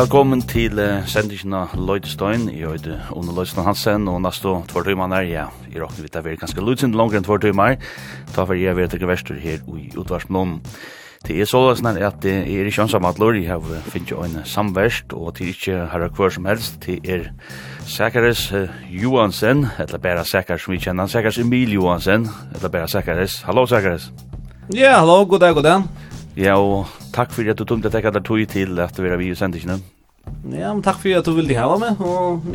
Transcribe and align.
velkommen 0.00 0.40
til 0.48 0.78
uh, 0.80 1.02
sendingen 1.04 1.52
av 1.58 1.74
Løydestein. 1.76 2.46
Jeg 2.54 2.70
heter 2.72 3.10
Ono 3.12 3.34
Løydestein 3.36 3.66
Hansen, 3.66 4.06
og 4.08 4.22
neste 4.24 4.48
tvær 4.70 4.86
timer 4.86 5.12
er 5.12 5.26
ja, 5.28 5.42
jeg 5.68 5.82
råkner 5.82 6.06
vidt 6.06 6.16
at 6.16 6.24
vi 6.24 6.32
er 6.32 6.40
ganske 6.40 6.64
løydsen 6.64 6.94
langere 6.96 7.20
enn 7.20 7.26
tvær 7.26 7.42
timer. 7.42 7.76
Ta 8.32 8.46
for 8.48 8.56
jeg 8.56 8.78
vet 8.78 8.96
ikke 8.96 9.10
verster 9.10 9.36
her 9.42 9.60
i 9.76 9.90
utvarsmålen. 10.00 10.62
Det 11.26 11.36
er 11.36 11.50
så 11.50 11.60
løsner 11.66 12.00
at 12.06 12.16
det 12.24 12.32
er 12.38 12.70
ikke 12.70 12.86
ansamme 12.86 13.12
at 13.12 13.20
lor, 13.20 13.36
jeg 13.36 13.52
har 13.52 13.84
finnet 13.92 14.14
jo 14.14 14.24
en 14.24 14.40
samverst, 14.48 15.12
og 15.12 15.34
til 15.36 15.50
er 15.50 15.54
ikke 15.58 15.84
her 15.92 16.08
hver 16.08 16.32
som 16.32 16.48
helst. 16.48 16.80
Det 16.86 17.00
er 17.04 17.28
Sækares 17.84 18.48
uh, 18.56 18.72
Johansen, 18.88 19.66
eller 19.78 20.00
bare 20.00 20.24
Sækares 20.24 20.64
som 20.64 20.72
vi 20.72 20.80
kjenner, 20.80 21.12
Sækares 21.12 21.42
Emil 21.44 21.76
Johansen, 21.76 22.28
eller 22.54 22.72
bare 22.72 22.88
Sækares. 22.88 23.42
Hallo 23.42 23.66
Sækares. 23.66 24.12
Ja, 24.72 25.00
hallo, 25.02 25.26
god 25.26 25.44
dag, 25.44 25.54
god 25.54 25.62
dag. 25.62 25.82
Ja, 26.38 26.56
og 26.56 26.86
takk 27.12 27.34
for 27.34 27.44
at 27.50 27.58
du 27.58 27.66
tumte 27.66 27.90
tekka 27.90 28.14
der 28.14 28.22
tog 28.24 28.40
til 28.48 28.78
at 28.80 28.96
du 28.96 29.02
vera 29.02 29.18
vi 29.20 29.28
i 29.28 29.34
sendingen. 29.34 29.82
Ja, 30.50 30.72
men 30.72 30.82
takk 30.82 30.98
for 31.02 31.18
at 31.18 31.26
du 31.26 31.34
ville 31.36 31.56
ha 31.56 31.76
meg, 31.78 32.00
og 32.00 32.46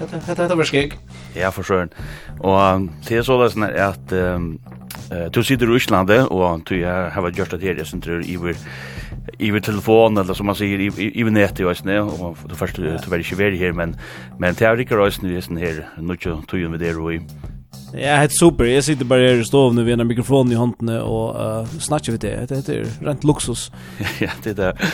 dette 0.00 0.42
er 0.44 0.56
var 0.56 0.68
skik. 0.68 0.98
Ja, 1.36 1.52
for 1.54 1.62
søren. 1.62 1.92
Og 2.40 2.88
det 3.08 3.18
er 3.18 3.22
så 3.26 3.38
det 3.42 3.68
er 3.68 3.88
at 3.88 5.32
du 5.34 5.42
sitter 5.42 5.70
i 5.70 5.78
Íslandi, 5.78 6.20
og 6.30 6.64
du 6.68 6.74
har 6.84 7.30
gjort 7.30 7.50
det 7.50 7.62
her, 7.62 7.76
jeg 7.78 7.86
synes 7.86 8.04
du 8.04 8.20
iver 8.20 8.54
iver 9.38 9.60
telefon 9.60 10.18
eller 10.18 10.34
som 10.34 10.46
man 10.46 10.54
säger 10.54 10.80
i 10.80 11.20
i 11.20 11.24
nätet 11.24 11.66
och 11.66 11.76
snä 11.76 12.00
och 12.00 12.36
det 12.48 12.54
första 12.54 12.82
du 12.82 12.90
var 12.90 13.18
inte 13.18 13.64
här 13.64 13.72
men 13.72 13.96
men 14.38 14.54
det 14.54 14.64
är 14.64 14.76
riktigt 14.76 14.96
rösten 14.96 15.28
ju 15.28 15.40
här 15.40 15.88
nu 15.98 16.16
tjujen 16.50 16.70
med 16.70 16.80
det 16.80 16.94
och 16.94 17.12
Ja, 17.92 18.18
det 18.20 18.32
er 18.32 18.38
super. 18.38 18.64
Jeg 18.68 18.84
sitter 18.84 19.08
bare 19.08 19.30
her 19.30 19.40
i 19.40 19.44
stoven 19.44 19.80
ved 19.86 19.94
en 19.96 20.06
mikrofon 20.06 20.52
i 20.52 20.58
håndene 20.58 21.00
og 21.02 21.36
uh, 21.36 21.78
snakker 21.80 22.12
vi 22.12 22.20
det. 22.26 22.34
Det 22.50 22.60
heter 22.60 22.90
rent 23.06 23.24
luksus. 23.24 23.70
ja, 24.24 24.30
det 24.44 24.58
er 24.58 24.58
det. 24.62 24.90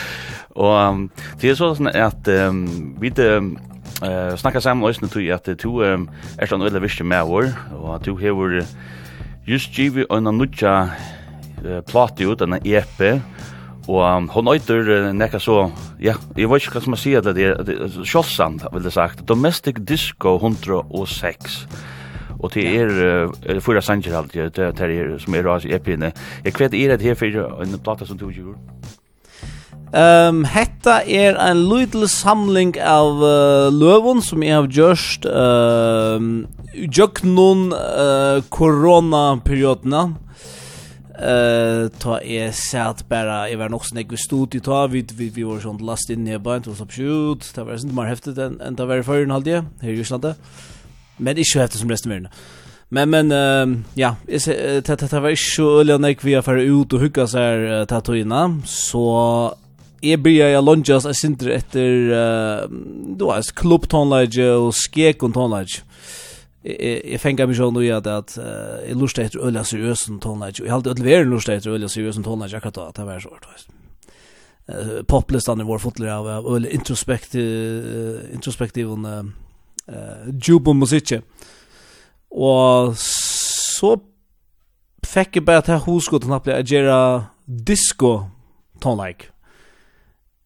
Og 0.55 0.71
um, 0.79 1.09
det 1.41 1.51
er 1.51 1.57
sånn 1.59 1.91
at 1.91 2.29
um, 2.47 2.95
vi 3.01 3.11
det 3.11 3.31
eh 4.03 4.35
snackar 4.35 4.59
samman 4.59 4.89
oss 4.89 5.01
nu 5.01 5.07
at 5.31 5.47
du 5.47 5.69
um, 5.83 6.09
er 6.37 6.47
sånn 6.47 6.63
veldig 6.63 6.81
viktig 6.83 7.05
med 7.05 7.27
vår 7.27 7.51
og 7.79 7.95
att 7.95 8.03
du 8.03 8.15
har 8.15 8.65
just 9.45 9.77
givet 9.77 10.07
en 10.11 10.23
nutja 10.37 10.89
uh, 11.63 11.81
plate 11.81 12.23
ut 12.23 12.41
en 12.41 12.59
EP 12.63 13.21
Og 13.87 14.17
um, 14.17 14.27
hon 14.29 14.47
øyder 14.47 15.09
uh, 15.09 15.13
nekka 15.13 15.39
så, 15.39 15.69
ja, 16.01 16.15
jeg 16.37 16.49
vet 16.49 16.63
ikke 16.63 16.79
hva 16.79 16.81
som 16.81 16.95
jeg 16.95 17.03
sier 17.03 17.21
det, 17.21 17.35
det 17.37 17.75
er 17.75 17.99
sjålsamt, 18.01 18.65
vil 18.73 18.83
jeg 18.83 18.95
sagt, 18.95 19.27
Domestic 19.29 19.77
Disco 19.85 20.39
106 20.39 21.67
og 22.45 22.53
det 22.53 22.65
er 22.77 22.91
uh, 23.25 23.61
fyra 23.63 23.81
sanger 23.83 24.17
alt 24.17 24.35
det 24.35 24.61
er 24.61 24.85
er 24.85 25.17
som 25.21 25.35
er 25.35 25.47
ras 25.47 25.65
i 25.65 25.73
epine 25.75 26.13
jeg 26.45 26.53
kvet 26.53 26.77
er 26.77 26.95
det 26.95 27.09
her 27.09 27.17
for 27.19 27.61
en 27.63 27.79
plata 27.83 28.05
som 28.05 28.17
du 28.17 28.29
gjør? 28.29 28.55
Um, 29.95 30.41
hetta 30.49 30.97
er 31.07 31.37
ein 31.39 31.61
lítil 31.69 32.07
samling 32.11 32.73
av 32.81 33.21
uh, 33.21 33.69
løvun 33.71 34.19
som 34.25 34.43
eg 34.43 34.51
har 34.51 34.67
gjørt 34.67 35.27
ehm 35.29 36.29
uh, 36.43 36.63
jöknun 36.75 37.69
uh, 37.71 38.41
corona 38.51 39.37
periodna 39.45 40.01
uh, 41.15 41.87
ta 42.01 42.17
er 42.19 42.51
sett 42.51 43.05
bara 43.07 43.45
jeg 43.47 43.61
var 43.61 43.71
nog 43.71 43.85
snägg 43.87 44.11
vi 44.11 44.19
stod 44.19 44.55
i 44.55 44.59
ta 44.59 44.83
vi 44.91 45.05
vi, 45.15 45.29
vi 45.29 45.47
var 45.47 45.63
sånn 45.63 45.79
last 45.79 46.11
inn 46.11 46.27
i 46.27 46.33
nearby 46.33 46.59
och 46.67 46.75
så 46.75 46.85
shoot 46.85 47.53
det 47.55 47.63
var 47.63 47.79
inte 47.79 47.95
mer 47.95 48.11
häftigt 48.11 48.37
än 48.37 48.59
än 48.61 48.75
det 48.75 48.85
var 48.85 49.01
förrän 49.01 49.31
halvdje 49.31 49.63
här 49.81 49.89
i 49.89 49.99
Island 49.99 50.35
Men 51.17 51.37
ikke 51.37 51.59
heftig 51.59 51.79
som 51.79 51.89
resten 51.89 52.11
av 52.11 52.15
verden. 52.15 52.31
Men 52.89 53.09
men 53.09 53.31
uh, 53.31 53.77
ja, 53.97 54.15
det 54.27 54.87
det 54.87 55.11
det 55.11 55.21
var 55.21 55.29
ikke 55.29 55.55
så 55.55 55.83
när 55.83 56.23
vi 56.23 56.33
har 56.33 56.41
för 56.41 56.57
ut 56.57 56.93
och 56.93 56.99
hugga 56.99 57.27
så 57.27 57.39
uh, 57.39 57.85
tatuina 57.85 58.61
så 58.65 59.55
jeg 60.03 60.21
blir 60.23 60.45
jeg 60.45 60.63
lunges, 60.63 61.05
jeg 61.05 61.15
synter 61.15 61.49
etter, 61.49 61.89
uh, 62.11 62.69
då 63.17 63.31
är 63.31 63.41
klubbtonlage 63.55 64.49
och 64.49 64.73
skekontonlage. 64.73 65.83
Jag 67.11 67.21
fänger 67.21 67.47
mig 67.47 67.55
så 67.55 67.67
at 67.67 68.37
uh, 68.37 68.43
jeg 68.87 68.97
jag 68.97 69.03
etter 69.03 69.25
efter 69.25 69.63
seriøsen 69.63 69.63
seriösen 69.63 70.19
og 70.23 70.59
jeg 70.59 70.69
har 70.71 70.77
alltid 70.77 70.91
ödleverat 70.91 71.27
lustar 71.27 71.53
etter 71.53 71.71
öliga 71.71 71.87
seriøsen 71.87 72.23
tonlage 72.23 72.55
akkurat 72.55 72.75
då. 72.75 72.91
Det 72.95 73.05
var 73.05 73.19
så 73.19 73.29
hårt 73.29 73.67
poplistan 75.07 75.61
i 75.61 75.63
vår 75.63 75.77
fotler 75.77 76.07
av 76.07 76.55
öl 76.55 76.65
introspektiv 76.65 77.41
uh, 77.41 78.33
introspektiv 78.33 78.87
uh, 79.91 80.27
jubo 80.47 80.73
musikje. 80.73 81.21
Og 82.31 82.95
så 82.99 83.95
fikk 85.05 85.39
jeg 85.39 85.45
bare 85.45 85.63
til 85.65 85.81
hoskot 85.85 86.25
til 86.25 86.33
nappelig 86.33 86.57
å 86.57 86.67
gjøre 86.73 86.99
disco 87.45 88.11
tonleik. 88.83 89.29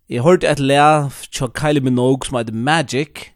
Jeg 0.10 0.26
hørte 0.26 0.50
et 0.50 0.62
le 0.62 1.10
fra 1.12 1.50
Kylie 1.54 1.86
Minogue 1.86 2.26
som 2.26 2.40
heter 2.40 2.54
Magic, 2.54 3.30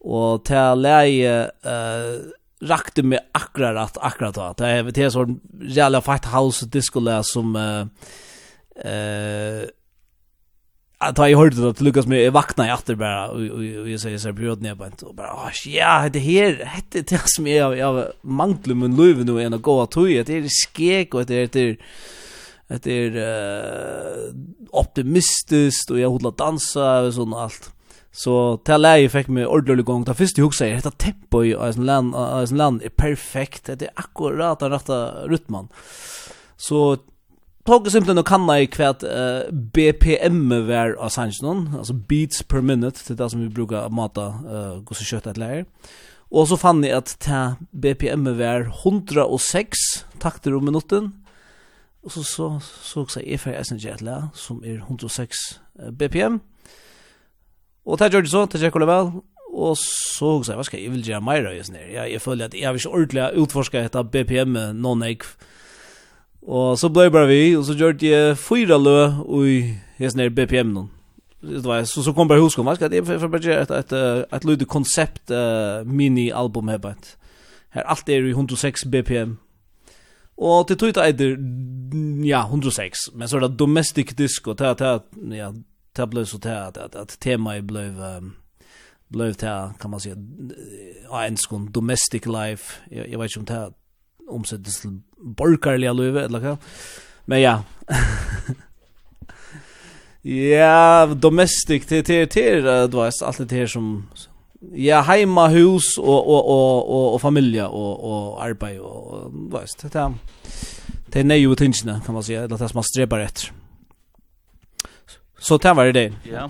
og 0.00 0.44
til 0.48 0.80
lea 0.82 1.02
jeg 1.06 1.50
uh, 1.68 2.32
rakte 2.68 3.04
meg 3.06 3.22
akkurat 3.36 3.98
akkurat 4.00 4.36
da. 4.36 4.48
Det 4.58 4.70
er, 4.70 4.90
det 4.94 5.10
sånn 5.14 5.38
reale 5.62 6.00
fight 6.04 6.26
house 6.32 6.66
disco 6.66 7.02
le 7.02 7.18
som 7.26 7.54
uh, 7.58 7.84
uh, 8.84 9.62
att 11.02 11.18
jag 11.18 11.38
hörde 11.38 11.68
att 11.68 11.80
Lucas 11.80 12.06
med 12.06 12.32
vakna 12.32 12.68
i 12.68 12.72
åter 12.72 12.94
bara 12.94 13.28
och 13.28 13.64
jag 13.64 14.00
säger 14.00 14.18
så 14.18 14.28
här 14.28 14.32
bröd 14.32 14.62
ner 14.62 14.74
på 14.74 14.86
inte 14.86 15.04
och 15.04 15.14
bara 15.14 15.32
ah 15.32 15.50
ja 15.66 16.08
det 16.12 16.18
här 16.18 16.64
hette 16.64 17.02
det 17.02 17.22
som 17.24 17.46
jag 17.46 17.76
jag 17.76 18.06
manglar 18.20 18.74
men 18.74 18.96
löv 18.96 19.24
nu 19.24 19.42
en 19.42 19.60
gå 19.60 19.82
att 19.82 19.90
det 19.92 20.28
är 20.28 20.48
skek 20.48 21.14
och 21.14 21.26
det 21.26 21.56
är 21.56 21.76
det 22.82 22.92
är 22.92 23.16
uh, 23.16 24.34
optimistiskt 24.70 25.90
och 25.90 25.98
jag 25.98 26.10
hodla 26.10 26.30
dansa 26.30 27.00
och 27.00 27.14
sånt 27.14 27.36
allt. 27.36 27.70
Så 28.12 28.56
till 28.56 28.80
läge 28.80 29.08
fick 29.08 29.28
mig 29.28 29.46
ordentlig 29.46 29.84
gång. 29.84 30.04
ta 30.04 30.14
första 30.14 30.40
jag 30.40 30.54
säger, 30.54 30.76
detta 30.76 30.90
tempo 30.90 31.44
i 31.44 31.56
sån 31.72 31.86
land 32.56 32.82
är 32.82 32.88
perfekt. 32.88 33.64
Det 33.64 33.82
är 33.82 33.90
akkurat 33.94 34.58
den 34.58 34.70
rätta 34.70 35.26
rytmen 35.26 35.68
Så 36.56 36.96
tog 37.68 37.88
simpelthen 37.90 38.20
og 38.22 38.26
kanna 38.26 38.58
i 38.62 38.68
kvært 38.70 39.04
uh, 39.06 39.48
BPM 39.50 40.50
var 40.68 40.96
av 40.98 41.12
sannsjonen, 41.14 41.68
altså 41.78 41.94
beats 41.94 42.42
per 42.42 42.64
minute, 42.64 43.04
til 43.06 43.18
det 43.18 43.30
som 43.30 43.42
vi 43.42 43.50
brukar 43.52 43.92
mata 43.94 44.28
uh, 44.42 44.80
gosse 44.86 45.06
kjøtt 45.06 45.30
et 45.30 45.40
leir. 45.40 45.64
Og 46.32 46.48
så 46.48 46.56
fann 46.56 46.80
jeg 46.84 46.96
at 46.96 47.16
ta 47.20 47.42
BPM 47.70 48.30
var 48.38 48.70
106 48.82 50.06
takter 50.22 50.56
om 50.56 50.64
minutten, 50.64 51.12
og 52.02 52.14
så 52.14 52.24
så 52.26 52.46
så 52.60 53.04
så 53.06 53.20
jeg 53.22 53.38
for 53.40 53.54
SNG 53.54 53.86
et 53.92 54.02
leir, 54.02 54.30
som 54.34 54.62
er 54.64 54.80
106 54.80 55.60
BPM. 55.98 56.40
Og 57.86 57.98
det 57.98 58.12
gjør 58.12 58.22
det 58.22 58.30
så, 58.30 58.46
det 58.46 58.60
tjekker 58.62 58.80
det 58.80 58.88
vel, 58.88 59.12
og 59.52 59.76
så 59.76 60.28
sa 60.42 60.52
jeg, 60.52 60.58
hva 60.58 60.64
skal 60.64 60.78
jeg, 60.78 60.86
jeg 60.86 60.94
vil 60.94 61.08
gjøre 61.10 61.24
meira 61.26 61.52
i 61.52 61.62
sånn 61.62 61.76
her. 61.76 61.88
Jeg, 61.92 62.12
jeg 62.14 62.24
føler 62.24 62.48
at 62.48 62.54
jeg 62.56 62.66
har 62.66 62.78
ikke 62.78 62.94
ordentlig 62.96 63.42
utforska 63.42 63.82
etter 63.84 64.06
BPM, 64.08 64.56
noen 64.78 65.04
jeg, 65.04 65.26
Og 66.42 66.78
så 66.78 66.90
blei 66.90 67.06
bara 67.10 67.28
vi, 67.30 67.54
og 67.56 67.64
så 67.64 67.76
gjorde 67.78 68.08
jeg 68.08 68.36
fyra 68.40 68.78
lø 68.78 68.96
i 69.46 69.58
hesten 70.00 70.24
her 70.24 70.32
BPM 70.34 70.74
nå. 70.74 70.88
Så, 71.86 72.02
så 72.02 72.12
kom 72.14 72.28
bare 72.30 72.42
huskom, 72.42 72.66
hva 72.66 72.76
skal 72.78 72.92
jeg, 72.94 73.06
for 73.06 73.30
bare 73.30 73.42
gjøre 73.42 73.62
et, 73.66 73.72
et, 73.74 73.94
et 74.30 74.44
lydig 74.46 74.68
konsept 74.70 75.30
uh, 75.34 75.82
mini-album 75.86 76.70
her 76.70 76.78
bare. 76.82 77.16
Her 77.74 77.86
alt 77.90 78.10
er 78.10 78.26
i 78.26 78.34
106 78.34 78.86
BPM. 78.90 79.38
Og 80.38 80.68
til 80.68 80.78
tog 80.78 80.94
det 80.94 81.26
er, 81.26 81.36
ja, 82.26 82.44
106, 82.46 83.10
men 83.14 83.28
så 83.28 83.36
er 83.36 83.46
det 83.46 83.58
domestic 83.58 84.14
disco, 84.18 84.52
det 84.52 84.80
er, 84.80 85.02
ja, 85.34 85.50
det 85.96 86.08
ble 86.10 86.24
så 86.26 86.38
det 86.38 86.54
at, 86.56 86.78
at, 86.78 86.94
at 86.96 87.16
temaet 87.20 87.66
ble, 87.68 87.84
um, 88.00 88.32
ble 89.12 89.32
til, 89.34 89.74
kan 89.80 89.92
man 89.92 90.00
si, 90.00 90.14
ja, 90.14 91.22
en 91.26 91.36
skon 91.36 91.68
domestic 91.74 92.26
life, 92.26 92.80
jeg, 92.90 93.10
jeg 93.10 93.18
vet 93.18 93.30
ikke 93.30 93.42
om 93.42 93.46
det 93.50 93.56
er, 93.56 93.74
omsettes 94.32 94.80
til 94.82 94.98
borgerlige 95.38 95.94
løyve, 95.96 96.26
eller 96.26 96.42
hva. 96.42 96.56
Men 97.30 97.42
ja. 97.42 97.54
ja, 100.54 101.06
domestic, 101.22 101.86
det 101.90 102.10
er 102.10 102.26
til, 102.26 102.68
du 102.92 103.00
vet, 103.00 103.22
alt 103.22 103.42
det 103.44 103.62
her 103.62 103.70
som, 103.70 103.88
ja, 104.74 105.02
heima, 105.06 105.48
hus 105.54 105.94
og, 105.98 106.18
og, 106.18 106.42
og, 106.42 106.90
og, 106.90 107.08
og 107.14 107.20
familie 107.20 107.66
og, 107.68 108.04
og 108.04 108.44
arbeid, 108.48 108.78
og, 108.80 109.32
du 109.32 109.56
vet, 109.56 109.76
det 109.82 109.94
er, 109.94 110.14
det 111.12 111.20
er 111.20 111.28
nøye 111.28 111.56
tingene, 111.56 112.00
kan 112.04 112.14
man 112.14 112.26
si, 112.26 112.34
eller 112.34 112.56
det 112.56 112.64
er 112.66 112.72
som 112.72 112.82
man 112.82 112.90
streber 112.90 113.26
etter. 113.26 113.52
Så 115.42 115.56
det 115.58 115.76
var 115.76 115.90
det. 115.90 116.12
Ja, 116.30 116.46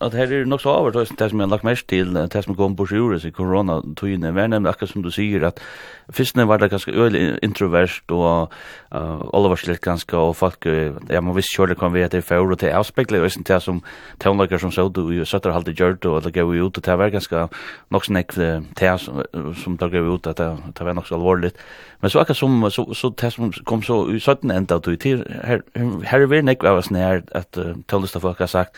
at 0.00 0.14
her 0.14 0.32
er 0.32 0.44
nok 0.46 0.60
så 0.60 0.68
over 0.68 0.90
det 0.90 1.08
som 1.08 1.40
jeg 1.40 1.46
har 1.46 1.50
lagt 1.50 1.64
mest 1.64 1.88
til, 1.88 2.14
det 2.14 2.44
som 2.44 2.54
går 2.54 2.74
på 2.78 2.86
sjures 2.86 3.24
i 3.24 3.30
koronatøyene, 3.34 4.34
var 4.34 4.46
nemlig 4.46 4.70
akkurat 4.70 4.92
som 4.92 5.02
du 5.02 5.10
sier, 5.10 5.42
at 5.48 5.58
fyrstene 6.14 6.46
var 6.46 6.56
det 6.62 6.70
ganske 6.70 6.92
øyelig 6.94 7.38
introvert, 7.42 8.02
og 8.10 8.52
uh, 8.94 9.24
alle 9.34 9.50
var 9.50 9.58
slitt 9.58 9.80
ganske, 9.82 10.16
og 10.16 10.36
folk, 10.36 10.66
ja, 11.10 11.20
man 11.20 11.34
visste 11.34 11.56
kjørlig 11.56 11.78
kan 11.80 11.94
vi 11.94 12.04
heter 12.04 12.22
i 12.22 12.22
fjord, 12.22 12.52
og 12.52 12.60
det 12.60 12.70
avspekler 12.70 13.18
jo 13.18 13.24
ikke 13.24 13.42
det 13.48 13.62
som 13.62 13.82
tøvnlager 14.22 14.62
som 14.62 14.70
så 14.70 14.86
du, 14.88 15.02
og 15.20 15.26
søtter 15.26 15.52
halte 15.52 15.74
gjørt, 15.74 16.06
og 16.06 16.22
det 16.22 16.34
gav 16.34 16.52
vi 16.52 16.62
ut, 16.62 16.78
og 16.78 16.86
det 16.86 16.98
var 16.98 17.10
ganske 17.10 17.48
nok 17.90 18.06
snakk 18.06 18.36
det 18.78 18.94
som 19.02 19.76
det 19.76 19.90
gav 19.90 20.06
vi 20.06 20.14
ut, 20.14 20.26
at 20.26 20.38
det 20.38 20.86
var 20.86 20.94
nok 20.94 21.08
så 21.08 21.18
alvorlig. 21.18 21.50
Men 22.00 22.10
så 22.10 22.20
akkurat 22.20 22.36
som, 22.36 22.70
så, 22.70 22.94
så 22.94 23.10
det 23.10 23.32
som 23.32 23.52
kom 23.66 23.82
så 23.82 24.04
i 24.12 24.20
17 24.20 24.50
enda, 24.50 24.74
og 24.74 25.02
her, 25.02 25.22
her, 25.44 25.60
her 26.04 26.20
er 26.20 26.30
vi 26.30 26.42
nekk 26.44 26.62
av 26.62 26.78
oss 26.78 26.92
nær, 26.94 27.24
at 27.34 27.58
uh, 27.58 27.74
tøvnlager 27.88 28.35
folk 28.36 28.40
har 28.40 28.46
sagt 28.46 28.76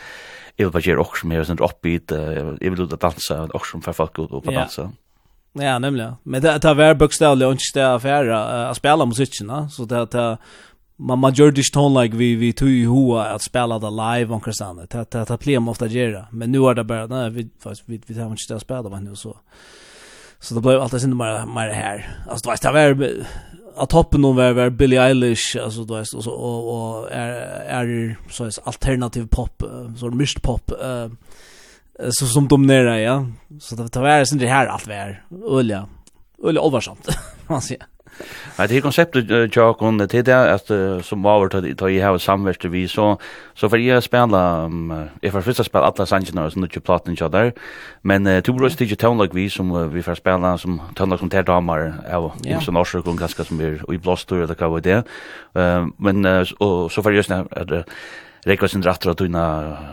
jag 0.55 0.65
vill 0.65 0.73
bara 0.73 0.79
göra 0.79 0.99
också 0.99 1.27
mer 1.27 1.43
sånt 1.43 1.61
uppbit 1.61 2.11
jag 2.11 2.71
vill 2.71 2.81
ut 2.81 2.93
och 2.93 2.99
dansa 2.99 3.41
och 3.41 3.55
också 3.55 3.81
för 3.81 3.93
folk 3.93 4.19
ut 4.19 4.31
och 4.31 4.53
dansa 4.53 4.91
Ja, 5.53 5.79
nämligen. 5.79 6.15
Men 6.23 6.41
det 6.41 6.59
tar 6.59 6.75
var 6.75 6.93
bokstavligt 6.93 7.51
inte 7.51 7.63
det 7.73 7.93
affära 7.93 8.69
att 8.69 8.77
spela 8.77 9.05
musiken, 9.05 9.69
så 9.69 9.85
det 9.85 10.01
att 10.01 10.39
man 10.97 11.19
man 11.19 11.33
gör 11.33 11.51
det 11.51 11.63
tone 11.73 12.03
like 12.03 12.17
vi 12.17 12.35
vi 12.35 12.53
tog 12.53 12.69
ju 12.69 12.87
hoa 12.87 13.25
att 13.25 13.41
spela 13.41 13.79
det 13.79 13.89
live 13.89 14.33
on 14.33 14.41
Kristanne. 14.41 14.85
Det 14.89 15.11
det 15.11 15.25
det 15.25 15.39
blir 15.39 15.69
ofta 15.69 15.87
göra. 15.87 16.27
Men 16.31 16.51
nu 16.51 16.57
är 16.57 16.73
det 16.73 16.83
bara 16.83 17.07
nej 17.07 17.29
vi 17.29 17.49
fast 17.63 17.83
vi 17.85 18.01
vi 18.07 18.21
har 18.21 18.29
inte 18.29 18.53
det 18.53 18.59
spela 18.59 18.89
det 18.89 18.99
nu 18.99 19.15
så. 19.15 19.37
Så 20.39 20.55
det 20.55 20.61
blev 20.61 20.81
alltid 20.81 21.01
synd 21.01 21.15
mer 21.15 21.45
mer 21.45 21.73
här. 21.73 22.17
Alltså 22.29 22.51
det 22.61 22.71
var 22.71 23.15
att 23.79 23.89
toppen 23.89 24.23
hon 24.23 24.35
var 24.35 24.53
var 24.53 24.69
Billie 24.69 24.97
Eilish 24.97 25.57
alltså 25.63 25.83
då 25.83 25.95
är 25.95 26.03
så 26.03 26.31
och 26.31 26.97
och 26.97 27.11
är 27.11 27.31
är 27.67 28.17
så 28.29 28.45
är 28.45 28.51
alternativ 28.63 29.27
pop 29.31 29.63
så 29.97 30.09
mist 30.09 30.41
pop 30.41 30.71
eh 30.71 31.09
så 32.09 32.25
som 32.25 32.47
dominerar 32.47 32.97
ja. 32.97 33.25
Så 33.59 33.75
det 33.75 33.89
tar 33.89 34.01
vara 34.01 34.25
sen 34.25 34.37
det 34.37 34.47
här 34.47 34.67
allt 34.67 34.87
vär 34.87 35.23
olja 35.29 35.87
olja 36.37 36.61
översamt 36.61 37.07
man 37.47 37.61
ser 37.61 37.77
Ja, 38.57 38.67
det 38.67 38.81
konceptet 38.81 39.27
konseptet, 39.27 39.51
Tjakon, 39.53 39.99
det 39.99 40.13
er 40.13 40.23
det 40.23 40.33
at 40.33 41.05
som 41.05 41.23
var 41.23 41.37
over 41.37 41.47
til 41.47 41.93
jeg 41.93 42.03
har 42.03 42.17
samverste 42.17 42.69
vi, 42.71 42.87
så, 42.87 43.17
så 43.55 43.69
för 43.69 43.77
jag 43.77 44.03
spela, 44.03 44.65
um, 44.65 45.09
if 45.21 45.35
I 45.35 45.41
first 45.41 45.65
spela 45.65 45.85
alle 45.85 46.05
sangene, 46.05 46.51
så 46.51 46.59
nu 46.59 46.65
ikke 46.65 46.79
platen 46.79 47.11
ikke 47.13 47.53
men 48.03 48.27
uh, 48.27 48.41
du 48.41 48.53
bruker 48.53 48.95
town 48.95 49.17
like 49.17 49.35
vi, 49.35 49.49
som 49.49 49.93
vi 49.93 50.01
får 50.01 50.15
spela, 50.15 50.57
som 50.57 50.81
tøvnlag 50.95 51.19
som 51.19 51.29
terdamer, 51.29 51.93
av 52.11 52.31
ja. 52.45 52.59
som 52.59 52.77
också 52.77 52.97
og 52.97 53.17
ganska 53.17 53.43
som 53.43 53.59
vi 53.59 53.79
i 53.93 53.97
blåstur, 53.97 54.43
eller 54.43 54.55
vad 54.59 54.69
var 54.69 54.79
det, 54.79 55.03
men 55.97 56.25
uh, 56.25 56.43
så 56.89 57.01
for 57.01 57.09
jeg 57.11 57.25
snart, 57.25 57.47
Rekva 58.49 58.67
sin 58.71 58.81
rattra 58.81 59.13
tunna 59.13 59.43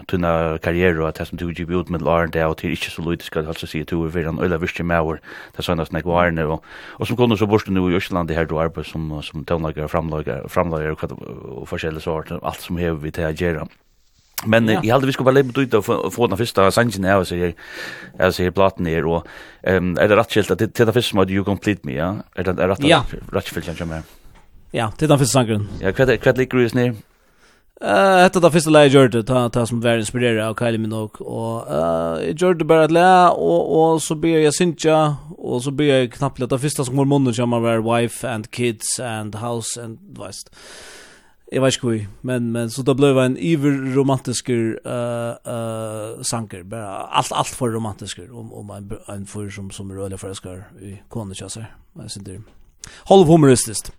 tunna 0.08 0.58
karriere 0.64 1.02
og 1.02 1.08
at 1.10 1.18
det 1.18 1.26
som 1.28 1.36
du 1.36 1.48
gikk 1.50 1.68
ut 1.74 1.90
med 1.92 2.00
Lauren 2.00 2.30
det 2.32 2.44
og 2.46 2.56
til 2.56 2.72
ikke 2.72 2.90
så 2.90 3.02
lite 3.04 3.26
skal 3.26 3.46
altså 3.46 3.66
si 3.68 3.82
to 3.84 3.98
over 4.06 4.28
en 4.28 4.40
øyla 4.40 4.56
virkje 4.62 4.84
med 4.86 5.00
og 5.00 5.18
det 5.56 5.64
sånn 5.64 5.82
at 5.82 5.92
nek 5.92 6.06
var 6.08 6.32
og, 6.46 6.62
og 6.98 7.06
som 7.06 7.16
kunne 7.16 7.36
så 7.36 7.46
borste 7.46 7.72
nu 7.72 7.90
i 7.90 7.96
Østland 7.96 8.30
her 8.30 8.46
du 8.46 8.58
arbeid 8.58 8.86
som, 8.86 9.22
som 9.22 9.44
tøvnlager, 9.44 9.88
framlager, 9.88 10.48
framlager 10.48 10.96
og, 10.96 11.22
og 11.60 11.68
forskjellig 11.68 12.02
sort 12.02 12.32
alt 12.32 12.60
som 12.60 12.78
hever 12.78 12.96
vi 13.02 13.10
til 13.10 13.28
å 13.28 13.34
gjøre 13.34 13.66
Men 14.46 14.68
ja. 14.68 14.80
jeg 14.82 14.92
hade 14.92 15.06
vi 15.06 15.12
skulle 15.12 15.32
bare 15.32 15.42
lämna 15.42 15.62
ut 15.62 15.74
og 15.74 16.12
få 16.12 16.26
den 16.26 16.38
første 16.38 16.70
sangen 16.70 17.04
här 17.04 17.18
og 17.18 17.26
så 17.26 17.36
jag 17.36 17.54
alltså 18.18 18.42
här 18.42 18.50
plattan 18.50 18.86
här 18.86 19.04
och 19.06 19.26
ehm 19.62 19.94
det 19.94 20.16
rett 20.16 20.32
skilt 20.32 20.50
at 20.50 20.58
det 20.58 20.74
det 20.74 20.92
första 20.92 21.16
mod 21.16 21.30
you 21.30 21.44
complete 21.44 21.80
me 21.84 21.92
ja 21.92 22.22
Er 22.36 22.42
det 22.42 22.52
rätt 22.52 22.80
rätt 23.32 23.48
skilt 23.48 23.78
jag 23.78 23.88
med 23.88 24.02
Ja, 24.72 24.90
det 24.98 25.06
är 25.06 25.08
den 25.08 25.18
første 25.18 25.32
sangen. 25.32 25.68
Ja, 25.80 25.92
hva 25.92 26.02
er 26.12 26.18
det 26.18 26.38
ligger 26.38 26.58
ju 26.58 26.68
snär. 26.68 26.94
Eh, 27.80 28.24
uh, 28.24 28.40
det 28.40 28.50
första 28.50 28.70
läget 28.70 28.92
gjorde 28.92 29.22
ta 29.22 29.48
ta 29.48 29.66
som 29.66 29.80
var 29.80 29.98
inspirerad 29.98 30.48
av 30.48 30.54
Kylie 30.54 30.78
Minogue 30.78 31.26
och 31.26 31.70
eh 31.70 32.28
uh, 32.28 32.30
gjorde 32.30 32.64
bara 32.64 32.84
att 32.84 32.90
lä 32.90 33.28
och 33.28 33.92
och 33.92 34.02
så 34.02 34.14
ber 34.14 34.28
jag 34.38 34.54
synja 34.54 35.16
och 35.38 35.62
så 35.62 35.70
ber 35.70 35.84
jag 35.84 36.12
knappt 36.12 36.48
det 36.48 36.58
första 36.58 36.84
som 36.84 36.96
var 36.96 37.04
munnen 37.04 37.34
som 37.34 37.50
var 37.50 37.98
wife 37.98 38.28
and 38.28 38.50
kids 38.50 39.00
and 39.00 39.34
house 39.34 39.82
and 39.82 39.98
vast. 40.18 40.54
Jag 41.52 41.62
vet 41.62 41.84
inte 41.84 42.06
men 42.20 42.52
men 42.52 42.70
så 42.70 42.82
då 42.82 42.94
blev 42.94 43.18
en 43.18 43.36
ever 43.36 43.94
romantisk 43.94 44.48
eh 44.48 44.56
uh, 44.56 45.36
eh 45.44 45.54
uh, 45.54 46.22
sanker 46.22 46.62
bara 46.62 46.88
allt 46.88 47.32
allt 47.32 47.48
för 47.48 47.68
romantisk 47.68 48.18
om 48.32 48.52
om 48.52 48.70
en 48.70 48.98
en 49.08 49.26
för 49.26 49.50
som 49.50 49.70
som 49.70 49.92
rörliga 49.92 50.18
förskar 50.18 50.68
i 50.80 51.02
konstnärer. 51.08 51.76
Jag 51.94 52.10
syns 52.10 52.24
det. 52.24 52.42
Halv 53.04 53.26
humoristiskt. 53.26 53.92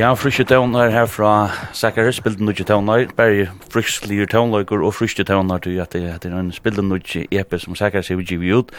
Ja, 0.00 0.14
frysje 0.16 0.46
tøvnar 0.48 0.88
her 0.94 1.04
fra 1.12 1.50
Sakaris, 1.76 2.16
spilte 2.16 2.40
nødje 2.40 2.64
tøvnar, 2.64 3.02
bare 3.18 3.50
fryslige 3.68 4.24
tøvnløyker 4.32 4.80
og 4.80 4.94
frysje 4.96 5.26
tøvnar 5.28 5.60
til 5.60 5.76
at 5.76 5.92
det 5.92 6.06
er 6.08 6.38
en 6.38 6.48
spilte 6.56 6.80
nødje 6.80 7.26
epe 7.30 7.58
som 7.60 7.76
Sakaris 7.76 8.08
er 8.10 8.16
vi 8.16 8.24
givet 8.24 8.54
ut. 8.54 8.72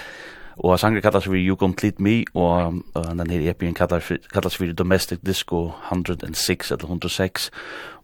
Og 0.61 0.79
sangen 0.79 1.01
kallas 1.01 1.25
vi 1.31 1.41
You 1.47 1.55
Complete 1.57 2.03
Me, 2.03 2.23
og 2.33 2.73
uh, 2.95 3.17
den 3.17 3.29
her 3.29 3.49
epien 3.49 3.73
kallas, 3.73 4.11
kallas 4.33 4.61
vi 4.61 4.73
Domestic 4.73 5.19
Disco 5.25 5.71
106 5.91 6.71
eller 6.71 6.85
106. 6.85 7.51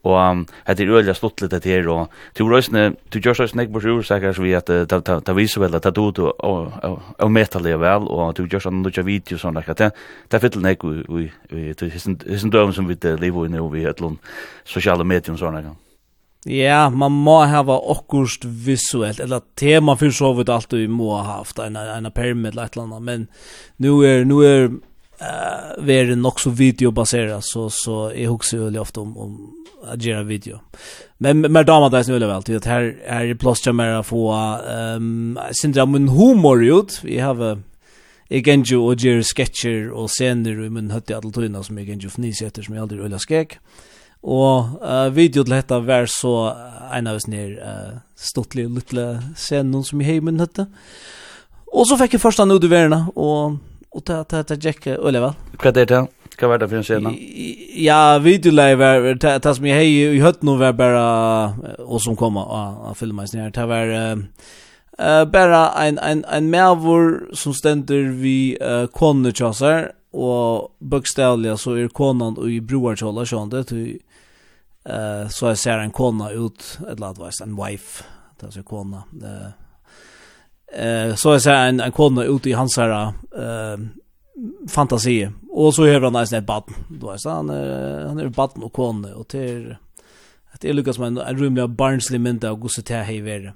Og 0.04 0.32
um, 0.32 0.48
det 0.68 0.80
er 0.80 0.94
øyelig 0.96 1.16
slutt 1.16 1.42
litt 1.42 1.54
etter 1.54 1.70
her, 1.70 1.90
og 1.90 2.10
til 2.36 2.50
røysene, 2.50 2.96
til 3.12 3.22
Gjørs 3.22 3.40
Røysene 3.40 3.66
ikke 3.66 3.74
bare 3.78 3.94
ursaker 3.94 4.42
vi 4.42 4.54
at 4.58 4.68
det 4.70 5.36
viser 5.36 5.62
vel 5.62 5.76
at 5.76 5.84
det 5.84 5.92
er 5.92 6.12
du 6.12 6.32
og 6.40 7.32
metalig 7.32 7.80
vel, 7.80 8.08
og 8.10 8.36
til 8.36 8.50
Gjørs 8.50 8.66
Røysene 8.66 8.90
ikke 8.90 9.06
video 9.06 9.38
og 9.38 9.44
sånn, 9.46 9.62
det 9.62 9.92
er 10.34 10.46
fyllene 10.46 10.78
ikke 10.78 10.94
i 11.52 11.92
hissen 11.94 12.54
døven 12.54 12.74
som 12.74 12.88
vi 12.90 12.98
lever 13.02 13.46
i 13.46 13.52
nå, 13.54 13.68
vi 13.70 13.84
er 13.84 13.92
et 13.92 14.00
eller 14.00 14.16
annet 14.16 14.40
sosiale 14.66 15.06
medier 15.06 15.36
og 15.36 15.44
sånn, 15.44 15.60
ikke? 15.62 15.76
Ja, 16.46 16.90
man 16.90 17.12
må 17.12 17.40
hava 17.46 17.80
okkurst 17.92 18.46
visuelt, 18.46 19.20
eller 19.20 19.42
tema 19.56 19.98
för 19.98 20.10
så 20.10 20.34
vidt 20.34 20.50
allt 20.50 20.70
du 20.70 20.88
må 20.88 21.10
ha 21.16 21.24
haft, 21.24 21.60
en, 21.60 21.76
en 21.76 22.12
perm 22.12 22.46
eller 22.46 22.64
et 22.64 22.78
eller 22.78 23.00
men 23.00 23.28
nu 23.78 23.90
är, 24.06 24.26
nu 24.26 24.46
är 24.46 24.64
uh, 24.64 25.86
veri 25.86 26.12
är 26.12 26.40
så 26.40 26.50
videobaserat, 26.50 27.46
så, 27.46 27.70
så 27.70 28.12
jeg 28.16 28.28
huxar 28.28 28.58
ju 28.58 28.80
ofta 28.80 29.02
om, 29.02 29.18
om 29.18 29.54
att 29.84 30.04
göra 30.04 30.24
video. 30.24 30.60
Men 31.18 31.52
mer 31.52 31.64
damer 31.64 31.90
där 31.90 32.04
snurrar 32.04 32.28
väl 32.28 32.44
till 32.44 32.58
att 32.58 32.66
här 32.66 32.98
är 33.06 33.36
plats 33.36 33.66
jag 33.66 33.76
mer 33.76 34.04
få 34.04 34.32
ehm 34.32 35.40
syndra 35.52 35.86
men 35.86 36.10
humor 36.10 36.66
ut. 36.66 37.00
Vi 37.04 37.20
har 37.20 37.60
igen 38.30 38.64
ju 38.64 38.78
och 38.78 38.96
ger 38.96 39.24
sketcher 39.24 39.90
och 39.90 40.10
scener 40.10 40.66
i 40.66 40.70
men 40.70 40.92
hade 40.92 41.18
alla 41.18 41.32
tunna 41.32 41.64
som 41.64 41.80
igen 41.80 42.00
ju 42.00 42.10
fnis 42.10 42.42
heter 42.42 42.62
som 42.62 42.76
jag 42.76 42.82
aldrig 42.82 43.02
ölla 43.02 43.20
skek. 43.20 43.60
Og 44.28 44.82
uh, 44.84 45.08
video 45.16 45.46
til 45.46 45.56
dette 45.56 45.80
var 45.88 46.10
så 46.12 46.34
en 46.94 47.08
av 47.08 47.20
oss 47.20 47.30
nir 47.32 47.56
uh, 47.62 48.00
stortlig 48.20 48.68
og 48.68 48.76
lytle 48.80 49.08
scenen 49.40 49.86
som 49.88 50.04
i 50.04 50.08
heimen 50.08 50.42
hette. 50.44 50.68
Og 51.72 51.88
så 51.88 51.98
fikk 52.00 52.18
jeg 52.18 52.24
først 52.24 52.44
han 52.44 52.52
ut 52.52 52.64
i 52.64 52.70
og, 52.70 53.58
og 53.92 54.04
ta, 54.04 54.24
ta, 54.24 54.44
ta, 54.44 54.56
Jack 54.60 54.88
øyne 54.88 55.22
vel. 55.24 55.34
Hva 55.62 55.72
er 55.72 55.86
det? 55.86 56.04
Hva 56.38 56.52
var 56.52 56.62
det 56.62 56.70
for 56.70 56.78
en 56.78 56.86
scene? 56.86 57.12
Ja, 57.82 58.20
videolei 58.22 58.76
var, 58.78 59.08
det 59.18 59.56
som 59.56 59.66
jeg 59.66 59.80
hei 59.80 60.16
i 60.18 60.22
høtten 60.22 60.54
var 60.60 60.76
bare, 60.78 61.02
og 61.82 62.02
som 62.04 62.16
kom 62.16 62.38
av 62.38 62.94
filmen 62.96 63.28
sin 63.28 63.42
her, 63.42 63.52
Det 63.52 63.68
var... 63.68 63.94
Uh, 63.96 64.26
Uh, 65.00 65.26
bara 65.26 65.70
en, 65.86 66.00
en 66.00 66.26
ein 66.26 66.50
som 67.34 67.54
stender 67.54 68.12
vi 68.18 68.58
uh, 68.62 68.88
konu 68.88 69.32
tjasser, 69.32 69.92
og 70.14 70.72
bøkstavlig 70.82 71.54
så 71.60 71.76
er 71.78 71.92
konan 71.94 72.34
i 72.50 72.58
broarkjola 72.60 73.26
sjående 73.26 73.62
til 73.64 74.00
eh 74.88 75.28
så 75.30 75.48
jeg 75.48 75.58
ser 75.58 75.80
en 75.80 75.92
kona 75.92 76.30
ut 76.32 76.80
ett 76.92 77.00
ladvis 77.00 77.42
en 77.42 77.56
wife 77.56 78.04
där 78.40 78.50
så 78.50 78.64
kona 78.64 79.04
eh 80.74 81.16
så 81.16 81.32
jeg 81.32 81.42
ser 81.42 81.56
en 81.56 81.82
en 81.82 81.92
kona 81.92 82.24
ut 82.24 82.46
i 82.46 82.52
hans 82.52 82.78
her 82.78 83.14
eh 83.36 83.78
fantasi 84.70 85.30
och 85.50 85.74
så 85.74 85.86
hör 85.86 86.02
han 86.02 86.14
nästan 86.14 86.40
ett 86.40 86.46
bad. 86.46 86.64
då 86.90 87.10
är 87.10 87.30
han 87.30 87.50
han 88.08 88.20
är 88.20 88.30
baden 88.30 88.64
och 88.64 88.74
kona 88.74 89.16
och 89.16 89.28
till 89.28 89.76
att 90.52 90.62
det 90.62 90.74
lyckas 90.74 90.96
som 90.96 91.04
en 91.04 91.38
rymlig 91.38 91.70
barnslig 91.70 92.22
mynd 92.22 92.46
av 92.46 92.56
gosse 92.56 92.82
te 92.82 93.04
hever 93.04 93.54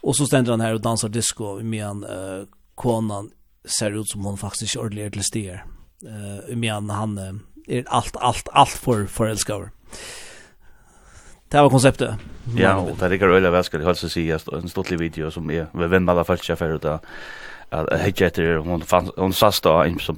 och 0.00 0.16
så 0.16 0.26
ständer 0.26 0.50
han 0.50 0.60
här 0.60 0.74
och 0.74 0.80
dansar 0.80 1.08
disco 1.08 1.62
medan 1.62 2.04
uh, 2.04 2.44
konan 2.74 3.30
ser 3.78 4.00
ut 4.00 4.08
som 4.08 4.24
hon 4.24 4.38
faktiskt 4.38 4.76
ordentligt 4.76 5.12
till 5.12 5.22
stier 5.22 5.64
eh 6.06 6.56
medan 6.56 6.90
han 6.90 7.18
är 7.68 7.84
allt 7.86 8.16
allt 8.16 8.48
allt 8.52 8.70
för 8.70 9.06
förälskar. 9.06 9.62
Eh 9.62 9.68
Det 11.52 11.62
var 11.62 11.70
konceptet. 11.70 12.10
Ja, 12.56 12.76
och 12.76 12.96
det 12.98 13.04
är 13.06 13.22
öliga 13.22 13.50
väl 13.50 13.64
skulle 13.64 13.84
helst 13.84 14.10
se 14.10 14.30
en 14.52 14.68
stortlig 14.68 14.98
video 14.98 15.30
som 15.30 15.50
är 15.50 15.66
vi 15.72 15.86
vem 15.86 16.08
alla 16.08 16.24
falska 16.24 16.52
jag 16.52 16.58
för 16.58 16.78
det 16.78 16.98
att 17.70 18.00
hejja 18.00 18.26
efter 18.26 18.56
hon 18.56 18.80
fanns 18.80 19.10
hon 19.16 19.32
sas 19.32 19.60
då 19.60 19.84
in 19.86 19.98
som 19.98 20.16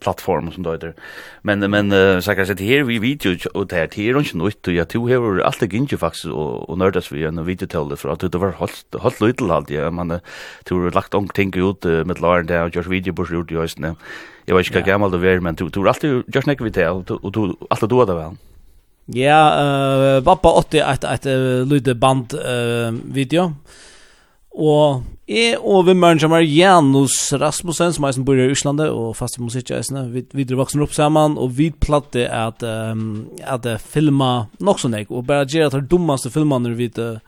plattform 0.00 0.52
som 0.52 0.62
då 0.62 0.72
heter. 0.72 0.94
Men 1.42 1.70
men 1.70 1.90
så 2.22 2.34
kan 2.34 2.46
säga 2.46 2.76
här 2.76 2.84
vi 2.84 2.98
video 2.98 3.36
och 3.54 3.66
det 3.66 3.76
här 3.76 3.88
här 3.96 4.16
och 4.16 4.34
nytt 4.34 4.66
och 4.66 4.72
jag 4.72 4.88
tog 4.88 5.10
här 5.10 5.40
allt 5.40 5.60
det 5.60 5.72
gick 5.72 5.92
ju 5.92 5.98
faktiskt 5.98 6.24
och 6.24 6.70
och 6.70 6.78
nördas 6.78 7.12
vi 7.12 7.24
en 7.24 7.44
video 7.44 7.66
till 7.66 7.96
för 7.96 8.08
att 8.08 8.32
det 8.32 8.38
var 8.38 8.52
halt 8.52 8.94
halt 9.00 9.20
lite 9.20 9.44
halt 9.44 9.70
ja 9.70 9.90
man 9.90 10.20
tror 10.64 10.90
lagt 10.90 11.14
om 11.14 11.28
ting 11.28 11.52
ut 11.56 11.84
med 11.84 12.20
Lauren 12.20 12.46
där 12.46 12.64
och 12.64 12.76
just 12.76 12.88
video 12.88 13.14
på 13.14 13.26
gjort 13.32 13.50
just 13.50 13.78
nu. 13.78 13.94
Jag 14.44 14.56
vet 14.56 14.66
inte 14.66 14.78
hur 14.78 14.86
gammal 14.86 15.10
du 15.10 15.30
är 15.30 15.40
men 15.40 15.54
du 15.54 15.70
tror 15.70 15.88
alltid 15.88 16.22
just 16.34 16.46
näck 16.46 16.60
vi 16.60 16.72
till 16.72 16.88
och 17.22 17.32
du 17.32 17.54
alltid 17.70 17.88
då 17.88 18.04
där 18.04 18.14
väl. 18.14 18.36
Ja, 19.14 19.42
eh 19.60 20.24
pappa 20.24 20.52
åtte 20.52 20.80
ett 20.80 21.04
ett 21.04 21.24
lite 21.68 21.94
band 21.94 22.34
eh 22.34 22.92
video. 23.04 23.52
Og 24.58 25.02
jeg 25.28 25.58
og 25.60 25.86
vimmeren 25.86 26.18
som 26.20 26.32
er 26.32 26.40
Janus 26.40 27.32
Rasmussen, 27.32 27.92
som 27.92 28.04
er 28.04 28.12
som 28.12 28.24
bor 28.24 28.34
i 28.34 28.48
Øslande, 28.50 28.90
og 28.90 29.16
fast 29.16 29.38
i 29.38 29.42
musikkjæsene 29.44 30.06
vi, 30.12 30.24
vi 30.32 30.44
vokser 30.54 30.82
opp 30.82 30.92
sammen, 30.96 31.36
og 31.38 31.52
vi 31.56 31.70
platte 31.70 32.24
at, 32.32 32.62
um, 32.62 33.28
at 33.44 33.66
filma 33.80 34.48
nok 34.60 34.80
sånn 34.80 34.96
jeg, 34.98 35.06
og 35.10 35.26
bare 35.28 35.46
gjør 35.46 35.66
at 35.66 35.76
det 35.78 35.90
dummeste 35.90 36.32
filmene 36.32 36.74
vi 36.74 36.90
uh, 36.98 37.20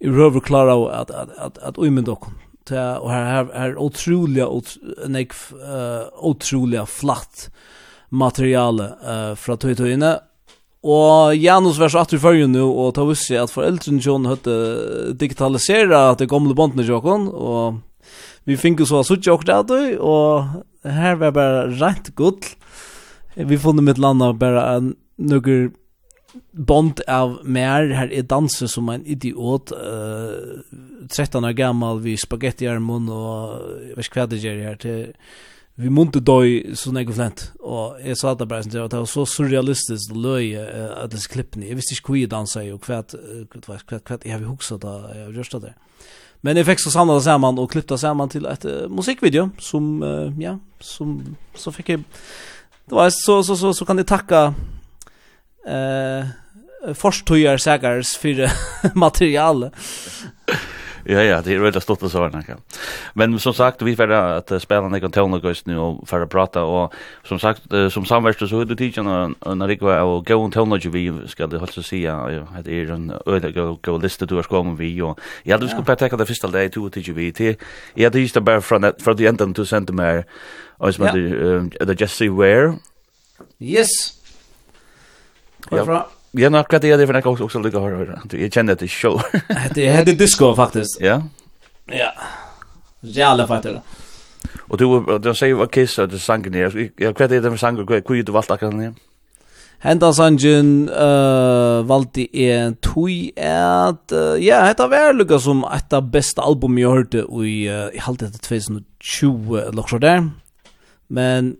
i 0.00 0.08
røver 0.08 0.40
klarer 0.40 0.74
av 0.74 0.86
at, 1.00 1.10
at, 1.10 1.34
at, 1.38 1.58
at 1.62 1.78
uimend 1.78 2.08
dere. 2.08 2.32
Og 2.98 3.10
her, 3.12 3.28
er 3.30 3.52
her 3.54 3.76
utrolig, 3.78 4.42
utrolig, 4.42 5.28
uh, 5.54 6.08
utrolig 6.26 6.82
flatt 6.88 7.50
materiale 8.10 8.90
uh, 9.04 9.34
fra 9.38 9.56
tøytøyene, 9.60 10.16
Og 10.86 11.34
Janus 11.34 11.80
var 11.82 11.90
så 11.90 12.04
atter 12.04 12.18
i 12.18 12.22
fyrju 12.22 12.46
nu, 12.50 12.62
og 12.70 12.94
ta 12.94 13.02
vissi 13.08 13.34
at 13.38 13.50
foreldrene 13.50 14.02
John 14.02 14.28
høtte 14.30 14.54
digitalisera 15.18 16.12
det 16.18 16.28
gamle 16.30 16.54
bondene 16.54 16.86
Jokon, 16.86 17.26
og 17.32 17.80
vi 18.46 18.58
fink 18.60 18.84
så 18.86 19.02
sutt 19.02 19.26
okkur 19.26 19.50
at 19.56 19.72
du, 19.72 19.96
og 19.98 20.62
her 20.86 21.18
var 21.18 21.34
bare 21.34 21.64
rent 21.80 22.12
gull. 22.14 22.38
Vi 23.34 23.58
funnet 23.58 23.84
mitt 23.88 23.98
landa 23.98 24.30
bare 24.32 24.62
nukker 25.18 25.72
bond 26.52 27.02
av 27.10 27.40
mer, 27.42 27.90
her 27.96 28.12
er 28.12 28.28
danse 28.28 28.68
som 28.70 28.88
en 28.92 29.04
idiot, 29.08 29.72
uh, 29.72 30.62
13 31.08 31.44
år 31.44 31.56
gammal, 31.56 32.00
vi 32.04 32.16
spagetti 32.20 32.68
armon, 32.70 33.10
og 33.10 33.58
jeg 33.88 33.96
vet 33.96 34.08
ikke 34.08 34.20
hva 34.20 34.30
det 34.30 34.42
gjør 34.44 34.62
her, 34.68 34.80
til 34.80 35.02
vi 35.76 35.90
munte 35.92 36.22
døy 36.24 36.74
så 36.78 36.88
nek 36.94 37.10
flent, 37.12 37.50
og 37.60 37.98
jeg 38.00 38.16
sa 38.16 38.32
det 38.34 38.46
bare, 38.48 38.64
det 38.64 38.86
var 38.88 39.08
så 39.10 39.26
surrealistisk 39.28 40.14
det 40.14 40.22
løy 40.24 40.54
at 40.56 41.12
disse 41.12 41.28
klippene, 41.28 41.68
jeg 41.68 41.76
visste 41.76 41.98
ikke 41.98 42.14
hvor 42.14 42.20
jeg 42.20 42.30
dansa 42.32 42.62
i, 42.64 42.70
og 42.72 42.86
hva, 42.86 43.02
hva, 43.04 43.58
hva, 43.76 43.98
hva, 44.00 44.18
jeg 44.24 44.32
har 44.32 44.46
hukset 44.48 44.80
det, 44.80 44.94
jeg 45.12 45.26
har 45.26 45.36
gjørst 45.36 45.58
det. 45.66 45.74
Men 46.46 46.60
jeg 46.60 46.68
fikk 46.68 46.82
så 46.82 46.92
samla 46.94 47.16
det 47.18 47.26
sammen, 47.26 47.58
og 47.58 47.70
klippte 47.72 47.96
det 47.96 48.02
sammen 48.02 48.30
til 48.30 48.46
et 48.46 48.64
uh, 48.68 48.86
musikkvideo, 48.92 49.48
som, 49.62 49.96
uh, 50.04 50.28
ja, 50.40 50.56
som, 50.80 51.16
så 51.58 51.72
fikk 51.74 51.92
jeg, 51.94 52.04
det 52.86 52.94
var 52.94 53.10
så, 53.10 53.40
så, 53.42 53.56
så, 53.58 53.72
så 53.74 53.86
kan 53.88 53.98
jeg 53.98 54.06
takka, 54.06 54.42
eh, 55.66 56.28
uh, 56.86 56.92
forstøyar 56.94 57.58
sækars 57.58 58.12
for 58.22 58.46
materialet. 59.04 59.74
Ja, 61.08 61.22
ja, 61.22 61.42
det 61.42 61.54
är 61.54 61.58
väldigt 61.58 61.82
stort 61.82 62.02
att 62.02 62.12
säga. 62.12 62.56
Men 63.14 63.38
som 63.38 63.54
sagt, 63.54 63.82
vi 63.82 63.96
får 63.96 64.10
att 64.10 64.62
spela 64.62 64.88
några 64.88 65.08
toner 65.08 65.38
guys 65.38 65.66
nu 65.66 65.78
och 65.78 66.08
för 66.08 66.20
att 66.20 66.30
prata. 66.30 66.62
Och 66.62 66.94
som 67.24 67.38
sagt, 67.38 67.62
som 67.90 68.04
samverste 68.04 68.48
så 68.48 68.60
är 68.60 68.64
det 68.64 68.76
tidigare 68.76 69.34
när 69.54 69.68
det 69.68 69.76
går 69.76 69.92
av 69.92 70.24
gåen 70.24 70.50
toner 70.50 70.88
vi 70.88 71.28
ska 71.28 71.46
det 71.46 71.58
hålla 71.58 71.72
sig 71.72 72.06
att 72.06 72.64
det 72.64 72.80
är 72.80 72.90
en 72.90 73.12
öde 73.26 73.76
gå 73.82 73.98
lista 73.98 74.26
du 74.26 74.34
har 74.34 74.42
kommit 74.42 74.80
vi. 74.80 75.02
Och 75.02 75.20
jag 75.42 75.54
hade 75.54 75.64
vi 75.64 75.68
skulle 75.68 75.84
bara 75.84 75.96
täcka 75.96 76.16
det 76.16 76.26
första 76.26 76.48
dag 76.48 76.72
till 76.72 76.90
tidigare 76.90 77.16
vi 77.16 77.32
till. 77.32 77.56
Jag 77.94 78.04
hade 78.04 78.20
just 78.20 78.40
bara 78.40 78.60
från 78.60 78.92
från 78.98 79.16
the 79.16 79.26
end 79.26 79.40
of 79.40 79.54
to 79.54 79.64
centimeter. 79.64 80.24
Och 80.78 80.94
så 80.94 81.02
med 81.02 81.12
the 81.86 82.04
Jesse 82.04 82.28
Ware. 82.28 82.74
Yes. 83.58 83.88
Varför? 85.70 86.06
Ja, 86.36 86.50
nok 86.52 86.68
hva 86.68 86.80
det 86.82 86.90
er 86.92 87.00
det 87.00 87.06
for 87.08 87.16
nekka 87.16 87.32
også 87.32 87.46
også 87.46 87.62
lykke 87.64 87.80
å 87.80 87.86
høre. 87.86 88.18
Jeg 88.32 88.52
kjenner 88.52 88.76
det 88.76 88.90
ikke 88.90 88.96
selv. 88.96 89.38
Det 89.76 89.86
er 89.88 90.04
det 90.04 90.18
disco, 90.20 90.52
faktisk. 90.56 91.00
Ja? 91.00 91.20
Ja. 91.92 92.10
Jævla 93.02 93.46
faktisk. 93.46 93.78
da. 93.78 94.52
Og 94.68 94.78
du, 94.78 94.86
du 95.22 95.32
sier 95.34 95.56
hva 95.56 95.68
kiss 95.70 95.98
og 96.02 96.10
du 96.10 96.18
sangen 96.18 96.54
Ja, 96.54 96.68
Hva 96.68 97.26
er 97.26 97.40
det 97.40 97.50
med 97.50 97.60
sanger? 97.60 97.86
Hva 97.86 98.00
er 98.00 98.22
du 98.26 98.32
valgt 98.34 98.50
akkurat 98.50 98.80
her? 98.80 98.96
Henda 99.84 100.08
sangen 100.16 100.88
uh, 100.88 101.84
valgte 101.86 102.24
jeg 102.32 102.78
tui 102.82 103.30
at, 103.36 104.08
uh, 104.08 104.34
ja, 104.40 104.62
hetta 104.64 104.86
var 104.88 105.12
lukka 105.12 105.36
som 105.42 105.60
et 105.68 105.92
av 105.92 106.08
beste 106.14 106.40
album 106.40 106.78
jeg 106.80 106.94
hørte 106.94 107.26
i, 107.44 107.58
uh, 107.68 107.92
i 107.92 108.00
halvt 108.00 108.24
etter 108.24 108.40
2020, 108.40 109.58
eller 109.66 109.90
så 109.90 110.00
der. 110.00 110.24
Men 111.12 111.52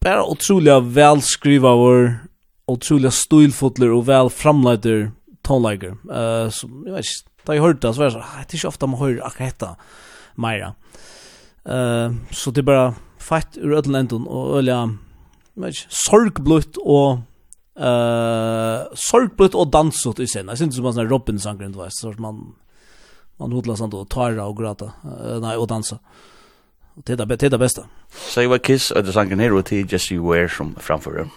bare 0.00 0.22
utrolig 0.30 0.78
velskriva 0.94 1.74
vår 1.76 2.00
otroliga 2.66 3.10
stilfotler 3.10 3.90
och 3.90 4.08
väl 4.08 4.30
framleider 4.30 5.10
tonlager. 5.42 5.88
Eh 5.90 6.50
så 6.50 6.68
jag 6.84 6.92
vet 6.92 7.04
inte, 7.04 7.30
da 7.44 7.54
jag 7.54 7.62
hörde 7.62 7.78
det 7.88 7.94
så 7.94 7.98
var 7.98 8.04
det 8.04 8.10
så 8.10 8.18
det 8.18 8.24
är 8.52 8.54
inte 8.54 8.68
ofta 8.68 8.86
man 8.86 9.00
hör 9.00 9.26
akkurat 9.26 9.38
detta 9.38 9.76
Maira. 10.34 10.74
Eh 11.64 12.12
så 12.30 12.50
det 12.50 12.60
är 12.60 12.62
bara 12.62 12.94
fett 13.18 13.56
ur 13.56 13.72
ödlen 13.72 13.94
änden 13.94 14.26
och 14.26 14.58
öliga 14.58 14.96
vet 15.54 15.74
sorgblött 15.88 16.76
och 16.76 17.12
eh 17.84 18.82
sorgblött 18.94 19.54
och 19.54 19.70
dansot 19.70 20.18
i 20.18 20.26
sen. 20.26 20.48
Jag 20.48 20.58
syns 20.58 20.76
som 20.76 20.86
en 20.86 20.92
sån 20.92 21.08
Robin 21.08 21.40
sangren 21.40 21.72
du 21.72 21.78
vet 21.78 21.94
så 21.94 22.14
man 22.18 22.54
man 23.36 23.52
hodlar 23.52 23.74
sånt 23.74 23.94
och 23.94 24.08
tar 24.08 24.38
och 24.38 24.56
gråta. 24.56 24.92
nej 25.40 25.56
och 25.56 25.66
dansa. 25.66 25.98
Det 26.94 27.12
är 27.12 27.50
det 27.50 27.58
bästa. 27.58 27.86
Så 28.08 28.42
jag 28.42 28.48
var 28.48 28.58
kiss 28.58 28.90
och 28.90 29.04
det 29.04 29.12
sangen 29.12 29.40
här 29.40 29.52
och 29.52 29.64
till 29.64 29.92
Jesse 29.92 30.18
Ware 30.18 30.48
som 30.48 30.74
framför. 30.80 31.28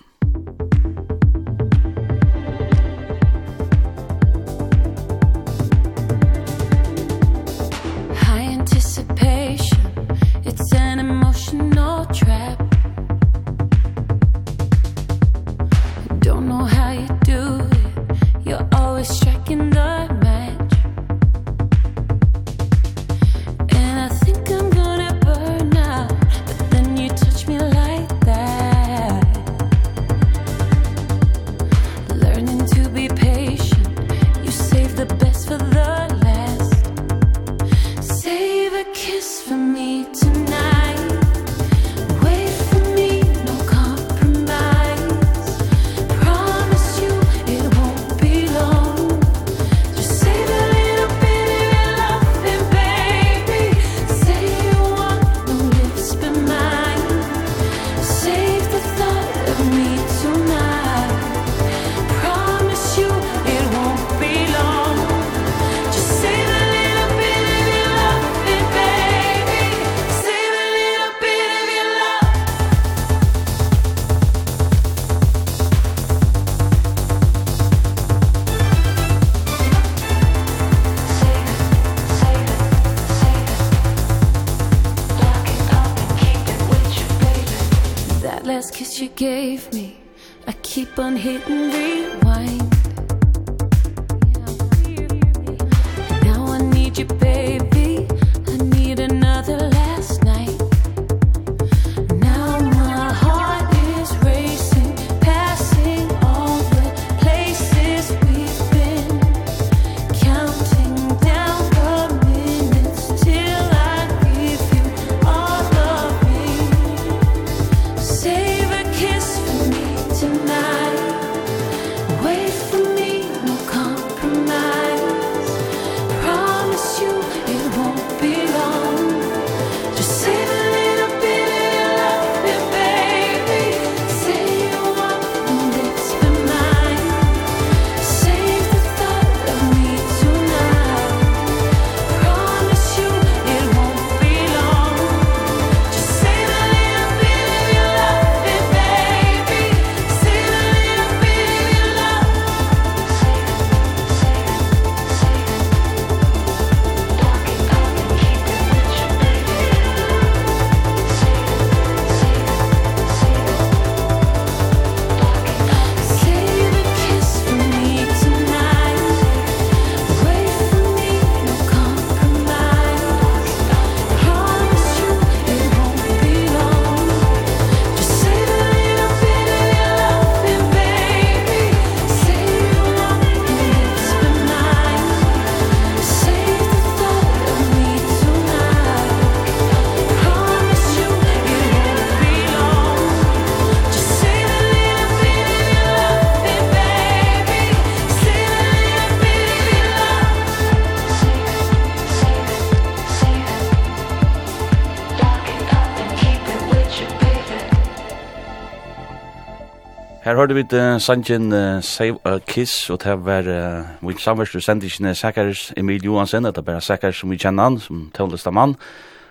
hørte 210.40 210.56
vi 210.56 210.64
til 210.64 211.02
Sanjen 211.04 211.52
uh, 211.52 211.82
Save 211.84 212.20
a 212.24 212.38
Kiss, 212.48 212.90
og 212.90 213.02
det 213.04 213.16
var 213.26 213.44
uh, 213.44 214.08
vi 214.08 214.14
samverste 214.20 214.62
sendingene 214.62 215.16
Sækers 215.16 215.74
Emil 215.78 216.06
Johansen, 216.06 216.46
det 216.46 216.58
er 216.58 216.62
bare 216.62 216.82
Sækers 216.82 217.20
som 217.20 217.32
vi 217.32 217.38
kjenner 217.38 217.64
han, 217.64 217.80
som 217.80 218.06
tøvnlista 218.16 218.52
mann, 218.52 218.76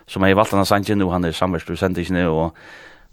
som 0.07 0.23
er 0.23 0.35
i 0.35 0.37
valgtene 0.37 0.67
Sanjen, 0.69 1.03
og 1.03 1.13
han 1.13 1.25
er 1.25 1.33
samverste 1.33 1.77
sendingene, 1.77 2.27
og 2.29 2.53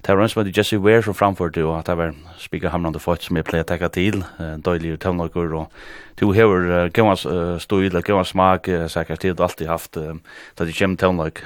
det 0.04 0.16
var 0.18 0.24
en 0.24 0.30
som 0.30 0.44
heter 0.44 0.60
Jesse 0.60 0.80
Ware 0.80 1.04
som 1.04 1.16
framførte, 1.16 1.64
og 1.64 1.88
det 1.88 1.98
var 1.98 2.12
spikker 2.38 2.70
hamrande 2.70 3.00
folk 3.00 3.24
som 3.24 3.40
jeg 3.40 3.48
pleier 3.48 3.64
å 3.64 3.70
tekke 3.72 3.90
til, 3.96 4.20
uh, 4.42 4.58
døylig 4.60 4.98
og 4.98 5.00
tøvnlager, 5.00 5.56
og 5.56 5.72
du 6.20 6.32
hever 6.34 6.70
uh, 6.72 6.90
gammans 6.94 7.26
uh, 7.26 7.58
stil, 7.60 8.02
gans 8.02 8.30
smak, 8.32 8.68
uh, 8.72 8.86
sikkert 8.88 9.20
tid 9.20 9.42
alltid 9.44 9.68
haft 9.68 9.98
uh, 9.98 10.14
da 10.56 10.66
det 10.66 10.76
kommer 10.78 10.96
till 10.96 11.18
like. 11.20 11.42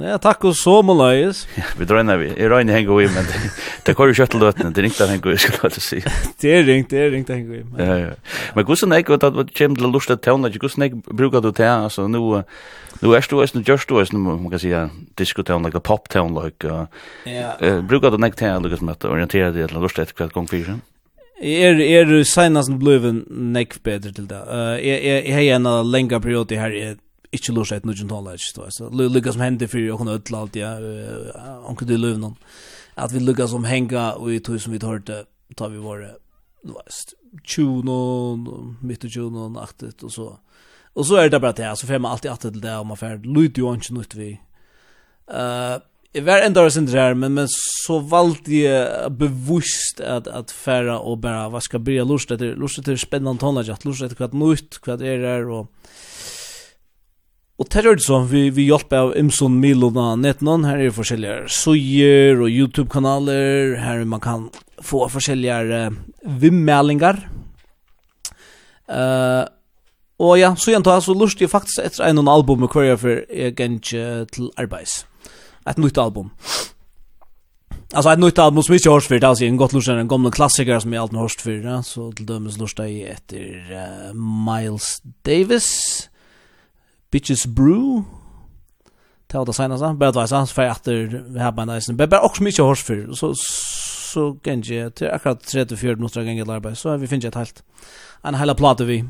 Ja, 0.00 0.16
takk 0.18 0.44
og 0.44 0.54
så 0.56 0.82
mycket. 0.82 1.46
Vi 1.78 1.84
drøyner 1.84 2.16
vi. 2.16 2.30
jeg 2.36 2.50
røyner 2.50 2.72
henger 2.72 2.96
vi, 2.96 3.08
men 3.12 3.26
det 3.86 3.94
kör 3.96 4.06
ju 4.06 4.14
köttel 4.14 4.40
då 4.40 4.50
det 4.50 4.82
ringte 4.82 5.06
henger 5.06 5.30
vi, 5.30 5.36
skulle 5.36 5.58
jeg 5.62 5.82
si. 5.82 6.00
Det 6.40 6.50
er 6.54 6.64
ringt, 6.64 6.90
det 6.90 6.98
er 7.06 7.10
ringt 7.10 7.28
henger 7.28 7.50
vi. 7.50 7.58
i. 7.58 7.64
Ja 7.78 7.96
ja. 7.96 8.10
Men 8.54 8.64
hvordan 8.64 8.92
er 8.92 9.02
det 9.02 9.24
at 9.24 9.34
det 9.34 9.54
kommer 9.58 9.76
till 9.76 9.90
lust 9.92 10.10
att 10.10 10.22
tälna, 10.22 10.48
hvordan 10.48 10.82
er 10.82 10.88
det 10.88 11.16
bruker 11.16 11.40
du 11.40 11.52
ta 11.52 11.64
alltså 11.64 12.08
nu 12.08 12.42
nu 13.02 13.14
är 13.14 13.24
du 13.30 13.42
är 13.42 13.68
just 13.68 13.88
du 13.88 14.00
är 14.00 14.16
man 14.16 14.50
kan 14.50 14.58
säga 14.58 14.90
disco 15.14 15.42
town 15.42 15.62
like 15.62 15.76
a 15.76 15.80
pop 15.80 16.08
town 16.08 16.34
like. 16.34 16.66
Ja. 16.66 16.86
uh, 17.62 17.80
Brukar 17.82 18.10
du 18.10 18.18
näck 18.18 18.36
ta 18.36 18.58
lucas 18.58 18.80
med 18.80 18.92
att 18.92 19.04
orientera 19.04 19.50
dig 19.50 19.68
till 19.68 19.80
lust 19.80 19.98
att 19.98 20.14
kvart 20.14 20.32
gång 20.32 20.48
fyra 20.48 20.78
er 21.40 21.80
er 21.80 22.24
senast 22.24 22.78
bluven 22.78 23.24
neck 23.28 23.82
better 23.82 24.12
til 24.12 24.28
det. 24.28 24.42
Eh 24.48 24.76
uh, 24.76 24.78
er 24.80 25.22
er 25.26 25.56
en 25.56 25.62
langa 25.62 26.18
period 26.18 26.50
her 26.50 26.72
er 26.72 26.96
ikkje 27.32 27.54
lur 27.54 27.64
sett 27.64 27.84
nokon 27.84 28.08
talar 28.08 28.34
ikkje 28.34 28.54
då. 28.56 28.70
Så 28.70 28.88
lukka 28.90 29.32
som 29.32 29.40
hende 29.40 29.68
for 29.68 29.92
og 29.92 29.98
kunna 29.98 30.18
ödla 30.18 30.40
alt 30.40 30.56
ja. 30.56 30.78
Onkel 31.68 31.88
du 31.88 31.96
luven 31.96 32.36
At 32.96 33.12
vi 33.12 33.18
lukka 33.18 33.46
som 33.46 33.64
henga 33.64 34.16
og 34.16 34.32
i 34.32 34.38
tog 34.38 34.60
som 34.60 34.72
vi 34.72 34.78
hørte 34.82 35.26
tar 35.56 35.68
vi 35.68 35.78
våre 35.78 36.16
vast 36.64 37.14
20 37.44 38.78
mitt 38.82 39.04
og 39.04 39.10
20 39.10 39.60
aktet 39.60 40.02
og 40.02 40.10
så. 40.10 40.38
Og 40.94 41.04
så 41.04 41.16
er 41.16 41.28
det 41.28 41.40
bare 41.40 41.52
det, 41.52 41.78
så 41.78 41.86
får 41.86 41.98
man 41.98 42.12
alltid 42.12 42.30
alltid 42.30 42.52
til 42.52 42.62
det 42.62 42.76
og 42.76 42.86
man 42.86 42.96
får 42.96 43.20
lyd 43.24 43.58
jo 43.58 43.74
ikke 43.74 43.94
nytt 43.94 44.16
vi. 44.16 44.40
Uh, 45.28 45.78
Jeg 46.16 46.24
var 46.24 46.40
enda 46.40 46.62
av 46.64 46.70
sin 46.72 46.86
där 46.86 47.14
men 47.14 47.34
men 47.34 47.48
så 47.48 47.98
valgte 48.00 48.52
jeg 48.56 49.10
bevisst 49.18 50.00
att 50.00 50.26
att 50.26 50.50
färra 50.50 50.98
och 50.98 51.18
bara 51.18 51.48
vad 51.48 51.62
ska 51.62 51.78
börja 51.78 52.04
lusta 52.04 52.34
etter, 52.34 52.56
lusta 52.56 52.82
det 52.82 52.98
spännande 52.98 53.40
tonage 53.40 53.68
att 53.68 53.84
lusta 53.84 54.06
etter 54.06 54.16
hva 54.16 54.28
nytt 54.32 54.78
kvart 54.80 55.00
är 55.00 55.44
Og 55.44 55.60
och 55.60 55.66
Och 57.58 57.70
terror 57.70 57.96
så. 57.98 58.18
Vi 58.20 58.50
vi 58.50 58.62
hjelper 58.62 58.96
av 58.96 59.16
Imson 59.16 59.60
Milona 59.60 60.16
net 60.16 60.40
någon 60.40 60.64
här 60.64 60.78
är 60.78 61.48
suger 61.48 62.36
og 62.36 62.42
och 62.42 62.50
Youtube 62.50 62.90
kanaler 62.90 63.76
här 63.76 64.04
man 64.04 64.20
kan 64.20 64.50
få 64.82 65.08
forskjellige 65.08 65.62
uh, 65.62 65.92
Eh 68.88 68.96
uh, 68.96 69.44
och 70.16 70.38
ja 70.38 70.56
så 70.56 70.70
jag 70.70 70.84
tar 70.84 71.00
så 71.00 71.14
lustigt 71.14 71.50
faktiskt 71.50 71.78
ett 71.78 71.98
en 72.00 72.28
album 72.28 72.60
med 72.60 72.70
query 72.70 72.96
för 72.96 73.26
jag 73.30 73.56
kan 73.56 73.80
till 73.80 74.50
arbets 74.56 75.06
ett 75.66 75.76
nytt 75.76 75.98
album. 75.98 76.30
Alltså 77.92 78.10
ett 78.10 78.18
nytt 78.18 78.38
album 78.38 78.62
som 78.62 78.74
inte 78.74 78.90
hörs 78.90 79.06
för 79.06 79.18
det 79.18 79.28
alltså 79.28 79.44
en 79.44 79.56
gott 79.56 79.72
lust 79.72 79.88
en 79.88 80.08
gammal 80.08 80.32
klassiker 80.32 80.80
som 80.80 80.92
jag 80.92 81.02
alltid 81.02 81.18
hörst 81.18 81.40
för 81.40 81.50
ja? 81.50 81.82
så 81.82 82.12
till 82.12 82.26
dömes 82.26 82.58
lust 82.58 82.80
i 82.80 83.02
efter 83.02 83.38
uh, 83.72 84.14
Miles 84.14 85.02
Davis 85.22 85.68
Bitches 87.10 87.46
Brew 87.46 88.02
ta 89.26 89.44
det 89.44 89.52
senast 89.52 89.84
han 89.84 89.98
bara 89.98 90.22
att 90.22 90.30
han 90.30 90.46
för 90.46 90.62
att 90.62 90.88
vi 90.88 91.38
har 91.38 91.52
bara 91.52 91.66
nice 91.66 91.92
men 91.92 92.08
bara 92.08 92.20
också 92.20 92.42
mycket 92.42 92.64
hörs 92.64 92.82
för 92.82 93.12
så 93.12 93.34
så 94.12 94.34
kan 94.34 94.62
jag 94.62 94.94
till 94.94 95.10
akkurat 95.10 95.46
34 95.46 95.96
minuter 95.96 96.24
gånger 96.24 96.50
arbete 96.50 96.76
så 96.76 96.96
vi 96.96 97.06
finns 97.06 97.24
ett 97.24 97.34
helt 97.34 97.62
en 98.22 98.34
hela 98.34 98.54
platta 98.54 98.84
vi 98.84 99.04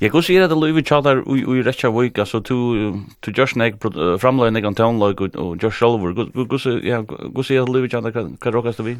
Jeg 0.00 0.12
går 0.12 0.24
sier 0.26 0.44
at 0.44 0.52
det 0.52 0.58
løyver 0.58 0.84
tjater 0.86 1.22
ui 1.26 1.62
rettja 1.64 1.90
vik, 1.94 2.18
altså 2.18 2.40
tu 2.44 2.56
Josh 3.30 3.56
nek 3.58 3.80
framløy 4.20 4.50
nek 4.52 4.68
antan 4.72 5.00
løyk 5.00 5.22
og 5.30 5.56
Josh 5.62 5.78
Sjolver, 5.78 6.14
går 6.14 6.60
sier 6.60 7.62
at 7.62 7.68
det 7.68 7.74
løyver 7.74 7.90
tjater 7.92 8.14
hva 8.14 8.54
råkast 8.54 8.82
det 8.82 8.88
vi? 8.90 8.96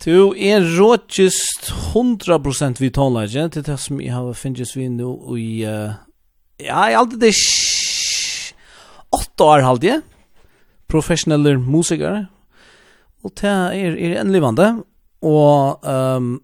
Tu 0.00 0.14
er 0.40 0.64
råkist 0.78 1.72
100% 1.92 2.80
vi 2.80 2.88
tåla, 2.88 3.26
ikke? 3.28 3.48
Det 3.52 3.66
det 3.66 3.76
som 3.82 4.00
jeg 4.00 4.14
har 4.16 4.32
finnes 4.32 4.72
vi 4.76 4.88
nu 4.88 5.10
i, 5.36 5.60
ja, 5.60 6.84
jeg 6.88 6.96
alltid 6.96 7.20
det 7.20 7.34
åtta 9.12 9.44
år 9.44 9.66
halde 9.66 9.88
jeg, 9.90 10.02
professioneller 10.90 11.58
musikere, 11.60 12.28
og 13.24 13.34
det 13.36 13.50
er, 13.50 13.96
er 13.98 14.20
en 14.22 14.32
livande, 14.32 14.70
og 15.20 15.84
um, 15.84 16.38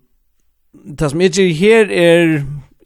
det 0.73 1.11
som 1.11 1.23
jeg 1.25 1.33
gjør 1.33 1.53
her 1.57 1.93
er 1.97 2.35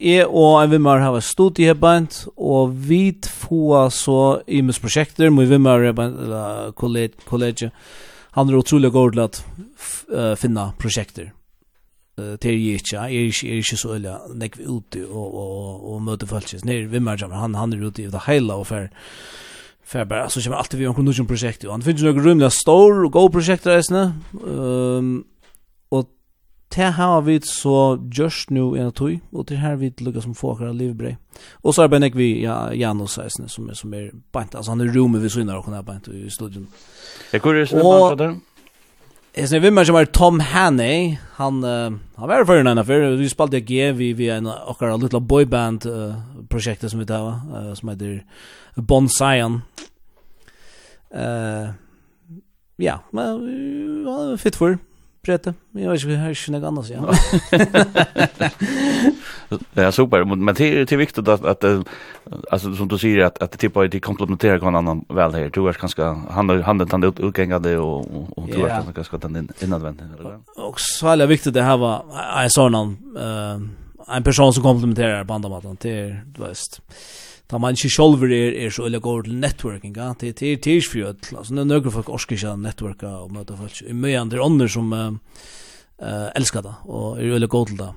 Jeg 0.01 0.29
og 0.29 0.63
en 0.63 0.71
vimmer 0.73 1.03
har 1.05 1.21
stått 1.21 1.59
i 1.61 1.67
hebbeint, 1.69 2.23
og 2.37 2.73
vi 2.89 3.13
få 3.21 3.83
så 3.93 4.41
i 4.49 4.63
mye 4.65 4.81
prosjekter, 4.81 5.29
med 5.31 5.51
vimmer 5.51 5.91
eller 5.91 6.73
kollegiet, 6.73 7.75
han 8.33 8.49
er 8.49 8.57
utrolig 8.57 8.93
god 8.95 9.13
til 9.19 9.27
å 9.27 10.33
finne 10.39 10.71
prosjekter 10.79 11.35
til 12.41 12.57
jeg 12.57 12.81
ikke, 12.81 12.97
jeg 12.97 13.17
er 13.17 13.29
ikke, 13.31 13.49
er 13.49 13.61
ikke 13.63 13.79
så 13.81 13.95
øyla 13.97 14.17
nekk 14.37 14.59
ute 14.61 15.05
og, 15.07 15.35
og, 15.41 15.85
og 15.93 16.03
møte 16.05 16.29
følelses 16.29 16.67
nere 16.69 16.91
ved 16.91 17.05
meg, 17.07 17.23
han, 17.23 17.57
han 17.57 17.73
er 17.73 17.85
ute 17.87 18.05
i 18.05 18.11
det 18.13 18.27
heila 18.27 18.59
og 18.61 18.69
fer 18.71 18.91
fer 19.91 20.07
bare, 20.07 20.29
så 20.31 20.43
kommer 20.45 20.61
alltid 20.61 20.79
vi 20.79 20.87
omkring 20.87 21.09
noen 21.09 21.27
prosjekt, 21.27 21.65
og 21.67 21.75
han 21.75 21.83
finnes 21.83 22.05
noen 22.07 22.23
rymlig 22.23 22.53
stor 22.55 23.01
og 23.03 23.13
god 23.17 23.33
prosjekt 23.35 23.67
reisende, 23.67 24.13
um, 24.39 25.25
og 25.91 26.07
det 26.77 26.93
har 26.93 27.21
vi 27.21 27.41
så 27.41 27.99
just 28.19 28.51
nu 28.51 28.75
en 28.75 28.93
tog, 28.93 29.19
og 29.33 29.49
det 29.49 29.59
har 29.59 29.77
vi 29.77 29.93
lukkar 30.01 30.21
som 30.21 30.35
får 30.35 30.59
våra 30.59 30.73
livbrei. 30.73 31.17
Og 31.63 31.75
så 31.75 31.83
er 31.83 31.89
Benek 31.89 32.15
vi, 32.17 32.43
ja, 32.43 32.71
Janus 32.73 33.19
Eisne, 33.19 33.49
som 33.49 33.69
er, 33.69 33.75
som 33.75 33.95
er 33.95 34.11
bant, 34.33 34.55
altså 34.55 34.71
han 34.71 34.81
er 34.81 34.93
rumet 34.95 35.23
vi 35.23 35.29
synar 35.29 35.59
og 35.59 35.65
han 35.65 35.75
er 35.75 35.83
bant 35.83 36.07
i 36.09 36.31
studion. 36.31 36.69
Jeg 37.33 37.41
går 37.41 37.55
i 37.55 37.67
sinne 37.67 37.83
bant, 37.83 38.13
Fader? 38.13 38.37
Jeg 39.37 39.49
synes 39.49 39.63
vimmer 39.63 39.85
som 39.85 39.97
er 39.97 40.05
Tom 40.05 40.41
Haney, 40.41 41.17
han, 41.37 41.59
uh, 41.63 41.99
han 42.19 42.31
var 42.31 42.45
fyrir 42.47 42.67
enn 42.67 42.83
fyrir, 42.87 43.17
vi 43.19 43.29
spalte 43.31 43.61
G, 43.63 43.93
vi, 43.95 44.13
vi 44.19 44.27
er 44.27 44.39
en 44.39 44.51
akkurat 44.51 44.99
lilla 44.99 45.21
boyband-prosjektet 45.23 46.91
som 46.91 47.03
vi 47.03 47.07
tar, 47.07 47.27
uh, 47.51 47.71
som 47.79 47.93
heter 47.93 48.21
Bonsayan. 48.77 49.61
Uh, 51.15 51.71
ja, 52.79 53.01
men 53.13 54.07
uh, 54.07 54.39
fit 54.39 54.59
for, 54.59 54.79
Brete, 55.23 55.55
jag 55.73 55.91
vet 55.91 56.03
inte, 56.03 56.13
jag 56.13 56.21
har 56.21 56.55
inte 56.55 56.71
något 56.71 56.89
ja. 56.91 57.15
ja, 59.75 59.93
super, 59.93 60.25
men 60.25 60.55
det 60.55 60.65
är 60.65 60.85
det 60.85 60.93
är 60.93 60.97
viktigt 60.97 61.29
att 61.29 61.45
att 61.45 61.65
alltså 62.51 62.75
som 62.75 62.89
du 62.89 62.99
säger 62.99 63.25
att 63.25 63.43
att 63.43 63.59
typ 63.59 63.77
att 63.77 63.91
det 63.91 64.01
komplementerar 64.01 64.59
kan 64.59 64.75
annan 64.75 65.05
väl 65.09 65.35
här. 65.35 65.51
Du 65.53 65.69
är 65.69 65.73
ganska 65.81 66.05
han 66.31 66.63
han 66.63 66.79
den 66.79 67.13
utgängade 67.19 67.79
och 67.79 68.01
och 68.39 68.47
du 68.47 68.67
är 68.67 68.93
ganska 68.93 69.19
den 69.19 69.49
inadvänd. 69.61 70.03
Och 70.57 70.81
så 70.81 71.09
är 71.09 71.17
det 71.17 71.27
viktigt 71.27 71.55
det 71.55 71.63
här 71.63 71.77
var 71.77 72.05
en 72.43 72.51
sån 72.51 72.75
uh, 72.75 74.17
en 74.17 74.23
person 74.23 74.53
som 74.53 74.63
komplementerar 74.63 75.25
på 75.25 75.77
till 75.77 76.17
du 76.27 76.43
vet. 76.43 76.81
Da 77.51 77.59
man 77.59 77.75
ikke 77.75 77.91
selv 77.91 78.23
er, 78.31 78.53
er 78.55 78.71
så 78.71 78.85
eller 78.87 79.03
går 79.03 79.25
til 79.27 79.39
networking, 79.43 79.97
ja, 79.97 80.13
Det, 80.21 80.37
til 80.37 80.59
til 80.59 80.83
til 80.83 80.83
fjöld, 80.83 81.37
altså 81.37 81.55
det 81.55 81.65
er 81.65 81.65
nøkker 81.65 81.91
folk 81.91 82.09
orsker 82.09 82.37
ikke 82.37 82.57
networka 82.57 83.07
og 83.07 83.33
møte 83.33 83.57
folk, 83.59 83.83
i 83.83 83.93
mye 83.93 84.21
andre 84.21 84.43
ånder 84.43 84.69
som 84.69 84.93
uh, 84.93 85.11
uh, 86.03 86.29
elsker 86.37 86.63
det, 86.63 86.75
og 86.85 87.19
er 87.19 87.35
veldig 87.35 87.49
god 87.49 87.67
til 87.67 87.79
det. 87.79 87.91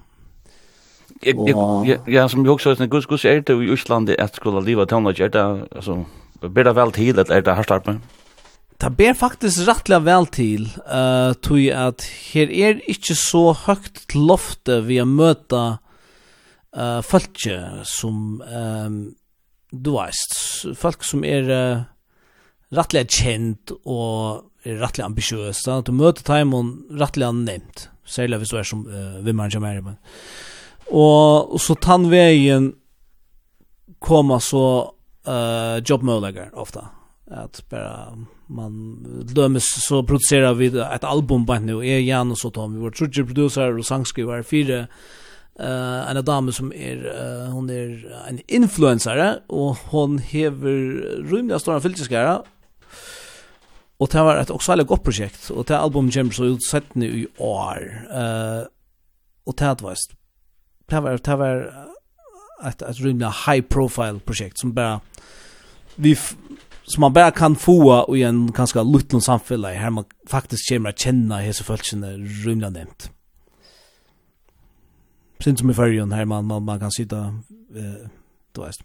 Jeg, 1.24 1.36
jeg, 1.38 2.00
jeg, 2.08 2.30
som 2.30 2.44
jeg 2.44 2.52
også 2.52 2.70
har 2.70 2.76
sagt, 2.76 2.92
hvordan 2.92 3.32
er 3.32 3.40
det 3.46 3.62
i 3.62 3.72
Østlandet 3.72 4.20
at 4.20 4.36
skulle 4.36 4.66
livet 4.66 4.90
til 4.90 5.06
noe, 5.06 5.14
er 5.14 5.30
det, 5.30 5.46
altså, 5.72 6.04
ber 6.42 6.64
det 6.64 6.76
vel 6.76 6.92
til, 6.92 7.14
eller 7.14 7.32
er 7.32 7.42
det 7.46 7.56
her 7.56 7.64
hardt 7.70 8.02
Det 8.82 8.98
ber 8.98 9.14
faktisk 9.14 9.68
rettelig 9.68 10.06
vel 10.06 10.28
til, 10.28 10.70
uh, 10.90 11.34
tog 11.34 11.62
at 11.70 12.02
her 12.34 12.50
er 12.50 12.82
ikke 12.90 13.16
så 13.16 13.54
høyt 13.54 14.16
loftet 14.16 14.88
vi 14.88 14.98
har 14.98 15.06
møta 15.06 15.78
uh, 16.74 17.02
folk 17.06 17.38
som 17.86 18.42
um, 18.42 19.14
du 19.74 19.96
veist, 19.96 20.36
folk 20.78 21.04
som 21.08 21.24
er 21.26 21.50
uh, 21.50 21.86
rettelig 22.74 23.08
kjent 23.10 23.74
og 23.84 24.46
er 24.64 24.80
rettelig 24.80 25.26
da, 25.66 25.82
du 25.82 25.92
møter 25.92 26.24
Taimon 26.24 26.76
rettelig 27.00 27.32
nevnt, 27.42 27.88
særlig 28.06 28.44
hvis 28.44 28.54
du 28.54 28.60
er 28.60 28.70
som 28.70 28.86
uh, 28.86 29.20
vimmeren 29.26 29.52
kommer 29.52 29.74
her. 29.74 29.98
Og, 30.94 31.56
og 31.56 31.60
så 31.62 31.76
tann 31.82 32.10
veien 32.12 32.74
koma 34.04 34.40
så 34.44 34.66
uh, 35.28 35.78
jobbmøleger 35.82 36.54
ofta, 36.60 36.92
at 37.32 37.64
bara 37.72 38.14
man 38.54 38.74
dömes 39.34 39.64
så 39.88 40.04
producerar 40.04 40.54
vi 40.54 40.68
ett 40.68 41.04
album 41.04 41.46
bara 41.46 41.60
nu 41.60 41.86
är 41.86 42.00
Janus 42.00 42.42
så 42.42 42.52
Tom 42.52 42.74
vi 42.74 42.80
var 42.80 42.92
trudger 42.92 43.24
producer 43.24 43.78
og 43.78 43.86
sangskriver 43.86 44.44
fyra 44.44 44.88
uh, 45.60 46.10
en 46.10 46.22
dame 46.26 46.54
som 46.56 46.72
er, 46.76 47.04
uh, 47.08 47.52
hon 47.54 47.70
er 47.70 48.04
en 48.30 48.42
influencer 48.48 49.22
og 49.50 49.78
hon 49.92 50.20
hever 50.20 51.24
rymliga 51.30 51.60
stora 51.62 51.82
fylkiskare, 51.84 52.42
og 54.00 54.12
det 54.12 54.26
var 54.26 54.42
et 54.42 54.52
også 54.52 54.74
veldig 54.74 54.88
godt 54.90 55.04
prosjekt, 55.06 55.52
og 55.52 55.68
det 55.70 55.78
albumet 55.78 56.16
kommer 56.18 56.36
så 56.36 56.52
utsett 56.56 56.96
nu 56.96 57.08
i 57.08 57.26
år, 57.40 57.88
uh, 58.10 58.64
og 59.48 59.58
det 59.60 59.74
var, 59.84 60.06
det 60.90 61.04
var, 61.04 61.18
det 61.18 61.40
var 61.40 61.66
et, 62.68 62.82
et 62.82 63.04
rymliga 63.04 63.32
high 63.46 63.62
profile 63.62 64.20
projekt 64.20 64.60
som 64.60 64.74
bara 64.76 65.00
vi 65.96 66.16
som 66.84 67.02
man 67.02 67.14
bara 67.14 67.32
kan 67.32 67.56
få 67.56 68.16
i 68.18 68.24
en 68.24 68.52
ganska 68.52 68.84
liten 68.84 69.22
samfälle 69.22 69.68
här 69.68 69.90
man 69.90 70.06
faktiskt 70.28 70.70
kommer 70.70 70.90
att 70.90 71.00
känna 71.00 71.38
hese 71.38 71.64
följande 71.64 72.18
rymliga 72.18 72.70
nämnt 72.70 73.12
sin 75.44 75.58
som 75.58 75.70
i 75.70 75.74
färgen 75.74 76.12
här 76.12 76.26
man, 76.26 76.46
man, 76.46 76.64
man 76.64 76.80
kan 76.80 76.92
sitta 76.92 77.18
eh, 77.76 78.08
du 78.52 78.62
vet 78.62 78.76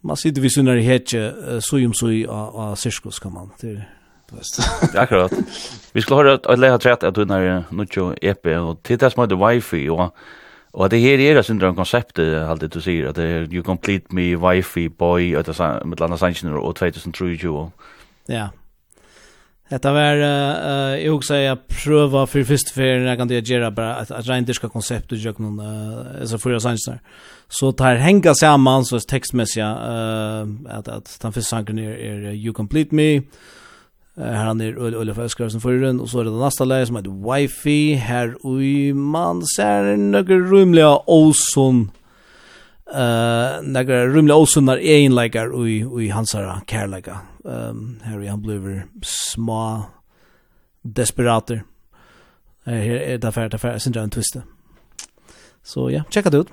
man 0.00 0.16
sitter 0.16 0.40
vid 0.40 0.52
sunnar 0.52 0.76
i 0.76 0.82
hetje 0.82 1.34
så 1.60 1.76
om 1.76 1.94
så 1.94 2.30
av 2.30 2.74
cirkus 2.74 3.18
kan 3.18 3.32
man 3.32 3.50
till 3.58 3.82
Akkurat. 4.94 5.32
Vi 5.92 6.02
skulle 6.02 6.16
höra 6.16 6.52
att 6.52 6.58
lära 6.58 6.78
trätt 6.78 7.04
att 7.04 7.14
du 7.14 7.24
när 7.24 7.64
nu 7.70 8.16
EP 8.20 8.46
och 8.46 8.82
titta 8.82 9.10
små 9.10 9.26
det 9.26 9.36
wifi 9.36 9.88
och 9.88 10.16
Och 10.72 10.88
det 10.88 10.98
här 10.98 11.18
är 11.18 11.34
det 11.34 11.66
en 11.66 11.76
konceptet 11.76 12.48
alltid 12.48 12.70
du 12.70 12.80
säger 12.80 13.06
att 13.06 13.16
det 13.16 13.22
är 13.22 13.54
you 13.54 13.62
complete 13.62 14.06
me 14.08 14.36
wifi 14.36 14.88
boy 14.88 15.36
att 15.36 15.46
det 15.46 15.84
med 15.84 16.00
landa 16.00 16.16
sanction 16.16 16.56
och 16.56 16.76
2023. 16.76 17.70
Ja. 18.26 18.48
Detta 19.72 19.92
var 19.92 20.16
eh 20.16 21.04
jag 21.04 21.14
också 21.14 21.34
jag 21.34 21.66
pröva 21.66 22.26
för 22.26 22.44
först 22.44 22.70
för 22.70 22.98
när 22.98 23.06
jag 23.06 23.18
kan 23.18 23.28
det 23.28 23.48
göra 23.48 23.70
bara 23.70 23.94
att 23.94 24.10
att 24.10 24.26
rent 24.26 24.46
diska 24.46 24.68
koncept 24.68 25.12
och 25.12 25.18
jag 25.18 25.40
någon 25.40 25.60
så 26.26 26.38
för 26.38 26.50
jag 26.50 26.62
sen 26.62 26.98
Så 27.48 27.72
tar 27.72 27.94
hänga 27.94 28.34
samman 28.34 28.84
så 28.84 29.00
textmässiga 29.00 29.68
eh 29.68 30.76
att 30.78 30.88
att 30.88 31.18
den 31.22 31.32
första 31.32 31.56
sanken 31.56 31.78
är 31.78 31.90
är 31.90 32.32
you 32.32 32.52
complete 32.54 32.94
me. 32.94 33.22
Här 34.16 34.44
han 34.44 34.60
är 34.60 34.78
Ulla 34.78 35.14
Fäskar 35.14 35.48
som 35.48 35.60
förrän 35.60 36.00
och 36.00 36.10
så 36.10 36.20
är 36.20 36.24
det 36.24 36.30
nästa 36.30 36.64
läge 36.64 36.86
som 36.86 36.96
heter 36.96 37.32
Wifi 37.32 37.94
här 37.94 38.46
och 38.46 38.96
man 38.96 39.42
ser 39.46 39.96
några 39.96 40.34
rumliga 40.34 40.98
awesome 41.06 41.86
eh 42.94 43.62
några 43.62 44.06
rumla 44.06 44.34
osunnar 44.34 44.76
likear 45.22 45.54
ui 45.54 45.84
ui 45.84 46.08
hansara 46.08 46.62
kärleika. 46.66 47.18
Ehm 47.44 47.70
um, 47.70 48.00
Harry 48.04 48.26
han 48.26 48.42
blir 48.42 48.86
små 49.02 49.84
desperater. 50.82 51.62
Eh 52.64 52.72
här 52.72 52.90
är 52.90 53.18
det 53.18 53.28
affär 53.28 53.54
affär 53.54 53.78
sen 53.78 53.96
en 53.96 54.10
twist. 54.10 54.36
Så 55.62 55.90
ja, 55.90 56.02
checka 56.10 56.30
det 56.30 56.38
ut. 56.38 56.48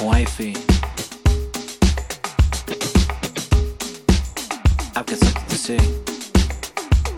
Wifey. 0.00 0.54
I've 4.94 5.06
got 5.06 5.18
something 5.18 5.48
to 5.48 5.56
say. 5.56 5.78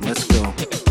Let's 0.01 0.25
go. 0.27 0.88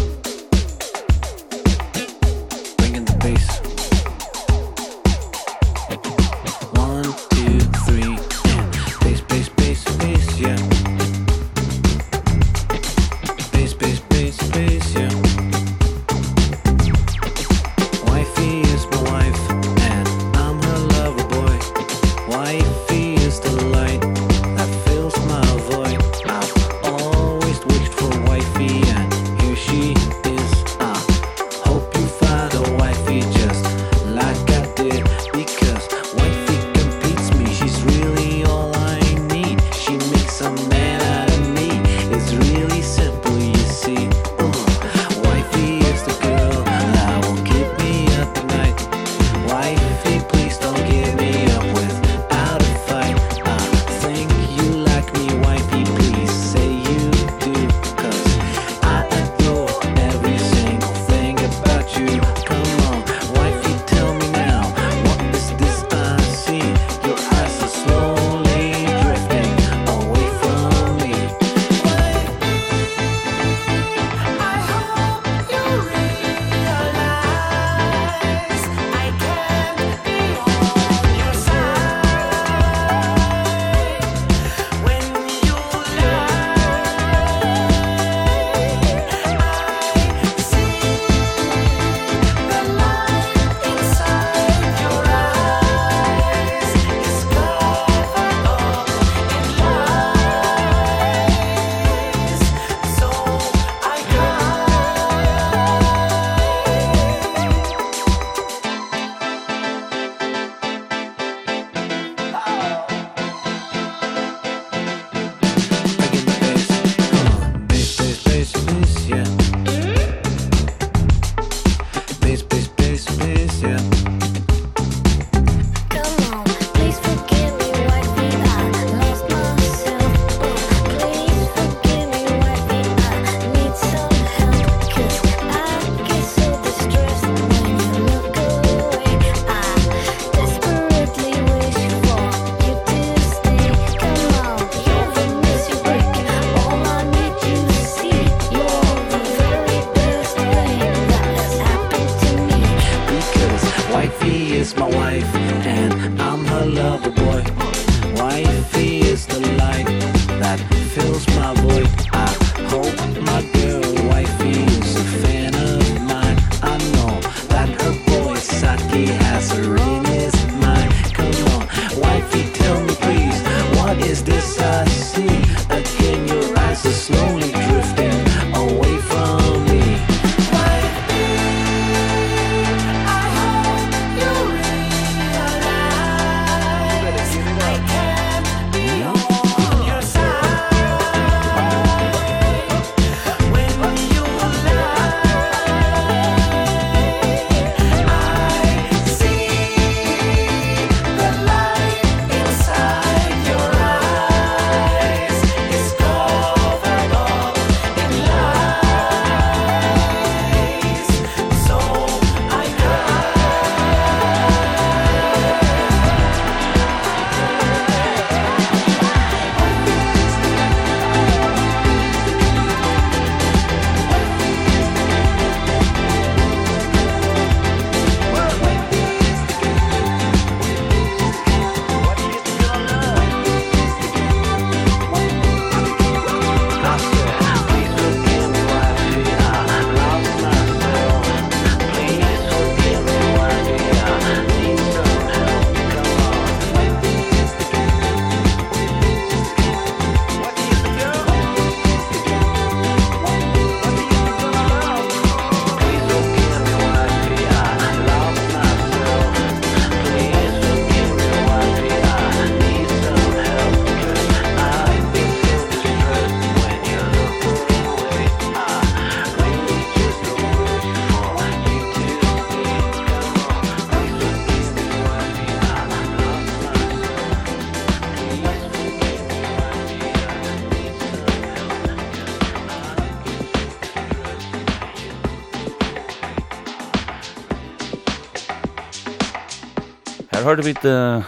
hørte 290.48 290.64
vi 290.64 290.72
uh, 290.88 291.26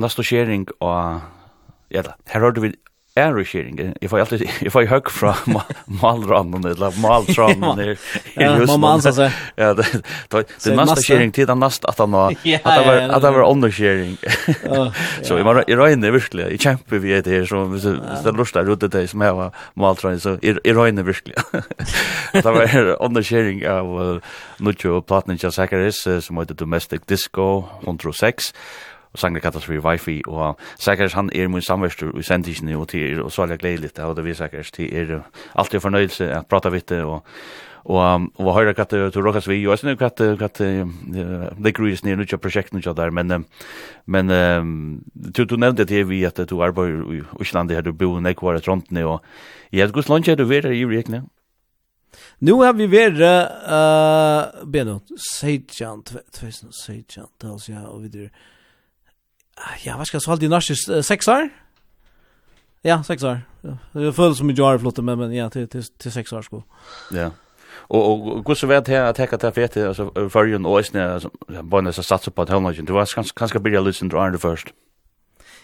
næste 0.00 0.24
skjering 0.24 0.64
og 0.80 1.20
ja, 1.92 2.02
da, 2.06 2.14
her 2.32 2.40
hørte 2.40 2.62
vi 2.64 2.70
Æreskjering, 3.12 3.76
jeg 4.02 4.08
får 4.08 4.18
alltid, 4.18 4.42
jeg 4.62 4.72
får 4.72 4.86
høyk 4.88 5.10
fra 5.12 5.34
malrannen, 6.00 6.64
eller 6.64 6.94
maltrannen, 6.96 7.76
her 7.76 7.90
i 8.40 8.46
husen. 8.56 8.70
Ja, 8.70 8.76
man 8.80 9.02
så 9.04 9.10
seg. 9.12 9.34
Ja, 9.60 9.74
det 9.76 9.84
det 10.32 10.70
er 10.70 10.76
nästa 10.78 11.02
sharing 11.04 11.32
till 11.32 11.46
den 11.46 11.60
nästa 11.60 11.88
att 11.88 11.98
han 11.98 12.10
var, 12.10 12.30
att 12.64 12.64
det 13.22 13.30
var 13.30 13.34
under 13.34 13.50
underskjering. 13.50 14.16
Så 15.22 15.36
jeg 15.36 15.78
røyner 15.78 16.10
verkligen 16.10 16.52
i 16.52 16.56
kjemper 16.56 16.98
vi 16.98 17.12
etter 17.12 17.30
her, 17.30 17.44
så 17.44 17.66
så 17.78 17.92
det 18.00 18.32
er 18.32 18.38
lort 18.38 18.54
der 18.54 18.72
ute 18.72 18.88
til 18.88 19.08
som 19.08 19.20
jeg 19.20 19.36
var 19.36 19.52
maltrannen, 19.76 20.20
så 20.20 20.38
jeg 20.42 20.76
røyner 20.76 21.02
verkligen 21.02 21.68
Det 22.32 22.44
var 22.44 22.96
under 23.00 23.22
sharing 23.22 23.60
av 23.66 24.20
Nudjo 24.58 25.00
Platninja 25.00 25.50
Sakaris, 25.50 26.00
som 26.20 26.38
heter 26.40 26.54
Domestic 26.54 27.04
Disco 27.08 27.64
106, 27.84 28.52
og 29.12 29.18
sangre 29.18 29.40
kallas 29.40 29.64
for 29.64 29.74
Wi-Fi, 29.74 30.20
og 30.26 30.60
sikkert 30.78 31.12
han 31.12 31.30
er 31.34 31.48
min 31.48 31.62
samverstur 31.62 32.18
i 32.18 32.22
sendtisene, 32.22 32.76
og 32.76 32.88
til 32.88 33.12
er 33.12 33.22
og 33.22 33.32
så 33.32 33.42
er 33.42 33.46
det 33.46 33.60
gledeligt, 33.60 33.98
og 33.98 34.16
det 34.16 34.24
vi 34.24 34.34
sikkert, 34.34 34.70
til 34.72 34.94
er 34.94 35.20
alltid 35.54 35.80
fornøyelse 35.80 36.30
at 36.32 36.46
prata 36.46 36.68
vitt 36.68 36.88
det, 36.88 37.02
og 37.02 37.24
og 37.84 38.30
og 38.38 38.54
høyrra 38.54 38.72
kat 38.72 38.88
til 38.88 39.22
Rokas 39.22 39.48
vi 39.48 39.66
og 39.66 39.78
snu 39.78 39.96
kat 39.98 40.20
katt 40.38 40.58
det 40.58 41.74
gruis 41.74 42.04
ni 42.04 42.14
nú 42.14 42.24
project 42.36 42.72
nú 42.72 42.80
der 42.80 43.10
men 43.10 43.44
men 44.06 44.28
du 45.14 45.44
du 45.44 45.56
nevnte 45.56 45.84
det 45.84 46.08
vi 46.08 46.24
at 46.24 46.36
du 46.50 46.62
arbeider 46.62 47.12
i 47.12 47.22
Island 47.40 47.70
her 47.70 47.82
du 47.82 47.92
bor 47.92 48.20
nei 48.20 48.34
kvar 48.34 48.54
at 48.54 48.68
og 48.68 49.20
jeg 49.72 49.92
gus 49.92 50.08
lunch 50.08 50.36
du 50.36 50.44
vera 50.44 50.68
i 50.68 50.84
rekne 50.84 51.24
Nu 52.40 52.60
har 52.62 52.72
vi 52.72 52.86
vera 52.86 53.48
eh 53.66 54.66
beno 54.66 55.00
Sejan 55.16 56.02
2000 56.02 56.72
Sejan 56.72 57.26
alltså 57.44 57.72
jag 57.72 57.94
och 57.94 58.04
vidare 58.04 58.30
ja, 59.84 59.96
vad 59.96 60.06
ska 60.06 60.14
jag 60.14 60.22
säga, 60.22 60.36
det 60.36 60.96
Uh, 60.96 61.02
sex 61.02 61.28
år? 61.28 61.48
Ja, 62.82 63.02
sex 63.02 63.22
år. 63.22 63.40
Det 63.92 64.12
føles 64.12 64.38
som 64.38 64.50
jag 64.50 64.64
har 64.64 64.78
flottat 64.78 65.04
men, 65.04 65.18
men 65.18 65.32
ja, 65.32 65.50
till, 65.50 65.68
till, 65.68 65.84
till 65.84 66.12
sex 66.12 66.32
år 66.32 66.42
sko. 66.42 66.62
Ja. 67.10 67.30
Og, 67.88 68.02
og 68.10 68.42
hvordan 68.42 68.68
vet 68.68 68.88
jeg 68.88 69.08
at 69.08 69.18
jeg 69.18 69.28
kan 69.28 69.38
ta 69.38 69.50
fete, 69.50 69.86
altså 69.88 70.28
førjen 70.32 70.66
og 70.66 70.80
æsne, 70.80 71.20
bare 71.70 71.84
jeg 71.84 71.94
satsa 71.94 72.30
på 72.30 72.42
at 72.42 72.50
håndlagen, 72.50 72.86
du 72.86 72.92
var 72.92 73.10
kanskje 73.36 73.60
byrja 73.60 73.82
litt 73.84 73.98
sin 73.98 74.12
Arne 74.16 74.38
først? 74.38 74.72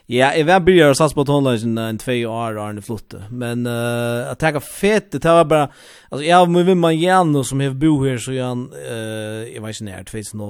Ja, 0.09 0.31
jeg 0.33 0.47
var 0.49 0.63
byrja 0.65 0.91
å 0.93 0.97
satsa 0.97 1.19
på 1.19 1.25
at 1.27 1.31
håndlagen 1.33 1.79
en 1.79 1.99
tvei 2.01 2.23
år 2.25 2.57
og 2.57 2.63
arne 2.65 2.83
flotte, 2.85 3.27
men 3.29 3.67
uh, 3.69 4.31
at 4.31 4.43
jeg 4.43 4.63
fete, 4.65 5.19
det 5.21 5.35
var 5.37 5.45
bara 5.45 5.67
altså 6.09 6.23
jeg 6.25 6.33
har 6.33 6.47
med 6.49 6.65
vimma 6.65 6.95
Jano 6.97 7.43
som 7.45 7.61
har 7.61 7.77
bo 7.77 7.99
her, 8.07 8.17
så 8.17 8.33
jeg, 8.33 8.63
uh, 8.73 9.43
jeg 9.45 9.61
vet 9.65 9.77
ikke 9.77 9.89
nær, 9.91 10.07
2000 10.09 10.47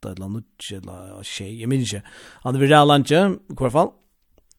åtta 0.00 0.14
eller 0.16 0.28
nutje 0.28 0.78
eller 0.78 1.22
tjej, 1.22 1.60
jeg 1.60 1.68
minns 1.68 1.92
ikke. 1.92 2.06
Han 2.44 2.54
er 2.54 2.60
ved 2.60 2.70
Real 2.70 2.88
Lange, 2.88 3.38
i 3.50 3.54
hvert 3.58 3.72
fall. 3.72 3.92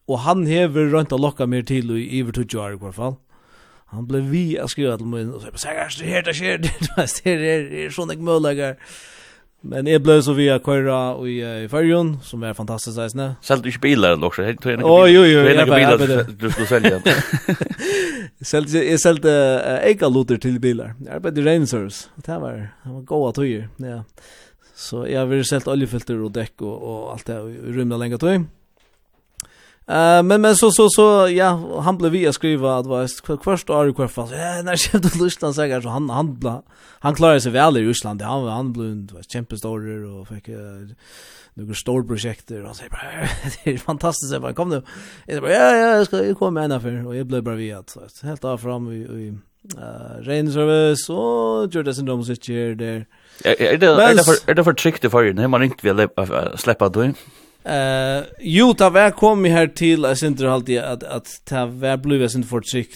Og 0.08 0.18
han 0.18 0.46
hever 0.46 0.90
rønt 0.92 1.12
å 1.12 1.18
lokka 1.18 1.46
mer 1.46 1.62
til 1.62 1.90
i 1.96 2.08
iver 2.18 2.32
20 2.32 2.58
år, 2.60 2.74
i 2.74 2.82
hvert 2.82 2.94
fall. 2.94 3.16
Han 3.92 4.06
ble 4.08 4.22
vi 4.24 4.58
å 4.58 4.68
skriva 4.68 4.96
til 4.96 5.06
min, 5.06 5.32
og 5.32 5.42
så 5.42 5.50
jeg 5.50 5.56
bare, 5.58 5.88
det 5.98 6.08
her, 6.08 6.22
det 6.22 6.34
skjer, 6.36 6.62
det 6.62 6.70
her, 7.24 7.42
det 7.42 7.82
er 7.84 7.90
sånn 7.92 8.12
ikke 8.12 8.24
møllegger. 8.24 8.78
Men 9.62 9.86
jeg 9.86 10.02
ble 10.02 10.16
så 10.26 10.32
via 10.34 10.56
Køyra 10.58 11.14
i, 11.22 11.36
i 11.38 11.68
Førjun, 11.70 12.16
som 12.26 12.42
er 12.42 12.56
fantastisk 12.56 12.98
eisne. 12.98 13.36
Selv 13.46 13.62
du 13.62 13.68
ikke 13.70 13.84
bilar, 13.84 14.16
eller 14.16 14.26
også? 14.26 14.42
Du 14.42 14.70
er 14.72 14.80
ikke 14.80 14.88
jo, 14.88 14.96
jo, 15.06 15.22
jo, 15.28 15.44
jeg 15.46 15.66
biler 15.70 16.24
du 16.34 16.48
skulle 16.50 16.66
selge. 16.66 16.98
Selv, 18.42 18.72
jeg 18.74 18.98
selte 18.98 19.30
uh, 19.30 19.76
eikalloter 19.86 20.40
til 20.42 20.58
biler. 20.58 20.96
Jeg 20.98 21.14
arbeidde 21.14 21.44
i 21.44 21.46
Rangers. 21.46 22.08
Det 22.26 22.40
var, 22.42 22.56
det 22.82 22.94
var 22.96 23.04
goda 23.06 23.36
tøyer, 23.38 23.68
ja. 23.78 24.00
Yeah. 24.00 24.40
Så 24.82 25.06
jag 25.06 25.26
har 25.26 25.42
selt 25.42 25.68
oljefilter 25.68 26.22
och 26.22 26.32
dekk 26.34 26.62
och, 26.62 26.82
og 26.82 27.12
allt 27.12 27.26
det 27.26 27.38
i 27.54 27.72
rymda 27.76 27.96
lenge 27.96 28.18
tog. 28.18 28.48
Uh, 29.82 30.22
men 30.22 30.40
men 30.40 30.56
så 30.56 30.70
så 30.70 30.88
så 30.90 31.28
ja 31.28 31.80
han 31.82 31.98
blev 31.98 32.12
vi 32.12 32.26
att 32.26 32.34
skriva 32.34 32.76
att 32.78 32.86
var 32.86 33.08
först 33.44 33.70
år 33.70 33.88
i 33.88 33.92
kvarfall 33.92 34.30
ja 34.30 34.62
när 34.62 34.72
jag 34.92 35.02
till 35.02 35.20
Ryssland 35.22 35.54
så 35.54 35.80
så 35.82 35.88
han 35.88 36.10
han 36.10 36.34
bla, 36.38 36.62
han 37.00 37.14
klarade 37.14 37.40
sig 37.40 37.52
väl 37.52 37.76
i 37.76 37.84
Ryssland 37.84 38.22
han 38.22 38.48
han 38.48 38.72
blev 38.72 39.12
var 39.12 39.22
kämpestor 39.22 40.04
och 40.04 40.28
fick 40.28 40.48
uh, 40.48 40.56
några 41.54 41.74
stora 41.74 42.04
projekt 42.04 42.50
och 42.50 42.76
så 42.76 42.84
bara 42.90 43.28
det 43.64 43.70
är 43.70 43.78
fantastiskt 43.78 44.40
bara 44.40 44.54
kom 44.54 44.68
nu 44.68 44.82
jag 45.26 45.42
bara 45.42 45.52
ja 45.52 45.76
ja 45.76 45.96
jag 45.96 46.06
ska 46.06 46.24
jag 46.24 46.38
kommer 46.38 46.60
ända 46.60 46.80
för 46.80 47.06
och 47.06 47.16
jag 47.16 47.26
blev 47.26 47.42
bara 47.42 47.54
vi 47.54 47.72
att 47.72 47.90
så 47.90 48.26
helt 48.26 48.44
av 48.44 48.58
fram 48.58 48.92
i, 48.92 48.96
i 48.96 49.28
uh, 49.78 50.22
Reinservice 50.22 51.08
och 51.10 51.74
Jordan 51.74 51.94
Syndrome 51.94 52.24
sitter 52.24 52.74
där 52.74 53.06
Er 53.44 53.76
det 53.76 53.88
er 53.88 54.14
det 54.14 54.24
for 54.24 54.50
er 54.50 54.54
det 54.54 54.64
for 54.64 54.72
trick 54.72 55.02
det 55.02 55.10
för 55.10 55.32
dig? 55.32 55.50
Man 55.50 55.62
inte 55.62 55.94
vill 55.94 56.08
släppa 56.56 56.88
då. 56.88 57.02
Eh, 57.64 58.24
jo, 58.40 58.72
ta 58.74 58.90
vær 58.90 59.10
kom 59.10 59.44
här 59.44 59.66
till 59.66 60.02
jag 60.02 60.18
synte 60.18 60.50
alltid 60.50 60.78
att 60.78 61.02
att 61.02 61.28
ta 61.44 61.66
vær 61.66 61.96
blev 61.96 62.22
jag 62.22 62.30
för 62.30 62.60
trick 62.60 62.90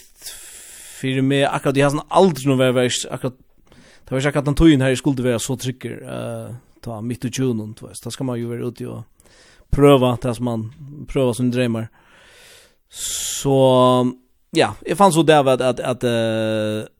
för 0.99 1.21
mig 1.21 1.45
akkurat 1.45 1.77
jag 1.77 1.89
har 1.89 2.03
aldrig 2.09 2.47
nog 2.47 2.57
varit 2.57 3.05
akkurat 3.11 3.33
Det 4.09 4.15
var 4.15 4.21
säkert 4.21 4.39
att 4.39 4.45
han 4.45 4.55
tog 4.55 4.69
in 4.69 4.81
här 4.81 4.91
i 4.91 4.95
skulle 4.95 5.23
være 5.23 5.39
så 5.39 5.55
trykker 5.55 6.03
eh 6.03 6.55
ta 6.81 7.01
midt 7.01 7.25
i 7.25 7.31
tjunon 7.31 7.75
du 7.79 7.87
vet. 7.87 8.03
Det 8.03 8.11
ska 8.11 8.23
man 8.23 8.39
ju 8.39 8.49
være 8.49 8.67
ute 8.67 8.87
och 8.87 9.03
pröva 9.69 10.17
det 10.21 10.35
som 10.35 10.45
man 10.45 10.73
pröva 11.07 11.33
som 11.33 11.51
drømmer 11.51 11.87
Så 12.89 14.13
ja, 14.51 14.73
jeg 14.85 14.97
fann 14.97 15.11
så 15.11 15.23
där 15.23 15.47
at 15.47 15.61
att 15.61 15.79
att 15.79 16.03
eh 16.03 16.96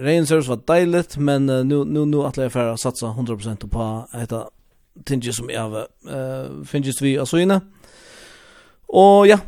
Rain 0.00 0.26
Service 0.26 0.48
var 0.48 0.60
dejligt 0.66 1.16
men 1.16 1.50
uh, 1.50 1.64
nu 1.64 1.84
nu 1.84 2.04
nu 2.04 2.22
att 2.22 2.36
jag 2.36 2.52
färra 2.52 2.76
satsa 2.76 3.06
100% 3.06 3.68
på 3.68 4.08
detta 4.12 4.48
tinge 5.04 5.32
som 5.32 5.50
jag 5.50 5.76
eh 5.76 6.64
finns 6.64 7.02
vi 7.02 7.18
alltså 7.18 7.38
inne. 7.38 7.60
Och 8.86 9.26
ja, 9.26 9.38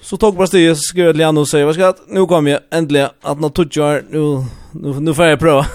så 0.00 0.16
tog 0.16 0.36
bara 0.36 0.46
det 0.46 0.76
skulle 0.76 1.12
Liano 1.12 1.46
säga 1.46 1.66
vad 1.66 1.74
ska 1.74 1.94
nu 2.08 2.26
kommer 2.26 2.50
jag 2.50 2.60
äntligen 2.70 3.08
att 3.20 3.40
nå 3.40 3.48
touchar 3.48 4.04
nu 4.10 4.44
nu 4.72 5.00
nu 5.00 5.14
får 5.14 5.24
jag 5.24 5.38
prova. 5.38 5.66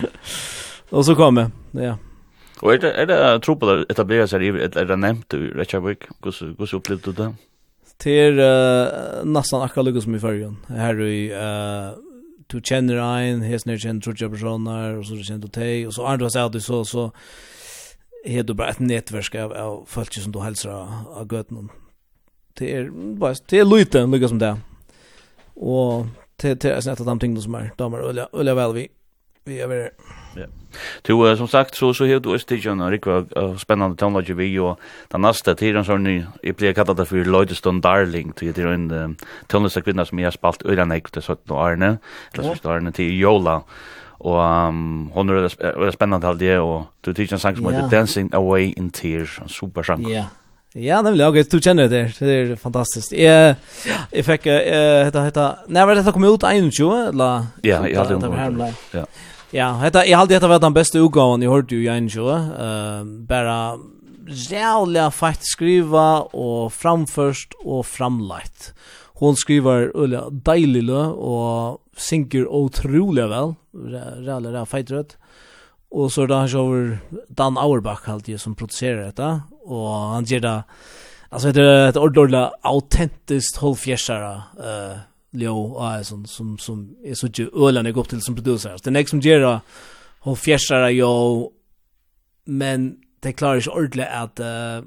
och 0.90 1.04
så 1.04 1.14
kommer 1.14 1.50
ja. 1.70 1.96
Och 2.60 2.74
är 2.74 2.78
det 2.78 2.92
är 2.92 3.06
det 3.06 3.40
tro 3.40 3.56
på 3.56 3.70
att 3.70 3.90
etablera 3.90 4.26
sig 4.26 4.46
i 4.46 4.48
eller 4.48 4.84
det 4.84 4.96
nämnt 4.96 5.28
du 5.28 5.54
Richard 5.54 5.82
Wick 5.82 5.98
hur 6.22 6.54
hur 6.58 6.74
upplevde 6.74 7.10
du 7.10 7.12
det? 7.12 7.34
Det 8.04 8.20
är 8.20 8.32
uh, 8.32 9.24
nästan 9.24 9.62
akkurat 9.62 10.02
som 10.02 10.14
i 10.14 10.20
förrjun. 10.20 10.56
Här 10.68 10.94
är 10.94 11.02
uh, 11.30 11.94
du 12.50 12.60
känner 12.64 12.96
en, 12.96 13.42
hes 13.42 13.52
hesner 13.52 13.78
känner 13.78 14.00
trutja 14.00 14.28
personer, 14.28 14.96
och 14.96 15.06
så 15.06 15.16
känner 15.16 15.40
du 15.40 15.48
dig, 15.48 15.86
och 15.86 15.94
så 15.94 16.06
är 16.06 16.16
du 16.16 16.30
så 16.30 16.60
så, 16.60 16.84
så 16.84 17.12
är 18.24 18.42
du 18.42 18.54
bara 18.54 18.68
ett 18.68 18.78
nätverk 18.78 19.34
av, 19.34 19.52
av 19.52 19.84
folk 19.86 20.12
som 20.12 20.32
du 20.32 20.40
hälsar 20.40 20.70
av 20.70 21.28
göten. 21.32 21.68
Det 22.54 22.76
är, 22.76 22.90
bara, 22.90 23.34
det 23.46 23.58
är 23.58 23.64
lite, 23.64 24.06
lika 24.06 24.28
som 24.28 24.38
det. 24.38 24.56
Och 25.54 26.06
det, 26.36 26.60
det 26.60 26.70
är 26.70 26.88
ett 26.88 27.00
av 27.00 27.06
de 27.06 27.18
ting 27.18 27.42
som 27.42 27.54
är, 27.54 27.72
damer, 27.76 27.98
öliga, 27.98 28.28
öliga 28.32 28.54
väl 28.54 28.72
vi, 28.72 28.88
vi 29.44 29.60
är 29.60 29.90
Ja. 30.36 30.46
uh, 31.10 31.36
som 31.36 31.48
sagt 31.48 31.76
så 31.76 31.92
så 31.92 32.06
hevur 32.06 32.20
du 32.20 32.38
stigjana 32.38 32.90
rikva 32.90 33.24
uh, 33.36 33.56
spennandi 33.58 33.96
tónleiki 33.98 34.36
vi 34.38 34.58
og 34.58 34.78
den 35.12 35.20
næsta 35.20 35.54
tiden 35.54 35.84
so 35.84 35.96
ni 35.96 36.24
blir 36.42 36.54
blei 36.54 36.72
det 36.72 36.96
ta 36.96 37.04
fyrir 37.04 37.26
Lloydstone 37.26 37.80
Darling 37.80 38.34
til 38.36 38.54
en 38.66 38.90
ein 38.90 39.16
tónleiki 39.48 39.82
kvinna 39.82 40.04
sum 40.04 40.18
eg 40.18 40.32
spalt 40.32 40.62
øra 40.64 40.84
neikt 40.84 41.22
so 41.22 41.32
at 41.32 41.50
Arne, 41.50 41.98
eller 42.34 42.54
so 42.54 42.70
Arne 42.70 42.92
til 42.92 43.18
Jola. 43.18 43.62
Og 44.20 44.36
um, 44.68 45.10
hon 45.14 45.30
er 45.30 45.34
veldig 45.34 45.92
spennende 45.92 46.28
alt 46.28 46.40
det, 46.40 46.58
og 46.58 46.84
du 47.04 47.12
tykker 47.12 47.32
en 47.32 47.38
sang 47.38 47.56
som 47.56 47.66
heter 47.66 47.88
Dancing 47.88 48.34
Away 48.34 48.74
in 48.76 48.90
Tears, 48.90 49.38
en 49.40 49.48
super 49.48 49.82
sang. 49.82 50.04
Ja, 50.08 50.26
Ja, 50.74 51.00
nemlig, 51.02 51.26
ok, 51.26 51.34
du 51.50 51.58
kjenner 51.58 51.88
det, 51.90 52.12
det 52.20 52.34
er 52.34 52.50
fantastisk. 52.56 53.10
Jeg, 53.10 53.56
jeg 54.14 54.22
fikk, 54.24 54.44
uh, 54.46 55.00
hetta, 55.02 55.24
hetta, 55.26 55.46
nei, 55.66 55.82
var 55.82 55.98
dette 55.98 56.12
kom 56.14 56.28
ut 56.28 56.44
21, 56.46 57.08
eller? 57.08 57.48
Ja, 57.66 57.80
jeg 57.82 57.98
hadde 57.98 58.14
jo. 58.14 58.68
Ja, 58.94 59.02
Ja, 59.52 59.72
hetta 59.72 60.06
jag 60.06 60.18
hade 60.18 60.34
detta 60.34 60.48
var 60.48 60.58
den 60.58 60.74
bästa 60.74 60.98
utgåvan 60.98 61.42
jag 61.42 61.50
hörde 61.50 61.74
ju 61.74 61.84
jag 61.84 61.96
Ehm, 61.96 63.20
uh, 63.20 63.26
bara 63.26 63.78
jävla 64.28 65.10
fætt 65.10 65.42
skriva 65.42 66.20
och 66.20 66.72
framförst 66.72 67.52
och 67.64 67.86
framlagt. 67.86 68.74
Hon 69.14 69.36
skriver 69.36 69.90
ulla 69.94 70.30
deilig 70.30 70.82
lø 70.82 71.02
og 71.12 71.80
synker 71.96 72.46
utrolig 72.46 73.26
vel. 73.28 73.54
Ræle 74.26 74.66
fætt 74.66 74.90
rødt. 74.90 75.16
Og 75.90 76.12
så 76.12 76.22
er 76.22 76.26
det 76.26 76.36
han 76.36 76.48
sjåver 76.48 76.98
Dan 77.28 77.58
Auerbach 77.58 78.08
alltid 78.08 78.40
som 78.40 78.54
produserer 78.54 79.04
dette. 79.10 79.42
Og 79.66 80.14
han 80.14 80.24
gjør 80.24 80.40
det, 80.40 80.62
altså 81.30 81.52
det 81.52 81.64
er 81.64 81.88
et 81.88 81.96
ordentlig 81.96 82.48
autentiskt 82.62 83.58
holdfjersere 83.58 84.34
uh, 84.62 85.09
Leo 85.32 85.56
och 85.56 86.06
som 86.06 86.26
som 86.26 86.58
som 86.58 86.96
är 87.04 87.14
så 87.14 87.26
ju 87.26 87.50
ölen 87.68 87.86
jag 87.86 87.96
upp 87.96 88.08
till 88.08 88.22
som 88.22 88.34
producer. 88.34 88.76
Den 88.84 88.92
nästa 88.92 89.10
som 89.10 89.20
gör 89.20 89.60
hon 90.20 90.36
fjärsar 90.36 90.88
jag 90.88 91.50
men 92.44 92.96
det 93.20 93.32
klarar 93.32 93.56
inte 93.56 93.70
ordentligt 93.70 94.06
att 94.12 94.40
uh, 94.40 94.84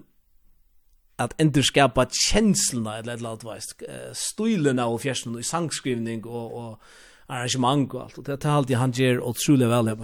att 1.16 1.42
ändå 1.42 1.62
skapa 1.64 2.04
et 2.04 2.12
eller 2.36 3.12
annet 3.12 3.44
veist, 3.44 3.82
vis 3.82 4.18
stilen 4.18 4.80
av 4.80 4.98
fjärsen 4.98 5.40
i 5.40 5.44
sangskrivning 5.44 6.26
og, 6.26 6.54
og 6.54 6.80
arrangement 7.28 7.94
og 7.94 8.04
alt, 8.04 8.18
og 8.18 8.26
Det 8.26 8.46
er 8.46 8.50
alltid 8.50 8.76
han 8.76 8.92
ger 8.92 9.20
otroligt 9.20 9.68
väl 9.68 9.88
här. 9.88 9.98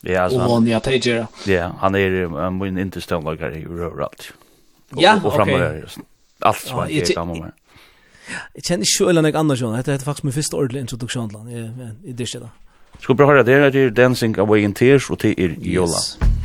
Ja, 0.00 0.20
alltså. 0.20 0.38
Och 0.38 0.52
han 0.52 0.66
jag 0.66 0.82
tager. 0.82 1.26
Ja, 1.46 1.72
han 1.78 1.94
är 1.94 2.38
en 2.46 2.58
min 2.58 2.78
intressant 2.78 3.24
lagare 3.24 3.58
i 3.58 3.64
överallt. 3.64 4.32
Ja, 4.96 5.20
okej. 5.24 5.84
Allt 6.40 6.58
som 6.58 6.78
han 6.78 6.90
gör. 6.90 7.52
Jeg 8.54 8.64
kjenner 8.64 8.88
ikke 8.88 8.96
så 8.96 9.10
eller 9.12 9.24
noe 9.24 9.36
annet 9.42 9.60
sånn. 9.60 9.76
Dette 9.76 9.98
er 9.98 10.06
faktisk 10.06 10.28
min 10.28 10.36
første 10.36 10.58
ordentlig 10.58 10.84
introduksjon 10.86 11.30
til 11.32 11.38
han 11.38 11.52
i, 11.52 11.92
i 12.10 12.16
det 12.16 12.28
stedet. 12.28 12.50
Skal 12.98 13.14
vi 13.14 13.20
bare 13.20 13.30
høre 13.32 13.46
det, 13.46 13.60
det 13.72 13.86
er 13.86 13.94
Dancing 13.94 14.38
Away 14.38 14.64
in 14.66 14.74
Tears, 14.74 15.10
og 15.10 15.22
det 15.22 15.36
er 15.38 15.54
Jola. 15.62 16.02
Yes. 16.02 16.37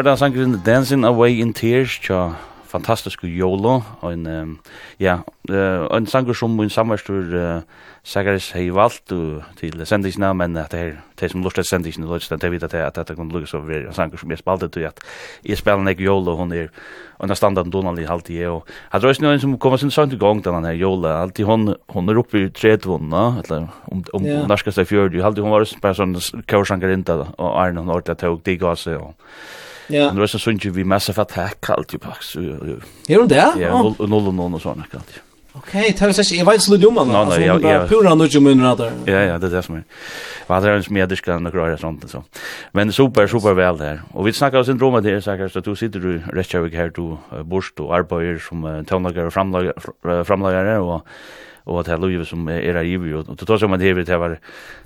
var 0.00 0.10
det 0.10 0.18
sangren 0.18 0.62
Dancing 0.66 1.04
Away 1.04 1.40
in 1.40 1.52
Tears, 1.52 1.98
tja 2.00 2.30
fantastisk 2.70 3.24
jolo, 3.26 3.80
og 4.00 4.12
en, 4.12 4.26
um, 4.26 4.52
ja, 5.00 5.18
uh, 5.50 5.84
en 5.96 6.06
sanger 6.06 6.32
som 6.32 6.54
min 6.56 6.70
samverstur 6.70 7.34
uh, 7.34 7.62
Sagaris 8.06 8.46
hei 8.54 8.70
valgt 8.72 9.12
uh, 9.12 9.42
til 9.58 9.76
sendingsna, 9.84 10.30
men 10.32 10.56
at 10.56 10.72
det 10.72 10.80
er 10.80 10.94
de 11.20 11.28
som 11.28 11.42
lustet 11.44 11.68
sendingsna, 11.68 12.06
det 12.06 12.32
er 12.32 12.54
at 12.54 12.72
det, 12.72 12.80
at 12.86 13.08
det 13.08 13.16
kan 13.18 13.28
lukkes 13.28 13.54
over 13.58 13.74
en 13.76 13.92
sanger 13.92 14.16
som 14.16 14.30
jeg 14.30 14.40
spalte 14.40 14.68
til, 14.72 14.86
at 14.88 15.02
jeg 15.44 15.58
spiller 15.58 15.84
nek 15.84 16.00
jolo, 16.00 16.36
hun 16.38 16.52
er 16.52 16.68
under 17.18 17.34
standard 17.34 17.68
Donald 17.72 17.98
i 17.98 18.08
halvtid, 18.08 18.46
og 18.46 18.64
jeg 18.92 19.00
tror 19.00 19.10
ikke 19.10 19.32
en 19.32 19.40
som 19.40 19.58
kommer 19.58 19.78
sin 19.78 19.90
sang 19.90 20.12
i 20.12 20.16
gang 20.16 20.42
til 20.42 20.52
her 20.52 20.80
jola, 20.80 21.20
alltid 21.22 21.44
hun, 21.44 21.74
hun 21.88 22.08
er 22.08 22.18
oppe 22.18 22.46
i 22.46 22.48
tredvunna, 22.48 23.42
eller 23.44 23.68
om, 23.92 24.04
om 24.14 24.24
yeah. 24.24 24.46
norskast 24.48 24.78
i 24.78 24.84
fjord, 24.84 25.14
alltid 25.14 25.42
hun 25.42 25.52
var 25.52 25.66
bare 25.82 25.94
sånn 25.94 26.16
kaursangarinta, 26.46 27.18
og 27.36 27.50
Arne, 27.58 27.82
hun 27.82 27.90
ordentlig 27.90 28.16
tog, 28.16 28.40
digg 28.46 28.64
av 28.64 28.80
seg, 28.80 28.96
og 28.96 29.68
Ja. 29.90 30.10
Det 30.10 30.20
var 30.20 30.26
så 30.26 30.38
sånt 30.38 30.64
ju 30.64 30.70
vi 30.70 30.84
massa 30.84 31.12
för 31.12 31.22
attack 31.22 31.70
allt 31.70 31.94
ju 31.94 31.98
pax. 31.98 32.36
Är 32.36 33.18
hon 33.18 33.28
där? 33.28 33.52
Ja, 33.58 33.94
noll 33.98 34.28
och 34.28 34.34
noll 34.34 34.54
och 34.54 34.62
såna 34.62 34.84
kan. 34.92 35.00
Okej, 35.52 35.92
tar 35.92 36.12
sig 36.12 36.38
jag 36.38 36.46
vet 36.46 36.62
slut. 36.62 36.80
Nej, 36.80 37.26
nej, 37.28 37.44
jag 37.46 37.62
jag 37.62 37.88
pura 37.88 38.14
nu 38.14 38.24
ju 38.24 38.40
men 38.40 38.58
där. 38.58 38.92
Ja, 39.04 39.12
ja, 39.12 39.38
det 39.38 39.46
är 39.46 39.50
det 39.50 39.62
som 39.62 39.74
är. 39.74 39.84
Vad 40.46 40.62
det 40.62 40.68
är 40.68 40.72
ens 40.72 40.90
mer 40.90 41.06
det 41.06 41.16
ska 41.16 41.38
några 41.38 41.64
grejer 41.64 41.76
sånt 41.76 42.10
så. 42.10 42.24
Men 42.72 42.92
super 42.92 43.26
super 43.26 43.54
väl 43.54 43.78
där. 43.78 44.02
Och 44.12 44.26
vi 44.26 44.32
snackar 44.32 44.58
oss 44.58 44.66
syndromet 44.66 45.02
dröm 45.02 45.14
där 45.14 45.20
säkert 45.20 45.56
att 45.56 45.64
du 45.64 45.76
sitter 45.76 46.00
du 46.00 46.18
rätt 46.18 46.52
jag 46.52 46.74
här 46.74 46.92
du 46.94 47.16
borst 47.42 47.80
och 47.80 47.94
arbetar 47.94 48.38
som 48.48 48.84
tonlager 48.88 49.26
och 49.26 49.32
framlager 49.32 50.24
framlagare 50.24 50.78
och 50.78 51.06
og 51.70 51.80
at 51.80 51.86
det 51.86 51.94
er 51.94 52.02
livet 52.02 52.26
som 52.26 52.48
er 52.50 52.60
her 52.74 52.82
ivrig, 52.82 53.14
og 53.14 53.38
til 53.38 53.46
tross 53.46 53.62
om 53.62 53.76
at 53.76 53.80
det 53.80 54.18
var, 54.18 54.36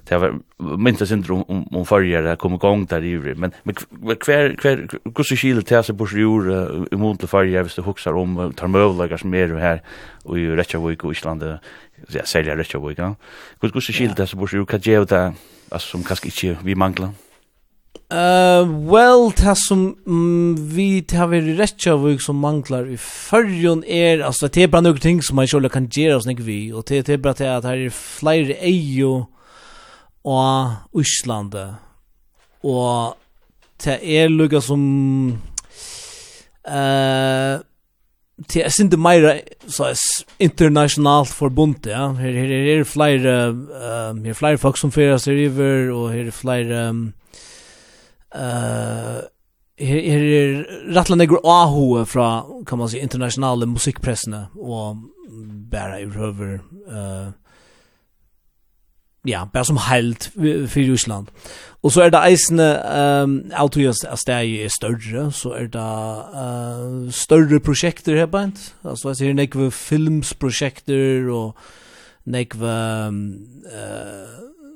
det 0.08 0.20
var 0.20 0.34
minst 0.60 1.06
synder 1.08 1.32
om, 1.32 1.44
om, 1.48 1.64
om 1.80 1.86
farger, 1.88 2.22
det 2.22 2.38
kom 2.38 2.54
i 2.54 2.60
gang 2.60 2.84
der 2.90 3.06
ivrig, 3.08 3.38
men, 3.40 3.54
men 3.64 3.76
hver, 3.90 4.52
hver, 4.60 4.84
hvordan 5.04 5.30
skil 5.30 5.62
til 5.64 5.82
seg 5.88 5.96
bors 5.96 6.12
jord 6.12 6.50
uh, 6.52 6.84
imot 6.92 7.22
til 7.22 7.28
farger, 7.28 7.64
hvis 7.64 7.78
du 7.80 7.82
hukser 7.82 8.20
om, 8.20 8.36
tar 8.52 8.68
møvlegar 8.68 9.22
som 9.22 9.34
er 9.34 9.56
her, 9.58 9.82
og 10.24 10.38
i 10.38 10.48
Reykjavik 10.52 11.04
og 11.04 11.16
Island 11.16 11.42
ja, 11.44 12.24
særlig 12.24 12.58
Reykjavik, 12.58 12.98
ja. 12.98 13.14
Hvordan 13.60 13.88
skil 13.88 14.14
til 14.14 14.28
seg 14.28 14.38
bors 14.38 14.54
jord, 14.54 14.68
hva 14.68 14.78
gjør 14.78 15.08
det, 15.08 15.26
altså, 15.70 15.94
som 15.96 16.04
kanskje 16.04 16.32
ikke 16.32 16.58
vi 16.68 16.76
mangler? 16.76 17.16
Uh, 18.12 18.68
well, 18.84 19.30
det 19.32 19.56
som 19.56 19.96
mm, 20.06 20.56
vi 20.74 21.02
tar 21.02 21.30
vi 21.32 21.40
rett 21.56 21.86
av 21.88 22.02
og 22.04 22.20
som 22.20 22.36
manglar 22.36 22.84
i 22.92 22.98
fyrjon 23.00 23.80
er, 23.88 24.20
altså 24.20 24.50
det 24.52 24.66
er 24.66 24.68
bara 24.74 24.84
noen 24.84 25.00
ting 25.00 25.22
som 25.24 25.40
man 25.40 25.48
sjåla 25.48 25.70
kan 25.72 25.88
gjøre 25.88 26.18
oss 26.18 26.28
nek 26.28 26.42
vi, 26.44 26.68
og 26.76 26.84
det 26.90 27.08
er 27.08 27.22
bara 27.24 27.38
det 27.38 27.48
at 27.48 27.64
her 27.64 27.86
er 27.86 27.96
flere 27.96 28.58
eio 28.60 29.14
og 30.20 31.00
Íslande, 31.00 31.64
og 32.60 33.16
det 33.80 33.96
er 34.04 34.28
lukka 34.28 34.60
som 34.64 34.84
uh, 36.68 37.56
det 38.52 38.62
er 38.68 38.72
sindi 38.76 39.00
meira 39.00 39.38
så 39.64 39.88
er 39.94 40.06
internationalt 40.44 41.32
forbundet, 41.32 41.88
ja, 41.96 42.12
her, 42.20 42.36
her, 42.36 42.52
her 42.52 42.84
er 42.84 42.84
flere 42.84 43.36
uh, 43.56 44.12
her 44.12 44.32
er 44.36 44.40
flere 44.44 44.60
folk 44.60 44.76
som 44.76 44.92
fyrir 44.92 45.16
seg 45.24 45.40
river, 45.40 45.88
og 45.96 46.12
her 46.12 46.28
er 46.28 46.42
flere 46.44 46.88
um, 46.92 47.06
uh, 48.34 49.22
her, 49.78 50.00
her 50.00 50.26
er 50.38 50.64
rattla 50.96 51.18
negur 51.18 51.40
ahue 51.44 52.04
fra, 52.06 52.44
kan 52.66 52.78
man 52.78 52.90
si, 52.90 53.00
internasjonale 53.02 53.66
musikkpressene, 53.70 54.46
og 54.60 55.02
bæra 55.70 55.98
i 56.02 56.06
røver, 56.06 56.58
uh, 56.86 57.32
ja, 59.26 59.44
bæra 59.44 59.64
som 59.64 59.80
heilt 59.88 60.30
fyrir 60.34 60.92
Russland. 60.92 61.30
Og 61.84 61.92
så 61.92 62.06
er 62.06 62.14
det 62.14 62.22
eisne, 62.24 62.68
um, 63.24 63.34
autogjast 63.52 64.06
at 64.08 64.18
steg 64.22 64.54
er 64.64 64.72
større, 64.72 65.26
så 65.32 65.56
er 65.58 65.66
det 65.72 65.90
uh, 66.40 67.12
større 67.12 67.60
prosjekter 67.60 68.16
her 68.16 68.30
beint, 68.32 68.70
altså 68.84 69.12
jeg 69.12 69.20
sier 69.20 69.36
nekve 69.36 69.70
filmsprosjekter, 69.74 71.28
og 71.28 71.56
nekve 72.24 72.72
um, 73.08 73.20
uh, 73.68 74.43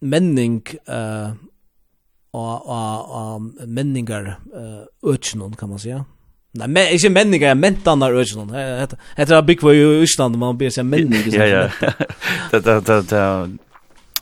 menning 0.00 0.62
eh 0.86 1.30
og 2.32 2.68
og 2.68 3.10
og 3.10 3.42
menningar 3.66 4.38
eh 4.54 5.56
kan 5.58 5.68
man 5.68 5.78
säga. 5.78 6.04
Nei, 6.56 6.66
men 6.66 6.92
ikke 6.96 7.10
menningar, 7.12 7.54
mentanar 7.54 8.14
økjennom. 8.16 8.52
Hette 8.54 9.34
det 9.34 9.46
bygg 9.46 9.62
var 9.62 9.74
jo 9.76 9.90
i 9.92 10.02
Øsland, 10.02 10.36
man 10.40 10.56
blir 10.58 10.72
seg 10.72 10.86
menning. 10.88 11.28
Ja, 11.32 11.44
ja. 11.44 11.68
Det, 12.50 12.64
det, 12.64 12.86
det, 12.86 13.10
det, 13.10 13.58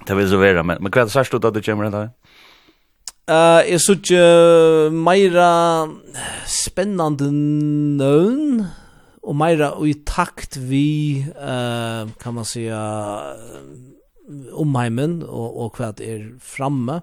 det 0.09 0.16
vil 0.16 0.29
så 0.29 0.39
være, 0.39 0.64
men, 0.66 0.81
men 0.83 0.93
hva 0.93 1.05
er 1.05 1.07
det 1.07 1.14
sørst 1.14 1.35
ut 1.35 1.45
at 1.47 1.55
du 1.55 1.62
kommer 1.62 1.87
enda? 1.87 2.09
Uh, 3.31 3.62
jeg 3.66 3.81
synes 3.83 4.03
ikke 4.03 4.91
meira 4.95 5.51
spennende 6.47 7.31
nøvn, 7.33 8.66
og 9.22 9.39
meira 9.39 9.72
i 9.87 9.95
takt 10.07 10.59
vi, 10.68 11.24
uh, 11.35 12.11
kan 12.22 12.35
man 12.35 12.45
säga, 12.45 12.83
omheimen 14.53 15.20
og, 15.22 15.61
og 15.61 15.77
hva 15.79 15.93
det 15.97 16.09
er 16.11 16.24
framme. 16.43 17.01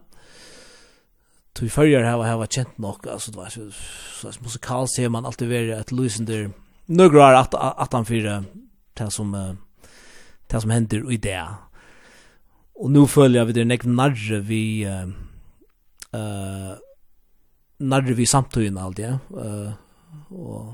Tog 1.54 1.70
følger 1.72 2.06
her 2.06 2.18
og 2.18 2.26
her 2.26 2.40
var 2.42 2.50
kjent 2.52 2.80
nok, 2.82 3.08
altså 3.12 3.32
det 3.32 3.38
var 3.38 3.50
så, 3.54 3.68
så, 3.72 4.32
så 4.34 4.40
musikal 4.42 4.88
ser 4.90 5.12
man 5.14 5.26
alltid 5.26 5.52
være 5.52 5.80
et 5.80 5.92
lysender 5.94 6.50
nøgra 6.88 7.32
er 7.32 7.38
at, 7.44 7.56
at 7.56 7.94
han 7.94 8.06
fyrer 8.06 8.44
det 8.98 9.10
som, 9.14 9.34
det 10.52 10.62
som 10.62 10.74
hender 10.74 11.10
i 11.12 11.18
det. 11.18 11.40
Og 12.82 12.92
nu 12.92 13.06
følger 13.06 13.46
vi 13.46 13.56
det 13.56 13.68
nek 13.68 13.86
narre 13.86 14.42
vi 14.44 14.86
uh, 14.90 15.10
uh, 16.18 16.74
narre 17.80 18.16
vi 18.18 18.26
samtøyen 18.26 18.78
allt 18.82 19.00
ja. 19.00 19.18
Uh, 19.30 19.72
og 20.32 20.74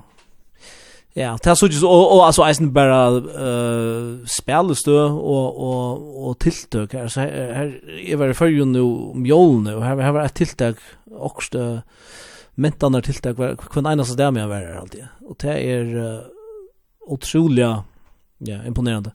Ja, 1.15 1.37
det 1.43 1.47
er 1.51 1.55
så 1.55 1.67
ju 1.67 1.85
och 1.85 2.15
och 2.15 2.25
alltså 2.25 2.43
Eisen 2.43 2.73
bara 2.73 3.07
eh 3.17 4.61
og, 4.87 5.19
og, 5.19 5.59
och 5.59 6.29
och 6.29 6.39
tilltök 6.39 6.93
her, 6.93 7.19
her 7.53 7.71
er 8.05 8.15
väl 8.15 8.33
för 8.33 8.47
jo 8.47 8.65
nu 8.65 8.81
om 8.81 9.25
jol 9.25 9.63
nu 9.63 9.79
her 9.81 10.11
var 10.11 10.25
et 10.25 10.35
tilltag 10.35 10.75
också 11.11 11.81
mentan 12.55 13.01
tilltag 13.01 13.37
var 13.37 13.55
kun 13.55 13.85
en 13.85 14.05
så 14.05 14.15
där 14.15 14.31
med 14.31 14.47
var 14.47 14.55
her 14.55 14.79
alltid 14.79 15.07
og 15.29 15.35
det 15.41 15.65
er 15.65 15.83
uh, 15.83 16.19
otroliga 17.09 17.83
ja 18.39 18.65
imponerande. 18.65 19.11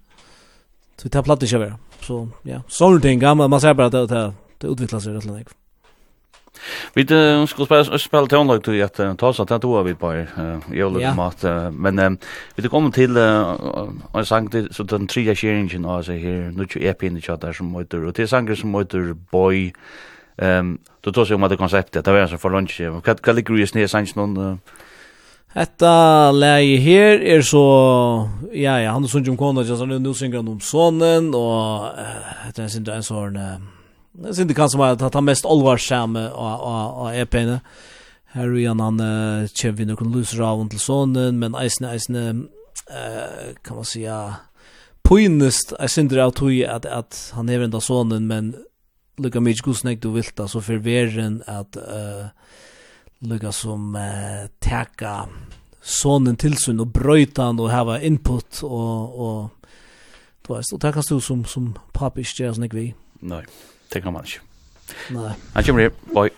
Så 0.96 1.08
det 1.08 1.14
har 1.14 1.22
plattat 1.22 1.52
ju 1.52 1.58
være, 1.58 1.76
Så 2.00 2.28
ja, 2.44 2.60
sånne 2.68 3.00
ting, 3.00 3.20
gammal 3.20 3.48
man 3.48 3.60
ser 3.60 3.72
bare 3.72 3.86
at 3.86 3.92
det 3.92 4.08
det 4.08 4.32
det 4.60 4.70
utvikler 4.70 5.00
seg 5.00 5.14
rett 5.14 5.26
og 5.26 5.30
slett. 5.30 5.54
Vi 6.94 7.02
uh, 7.14 7.46
skulle 7.46 7.66
spela 7.66 7.98
spela 7.98 8.26
tonlag 8.26 8.64
till 8.64 8.84
att 8.84 9.00
uh, 9.00 9.14
ta 9.14 9.32
så 9.32 9.42
att 9.42 9.62
då 9.62 9.82
vi 9.82 9.94
på 9.94 10.26
i 10.72 10.82
olika 10.82 11.14
mat 11.14 11.42
men 11.72 11.98
um, 11.98 12.18
vi 12.56 12.68
kommer 12.68 12.90
till 12.90 13.16
och 14.12 14.28
sang 14.28 14.50
till 14.50 14.74
så 14.74 14.82
den 14.82 15.06
tredje 15.06 15.34
skeringen 15.34 15.84
alltså 15.84 16.12
här. 16.12 16.52
Nu 16.56 16.66
ju 16.70 16.88
EP 16.88 17.02
in 17.02 17.14
the 17.14 17.20
chat 17.20 17.40
där 17.40 17.52
som 17.52 17.66
motor 17.66 18.04
och 18.04 18.12
det 18.12 18.28
sanger 18.28 18.54
som 18.54 18.70
motor 18.70 19.16
Boy. 19.30 19.72
Ehm 20.36 20.78
då 21.00 21.12
tar 21.12 21.24
sig 21.24 21.34
om 21.34 21.48
det 21.48 21.56
konceptet. 21.56 22.04
Det 22.04 22.12
var 22.12 22.26
så 22.26 22.38
för 22.38 22.50
lunch 22.50 22.80
vad 22.80 23.22
kan 23.22 23.34
ligger 23.34 23.54
ju 23.54 23.66
snä 23.66 23.88
sanns 23.88 24.14
någon 24.14 24.58
Hetta 25.54 26.32
lei 26.34 26.80
her 26.82 27.20
er 27.22 27.42
så 27.46 27.60
ja 28.52 28.78
ja 28.82 28.92
han 28.92 29.06
sungum 29.08 29.36
kona 29.36 29.62
just 29.62 29.86
nu 29.86 30.14
synger 30.14 30.36
han 30.36 30.48
om 30.48 30.60
sonen 30.60 31.30
og 31.34 31.94
det 32.56 32.64
er 32.64 32.68
sin 32.68 32.88
ein 32.90 33.02
sån 33.02 33.38
Det 34.14 34.34
synd 34.34 34.48
det 34.48 34.54
kan 34.54 34.70
som 34.70 34.80
att 34.80 35.14
han 35.14 35.24
mest 35.24 35.44
allvarsamme 35.44 36.28
och 36.28 36.60
och 36.60 37.02
och 37.02 37.14
EP:n. 37.14 37.58
Här 38.24 38.58
är 38.58 38.68
han 38.68 38.80
han 38.80 38.98
chef 39.48 39.74
vi 39.74 39.96
kan 39.96 40.12
loser 40.12 40.40
av 40.40 40.68
till 40.68 40.78
sonen 40.78 41.38
men 41.38 41.54
eisne, 41.54 41.90
eisne, 41.90 42.28
eh 42.90 43.54
kan 43.62 43.76
man 43.76 43.84
säga 43.84 44.34
poinest 45.02 45.72
jeg 45.80 45.90
synd 45.90 46.10
det 46.10 46.24
att 46.24 46.42
hur 46.42 46.68
att 46.68 47.30
han 47.34 47.48
är 47.48 47.60
enda 47.60 47.80
sonen 47.80 48.26
men 48.26 48.54
lukka 49.18 49.40
mig 49.40 49.54
god 49.54 49.76
snäck 49.76 50.02
du 50.02 50.10
vilt 50.12 50.40
så 50.46 50.60
for 50.60 50.74
veren 50.74 51.42
att 51.46 51.76
eh 51.76 52.26
lukka 53.18 53.52
som 53.52 53.96
uh, 53.96 54.46
teka 54.58 55.28
sonen 55.82 56.36
till 56.36 56.56
sin 56.56 56.80
och 56.80 56.86
bröta 56.86 57.42
han 57.42 57.60
og 57.60 57.70
hava 57.70 58.00
input 58.00 58.62
och 58.62 59.18
och 59.18 59.50
Du 60.48 60.54
vet, 60.54 60.72
och 60.72 60.78
det 60.78 60.92
kan 60.92 61.02
stå 61.02 61.20
som, 61.20 61.44
som 61.44 61.74
papi 61.92 62.20
ikke 62.20 62.42
gjør 62.42 62.52
sånn 62.52 62.68
vi. 62.68 62.94
Nej 63.20 63.46
det 63.94 64.02
kan 64.02 64.12
man 64.12 64.24
ikke. 64.26 64.40
Nei. 65.14 65.32
Han 65.54 65.64
kommer 65.64 65.82
her, 65.82 65.90
bye. 66.12 66.30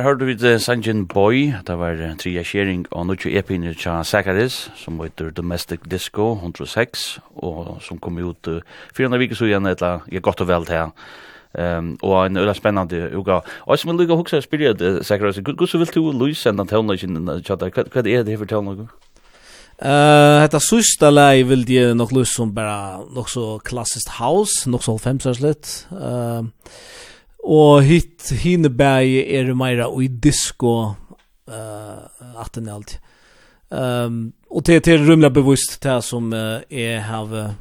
Her 0.00 0.06
hørte 0.08 0.24
vi 0.24 0.32
til 0.34 0.60
Sanjin 0.60 1.02
Boy, 1.06 1.50
det 1.68 1.74
var 1.76 1.98
tria 2.16 2.40
kjering 2.40 2.86
og 2.90 3.02
Nucci 3.06 3.34
Epin 3.36 3.66
Tja 3.76 3.98
Sakaris, 4.00 4.70
som 4.80 4.96
heter 5.02 5.28
Domestic 5.30 5.82
Disco 5.90 6.30
106, 6.38 7.18
og 7.36 7.82
som 7.84 7.98
kom 8.00 8.16
ut 8.16 8.48
uh, 8.48 8.62
fyrir 8.96 9.10
enn 9.10 9.20
vikis 9.20 9.42
igjen, 9.44 9.68
etla, 9.68 9.98
jeg 10.08 10.24
godt 10.24 10.40
og 10.40 10.48
vel 10.48 10.64
til 10.64 10.88
Ehm 11.58 11.98
og 12.00 12.26
en 12.26 12.40
öra 12.40 12.54
spännande 12.54 13.10
uga. 13.12 13.42
Og 13.66 13.78
som 13.78 13.92
lugga 13.98 14.16
huxa 14.16 14.40
spyrja 14.40 14.72
det 14.72 15.04
säkert 15.06 15.34
så 15.34 15.42
gud 15.42 15.68
så 15.68 15.78
vill 15.78 15.94
du 15.94 16.12
Louis 16.12 16.46
ända 16.46 16.64
till 16.64 16.82
när 16.82 17.04
in 17.04 17.42
chatta 17.44 17.70
vad 17.94 18.06
är 18.06 18.24
det 18.24 18.38
för 18.38 18.46
till 18.46 18.56
något? 18.56 18.88
Eh 19.82 20.40
hetta 20.40 20.60
sista 20.60 21.10
lei 21.10 21.42
vil 21.42 21.66
de 21.66 21.94
nok 21.94 22.12
lust 22.12 22.36
som 22.36 22.54
bara 22.54 22.98
nok 23.14 23.28
så 23.28 23.58
klassiskt 23.58 24.08
house, 24.08 24.70
nok 24.70 24.82
så 24.82 24.98
50 24.98 25.40
lit. 25.40 25.86
Ehm 25.92 26.52
Og 27.44 27.82
hit 27.82 28.30
hinebæg 28.42 29.14
er 29.32 29.54
meira 29.56 29.88
i 30.02 30.08
disco 30.08 30.74
uh, 31.48 32.02
at 32.40 32.54
den 32.54 32.68
alt. 32.68 32.98
Um, 33.70 34.32
og 34.50 34.66
det 34.66 34.88
er 34.88 35.04
rymla 35.06 35.30
bevoist 35.30 35.78
det 35.82 36.00
som 36.04 36.32
uh, 36.34 36.60
jeg 36.70 37.02
har 37.06 37.30
uh, 37.30 37.52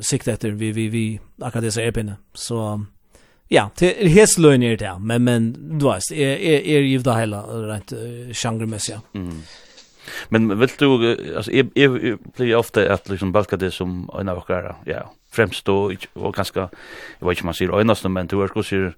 sikt 0.00 0.28
etter 0.32 0.56
vi, 0.56 0.72
vi, 0.72 0.88
vi 0.88 1.04
akkurat 1.40 1.66
disse 1.68 1.84
erpene. 1.84 2.16
Så 2.34 2.80
ja, 3.50 3.68
det 3.78 3.92
er 3.92 4.08
helt 4.08 4.38
løgn 4.38 4.64
er 4.64 4.78
det, 4.80 4.94
men, 5.00 5.26
men 5.26 5.50
du 5.78 5.90
veist, 5.90 6.12
er, 6.12 6.38
er, 6.38 6.64
er 6.64 7.04
det 7.04 7.18
hele 7.18 7.42
rent 7.68 7.92
uh, 7.92 8.30
genremessig. 8.32 8.98
Mm. 9.14 9.42
Men 10.28 10.58
vill 10.58 10.70
du, 10.78 11.36
alltså, 11.36 11.52
jag, 11.52 11.70
jag, 11.74 12.04
jag 12.04 12.18
blir 12.36 12.56
ofta 12.56 12.92
att 12.92 13.08
liksom 13.08 13.32
balka 13.32 13.56
det 13.56 13.70
som 13.70 14.10
en 14.18 14.28
av 14.28 14.38
okkara, 14.38 14.76
ja, 14.84 15.12
fremst 15.30 15.68
og, 15.70 15.94
og 16.18 16.34
ganske, 16.34 16.66
jeg 16.66 17.26
vet 17.26 17.38
ikke 17.38 17.46
om 17.46 17.50
man 17.52 17.58
sier 17.58 17.76
øynast, 17.76 18.08
men 18.10 18.30
du 18.30 18.40
er 18.42 18.50
skos 18.50 18.72
sier 18.72 18.90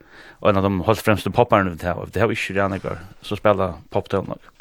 en 0.48 0.58
av 0.58 0.64
de 0.66 0.72
holdt 0.86 1.04
fremste 1.04 1.32
popperne 1.34 1.74
vi 1.74 1.86
har, 1.86 2.00
det 2.08 2.22
har 2.22 2.30
vi 2.30 2.38
ikke 2.38 2.56
redan 2.56 2.78
ikke, 2.78 2.96
så 3.22 3.38
spela 3.38 3.74
poptøl 3.92 4.26
nok. 4.28 4.52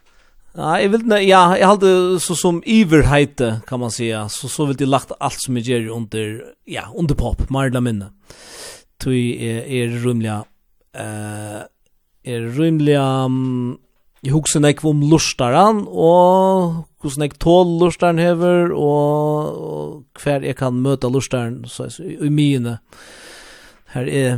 Ja, 0.51 0.74
jeg 0.82 0.91
vil, 0.91 1.13
ja, 1.24 1.41
jeg 1.55 1.67
halte 1.67 2.19
så 2.19 2.36
som 2.36 2.59
iverheite, 2.67 3.61
kan 3.67 3.80
man 3.80 3.91
säga, 3.91 4.28
så, 4.28 4.49
så 4.51 4.65
vil 4.67 4.80
de 4.80 4.89
lagt 4.89 5.13
alt 5.19 5.39
som 5.39 5.55
jeg 5.57 5.69
gjør 5.69 5.93
under, 5.95 6.41
ja, 6.67 6.89
under 6.91 7.15
pop, 7.15 7.45
marla 7.49 7.80
minne. 7.80 8.09
Tui 8.99 9.39
er, 9.39 9.63
er 9.63 9.95
rymliga, 10.03 10.41
uh, 10.99 11.61
er 12.28 12.49
rymliga, 12.57 13.05
um, 13.26 13.80
Jeg 14.22 14.36
husker 14.36 14.61
nek 14.61 14.84
om 14.86 15.01
lorstaren, 15.09 15.82
og 15.88 16.84
hvordan 17.01 17.26
jeg 17.26 17.39
tål 17.41 17.72
lorstaren 17.82 18.19
hever, 18.22 18.69
og, 18.69 19.61
og 19.65 20.22
hver 20.22 20.45
jeg 20.45 20.55
kan 20.59 20.78
møte 20.78 21.09
lorstaren, 21.09 21.63
så 21.65 21.89
så, 21.89 22.03
i 22.05 22.19
i 22.22 22.30
mine. 22.30 22.78
Her 23.95 24.05
er, 24.05 24.38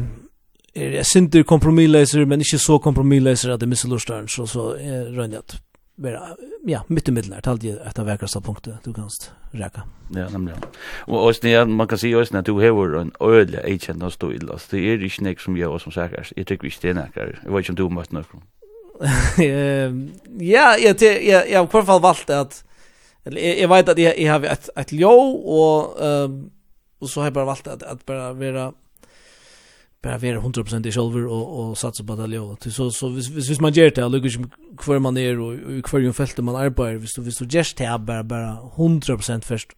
er 0.75 0.95
jeg 0.99 1.05
synder 1.05 1.43
kompromisleser, 1.43 2.25
men 2.25 2.39
ikke 2.39 2.61
så 2.63 2.77
kompromisleser 2.79 3.53
at 3.53 3.61
jeg 3.61 3.69
misser 3.69 3.91
lorstaren, 3.91 4.27
så, 4.27 4.47
så 4.47 4.71
er 4.79 5.11
rønner 5.17 5.43
at 5.43 5.59
vera 5.95 6.35
ja 6.65 6.81
mitt 6.87 7.09
i 7.09 7.11
mitten 7.11 7.33
här 7.33 7.41
talde 7.41 7.79
ett 7.87 7.99
av 7.99 8.05
verkasta 8.05 8.41
punkter 8.41 8.77
du 8.83 8.93
kanst 8.93 9.31
räka. 9.51 9.83
Ja, 10.09 10.29
nämligen. 10.29 10.59
Och 11.07 11.25
och 11.25 11.33
det 11.41 11.65
man 11.65 11.87
kan 11.87 11.97
se 11.97 12.07
just 12.07 12.33
när 12.33 12.41
du 12.41 12.51
har 12.51 12.95
en 12.95 13.11
öle 13.19 13.61
agent 13.63 14.03
och 14.03 14.13
stå 14.13 14.31
illa. 14.33 14.57
så 14.57 14.75
Det 14.75 14.77
är 14.77 14.97
ju 14.97 15.09
snäck 15.09 15.39
som 15.39 15.57
jag 15.57 15.81
som 15.81 15.91
säkert. 15.91 16.33
Jag 16.35 16.47
tycker 16.47 16.63
vi 16.63 16.71
stenar. 16.71 17.09
Jag 17.43 17.51
vet 17.51 17.69
inte 17.69 17.83
om 17.83 17.89
du 17.89 17.95
måste 17.95 18.15
något. 18.15 18.27
ja, 20.39 20.77
jag 20.77 21.01
jag 21.01 21.49
jag 21.49 21.59
har 21.59 21.65
i 21.65 21.71
alla 21.71 21.85
fall 21.85 22.01
valt 22.01 22.29
att 22.29 22.63
eller 23.23 23.61
jag 23.61 23.67
vet 23.67 23.89
att 23.89 23.97
jag 23.97 24.19
jag 24.19 24.33
har 24.33 24.43
ett 24.43 24.69
ett 24.75 24.91
jo 24.91 25.31
och 25.45 26.05
ehm 26.05 26.49
och 26.99 27.09
så 27.09 27.19
har 27.19 27.25
jag 27.25 27.33
bara 27.33 27.45
valt 27.45 27.67
att 27.67 27.83
att 27.83 28.05
bara 28.05 28.33
vara 28.33 28.73
bara 30.01 30.17
vara 30.17 30.39
100% 30.39 30.87
i 30.87 30.91
själver 30.91 31.25
och 31.25 31.69
och 31.69 31.77
satsa 31.77 32.03
på 32.03 32.15
det 32.15 32.35
jo. 32.35 32.57
Så 32.61 32.91
så 32.91 33.09
vis 33.09 33.29
vis 33.29 33.59
man 33.59 33.73
gör 33.73 33.91
det 33.91 34.09
lugg 34.09 34.47
kvar 34.77 34.99
man 34.99 35.17
är 35.17 35.39
och 35.39 35.85
kvar 35.85 35.99
ju 35.99 36.13
fält 36.13 36.37
man 36.37 36.55
arbetar 36.55 36.93
vis 36.93 37.17
vis 37.17 37.37
så 37.37 37.45
just 37.45 37.79
här 37.79 37.97
bara 37.97 38.23
bara 38.23 38.57
100% 38.75 39.41
först 39.41 39.71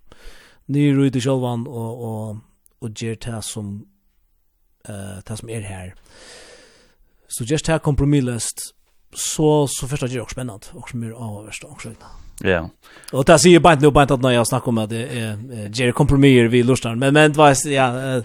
ner 0.66 1.00
ut 1.00 1.16
i 1.16 1.22
självan 1.22 1.68
och 1.68 2.04
och 2.04 2.38
och 2.80 2.90
gör 2.96 3.16
det 3.16 3.42
som 3.42 3.86
eh 4.88 5.18
det 5.28 5.38
som 5.38 5.50
är 5.50 5.62
här. 5.62 5.96
Så 7.28 7.44
just 7.44 7.68
här 7.68 7.80
kompromisslöst 7.80 8.76
så 9.14 9.68
så 9.70 9.88
första 9.88 10.08
det 10.08 10.16
är 10.16 10.22
också 10.22 10.34
spännande 10.34 10.66
och 10.74 10.90
som 10.90 11.04
är 11.04 11.12
avvärst 11.12 11.64
också. 11.64 11.90
Ja. 12.40 12.70
Och 13.12 13.26
där 13.26 13.38
ser 13.38 13.50
ju 13.50 13.60
bara 13.60 13.76
nu 13.76 13.92
bara 13.92 14.04
att 14.04 14.22
när 14.22 14.32
jag 14.32 14.48
snackar 14.48 14.68
om 14.68 14.78
att 14.78 14.90
det 14.90 15.20
är 15.20 15.38
Jerry 15.74 15.92
kompromisser 15.92 16.48
vi 16.48 16.64
lustar 16.64 16.96
men 16.96 17.14
men 17.14 17.34
vad 17.34 17.56
ja 17.66 18.22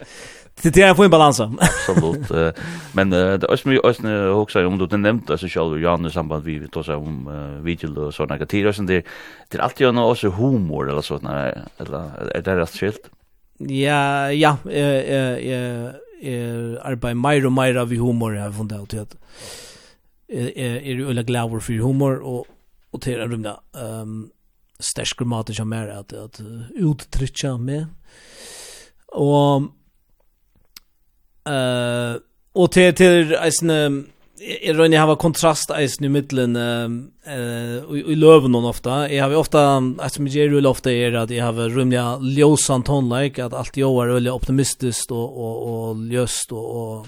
Det 0.63 0.77
är 0.77 0.95
på 0.95 1.05
en 1.05 1.11
balans. 1.11 1.41
Absolut. 1.41 2.57
Men 2.93 3.11
det 3.11 3.19
är 3.19 3.71
ju 3.71 3.79
också 3.79 4.31
också 4.33 4.67
om 4.67 4.79
du 4.79 4.97
nämnt 4.97 5.31
alltså 5.31 5.49
själv 5.49 5.83
Jan 5.83 6.07
i 6.07 6.11
samband 6.11 6.45
vi 6.45 6.67
då 6.73 6.83
så 6.83 6.97
om 6.97 7.61
video 7.63 8.07
och 8.07 8.15
såna 8.15 8.39
grejer 8.39 8.73
så 8.73 8.83
det 8.83 9.05
det 9.49 9.59
är 9.59 9.63
alltid 9.63 9.95
någon 9.95 10.11
också 10.11 10.31
humor 10.31 10.91
eller 10.91 11.03
så 11.03 11.19
när 11.19 11.65
eller 11.79 11.99
är 12.35 12.43
det 12.43 12.57
rätt 12.57 12.71
skilt? 12.71 13.11
Ja, 13.59 14.33
ja, 14.33 14.57
eh 14.71 14.99
eh 15.15 15.85
eh 16.23 16.87
arbetar 16.87 17.15
mer 17.15 17.47
och 17.47 17.53
mer 17.53 17.77
av 17.77 17.89
humor 17.89 18.37
jag 18.37 18.57
funnit 18.57 18.93
ut 18.93 19.01
att 19.01 19.17
är 20.31 20.59
är 20.59 20.93
ju 20.93 21.09
alla 21.09 21.23
glavar 21.23 21.61
för 21.61 21.73
humor 21.73 22.19
och 22.19 22.47
och 22.91 23.03
till 23.03 23.21
att 23.21 23.31
rymda 23.31 23.61
ehm 23.75 24.03
um, 24.03 24.31
stärsk 24.79 25.19
grammatik 25.19 25.57
som 25.57 25.73
är 25.73 25.89
att 25.89 26.13
att 26.13 26.41
uttrycka 26.75 27.57
med 27.57 27.87
och 29.07 29.63
eh 31.47 32.15
uh, 32.15 32.17
och 32.53 32.73
till 32.73 32.95
till 32.95 33.35
en 33.35 34.07
Jeg 34.41 34.73
rønner 34.73 34.97
jeg 34.97 35.05
har 35.05 35.19
kontrast 35.21 35.73
eisen 35.77 36.07
i 36.09 36.09
middelen 36.09 36.57
eh 36.57 37.91
i 37.93 38.15
løven 38.17 38.55
noen 38.55 38.71
ofta. 38.71 39.03
Jeg 39.11 39.21
har 39.21 39.35
ofta, 39.37 39.83
et 40.01 40.15
som 40.15 40.27
jeg 40.27 40.49
gjør 40.49 40.71
ofta 40.71 40.91
er 40.91 41.19
at 41.21 41.31
jeg 41.31 41.45
har 41.45 41.53
rymlig 41.53 42.01
ljósan 42.39 42.83
tonleik, 42.83 43.39
at 43.39 43.53
alt 43.53 43.77
jo 43.77 43.99
er 44.01 44.15
veldig 44.15 44.33
optimistisk 44.33 45.13
og, 45.13 45.37
og, 45.37 45.55
og 45.69 45.97
ljøst 46.09 46.53
og, 46.57 46.65
og 46.81 47.07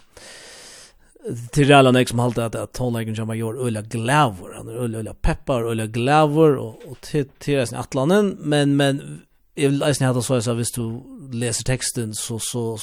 till 1.50 1.72
alla 1.72 1.90
nästa 1.90 2.10
som 2.10 2.18
halt 2.18 2.38
att 2.38 2.54
att 2.54 2.72
tonlägen 2.72 3.16
som 3.16 3.38
gör 3.38 3.66
ölla 3.66 3.82
glaver 3.82 4.54
han 4.56 4.68
är 4.68 4.72
ölla 4.72 5.14
peppar 5.14 5.62
ölla 5.62 5.86
glaver 5.86 6.56
och 6.56 6.82
och 6.86 7.00
till 7.00 7.28
till 7.38 7.56
resten 7.56 7.78
Atlanten 7.78 8.36
men 8.40 8.76
men 8.76 9.20
jag 9.54 9.68
vill 9.68 9.78
läsa 9.78 10.04
hade 10.04 10.22
så 10.22 10.42
så 10.42 10.54
visst 10.54 10.74
du 10.74 11.02
läser 11.32 11.64
texten 11.64 12.14
så 12.14 12.38
så 12.38 12.78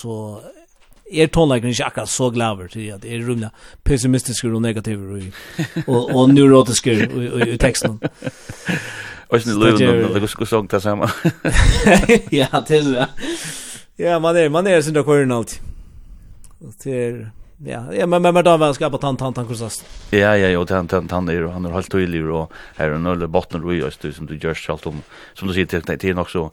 så 0.00 0.40
är 1.10 1.26
tonlägen 1.26 1.68
inte 1.70 1.84
akkurat 1.84 2.10
så 2.10 2.30
glaver 2.30 2.68
till 2.68 2.94
att 2.94 3.04
är 3.04 3.18
rumla 3.18 3.50
pessimistiska 3.82 4.48
och 4.48 4.62
negativa 4.62 5.20
och 5.86 6.14
och 6.14 6.34
neurotiska 6.34 6.92
i 6.92 7.58
texten 7.58 8.00
Och 9.28 9.42
sen 9.42 9.58
lurar 9.58 10.12
de 10.12 10.20
det 10.20 10.28
skulle 10.28 10.46
sjunga 10.46 10.68
det 10.70 10.80
samma. 10.80 11.10
Ja, 12.30 12.62
till 12.66 12.92
det. 12.92 13.08
Ja, 13.96 14.18
man 14.18 14.36
är 14.36 14.48
man 14.48 14.66
är 14.66 14.82
sin 14.82 14.94
där 14.94 15.02
kvar 15.02 15.32
alltid. 15.32 15.58
Och 16.58 16.74
det 16.84 17.30
Ja, 17.64 17.92
ja 17.92 18.06
men 18.06 18.22
men 18.22 18.34
men 18.34 18.44
då 18.44 18.56
väl 18.56 18.74
ska 18.74 18.90
på 18.90 18.98
tant 18.98 19.18
tant 19.18 19.36
han 19.36 19.46
kursas. 19.46 19.84
Ja 20.10 20.36
ja, 20.36 20.48
jo 20.48 20.64
tant 20.66 20.90
tant 20.90 21.10
han 21.10 21.28
är 21.28 21.42
han 21.42 21.64
har 21.64 21.72
hållt 21.72 21.90
tydlig 21.90 22.26
och 22.26 22.52
här 22.76 22.90
är 22.90 22.98
noll 22.98 23.28
botten 23.28 23.64
och 23.64 23.74
just 23.74 24.02
det 24.02 24.12
som 24.12 24.26
du 24.26 24.36
gör 24.36 24.54
själv 24.54 24.78
om 24.84 25.02
som 25.34 25.48
du 25.48 25.54
ser 25.54 25.66
till 25.66 25.98
till 25.98 26.18
också 26.18 26.50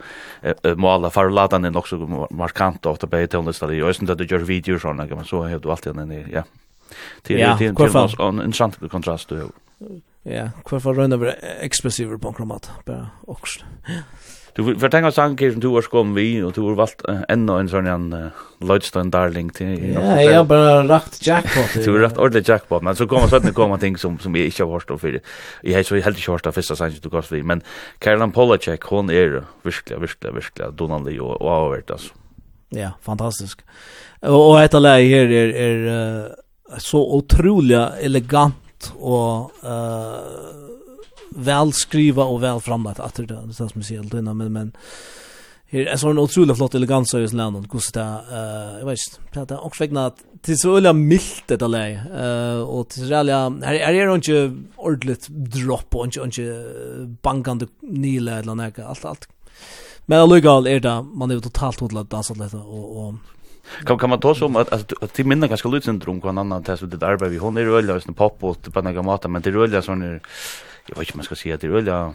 måla 0.76 1.10
för 1.10 1.30
ladan 1.30 1.62
den 1.62 1.76
också 1.76 2.28
markant 2.32 2.86
åt 2.86 3.10
på 3.10 3.28
till 3.28 3.42
nästa 3.42 3.68
det 3.68 3.76
just 3.76 4.08
det 4.08 4.16
du 4.16 4.26
gör 4.26 4.40
videor 4.40 4.80
såna 4.80 5.08
kan 5.08 5.18
man 5.18 5.26
så 5.26 5.44
har 5.44 5.60
du 5.60 5.72
alltid 5.72 5.96
den 5.96 6.26
ja. 6.32 6.44
Till 7.22 7.58
till 7.58 7.68
en 7.68 8.42
intressant 8.42 8.90
kontrast 8.92 9.30
du. 9.30 9.48
Ja, 10.24 10.50
kvar 10.66 10.80
för 10.80 10.94
runda 10.94 11.32
expressiva 11.62 12.18
på 12.18 12.34
kromat 12.34 12.72
bara 12.86 13.10
också. 13.28 13.60
Ja. 13.88 13.94
Du 14.56 14.76
för 14.80 14.90
tänka 14.90 15.12
sank 15.12 15.40
som 15.40 15.60
du 15.60 15.68
har 15.68 15.82
kom 15.82 16.14
vi 16.14 16.42
och 16.42 16.54
du 16.54 16.62
har 16.62 16.76
valt 16.76 17.02
ännu 17.28 17.60
en 17.60 17.70
sån 17.70 17.88
en 17.88 18.30
Lloydstone 18.60 19.10
darling 19.10 19.50
till. 19.50 19.94
Ja, 19.94 20.22
jag 20.22 20.48
bara 20.48 20.88
rakt 20.88 21.28
jackpot. 21.28 21.84
Du 21.86 21.92
har 21.92 22.00
rätt 22.00 22.18
ordentligt 22.18 22.48
jackpot, 22.48 22.84
men 22.84 22.96
så 22.96 23.08
kommer 23.08 23.28
sådana 23.28 23.52
komma 23.52 23.78
ting 23.78 23.98
som 23.98 24.20
som 24.20 24.36
jag 24.36 24.46
inte 24.46 24.64
har 24.64 24.72
hört 24.72 25.02
för. 25.02 25.20
Jag 25.62 25.76
har 25.76 25.84
så 25.84 25.96
helt 25.96 26.18
inte 26.18 26.32
hört 26.32 26.46
av 26.46 26.52
första 26.52 26.76
sank 26.76 27.02
du 27.02 27.10
går 27.10 27.26
vi, 27.30 27.44
men 27.44 27.62
Caroline 28.00 28.32
Polachek 28.32 28.84
hon 28.84 29.10
är 29.10 29.44
verkligen 29.64 30.02
verkligen 30.02 30.36
verkligen 30.36 30.76
donande 30.76 31.20
och 31.20 31.42
och 31.42 31.50
avvärt 31.50 31.92
alltså. 31.92 32.14
Ja, 32.70 32.92
fantastisk. 33.02 33.60
Och 34.22 34.50
och 34.52 34.60
detta 34.60 34.80
läge 34.80 35.16
här 35.16 35.32
är 35.32 35.54
är 35.54 36.36
så 36.78 37.16
otroligt 37.16 37.90
elegant 38.02 38.94
och 39.00 39.52
väl 41.36 41.74
skriva 41.74 42.24
och 42.24 42.44
väl 42.44 42.60
framlagt 42.60 43.00
att 43.00 43.16
det 43.16 43.24
är 43.24 43.48
det 43.48 43.54
som 43.54 43.70
vi 43.76 43.96
helt 43.96 44.14
innan 44.14 44.38
men 44.38 44.54
men 44.54 44.74
Her 45.74 45.88
er 45.90 45.98
sånn 45.98 46.20
utrolig 46.22 46.54
flott 46.54 46.76
elegans 46.78 47.16
i 47.18 47.24
Island, 47.26 47.64
hvordan 47.66 47.94
det 47.96 48.02
er, 48.04 48.74
jeg 48.78 48.86
vet 48.86 49.00
ikke, 49.00 49.46
det 49.50 49.56
er 49.56 49.64
også 49.66 49.82
vegna 49.82 50.04
at 50.12 50.20
det 50.46 50.54
er 50.54 50.60
så 50.62 50.74
øyla 50.78 50.92
mildt 50.94 51.48
dette 51.50 51.70
lei, 51.72 51.88
og 52.62 52.92
til 52.94 53.08
realia, 53.10 53.40
her, 53.64 53.80
her 53.82 53.98
er 54.04 54.12
det 54.12 54.20
ikke 54.20 54.44
ordentligt 54.78 55.26
dropp, 55.56 55.98
og 55.98 56.12
ikke, 56.12 56.28
ikke 56.30 57.16
bankande 57.26 57.72
nile 57.82 58.38
eller 58.44 58.60
noe, 58.60 58.70
alt, 58.86 59.08
alt. 59.10 59.26
Men 60.06 60.20
allikevel 60.20 60.70
er 60.70 60.86
det, 60.86 60.94
man 61.10 61.34
er 61.34 61.40
jo 61.40 61.48
totalt 61.48 61.82
hodla 61.82 62.06
dansa 62.06 62.38
litt, 62.38 62.54
og, 62.54 62.90
og 62.94 63.32
Kan 63.88 63.98
kan 63.98 64.10
man 64.10 64.20
ta 64.20 64.36
som 64.36 64.56
att 64.56 64.74
alltså 64.74 64.96
att 65.02 65.14
till 65.14 65.26
minna 65.26 65.48
ganska 65.48 65.70
lutsyndrom 65.70 66.22
kan 66.22 66.38
annan 66.38 66.64
test 66.64 66.82
med 66.82 66.92
det 66.92 67.06
arbete 67.06 67.32
vi 67.32 67.38
hon 67.38 67.58
är 67.58 67.64
rörliga 67.64 67.96
och 67.96 68.16
pop 68.16 68.44
och 68.44 68.74
på 68.74 68.82
några 68.82 69.02
mata 69.02 69.28
men 69.28 69.42
det 69.42 69.52
rörliga 69.52 69.82
sån 69.82 70.02
är 70.02 70.20
jag 70.88 70.98
vet 70.98 71.08
inte 71.08 71.18
man 71.18 71.26
ska 71.26 71.36
säga 71.36 71.58
det 71.58 71.68
eller 71.68 72.14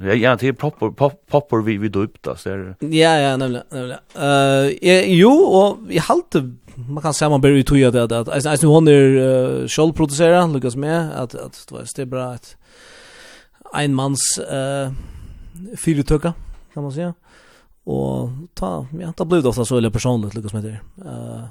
Ja, 0.00 0.14
ja, 0.14 0.36
det 0.36 0.48
är 0.48 0.52
popper 0.52 0.90
pop, 0.90 1.26
popper 1.26 1.56
vi 1.56 1.78
vi 1.78 1.88
döpt 1.88 2.26
alltså. 2.26 2.50
Det 2.50 2.86
Ja, 2.96 3.18
ja, 3.18 3.36
nämligen, 3.36 3.66
nämligen. 3.70 4.00
Eh, 4.14 5.02
uh, 5.02 5.12
jo 5.12 5.30
och 5.30 5.78
jag 5.88 6.02
hade 6.02 6.54
man 6.74 7.02
kan 7.02 7.14
säga 7.14 7.28
man 7.28 7.40
börjar 7.40 7.56
ju 7.56 7.62
tro 7.62 7.90
det 7.90 8.02
att 8.02 8.12
alltså 8.12 8.48
alltså 8.48 8.66
hon 8.66 8.88
är 8.88 8.92
uh, 8.92 9.66
själv 9.66 9.92
producera 9.92 10.46
Lucas 10.46 10.76
med 10.76 11.12
att 11.12 11.34
att 11.34 11.66
det 11.68 11.74
var 11.74 11.84
det 11.96 12.06
bra 12.06 12.24
att 12.24 12.56
en 13.74 13.94
mans 13.94 14.38
eh 14.50 14.88
uh, 14.88 14.92
fyrtöka 15.76 16.32
kan 16.74 16.82
man 16.82 16.92
säga. 16.92 17.14
Och 17.84 18.30
ta 18.54 18.86
ja, 19.00 19.12
ta 19.12 19.24
blev 19.24 19.42
det 19.42 19.48
ofta 19.48 19.64
så 19.64 19.76
eller 19.76 19.90
personligt 19.90 20.34
Lucas 20.34 20.52
med 20.52 20.64
det. 20.64 20.80
Eh 21.04 21.06
uh, 21.06 21.44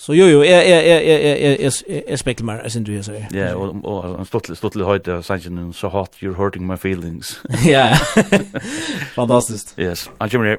Så 0.00 0.14
jo 0.14 0.26
jo, 0.26 0.44
jag 0.44 0.68
jag 0.68 0.86
jag 0.86 1.04
jag 1.04 1.40
jag 1.40 1.60
jag 1.60 1.72
jag 2.08 2.18
speklar 2.18 2.46
mer 2.46 2.68
sen 2.68 2.84
du 2.84 3.02
säger. 3.02 3.28
Ja, 3.32 3.54
och 3.54 3.84
och 3.84 4.16
han 4.16 4.26
stod 4.26 4.56
stod 4.56 4.72
till 4.72 4.82
höjde 4.82 5.22
sanction 5.22 5.72
so 5.72 5.88
hot 5.88 6.10
you're 6.20 6.34
hurting 6.34 6.66
my 6.66 6.74
feelings. 6.74 7.40
Ja. 7.66 7.94
Fantastiskt. 9.14 9.78
Yes. 9.78 10.10
I'm 10.18 10.44
here. 10.44 10.58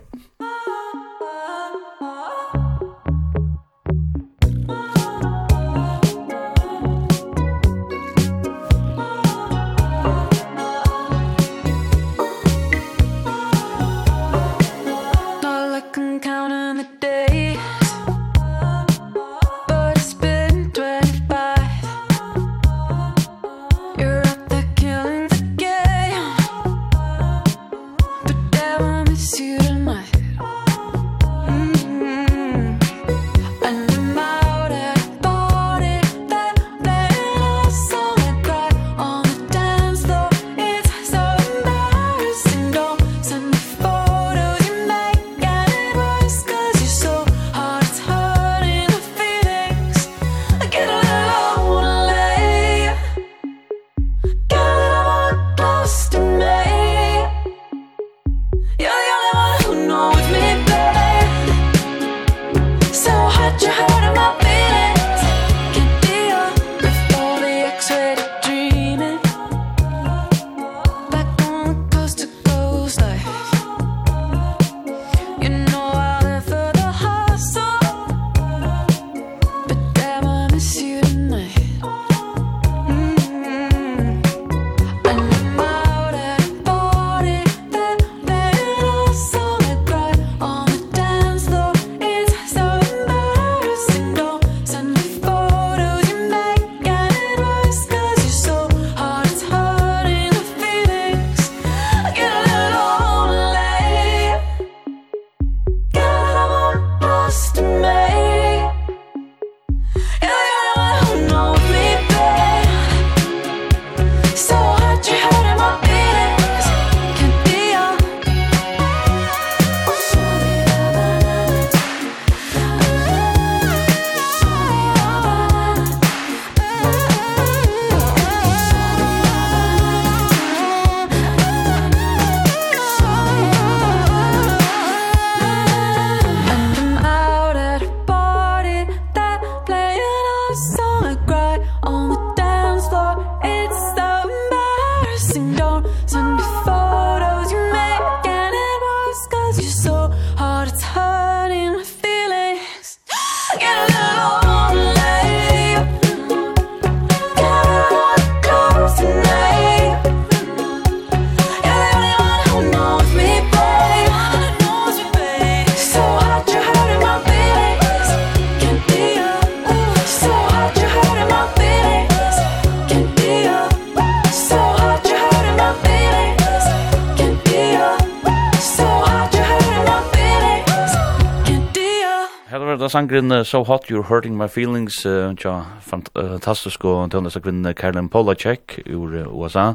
sangren 182.91 183.45
So 183.45 183.63
Hot 183.63 183.89
You're 183.89 184.03
Hurting 184.03 184.35
My 184.35 184.47
Feelings, 184.47 185.05
uh, 185.05 185.31
tja, 185.39 185.61
fantastisk 185.79 186.83
og 186.83 187.11
tøndesakvinnen 187.13 187.71
Carolyn 187.73 188.09
Polacek 188.11 188.81
ur 188.91 189.15
USA 189.31 189.71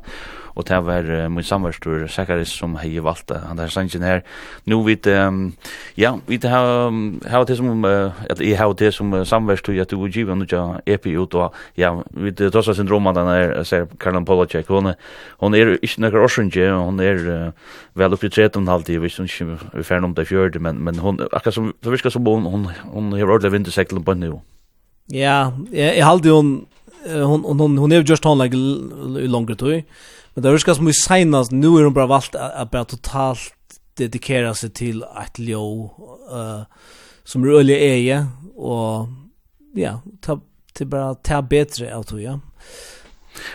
og 0.57 0.65
det 0.69 0.79
var 0.87 1.05
uh, 1.05 1.31
min 1.33 1.45
samverstor 1.45 2.07
Sakaris 2.09 2.49
som 2.49 2.77
hei 2.81 2.97
valgt 3.05 3.31
uh, 3.31 3.37
han 3.49 3.59
der 3.59 3.69
sangen 3.69 4.03
her. 4.03 4.23
Nu 4.65 4.83
vit 4.83 5.07
um, 5.07 5.53
ja 5.97 6.15
vit 6.27 6.45
ha 6.49 6.89
um, 6.89 7.21
ha 7.29 7.43
det 7.45 7.57
som 7.57 7.85
uh, 7.85 8.13
at 8.31 8.41
jeg 8.41 8.59
har 8.59 8.73
det 8.73 8.95
som 8.95 9.13
uh, 9.13 9.25
samverstor 9.25 9.77
at 9.81 9.91
du 9.91 10.09
giva 10.09 10.35
nu 10.35 10.47
ja 10.51 10.81
epi 10.87 11.17
ut 11.17 11.35
og 11.35 11.55
ja 11.77 11.93
vit 12.11 12.41
uh, 12.41 12.51
tosa 12.51 12.75
syndroma 12.75 13.13
den 13.13 13.29
er, 13.29 13.63
ser 13.65 13.87
Karlan 14.01 14.25
Polacek. 14.25 14.67
Hon 14.69 14.95
hon 15.41 15.55
er 15.55 15.77
ikke 15.83 16.01
nokre 16.01 16.25
orsønje 16.25 16.71
hon 16.73 17.01
er 17.01 17.21
uh, 17.29 17.51
vel 17.95 18.13
oppi 18.17 18.29
13 18.29 18.67
halvtid 18.67 19.01
vi 19.01 19.09
syns 19.13 19.41
ikke 19.41 19.59
vi 19.75 19.83
fer 19.83 20.05
om 20.05 20.15
det 20.15 20.29
fjørde 20.29 20.59
men 20.59 20.81
men 20.85 20.99
hon 20.99 21.21
akkurat 21.33 21.55
som 21.55 21.75
det 21.85 21.93
virker 21.93 22.11
som 22.11 22.25
hon 22.27 22.47
hon 22.47 22.69
hon 22.93 23.13
har 23.13 23.29
ordentlig 23.29 23.53
vinterseklen 23.53 24.05
på 24.05 24.15
nu 24.15 24.41
Ja, 25.13 25.53
jeg, 25.71 25.97
jeg 25.97 26.05
halde 26.05 26.31
hon 26.31 26.67
hon 27.07 27.45
hon 27.45 27.79
hon 27.79 27.93
är 27.93 28.03
just 28.03 28.25
hon 28.25 28.39
like 28.39 28.57
i 28.57 29.29
längre 29.29 29.55
tid. 29.55 29.85
Men 30.37 30.43
det 30.43 30.53
virkar 30.53 30.75
som 30.75 30.89
i 30.89 30.93
senast, 30.93 31.51
nu 31.51 31.79
är 31.79 31.83
de 31.83 31.93
bara 31.93 32.07
valgt 32.07 32.35
att 32.35 32.71
bara 32.71 32.85
totalt 32.85 33.53
dedikera 33.97 34.51
seg 34.55 34.75
til 34.77 34.99
ett 35.17 35.39
ljå 35.41 35.65
uh, 36.29 36.67
som 37.25 37.45
är 37.45 37.55
öliga 37.57 37.79
eje 37.79 38.19
og 38.53 39.09
ja, 39.73 40.03
ta, 40.21 40.37
till 40.77 40.87
bara 40.93 41.15
ta 41.15 41.41
bättre 41.43 41.89
av 41.97 42.03
tog, 42.03 42.21
ja. 42.21 42.41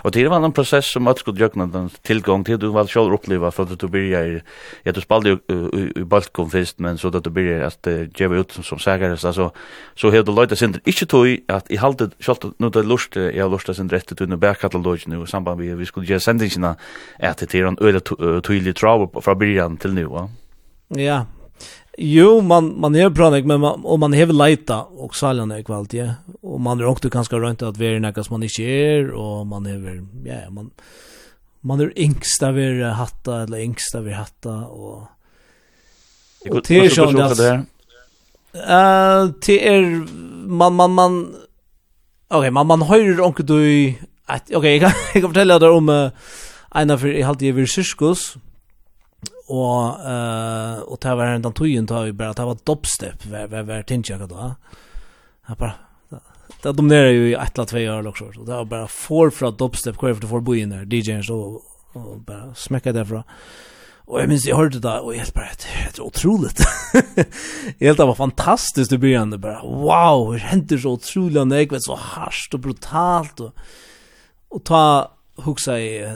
Og 0.04 0.14
det 0.14 0.30
var 0.30 0.46
en 0.46 0.54
process 0.54 0.86
som 0.86 1.08
att 1.08 1.20
skulle 1.20 1.40
jökna 1.40 1.66
den 1.66 1.90
tillgång 2.04 2.44
till 2.44 2.60
du 2.60 2.68
var 2.68 2.88
själv 2.88 3.14
uppleva 3.14 3.52
för 3.52 3.64
att 3.64 3.80
du 3.80 3.88
börjar 3.88 4.42
ja 4.84 4.92
du 4.92 5.02
spelade 5.02 5.30
ju 5.30 5.38
i 5.96 6.04
Baltikum 6.04 6.50
först 6.50 6.80
men 6.80 6.98
så 6.98 7.08
att 7.08 7.24
du 7.24 7.30
börjar 7.30 7.62
att 7.62 7.88
ge 8.20 8.28
ut 8.28 8.52
som 8.52 8.64
som 8.64 8.80
sägare 8.80 9.12
alltså 9.12 9.52
så 9.96 10.08
hade 10.08 10.24
de 10.24 10.42
lite 10.42 10.56
sent 10.56 10.78
inte 10.88 11.06
tog 11.06 11.40
att 11.48 11.72
i 11.72 11.76
halde 11.76 12.10
själv 12.20 12.54
nu 12.58 12.70
det 12.70 12.84
lust 12.84 13.16
jag 13.16 13.52
lust 13.52 13.76
sen 13.76 13.90
rätt 13.90 14.18
till 14.18 14.30
den 14.30 14.40
backkatalog 14.40 15.00
nu 15.08 15.24
i 15.24 15.28
samband 15.28 15.60
med 15.60 15.78
vi 15.78 15.86
skulle 15.86 16.06
ge 16.06 16.20
sändningarna 16.20 16.76
att 17.20 17.38
det 17.38 17.56
är 17.56 17.66
en 17.66 17.78
öde 17.82 18.00
tydlig 18.42 18.76
travel 18.76 19.22
från 19.22 19.38
början 19.38 19.78
till 19.78 19.94
nu 19.94 20.06
va. 20.06 20.30
Ja, 20.88 21.26
Jo, 21.98 22.42
man 22.42 22.80
man 22.80 22.96
är 22.96 23.10
bra 23.10 23.30
men 23.30 23.60
man, 23.60 23.86
och 23.86 24.00
man 24.00 24.14
har 24.14 24.26
leta 24.26 24.84
och 24.84 25.16
sälja 25.16 25.46
när 25.46 25.64
kvalitet 25.64 26.12
och 26.42 26.60
man 26.60 26.80
är 26.80 26.86
också 26.86 27.10
ganska 27.10 27.36
runt 27.36 27.62
att 27.62 27.78
vara 27.78 28.00
något 28.00 28.26
som 28.26 28.34
man 28.34 28.44
inte 28.44 28.64
är 28.64 29.12
och 29.12 29.48
man 29.48 29.66
är 29.66 30.04
ja 30.26 30.50
man 30.50 30.72
man 31.62 31.80
är 31.80 32.00
yngst 32.00 32.44
av 32.44 32.60
er 32.60 32.84
hatta 32.84 33.44
eller 33.44 33.58
yngst 33.58 33.96
av 33.96 34.08
er 34.08 34.14
hatta 34.14 34.56
och 34.56 35.02
och 36.50 36.62
det 36.68 36.80
är 36.80 36.84
ju 36.84 37.36
det 37.36 37.66
Eh, 38.54 39.32
till 39.42 39.60
er 39.60 40.08
man 40.48 40.76
man 40.76 40.94
man 40.94 41.36
Okej, 42.28 42.40
okay, 42.40 42.52
man 42.52 42.68
man 42.68 42.82
hör 42.82 43.22
onkel 43.22 43.46
du 43.46 43.94
att 44.26 44.44
okej, 44.44 44.58
okay, 44.58 44.72
jag 44.72 44.82
kan 44.82 44.92
jag 45.14 45.22
kan 45.22 45.30
fortälla 45.30 45.60
dig 45.60 45.70
om 45.70 45.90
uh, 45.90 46.12
en 46.76 46.90
av 46.90 46.98
för 46.98 47.08
i 47.08 47.22
halvtid 47.22 47.60
i 47.60 47.68
och 49.52 50.00
eh 50.10 50.80
och 50.80 50.98
det 51.02 51.16
var 51.16 51.26
den 51.26 51.54
tojen 51.54 51.88
tar 51.88 52.06
ju 52.06 52.12
bara 52.12 52.34
det 52.34 52.46
var 52.46 52.58
dubstep 52.64 53.26
var 53.26 53.48
var 53.48 53.64
var 53.64 53.84
tinja 53.84 54.18
då. 54.18 54.56
Ja 55.48 55.56
bara 55.60 55.74
det 56.62 56.72
de 56.72 56.88
där 56.88 57.04
är 57.04 57.12
ju 57.12 57.36
ett 57.36 57.58
eller 57.58 57.66
två 57.66 57.78
år 57.78 58.08
också 58.08 58.32
så 58.34 58.42
det 58.42 58.54
var 58.54 58.66
bara 58.66 58.88
får 58.88 59.30
från 59.30 59.56
dubstep 59.56 59.98
kvar 59.98 60.14
för 60.14 60.28
för 60.28 60.40
bojen 60.40 60.70
där 60.70 60.94
DJ:n 60.94 61.24
så 61.24 61.62
och 61.94 62.20
bara 62.20 62.56
smäcka 62.56 62.92
därifrån. 62.94 63.24
Och 64.06 64.22
jag 64.22 64.30
minns 64.30 64.46
jag 64.46 64.56
hörde 64.56 64.80
det 64.80 65.00
och 65.00 65.16
jag 65.16 65.28
bara 65.36 65.46
det 65.46 66.00
är 66.00 66.04
otroligt. 66.04 66.60
jag 67.78 67.88
helt 67.88 67.98
det 67.98 68.06
var 68.06 68.16
fantastiskt 68.16 68.92
i 68.92 68.98
början 68.98 69.30
det 69.30 69.38
bara 69.38 69.62
wow, 69.62 70.34
det 70.34 70.40
hände 70.40 70.80
så 70.80 70.92
otroligt 70.92 71.48
när 71.48 71.66
vet 71.70 71.84
så 71.84 71.96
harst 71.96 72.54
och 72.54 72.60
brutalt 72.60 73.40
och 73.40 73.52
och 74.50 74.64
ta 74.64 75.12
huxa 75.36 75.80
i 75.80 76.16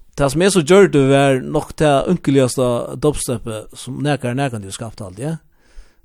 Det 0.21 0.27
som 0.29 0.41
jeg 0.43 0.53
så 0.53 0.61
gjør 0.61 0.89
det 0.93 1.01
var 1.09 1.39
nok 1.41 1.71
det 1.81 1.91
ynkeligaste 2.11 2.65
dubstepet 3.01 3.71
som 3.73 3.95
nekar 4.05 4.35
nekar 4.37 4.59
du 4.61 4.67
skapt 4.69 4.99
alt, 5.01 5.17
ja. 5.17 5.39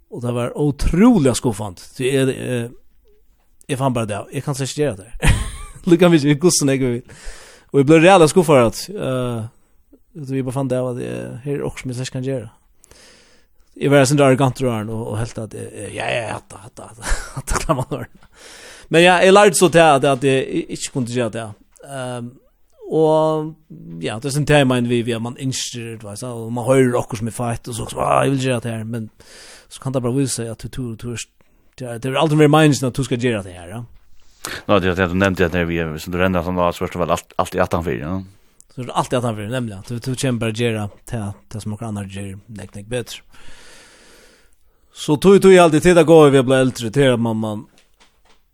Og 0.08 0.22
det 0.24 0.30
var 0.32 0.54
utrolig 0.56 1.34
skuffant. 1.36 1.82
Så 1.84 2.06
jeg, 2.06 2.32
eh, 2.32 2.70
jeg 3.68 3.76
fann 3.76 3.92
bare 3.92 4.08
det, 4.08 4.22
jeg 4.32 4.46
kan 4.46 4.56
ikke 4.56 4.80
gjøre 4.80 5.02
det. 5.02 5.34
Lykkan 5.92 6.14
vi 6.14 6.22
ikke, 6.22 6.46
gussen 6.46 6.72
jeg 6.72 6.80
vi. 6.80 7.02
Og 7.74 7.82
jeg 7.82 7.88
ble 7.90 7.98
reale 8.00 8.28
skuffar 8.32 8.70
at 8.70 8.80
uh, 8.88 9.52
vi 10.14 10.40
bare 10.40 10.56
fann 10.56 10.72
det 10.72 10.80
av 10.80 10.94
at 10.94 11.02
jeg, 11.02 11.36
her 11.44 11.58
er 11.58 11.66
også 11.68 11.84
som 11.84 12.00
jeg 12.00 12.14
kan 12.14 12.24
gjøre. 12.24 12.48
Jeg 13.76 13.92
var 13.92 14.08
sånn 14.08 14.24
arrogant 14.24 14.64
røren 14.64 14.94
og, 14.96 15.12
og 15.12 15.20
helt 15.20 15.44
at 15.44 15.60
jeg, 15.60 15.92
ja, 15.92 16.08
ja, 16.08 16.08
ja, 16.08 16.08
ja, 16.08 16.08
ja, 16.08 16.24
ja, 16.24 16.24
ja, 16.24 16.24
ja, 16.24 16.24
ja, 16.24 16.40
hatta, 16.40 16.56
ja, 16.56 16.64
hatta, 16.64 16.88
hatta, 16.88 17.12
hatta, 17.36 17.60
hatta, 17.60 17.78
hatta, 17.84 18.00
hatta, 18.00 18.00
hatta, 18.00 18.16
hatta, 18.16 19.20
hatta, 20.24 21.44
hatta, 21.44 21.92
hatta, 21.92 22.24
hatta, 22.24 22.45
Og 22.86 23.54
ja, 24.04 24.18
det 24.22 24.30
er 24.30 24.36
sånn 24.36 24.46
tema 24.46 24.76
enn 24.78 24.90
vi, 24.90 25.00
vi 25.06 25.14
er 25.16 25.22
man 25.22 25.38
innstyrt, 25.42 26.04
veis, 26.06 26.22
og 26.26 26.52
man 26.54 26.68
hører 26.68 26.94
okkur 27.00 27.18
som 27.18 27.30
er 27.30 27.34
feit, 27.34 27.66
og 27.66 27.74
så, 27.74 27.88
så, 27.90 27.98
ah, 28.04 28.20
jeg 28.22 28.36
vil 28.36 28.46
gjøre 28.46 28.62
det 28.62 28.74
her, 28.76 28.84
men 28.86 29.08
så 29.72 29.82
kan 29.82 29.96
det 29.96 30.04
bare 30.04 30.14
vise 30.14 30.38
seg 30.38 30.52
at 30.52 30.62
du, 30.62 30.92
du, 30.94 31.16
du, 31.16 31.82
det 31.82 32.06
er 32.06 32.20
aldri 32.20 32.38
mer 32.38 32.52
meningen 32.52 32.86
at 32.86 32.94
du 32.94 33.02
skal 33.06 33.18
gjøre 33.18 33.42
det 33.48 33.56
her, 33.58 33.72
ja. 33.74 33.82
Nå, 34.68 34.78
det 34.78 34.92
er 34.92 35.00
det 35.00 35.10
du 35.10 35.18
nevnte, 35.18 35.48
at 35.48 35.58
vi 35.66 35.80
er, 35.82 35.90
hvis 35.90 36.06
du 36.06 36.18
renner, 36.20 36.46
som 36.46 36.58
var 36.58 36.76
svørst 36.76 36.94
og 36.94 37.02
vel, 37.02 37.16
alt 37.16 37.58
i 37.58 37.62
18-4, 37.64 37.98
ja. 38.04 38.14
Så 38.76 38.84
det 38.84 38.90
er 38.92 38.98
alltid 39.00 39.18
at 39.18 39.24
han 39.24 39.36
fyrir, 39.38 39.50
nemlig, 39.50 39.76
at 39.80 40.04
du 40.04 40.14
kommer 40.20 40.40
bare 40.44 40.52
gjøre 40.52 40.88
det 41.08 41.60
som 41.62 41.72
noen 41.72 41.86
andre 41.88 42.02
gjør 42.12 42.34
nek, 42.60 42.74
nek, 42.76 42.88
bedre. 42.92 43.22
Så 44.92 45.16
tog 45.16 45.40
tog 45.40 45.56
alltid 45.56 45.82
tid 45.82 45.98
å 46.00 46.04
gå 46.08 46.18
vi 46.28 46.42
blir 46.44 46.60
eldre, 46.60 46.90
til 46.92 47.14
at 47.16 47.22
man, 47.24 47.40
man, 47.40 47.62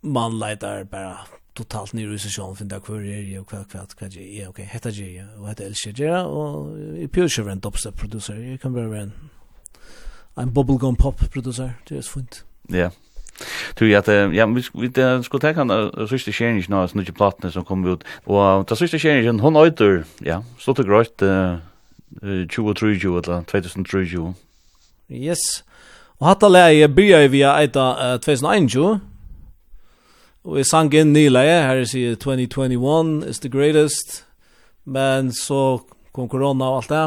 man 0.07 0.39
leitar 0.39 0.87
bara 0.91 1.24
totalt 1.55 1.92
nere 1.92 2.14
i 2.14 2.18
session 2.18 2.57
finna 2.57 2.80
kvar 2.80 3.00
är 3.00 3.34
jag 3.34 3.46
kvar 3.46 3.64
kvar 3.64 3.86
kvar 3.98 4.09
jag 4.18 4.48
okej 4.50 4.64
hetta 4.64 4.90
jag 4.90 5.11
ja 5.11 5.24
och 5.40 5.48
hetta 5.48 5.64
elsker 5.64 6.03
jag 6.03 6.32
och 6.32 6.78
i 6.78 7.09
pure 7.09 7.28
rent 7.28 7.62
dubstep 7.62 7.96
producer 7.96 8.34
jag 8.34 8.61
kan 8.61 8.72
vara 8.72 9.00
en 9.00 9.12
en 10.34 10.53
bubblegum 10.53 10.96
pop 10.96 11.30
producer 11.32 11.74
det 11.88 11.96
är 11.96 12.03
fint 12.03 12.44
ja 12.68 12.90
Tu 13.74 13.86
ja, 13.86 14.03
ja, 14.09 14.46
vi 14.46 14.62
vi 14.74 15.22
skulle 15.22 15.40
ta 15.40 15.55
kan 15.55 15.68
sista 16.09 16.30
noch 16.68 16.68
nu, 16.68 16.88
så 16.88 17.42
nu 17.44 17.50
so 17.50 17.62
kommen 17.62 17.84
kommer 17.84 17.98
Und 18.24 18.68
das 18.68 18.78
ta 18.78 18.86
sista 18.86 18.98
change 18.98 19.40
hon 19.40 19.57
åter, 19.57 20.05
ja, 20.20 20.42
så 20.59 20.72
der 20.72 20.82
gröt 20.84 21.22
eh 21.22 21.59
2030 22.20 23.44
2003 23.46 23.61
2030. 23.61 24.34
Yes. 25.11 25.64
Og 26.20 26.28
hatta 26.28 26.48
leiði 26.48 26.88
byrja 26.92 27.28
við 27.32 27.46
at 27.48 27.62
eita 27.62 28.18
2021 28.22 29.00
Og 30.43 30.59
jeg 30.59 30.66
sang 30.66 30.90
inn 30.99 31.12
nyleie, 31.14 31.59
her 31.62 31.84
sier 31.86 32.16
2021 32.18 33.22
is 33.30 33.38
the 33.45 33.51
greatest, 33.51 34.24
men 34.84 35.30
så 35.30 35.82
kom 36.12 36.26
korona 36.28 36.72
og 36.72 36.80
alt 36.80 36.90
det. 36.90 37.03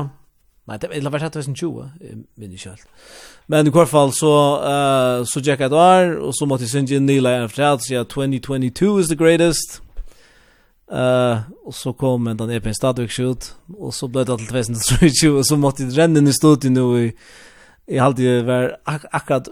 Nei, 0.65 0.77
det 0.81 0.89
var 1.03 1.13
vært 1.13 1.35
2020, 1.35 1.89
jeg 2.01 2.21
minner 2.39 2.55
ikke 2.55 2.71
helt. 2.71 2.85
Men 3.51 3.67
i 3.67 3.73
hvert 3.75 3.91
fall 3.91 4.13
så, 4.17 4.31
uh, 4.63 5.25
så 5.27 5.43
gikk 5.43 5.61
jeg 5.61 5.69
et 5.69 5.75
år, 5.77 6.15
og 6.25 6.31
så 6.33 6.47
måtte 6.49 6.65
jeg 6.65 6.71
synge 6.71 6.95
inn 6.97 7.05
nyleie 7.05 7.43
en 7.43 7.51
fortell, 7.51 7.81
så 7.81 7.91
sier 7.91 8.07
2022 8.09 8.93
is 9.03 9.11
the 9.11 9.19
greatest. 9.19 9.81
Uh, 10.89 11.43
og 11.65 11.73
så 11.73 11.93
kom 11.97 12.27
en 12.29 12.39
den 12.39 12.55
EP-en 12.55 12.77
stadvik 12.77 13.13
skjut, 13.13 13.51
og 13.75 13.93
så 13.93 14.09
ble 14.09 14.23
det 14.25 14.39
til 14.39 14.49
2023, 14.49 15.31
og 15.35 15.45
så 15.45 15.59
måtte 15.59 15.85
jeg 15.85 15.97
renne 15.99 16.23
inn 16.23 16.31
i 16.31 16.33
studiet 16.33 16.73
nå 16.73 16.87
i 17.03 17.07
Jeg 17.85 18.01
halte 18.01 18.23
det 18.23 18.45
var 18.47 18.71
ak 18.89 19.03
akkurat 19.13 19.49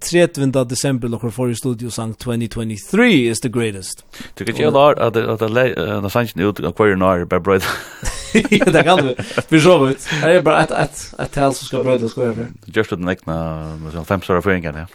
30. 0.00 0.52
desember 0.70 1.10
dere 1.10 1.30
får 1.34 1.50
i 1.50 1.56
studio 1.58 1.90
sang 1.90 2.12
2023 2.14 3.08
is 3.30 3.40
the 3.42 3.50
greatest. 3.50 4.04
Du 4.38 4.44
kan 4.44 4.54
ikke 4.54 4.70
lade 4.70 5.02
at 5.02 5.14
det 5.14 5.24
er 5.58 6.08
sannsyn 6.08 6.44
ut 6.46 6.60
av 6.62 6.74
hver 6.78 6.94
nær 6.94 7.24
bare 7.26 7.42
brøyde. 7.42 7.66
Ja, 8.34 8.66
det 8.66 8.84
kan 8.86 8.98
du. 8.98 9.10
Vi 9.50 9.60
så 9.62 9.74
ut. 9.88 10.06
Det 10.22 10.30
er 10.30 10.40
bare 10.42 10.64
et, 10.64 10.72
et, 10.84 11.02
et 11.22 11.30
tal 11.34 11.54
som 11.54 11.66
skal 11.68 11.84
brøyde 11.86 12.08
skoja 12.10 12.32
for. 12.34 12.54
Du 12.66 12.70
gjørst 12.78 12.94
den 12.98 13.10
ekne 13.10 13.36
femståra 14.06 14.42
føringen, 14.42 14.78
ja. 14.84 14.86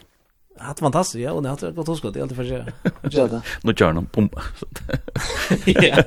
Det 0.60 0.68
er 0.68 0.82
fantastisk, 0.84 1.22
ja, 1.22 1.32
og 1.32 1.44
det 1.44 1.52
er 1.52 1.72
godt 1.76 1.88
hoskott, 1.88 2.12
det 2.12 2.20
er 2.20 2.26
alltid 2.26 2.36
fyrir 2.36 2.50
seg. 3.16 3.40
Nå 3.64 3.72
kjør 3.72 3.96
han, 3.96 4.08
pum. 4.12 4.28
Ja, 5.88 6.04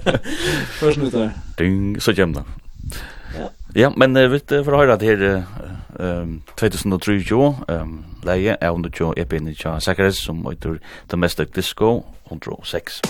først 0.77 1.01
nu 1.01 1.09
tar. 1.09 1.33
Ding, 1.57 1.97
så 2.01 2.13
kjem 2.13 2.33
den. 2.37 2.45
Ja. 3.33 3.49
Ja, 3.75 3.89
men 3.97 4.17
uh, 4.17 4.31
vet 4.31 4.49
du, 4.49 4.59
for 4.61 4.75
å 4.75 4.83
høre 4.83 4.97
det 5.01 5.07
her 5.09 5.23
um, 5.97 6.35
2023, 6.61 7.39
um, 7.73 7.95
leie 8.21 8.53
er 8.53 8.69
under 8.69 8.93
20 8.93 9.17
EP-en 9.23 9.49
i 9.49 9.55
Tja 9.57 9.79
Sakkerets, 9.81 10.21
som 10.27 10.45
heter 10.45 10.77
The 10.77 11.15
Domestic 11.15 11.55
Disco 11.57 12.03
106. 12.29 13.01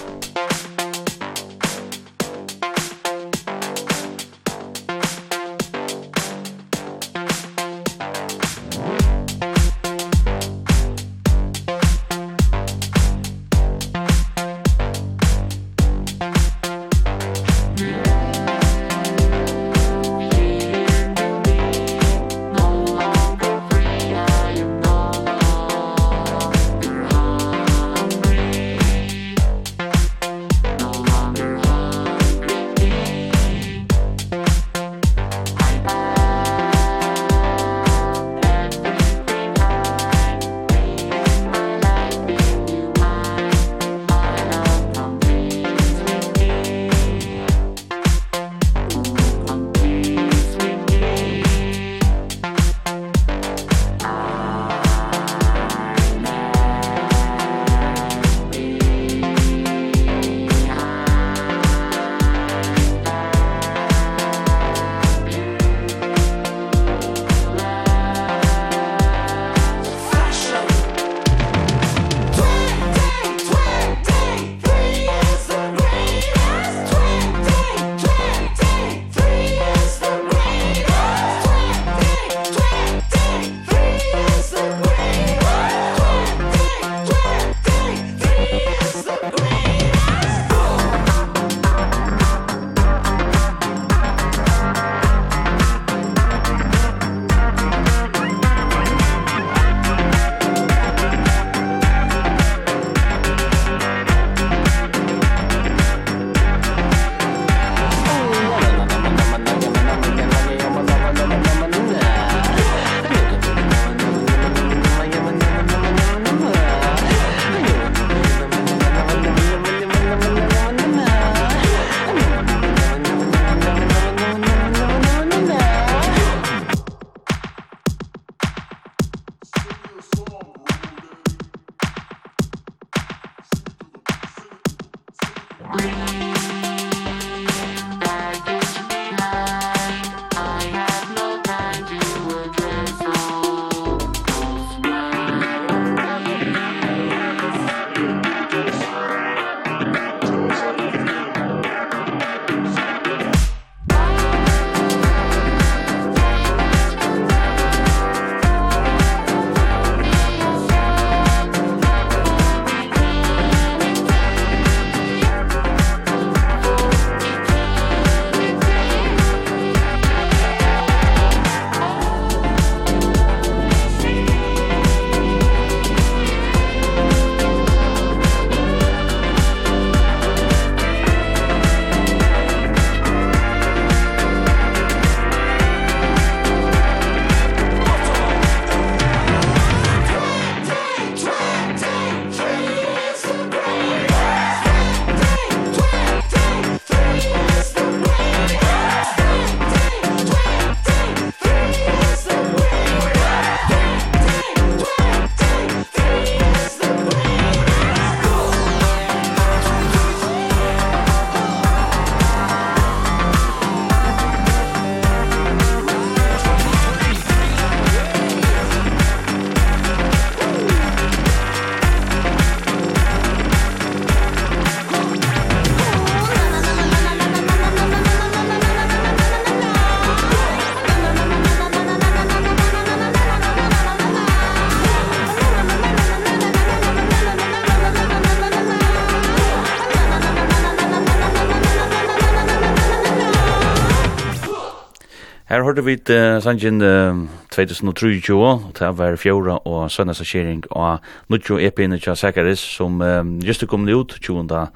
hørte 245.74 245.86
vi 245.86 245.96
uh, 246.14 246.38
sangen 246.44 246.82
uh, 246.82 247.30
2023, 247.50 248.36
og 248.38 248.74
det 248.78 248.90
var 248.98 249.16
fjorda 249.18 249.56
og 249.66 249.90
sønnes 249.92 250.20
og 250.22 250.28
kjering, 250.30 250.60
og 250.70 251.00
nå 251.30 251.40
tjo 251.42 251.58
epiene 251.58 251.98
tja 251.98 252.14
Sakaris, 252.14 252.62
som 252.62 253.02
uh, 253.02 253.24
just 253.42 253.64
er 253.64 253.72
kommet 253.72 253.96
ut, 253.96 254.14
20. 254.22 254.54
Uh, 254.54 254.68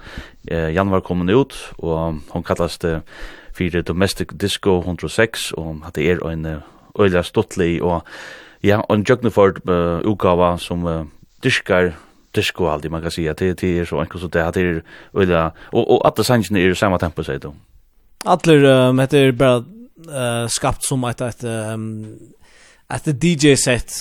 januar 0.73 1.03
kommet 1.05 1.29
ut, 1.35 1.53
og 1.77 2.17
hon 2.33 2.43
kallast 2.47 2.85
uh, 2.89 3.05
fyrir 3.53 3.85
Domestic 3.85 4.33
Disco 4.41 4.79
106, 4.79 5.51
og 5.57 5.85
det 5.93 6.09
er 6.09 6.25
en 6.31 6.45
uh, 6.45 6.65
øyla 6.97 7.21
stuttlig, 7.21 7.77
og 7.83 8.01
ja, 8.63 8.81
en 8.89 9.05
jøgneford 9.05 9.61
uh, 9.69 10.01
utgava 10.01 10.55
som 10.57 10.85
uh, 10.85 11.05
diskar 11.43 11.93
disco 12.33 12.71
alltid, 12.73 12.89
man 12.89 13.05
kan 13.05 13.13
si, 13.13 13.29
det, 13.29 13.61
det 13.61 13.73
er 13.79 13.85
så 13.85 14.01
enkelt 14.01 14.25
så 14.25 14.33
det, 14.33 14.49
det 14.55 14.65
er 14.65 14.81
øyla, 15.13 15.49
og, 15.71 15.91
og 15.91 16.05
at 16.07 16.17
det 16.17 16.25
sangen 16.25 16.57
er 16.57 16.71
i 16.71 16.75
samme 16.75 16.97
tempo, 16.97 17.21
sier 17.21 17.37
du? 17.37 17.51
Atler, 18.25 18.89
um, 18.89 18.97
heter 18.99 19.31
bare 19.37 19.76
skapt 20.49 20.83
som 20.83 21.03
ett 21.03 21.21
ett 21.21 21.43
ett 22.89 23.23
DJ 23.23 23.55
set 23.55 23.91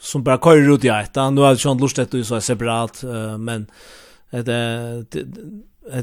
som 0.00 0.22
bara 0.22 0.38
kör 0.38 0.74
ut 0.74 0.84
i 0.84 0.88
ett. 0.88 1.14
Nu 1.14 1.40
har 1.40 1.48
jag 1.48 1.60
sånt 1.60 1.80
lust 1.80 1.98
att 1.98 2.26
så 2.26 2.40
separat 2.40 3.04
men 3.38 3.66
det 4.30 5.04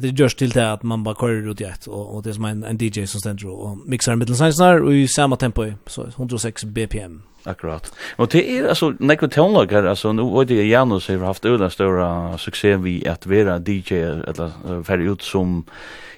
det 0.02 0.08
görs 0.08 0.36
till 0.36 0.50
det 0.50 0.72
att 0.72 0.84
man 0.84 1.04
bara 1.04 1.16
kör 1.16 1.52
ut 1.52 1.62
i 1.62 1.64
ett 1.64 1.88
och 1.88 2.24
det 2.24 2.30
är 2.30 2.34
som 2.34 2.46
en, 2.46 2.64
en 2.64 2.78
DJ 2.78 3.06
som 3.06 3.20
ständer 3.20 3.48
och 3.48 3.78
mixar 3.86 4.16
mittelsensnar 4.16 4.80
och 4.80 4.94
i 4.94 5.08
samma 5.08 5.36
tempo 5.36 5.66
så 5.86 6.08
106 6.18 6.64
bpm. 6.64 7.22
Akkurat. 7.46 7.92
Og 8.18 8.28
det 8.32 8.42
er 8.44 8.66
altså 8.68 8.92
nekve 9.00 9.30
tonlager, 9.32 9.86
altså 9.88 10.12
nu 10.12 10.26
var 10.34 10.44
det 10.44 10.68
Janus 10.68 11.08
har 11.08 11.24
haft 11.24 11.46
øyla 11.46 11.70
større 11.70 12.38
suksess 12.38 12.84
vi 12.84 13.06
at 13.06 13.30
vera 13.30 13.60
DJ 13.60 13.94
eller 14.28 14.84
færre 14.84 15.12
ut 15.12 15.24
som 15.24 15.64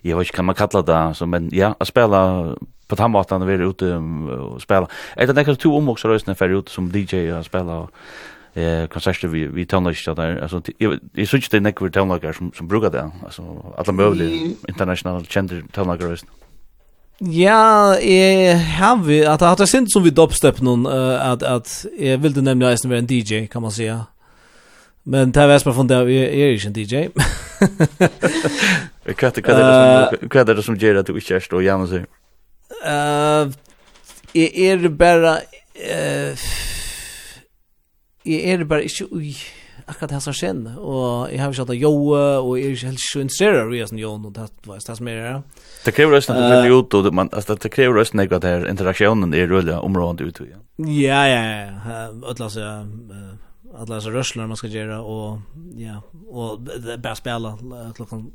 jeg 0.04 0.18
vet 0.18 0.30
ikke 0.30 0.42
hva 0.42 0.46
man 0.52 0.56
kalla 0.56 0.82
det 0.82 1.18
så 1.18 1.26
men 1.26 1.50
ja 1.54 1.74
å 1.80 1.86
spela 1.86 2.56
på 2.90 2.96
tandvatan 2.96 3.42
och 3.42 3.48
være 3.48 3.70
ute 3.70 3.96
och 3.96 4.62
spela. 4.62 4.88
det 5.18 5.48
av 5.48 5.56
to 5.56 5.76
omvokser 5.76 6.10
røysene 6.10 6.36
för 6.36 6.50
ute 6.50 6.72
som 6.72 6.92
DJ 6.92 7.32
och 7.34 7.46
spela 7.46 7.88
eh 8.56 8.88
konserter 8.88 9.28
vi 9.28 9.48
vi 9.48 9.66
tonlister 9.66 10.16
där 10.16 10.42
alltså 10.42 10.60
det 10.60 11.22
är 11.22 11.26
sånt 11.26 11.52
det 11.52 11.60
näck 11.60 11.82
vi 11.82 11.90
tonlager 11.90 12.34
som 12.34 12.52
som 12.54 12.68
brukar 12.68 12.90
det 12.90 13.12
alltså 13.24 13.74
alla 13.78 13.94
möjliga 13.94 14.56
internationella 14.68 15.24
kända 15.24 15.56
tonlager 15.72 16.18
Ja, 17.22 17.96
jeg 18.00 18.60
har 18.60 18.96
vi, 18.96 19.20
at 19.20 19.42
jeg 19.42 19.48
har 19.48 19.66
sint 19.66 19.92
som 19.92 20.04
vi 20.04 20.10
dubstep 20.10 20.62
noen, 20.62 20.86
uh, 20.86 21.32
at, 21.32 21.44
at 21.44 21.86
jeg 22.00 22.24
ville 22.24 22.42
nemlig 22.42 22.70
eisen 22.70 22.90
være 22.90 23.00
en 23.00 23.10
DJ, 23.10 23.46
kan 23.52 23.62
man 23.62 23.72
säga. 23.72 23.98
Men 25.04 25.32
det 25.32 25.44
er 25.44 25.48
vært 25.48 25.62
spørsmål, 25.62 25.92
jeg 26.08 26.40
er 26.40 26.56
ikke 26.56 26.68
en 26.68 26.74
DJ. 26.74 27.08
Hva 29.10 29.28
er 30.42 30.54
det 30.54 30.66
som 30.66 30.78
gjør 30.80 31.00
at 31.02 31.08
du 31.08 31.16
ikke 31.20 31.36
er 31.38 31.44
stå 31.44 31.58
hjemme 31.66 31.84
og 31.88 31.92
sier? 31.94 32.06
Jeg 34.36 34.50
er 34.70 34.90
bare... 34.90 35.34
Jeg 38.30 38.40
er 38.52 38.64
bare 38.68 38.84
ikke 38.86 39.08
ui 39.16 39.34
akkurat 39.90 40.12
hans 40.14 40.30
skjen, 40.38 40.68
og 40.78 41.32
jeg 41.32 41.40
har 41.42 41.50
ikke 41.50 41.64
hatt 41.64 41.72
av 41.74 41.80
joe, 41.80 42.20
og 42.44 42.52
jeg 42.60 42.66
er 42.68 42.72
ikke 42.76 42.92
helt 42.92 43.02
så 43.02 43.24
interesseret 43.24 43.62
av 43.64 43.72
Riasen 43.72 43.98
Jon, 43.98 44.26
og 44.28 44.32
det 44.36 44.46
var 44.68 44.78
det 44.78 44.98
som 45.00 45.10
er 45.10 45.18
det. 45.24 45.32
Det 45.88 45.94
krever 45.98 46.14
også 46.20 46.30
at 46.34 46.38
du 46.38 46.44
fyller 46.44 46.76
ut, 46.76 46.94
og 46.94 47.02
man, 47.18 47.32
altså, 47.34 47.58
det 47.58 47.72
krever 47.74 47.98
også 48.04 48.22
at 48.22 48.46
her 48.46 48.68
interaksjonen 48.70 49.34
er 49.34 49.50
rullet 49.50 49.80
området 49.80 50.22
ut. 50.28 50.38
Ja, 50.46 50.60
ja, 50.86 51.24
ja, 51.26 51.42
ja, 51.42 51.74
ja, 51.90 52.50
ja, 52.60 52.74
alla 53.78 54.02
så 54.02 54.12
rörslar 54.12 54.48
man 54.48 54.58
ska 54.58 54.68
göra 54.68 55.02
och 55.02 55.40
ja 55.76 56.02
och 56.28 56.60
bara 57.00 57.16
spela 57.16 57.58
klockan 57.96 58.32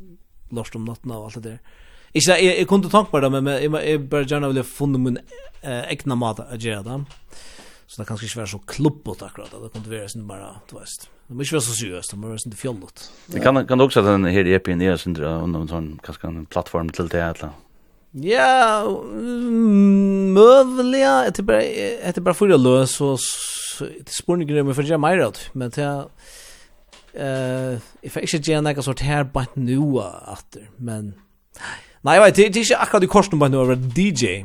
lost 0.50 0.74
om 0.74 0.84
natten 0.84 1.10
och 1.10 1.24
allt 1.24 1.34
det 1.34 1.40
där. 1.40 1.58
Ikke 2.14 2.30
det, 2.30 2.42
jeg, 2.44 2.58
jeg 2.60 2.66
kunne 2.70 2.90
tanke 2.90 3.10
på 3.10 3.20
det, 3.20 3.30
men 3.34 3.48
jeg, 3.50 3.70
jeg 3.74 4.02
bare 4.10 4.26
gjerne 4.30 4.46
ville 4.52 4.62
funnet 4.62 5.02
min 5.02 5.16
eh, 5.18 5.82
egna 5.90 6.14
mat 6.14 6.38
å 6.44 6.58
gjøre 6.62 6.84
det. 6.86 6.98
Så 7.90 7.98
det 8.00 8.06
kan 8.06 8.20
ikke 8.22 8.38
være 8.38 8.52
så 8.52 8.60
klubbet 8.70 9.24
akkurat, 9.26 9.50
det 9.50 9.72
kunne 9.74 9.90
være 9.90 10.12
sånn 10.12 10.28
bare, 10.28 10.52
du 10.70 10.76
vet. 10.78 11.08
Det 11.26 11.34
må 11.34 11.42
ikke 11.42 11.56
være 11.56 11.66
så 11.66 11.74
seriøst, 11.74 12.14
det 12.14 12.18
må 12.20 12.30
være 12.30 12.44
sånn 12.44 12.54
fjollet. 12.60 12.96
Det 13.34 13.42
kan, 13.42 13.58
kan 13.66 13.82
också 13.82 14.00
att 14.00 14.06
den 14.06 14.30
här 14.30 14.46
EPN 14.46 14.80
är 14.80 14.96
sån 14.96 15.12
där 15.12 15.26
och 15.26 15.48
någon 15.48 15.68
sån 15.68 16.00
kanske 16.02 16.26
en 16.26 16.46
plattform 16.46 16.90
till 16.90 17.08
det, 17.08 17.22
eller? 17.22 17.50
Ja, 18.14 18.86
møvelig, 20.38 21.02
etter 21.02 21.42
bare, 21.42 21.66
etter 22.06 22.22
bare 22.22 22.38
fyrir 22.38 22.62
løs, 22.62 22.94
så 22.94 23.16
så 23.74 23.90
spurningar 24.10 24.62
om 24.62 24.72
jeg 24.72 24.78
får 24.78 24.90
gjøre 24.90 25.04
mer 25.04 25.22
av 25.26 25.36
det, 25.36 25.46
men 25.54 25.74
til 25.74 26.08
eh 27.14 28.10
får 28.10 28.26
ikke 28.26 28.42
gjøre 28.42 28.62
noe 28.66 28.82
sort 28.82 29.00
her 29.06 29.24
but 29.24 29.56
nå 29.56 30.00
after 30.02 30.66
men 30.78 31.14
nei 32.04 32.16
jeg 32.16 32.22
vet 32.24 32.36
det 32.36 32.46
er 32.46 32.62
ikke 32.62 32.82
akkurat 32.82 33.06
i 33.06 33.12
korsen 33.12 33.38
bare 33.38 33.50
nu 33.50 33.60
over 33.62 33.74
DJ 33.76 34.42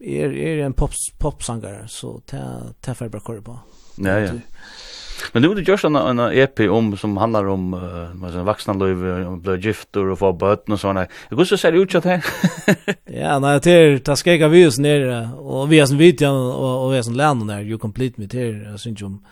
jeg 0.00 0.24
er 0.24 0.58
er 0.58 0.66
en 0.66 0.74
pop 0.74 0.94
pop 1.18 1.42
sanger 1.42 1.86
så 1.86 2.20
ta 2.26 2.72
ta 2.82 2.92
fer 2.94 3.08
bare 3.08 3.42
på 3.42 3.58
ja 3.98 4.18
ja. 4.18 4.32
Men 5.32 5.42
nu 5.42 5.50
är 5.50 5.54
det 5.54 5.60
gjort 5.60 5.84
en, 5.84 5.96
en 5.96 6.18
EP 6.18 6.60
om 6.60 6.96
som 6.96 7.16
handlar 7.16 7.44
om 7.48 7.74
uh, 7.74 8.44
vuxna 8.44 8.72
liv, 8.72 9.04
om 9.26 9.40
blir 9.40 9.56
gifter 9.56 10.06
och 10.06 10.18
få 10.18 10.32
böten 10.32 10.74
och 10.74 10.80
sådana. 10.80 11.06
Jag 11.28 11.36
går 11.36 11.44
så 11.44 11.56
ser 11.56 11.72
det 11.72 11.78
ut 11.78 11.94
att 11.94 12.04
här. 12.10 12.24
ja, 13.04 13.38
när 13.38 13.60
det 13.60 13.70
är 13.70 13.98
ta 13.98 14.16
skräcka 14.16 14.48
vi 14.48 14.66
oss 14.66 14.78
ner 14.78 15.28
och 15.40 15.72
vi 15.72 15.78
är 15.78 15.86
som 15.86 15.98
vitjan 15.98 16.34
och, 16.34 16.84
och 16.84 16.92
vi 16.92 16.98
är 16.98 17.02
som 17.02 17.14
länder 17.14 17.54
där, 17.54 17.62
you 17.62 17.78
complete 17.78 18.20
me 18.20 18.28
till, 18.28 18.66
jag 18.70 18.80
syns 18.80 19.02
om 19.02 19.24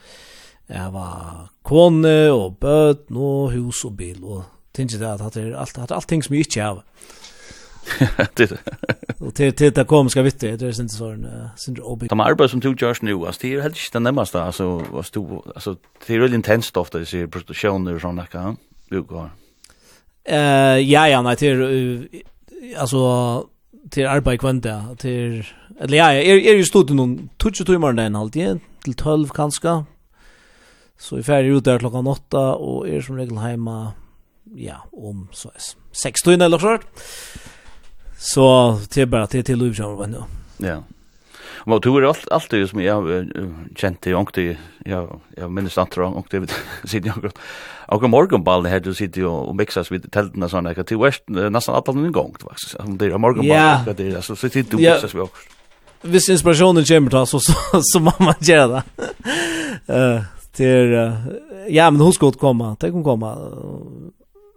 jag 0.66 0.90
var 0.90 1.48
kone 1.62 2.30
och 2.30 2.52
böten 2.52 3.16
och 3.16 3.52
hus 3.52 3.84
och 3.84 3.92
bil 3.92 4.24
och 4.24 4.42
tänkte 4.72 4.98
det 4.98 5.12
att 5.12 5.32
det 5.32 5.42
är 5.42 5.52
allt, 5.52 5.78
allt, 5.78 5.90
allting 5.90 6.22
som 6.22 6.34
jag 6.36 6.40
inte 6.40 6.60
har. 6.62 6.82
det. 8.34 8.52
Och 9.18 9.34
till 9.34 9.52
till 9.52 9.72
det 9.72 9.84
kom 9.84 10.10
ska 10.10 10.22
vitte 10.22 10.56
det 10.56 10.66
är 10.66 10.80
inte 10.80 10.94
sån 10.94 11.28
sån 11.56 11.80
obig. 11.80 12.08
De 12.08 12.20
arbetar 12.20 12.48
som 12.48 12.60
tog 12.60 12.82
Josh 12.82 12.94
nu 13.00 13.14
alltså 13.14 13.38
det 13.42 13.54
är 13.54 13.60
helt 13.60 13.76
inte 13.86 13.98
nämnast 13.98 14.34
alltså 14.34 14.84
vad 14.90 15.06
stod 15.06 15.42
alltså 15.54 15.76
det 16.06 16.14
är 16.14 16.20
väldigt 16.20 16.36
intensivt 16.36 16.76
ofta 16.76 16.98
det 16.98 17.06
ser 17.06 17.26
produktioner 17.26 17.94
och 17.94 18.00
såna 18.00 18.26
kan 18.26 18.56
du 18.88 19.02
går. 19.02 19.30
Eh 20.24 20.38
ja 20.78 21.08
ja 21.08 21.22
nej 21.22 21.36
till 21.36 22.08
alltså 22.78 23.46
till 23.90 24.06
arbete 24.06 24.38
kvanta 24.38 24.96
till 24.98 25.44
eller 25.80 25.98
ja 25.98 26.12
är 26.12 26.36
är 26.36 26.54
ju 26.54 26.64
stod 26.64 26.90
någon 26.90 27.28
touch 27.36 27.66
timmar 27.66 27.92
den 27.92 28.16
alltid 28.16 28.60
till 28.84 28.94
12 28.94 29.28
kanske. 29.28 29.84
Så 30.98 31.16
vi 31.16 31.22
färdig 31.22 31.48
ut 31.48 31.64
där 31.64 31.78
klockan 31.78 32.06
8 32.06 32.54
och 32.54 32.88
är 32.88 33.00
som 33.00 33.16
regel 33.16 33.36
hemma 33.36 33.92
ja 34.44 34.88
om 34.92 35.28
så 35.32 35.50
6 36.02 36.22
timmar 36.22 36.42
eller 36.42 36.58
så. 36.58 36.78
Så 38.18 38.78
det 38.94 39.00
är 39.00 39.06
bara 39.06 39.22
att 39.22 39.30
det 39.30 39.38
är 39.38 39.42
till 39.42 39.58
Luleå 39.58 40.06
nu. 40.06 40.22
Ja. 40.56 40.82
Men 41.66 41.80
du 41.80 41.96
är 41.96 42.02
allt 42.02 42.28
allt 42.30 42.50
det 42.50 42.68
som 42.68 42.82
jag 42.82 43.28
känt 43.76 44.06
i 44.06 44.14
och 44.14 44.30
det 44.34 44.56
jag 44.84 45.20
jag 45.36 45.50
minns 45.50 45.78
att 45.78 45.90
tror 45.90 46.16
och 46.16 46.26
det 46.30 46.50
sitter 46.84 47.08
jag 47.22 47.32
och 47.86 48.10
morgonball 48.10 48.62
det 48.62 48.68
här 48.68 48.80
du 48.80 48.94
sitter 48.94 49.24
och 49.24 49.56
mixas 49.56 49.92
vid 49.92 50.12
tältena 50.12 50.48
sån 50.48 50.64
där 50.64 50.82
till 50.82 50.98
väst 50.98 51.22
nästan 51.26 51.74
alla 51.74 51.92
någon 51.92 52.12
gång 52.12 52.34
faktiskt. 52.40 52.74
Om 52.74 52.98
det 52.98 53.06
är 53.06 53.18
morgonball 53.18 53.94
det 53.96 54.06
är 54.06 54.20
så 54.20 54.36
sitter 54.36 54.62
du 54.70 54.76
och 54.76 54.94
mixas 54.94 55.14
vi 55.14 55.20
också. 55.20 55.48
Hvis 56.02 56.28
inspirationen 56.28 56.84
kommer 56.84 57.10
då 57.10 57.26
så 57.26 57.40
så 57.82 58.00
man 58.00 58.34
gör 58.40 58.68
det. 58.68 58.82
Eh 59.86 60.22
till 60.58 61.12
ja 61.68 61.90
men 61.90 62.00
hon 62.00 62.12
ska 62.12 62.32
komma. 62.32 62.76
Det 62.80 62.90
kommer 62.90 63.04
komma 63.04 63.38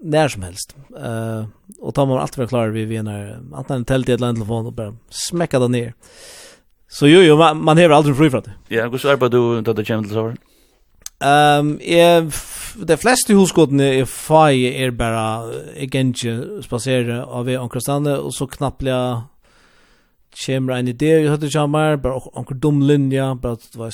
när 0.02 0.28
som 0.28 0.42
helst. 0.42 0.76
Eh 0.98 1.38
uh, 1.38 1.46
och 1.80 1.96
ta 1.96 2.06
man 2.06 2.18
allt 2.18 2.36
för 2.36 2.48
klar 2.48 2.68
vi 2.68 2.86
vid 2.86 3.04
när 3.04 3.40
antingen 3.54 3.82
en 3.82 3.86
tält 3.86 4.10
i 4.10 4.12
ett 4.12 4.20
telefon 4.20 4.66
och 4.66 4.74
bara 4.74 4.96
smäcka 5.10 5.60
den 5.60 5.72
ner. 5.72 5.94
Så 6.88 7.08
jo 7.08 7.22
jo 7.22 7.38
man, 7.38 7.64
man 7.64 7.78
har 7.78 7.90
aldrig 7.90 8.18
fri 8.18 8.30
från 8.30 8.42
det. 8.42 8.76
Ja, 8.76 8.90
hur 8.90 8.98
ska 8.98 9.16
du 9.16 9.62
då 9.62 9.74
det 9.74 9.86
kommer 9.86 10.04
till 10.04 10.12
så? 10.12 10.34
Ehm 11.26 11.80
är 11.82 12.32
de 12.76 12.98
flesta 12.98 13.34
huskotten 13.34 13.80
är 13.80 14.06
fai 14.06 14.84
är 14.84 14.92
bara 14.92 15.54
egentligen 15.76 16.64
spasera 16.64 17.26
av 17.26 17.48
onkel 17.48 17.82
Sande 17.82 18.18
och 18.18 18.34
så 18.34 18.48
knappliga 18.48 19.24
kommer 20.46 20.74
en 20.74 20.88
idé 20.88 21.06
jag 21.06 21.32
hade 21.32 21.48
jamar 21.52 21.96
bara 21.98 22.16
onkel 22.16 22.60
dum 22.60 22.82
linja 22.82 23.36
bara 23.36 23.58
du 23.74 23.80
vet 23.80 23.94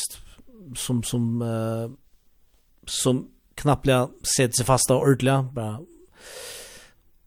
som 0.75 1.03
som 1.03 1.41
uh, 1.41 1.89
som 2.85 3.27
knappliga 3.55 4.07
sätter 4.37 4.53
sig 4.53 4.65
fasta 4.65 4.95
ordliga 4.95 5.43
bara 5.53 5.79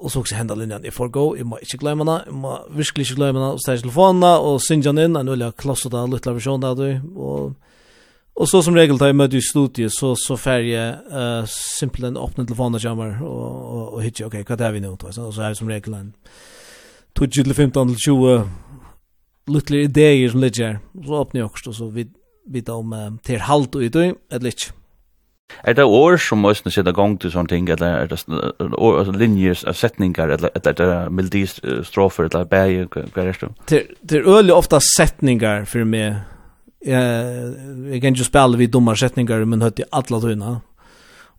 og 0.01 0.11
så 0.11 0.21
også 0.21 0.35
hända 0.35 0.55
linjen 0.55 0.85
i 0.85 0.91
forgo, 0.91 1.35
jeg 1.37 1.47
må 1.47 1.59
ikke 1.61 1.79
glemme 1.79 2.05
det, 2.05 2.23
jeg 2.27 2.35
må 2.35 2.59
virkelig 2.71 3.11
inte 3.11 3.15
glömma 3.15 3.41
det, 3.41 3.53
och 3.53 3.61
telefonen, 3.67 4.23
og 4.23 4.55
och 4.55 4.63
synja 4.63 4.91
inn, 4.91 5.17
en 5.17 5.29
ulike 5.29 5.53
klass 5.57 5.85
och 5.87 5.93
litt 5.93 6.27
lilla 6.27 6.35
versionen 6.35 6.61
där 6.61 6.75
du, 6.75 7.01
og, 7.17 7.55
Och 8.35 8.49
så 8.49 8.63
som 8.63 8.75
regel 8.75 8.97
da 8.99 9.11
jeg 9.11 9.17
möte 9.17 9.37
i 9.37 9.43
studiet 9.45 9.93
så 9.93 10.15
så 10.17 10.37
fer 10.37 10.63
jeg 10.65 10.95
uh, 11.13 11.45
simpelthen 11.79 12.17
åpne 12.17 12.25
öppna 12.31 12.47
telefonen 12.47 12.81
jammer 12.81 13.23
och 13.23 13.75
og, 13.75 13.95
og, 13.95 14.03
hittar 14.03 14.27
okej 14.27 14.41
okay, 14.41 14.57
vad 14.57 14.61
är 14.61 14.73
vi 14.73 14.81
nå, 14.81 14.97
då 14.97 15.13
så 15.13 15.33
så 15.33 15.43
är 15.43 15.49
det 15.49 15.55
som 15.55 15.69
regel 15.69 15.95
en 15.95 16.15
20 17.19 17.45
till 17.45 17.55
15 17.55 17.89
till 17.89 17.97
20 17.97 18.49
lilla 19.47 19.83
ideer 19.83 20.29
som 20.29 20.41
ligger 20.41 20.67
her, 20.67 20.79
så 21.07 21.21
öppnar 21.21 21.41
jag 21.41 21.47
också 21.47 21.73
så 21.73 21.91
vi 21.91 22.09
vi 22.47 22.63
tar 22.63 22.75
om 22.75 22.93
uh, 22.93 23.17
till 23.23 23.41
halt 23.41 23.75
och 23.75 23.81
ut 23.81 23.97
eller 23.97 24.49
ikke. 24.49 24.73
Er 25.65 25.75
det 25.75 25.85
år 25.85 26.17
som 26.17 26.39
måste 26.39 26.71
sätta 26.71 26.93
gång 26.93 27.19
till 27.19 27.31
sånt 27.31 27.49
ting 27.49 27.69
eller 27.69 27.87
är 27.87 28.07
det 28.07 28.77
år 28.77 28.99
alltså 28.99 29.13
linjer 29.13 29.69
av 29.69 29.73
sättningar 29.73 30.29
eller 30.29 30.51
eller 30.55 30.73
det 30.73 31.11
melodis 31.11 31.61
strofer 31.85 32.25
eller 32.25 32.45
bäj 32.45 32.87
vad 33.15 33.27
är 33.27 33.37
det? 33.67 33.87
Det 34.01 34.17
är 34.17 34.39
öle 34.39 34.53
ofta 34.53 34.81
setningar 34.97 35.65
för 35.65 35.85
mig. 35.85 36.15
Eh 36.87 36.95
jag 37.93 38.03
kan 38.03 38.15
ju 38.15 38.25
spela 38.25 38.57
vid 38.57 38.71
dumma 38.71 38.97
setningar 38.97 39.45
men 39.45 39.63
hört 39.63 39.79
i 39.79 39.85
alla 39.91 40.21
tunna. 40.21 40.61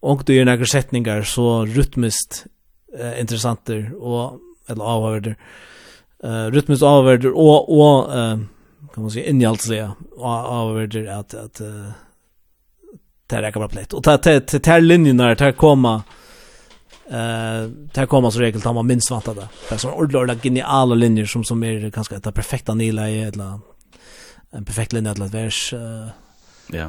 Och 0.01 0.23
det 0.25 0.39
är 0.39 0.45
några 0.45 0.65
setningar 0.65 1.21
så 1.23 1.65
rytmiskt 1.65 2.45
eh, 2.99 3.19
intressanter 3.19 3.91
och 3.99 4.39
eller 4.67 4.83
avhörder. 4.83 5.35
Eh 6.23 6.45
rytmiskt 6.51 6.83
avhörder 6.83 7.31
och 7.38 7.79
och 7.79 8.15
uh, 8.15 8.38
kan 8.93 9.03
man 9.03 9.11
säga 9.11 9.29
inhaltsliga 9.29 9.91
avhörder 10.17 11.07
att 11.07 11.33
att 11.33 11.61
uh, 11.61 11.89
det 13.31 13.35
här 13.35 13.43
räcker 13.43 13.59
bara 13.59 13.69
plätt. 13.69 13.93
Och 13.93 14.01
det 14.01 14.65
här 14.65 14.81
linjerna, 14.81 15.27
där 15.27 15.35
här 15.39 15.51
komma 15.51 16.03
eh 17.09 17.67
där 17.93 18.05
kommer 18.05 18.29
så 18.29 18.39
regel 18.39 18.61
tar 18.61 18.73
man 18.73 18.87
minst 18.87 19.11
vantade. 19.11 19.41
det. 19.41 19.47
Det 19.69 19.75
är 19.75 19.79
så 19.79 19.91
ordentligt 19.91 20.43
geniala 20.43 20.95
linjer 20.95 21.25
som 21.25 21.43
som 21.43 21.63
är 21.63 21.89
ganska 21.89 22.19
det 22.19 22.31
perfekta 22.31 22.73
nila 22.73 23.09
i 23.09 23.23
eller 23.23 23.59
en 24.51 24.65
perfekt 24.65 24.93
linje 24.93 25.11
att 25.11 25.33
vers. 25.33 25.73
Ja. 26.67 26.87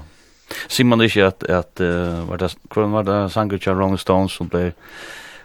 Simon 0.69 0.99
det 0.99 1.17
är 1.17 1.25
att 1.25 1.43
att 1.43 1.81
vad 2.29 2.39
det 2.39 2.57
kron 2.71 2.93
var 2.93 3.03
det 3.03 3.31
Sangucha 3.31 3.73
Rolling 3.73 3.99
Stones 3.99 4.33
som 4.33 4.49
blev 4.49 4.73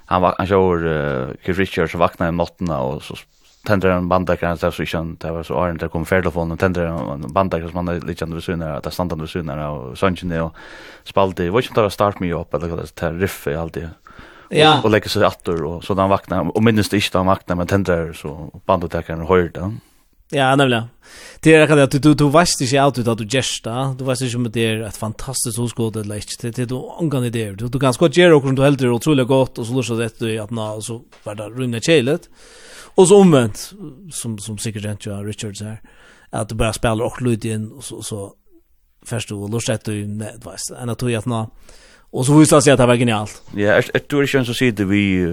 han 0.05 0.21
var 0.21 0.35
han 0.37 0.47
kör 0.47 1.37
Keith 1.43 1.59
Richards 1.59 1.95
vakna 1.95 2.29
i 2.29 2.31
natten 2.31 2.69
och 2.69 3.03
så 3.03 3.15
tänder 3.67 3.89
en 3.89 4.09
bandakran 4.09 4.57
så 4.57 4.71
så 4.71 4.85
kan 4.85 5.15
det 5.19 5.31
var 5.31 5.43
så 5.43 5.59
arnt 5.59 5.79
det 5.79 5.89
kom 5.89 6.05
färdlofon 6.05 6.51
och 6.51 6.59
tänder 6.59 6.85
en 6.85 7.33
bandakran 7.33 7.71
som 7.71 7.85
man 7.85 7.99
lite 7.99 8.25
andra 8.25 8.41
synar 8.41 8.77
att 8.77 8.83
det 8.83 8.91
stannar 8.91 9.13
andra 9.13 9.27
synar 9.27 9.69
och 9.69 9.97
sånt 9.97 10.23
ju 10.23 10.41
och 10.41 10.55
spalte 11.03 11.49
var 11.49 11.61
ska 11.61 11.81
det 11.81 11.91
start 11.91 12.19
mig 12.19 12.33
upp 12.33 12.53
eller 12.53 12.67
det 12.67 13.01
här 13.01 13.13
riff 13.13 13.47
i 13.47 13.55
allt 13.55 13.73
det 13.73 13.89
Ja. 14.49 14.81
Och 14.83 14.89
lägger 14.89 15.09
sig 15.09 15.23
attor 15.23 15.63
och 15.63 15.83
så 15.83 15.93
den 15.93 16.09
vaknar 16.09 16.57
och 16.57 16.63
minns 16.63 16.89
det 16.89 16.97
inte 16.97 17.17
han 17.17 17.27
vaknar 17.27 17.55
men 17.55 17.67
tänder 17.67 18.13
så 18.13 18.61
bandattacken 18.65 19.27
höjer 19.27 19.51
det. 19.53 19.75
Ja, 20.29 20.55
nämligen. 20.55 20.83
Det 21.39 21.55
är 21.55 21.67
kan 21.67 21.79
att 21.79 21.91
du 21.91 21.99
du 21.99 22.29
vet 22.29 22.61
inte 22.61 22.81
allt 22.81 22.97
ut 22.97 23.07
att 23.07 23.17
du 23.17 23.25
gesta. 23.25 23.95
Du 23.97 24.05
vet 24.05 24.21
inte 24.21 24.37
om 24.37 24.51
det 24.51 24.65
är 24.65 24.81
ett 24.81 24.97
fantastiskt 24.97 25.59
oskåd 25.59 25.97
eller 25.97 26.15
inte. 26.15 26.51
Det 26.51 26.59
är 26.59 26.65
du 26.65 26.81
angan 26.99 27.23
i 27.23 27.29
det. 27.29 27.51
Du, 27.51 27.67
du 27.67 27.79
kan 27.79 27.93
skott 27.93 28.17
göra 28.17 28.35
och 28.35 28.55
du 28.55 28.63
helt 28.63 28.81
otroligt 28.81 29.27
gott 29.27 29.57
och 29.57 29.65
så 29.65 29.73
lusar 29.73 29.95
det 29.95 30.39
att 30.39 30.51
na 30.51 30.81
så 30.81 31.01
var 31.23 31.35
det 31.35 31.43
rymna 31.43 31.79
chelet. 31.79 32.29
Och 32.97 33.07
så 33.07 33.17
omvendt, 33.17 33.73
som 34.11 34.37
som 34.37 34.57
säkert 34.57 34.85
rent 34.85 35.05
jo 35.05 35.23
Richards 35.23 35.61
här 35.61 35.81
att 36.29 36.49
det 36.49 36.55
bare 36.55 36.73
spiller 36.73 37.01
och 37.01 37.21
lyd 37.21 37.45
inn, 37.45 37.71
och 37.71 37.83
så 37.83 38.01
så 38.01 38.33
först 39.05 39.31
och 39.31 39.49
lust 39.49 39.69
att 39.69 39.85
du 39.85 40.07
med 40.07 40.43
vet 40.45 40.81
en 40.81 40.89
att 40.89 41.01
jag 41.01 41.27
nå 41.27 41.49
og 42.11 42.25
så 42.25 42.37
visar 42.39 42.61
seg 42.61 42.73
att 42.73 42.79
det 42.79 42.85
var 42.87 42.95
genialt. 42.95 43.41
Ja, 43.55 43.75
ett 43.77 44.09
du 44.09 44.21
ikke 44.23 44.39
ju 44.39 44.45
så 44.45 44.53
ser 44.53 44.71
det 44.71 44.85
vi 44.85 45.25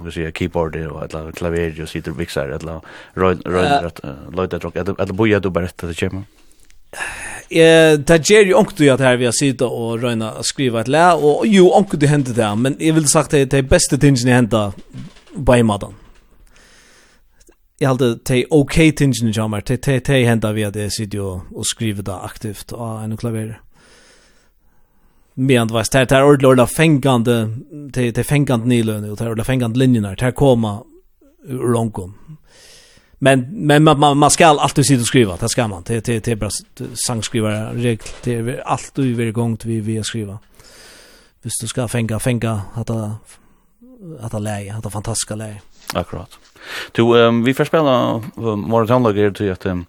vad 0.00 0.12
säger 0.12 0.30
keyboard 0.30 0.76
eller 0.76 1.32
klavier 1.32 1.82
och 1.82 1.88
sitter 1.88 2.12
vixar 2.12 2.48
eller 2.48 2.80
røy, 3.14 3.36
røy, 3.44 3.66
att 3.66 4.00
røy, 4.04 4.46
røy, 4.46 4.80
att 4.80 5.00
att 5.00 5.10
boja 5.10 5.40
du 5.40 5.50
bara 5.50 5.64
att 5.64 5.78
det 5.78 6.24
Eh, 7.50 7.98
det 7.98 8.30
ger 8.30 8.44
ju 8.44 8.54
onkt 8.54 8.76
du 8.76 8.90
att 8.90 9.00
här 9.00 9.16
vi 9.16 9.24
har 9.24 9.32
sitta 9.32 9.66
och 9.66 10.00
røyna 10.00 10.30
att 10.30 10.46
skriva 10.46 10.80
ett 10.80 10.88
lä 10.88 11.12
och 11.12 11.46
jo 11.46 11.70
onkt 11.70 12.00
det 12.00 12.06
hendte 12.06 12.32
där 12.32 12.54
men 12.54 12.76
jeg 12.80 12.94
vill 12.94 13.08
sagt 13.08 13.34
att 13.34 13.50
det 13.50 13.58
är 13.58 13.62
bästa 13.62 13.96
tingen 13.96 14.28
hända 14.28 14.72
på 15.46 15.54
en 15.54 15.66
madan 15.66 15.94
jag 17.78 17.88
hade 17.88 18.18
te 18.18 18.46
okej 18.50 18.92
tingen 18.92 19.32
jag 19.32 19.50
mer 19.50 19.60
te 19.60 19.76
te 19.76 20.00
te 20.00 20.24
hända 20.24 20.52
via 20.52 20.70
det 20.70 20.90
studio 20.90 21.42
och 21.50 21.66
skriva 21.66 22.02
det 22.02 22.16
aktivt 22.16 22.72
och 22.72 23.02
en 23.02 23.16
klaver. 23.16 23.60
Men 25.34 25.68
vad 25.68 25.86
det 25.92 26.10
här 26.10 26.24
ordlorda 26.24 26.66
fängande 26.66 27.48
te 27.92 28.12
te 28.12 28.24
fängande 28.24 28.66
nylön 28.66 29.10
och 29.10 29.20
ordla 29.20 29.44
fängande 29.44 29.78
linjerna 29.78 30.14
där 30.14 30.30
komma 30.30 30.82
ur 31.44 31.72
långkom. 31.72 32.14
Men 33.18 33.66
men 33.66 33.84
man 33.84 34.00
man, 34.00 34.18
man 34.18 34.30
ska 34.30 34.46
alltid 34.46 34.86
sitta 34.86 35.00
och 35.00 35.06
skriva, 35.06 35.36
det 35.36 35.48
ska 35.48 35.68
man. 35.68 35.82
Det 35.86 36.04
det 36.04 36.24
det 36.24 36.36
bara 36.36 36.50
sangskrivare 37.06 37.74
regel. 37.74 38.08
Det 38.24 38.34
är 38.34 38.62
alltid 38.66 39.16
vi 39.16 39.24
igång 39.24 39.58
vi 39.64 39.80
vi 39.80 40.04
skriva. 40.04 40.38
Visst 41.42 41.60
du 41.60 41.66
ska 41.66 41.88
fänga 41.88 42.18
fänga 42.18 42.62
att 42.74 42.90
att 44.20 44.42
läge, 44.42 44.74
att 44.84 44.92
fantastiska 44.92 45.34
läge. 45.34 45.60
Akkurat. 45.94 46.38
Du 46.92 47.02
um, 47.02 47.44
vi 47.44 47.54
får 47.54 47.64
spela 47.64 48.14
uh, 48.38 48.56
Morten 48.56 48.86
Tandlager 48.86 49.30
till 49.30 49.52
att 49.52 49.66
um, 49.66 49.86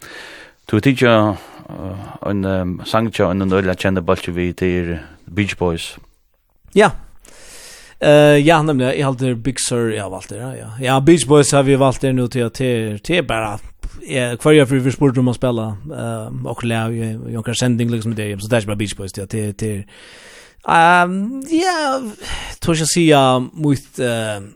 du 0.66 0.82
tidiga 0.82 1.38
uh, 1.70 2.30
en 2.30 2.46
um, 2.46 2.82
sangcha 2.86 3.32
en 3.32 3.50
the 3.50 3.56
öliga 3.56 3.76
kända 3.76 4.02
vi 4.28 4.54
till 4.54 4.98
Beach 5.26 5.56
Boys. 5.58 5.98
Ja. 6.74 6.92
Eh 8.00 8.12
ja, 8.12 8.62
nämligen 8.62 9.00
jag 9.00 9.08
hade 9.08 9.36
Big 9.36 9.60
Sur 9.60 9.94
jag 9.94 10.10
valt 10.10 10.30
det. 10.30 10.38
Ja. 10.38 10.68
Ja, 10.82 11.00
Beach 11.00 11.26
Boys 11.26 11.52
har 11.52 11.64
vi 11.64 11.76
valt 11.76 12.02
det 12.02 12.14
nu 12.14 12.28
till 12.28 12.50
till 12.50 13.00
till 13.00 13.28
bara 13.28 13.60
Ja, 14.08 14.38
kvar 14.38 14.52
jag 14.52 14.70
för 14.70 14.76
vi 14.76 14.92
sport 14.92 15.18
om 15.18 15.28
att 15.28 15.36
spela 15.36 15.78
eh 15.98 16.46
och 16.46 16.64
lära 16.64 16.92
ju 16.92 17.20
jag 17.30 17.46
kan 17.46 17.56
sändning 17.56 17.90
liksom 17.90 18.16
det 18.16 18.42
så 18.42 18.48
där 18.48 18.66
bara 18.66 18.76
Beach 18.76 18.96
Boys 18.96 19.14
det 19.14 19.28
till 19.28 19.54
till 19.54 19.84
Ehm 20.68 21.44
ja, 21.50 22.02
tror 22.60 22.78
jag 22.78 22.88
säga 22.88 23.40
mot 23.40 24.00
uh, 24.00 24.48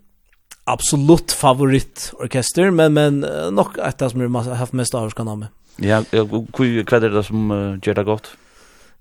absolut 0.64 1.31
favoritorkester, 1.31 2.72
men, 2.72 2.94
men 2.94 3.23
uh, 3.23 3.52
nog 3.52 3.77
ett 3.77 4.02
av 4.02 4.10
som 4.10 4.22
jag 4.22 4.30
har 4.30 4.56
haft 4.56 4.73
mest 4.73 4.94
av 4.94 5.10
ska 5.10 5.23
namn. 5.23 5.45
Ja, 5.76 6.03
vad 6.11 7.03
är 7.03 7.10
det 7.10 7.23
som 7.23 7.52
uh, 7.52 7.77
gör 7.84 7.94
det 7.94 8.03
gott? 8.03 8.31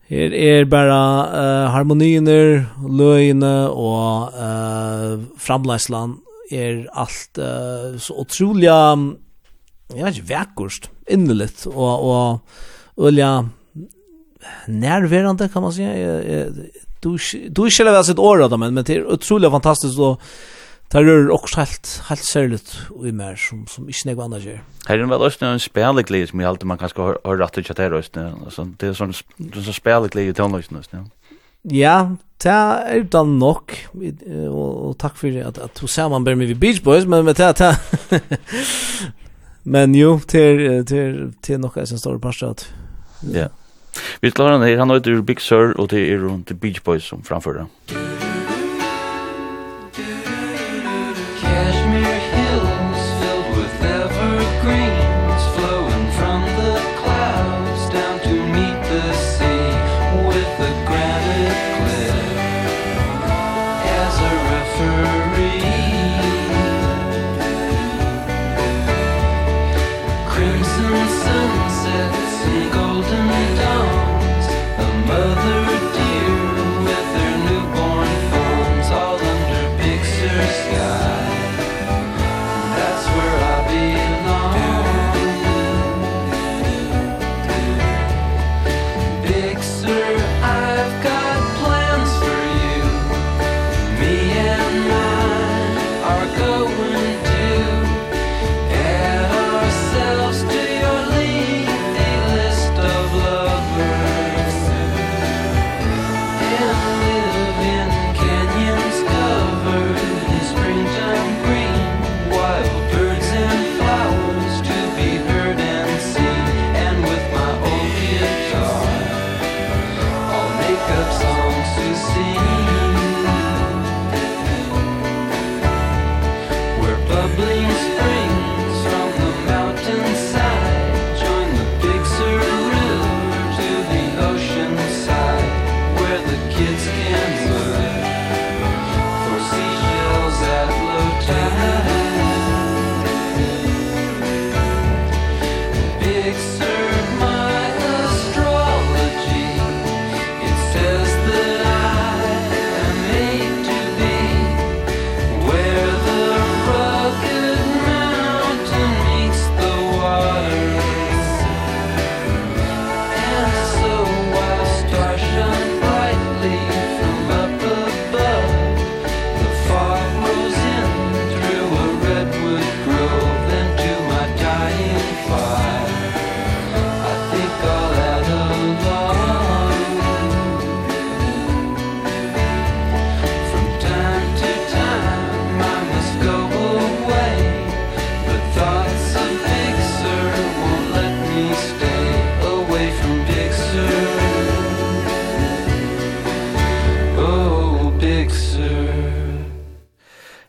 Her 0.08 0.32
er 0.32 0.64
bara 0.64 1.00
uh, 1.28 1.70
harmoniner, 1.74 2.62
løgene 2.80 3.68
og 3.68 4.32
uh, 4.32 5.20
framleisland 5.36 6.22
er 6.48 6.86
alt 6.96 7.36
uh, 7.36 7.98
så 8.00 8.16
utrolig 8.16 8.68
jeg 8.68 10.04
vet 10.04 10.16
ikke, 10.16 10.28
vekkurst, 10.28 10.88
inneligt 11.08 11.66
og, 11.68 12.04
og, 12.08 12.40
og 12.96 13.12
ja, 13.16 13.42
nærværende 14.68 15.48
kan 15.52 15.64
man 15.64 15.76
si 15.76 15.84
jeg, 15.84 16.24
jeg, 16.28 16.72
du 17.00 17.16
du 17.48 17.70
skulle 17.70 17.92
väl 17.92 18.04
sitt 18.04 18.18
år 18.18 18.48
då 18.48 18.56
men 18.56 18.74
men 18.74 18.84
det 18.84 18.96
är 18.96 19.12
otroligt 19.12 19.50
fantastiskt 19.50 19.98
och 19.98 20.20
Det 20.92 21.00
er 21.04 21.28
også 21.30 21.60
helt, 21.60 22.02
helt 22.08 22.24
særlig 22.24 22.58
i 23.06 23.10
mer 23.12 23.34
som, 23.36 23.66
som 23.68 23.88
ikke 23.88 24.08
nek 24.08 24.16
vannet 24.16 24.44
gjør. 24.44 24.62
Her 24.88 25.02
er 25.02 25.10
vel 25.10 25.24
også 25.26 25.44
en 25.44 25.60
spilleglig 25.60 26.22
som 26.30 26.40
jeg 26.40 26.48
alltid 26.48 26.64
man 26.70 26.78
kanskje 26.80 27.04
har, 27.04 27.18
har 27.26 27.36
rett 27.42 27.58
ut 27.58 27.66
til 27.66 27.76
det. 27.76 27.98
Det 28.80 28.88
er 28.88 28.94
sånn, 28.96 29.12
sånn 29.12 29.76
spilleglig 29.76 30.30
i 30.30 30.32
tøvnløsene. 30.32 30.80
Ja. 30.92 31.02
Ja, 31.68 31.96
det 32.40 32.54
er 32.54 33.04
da 33.12 33.20
nok, 33.26 33.74
og 34.48 34.94
takk 35.02 35.18
for 35.20 35.36
at, 35.42 35.58
at 35.60 35.76
du 35.76 35.90
ser 35.90 36.08
man 36.08 36.24
bare 36.24 36.38
med 36.38 36.54
Beach 36.56 36.80
Boys, 36.80 37.04
men 37.04 37.26
med 37.26 37.36
det 37.36 37.50
er 37.66 37.76
Men 39.68 39.92
jo, 39.94 40.16
til 40.24 40.86
til 40.88 41.34
til 41.42 41.60
nok 41.60 41.76
er 41.76 41.84
nok 41.84 41.92
en 41.92 42.00
stor 42.00 42.18
parstrat. 42.18 42.64
Ja. 43.34 43.48
Vi 44.22 44.30
tar 44.34 44.52
han 44.54 44.66
her, 44.66 44.78
han 44.78 44.90
heter 44.90 45.22
Big 45.22 45.40
Sur, 45.40 45.74
og 45.78 45.90
det 45.94 46.04
er 46.10 46.22
rundt 46.26 46.52
Beach 46.60 46.82
Boys 46.82 47.08
som 47.10 47.24
framfører. 47.26 47.68
Musikk 47.88 48.17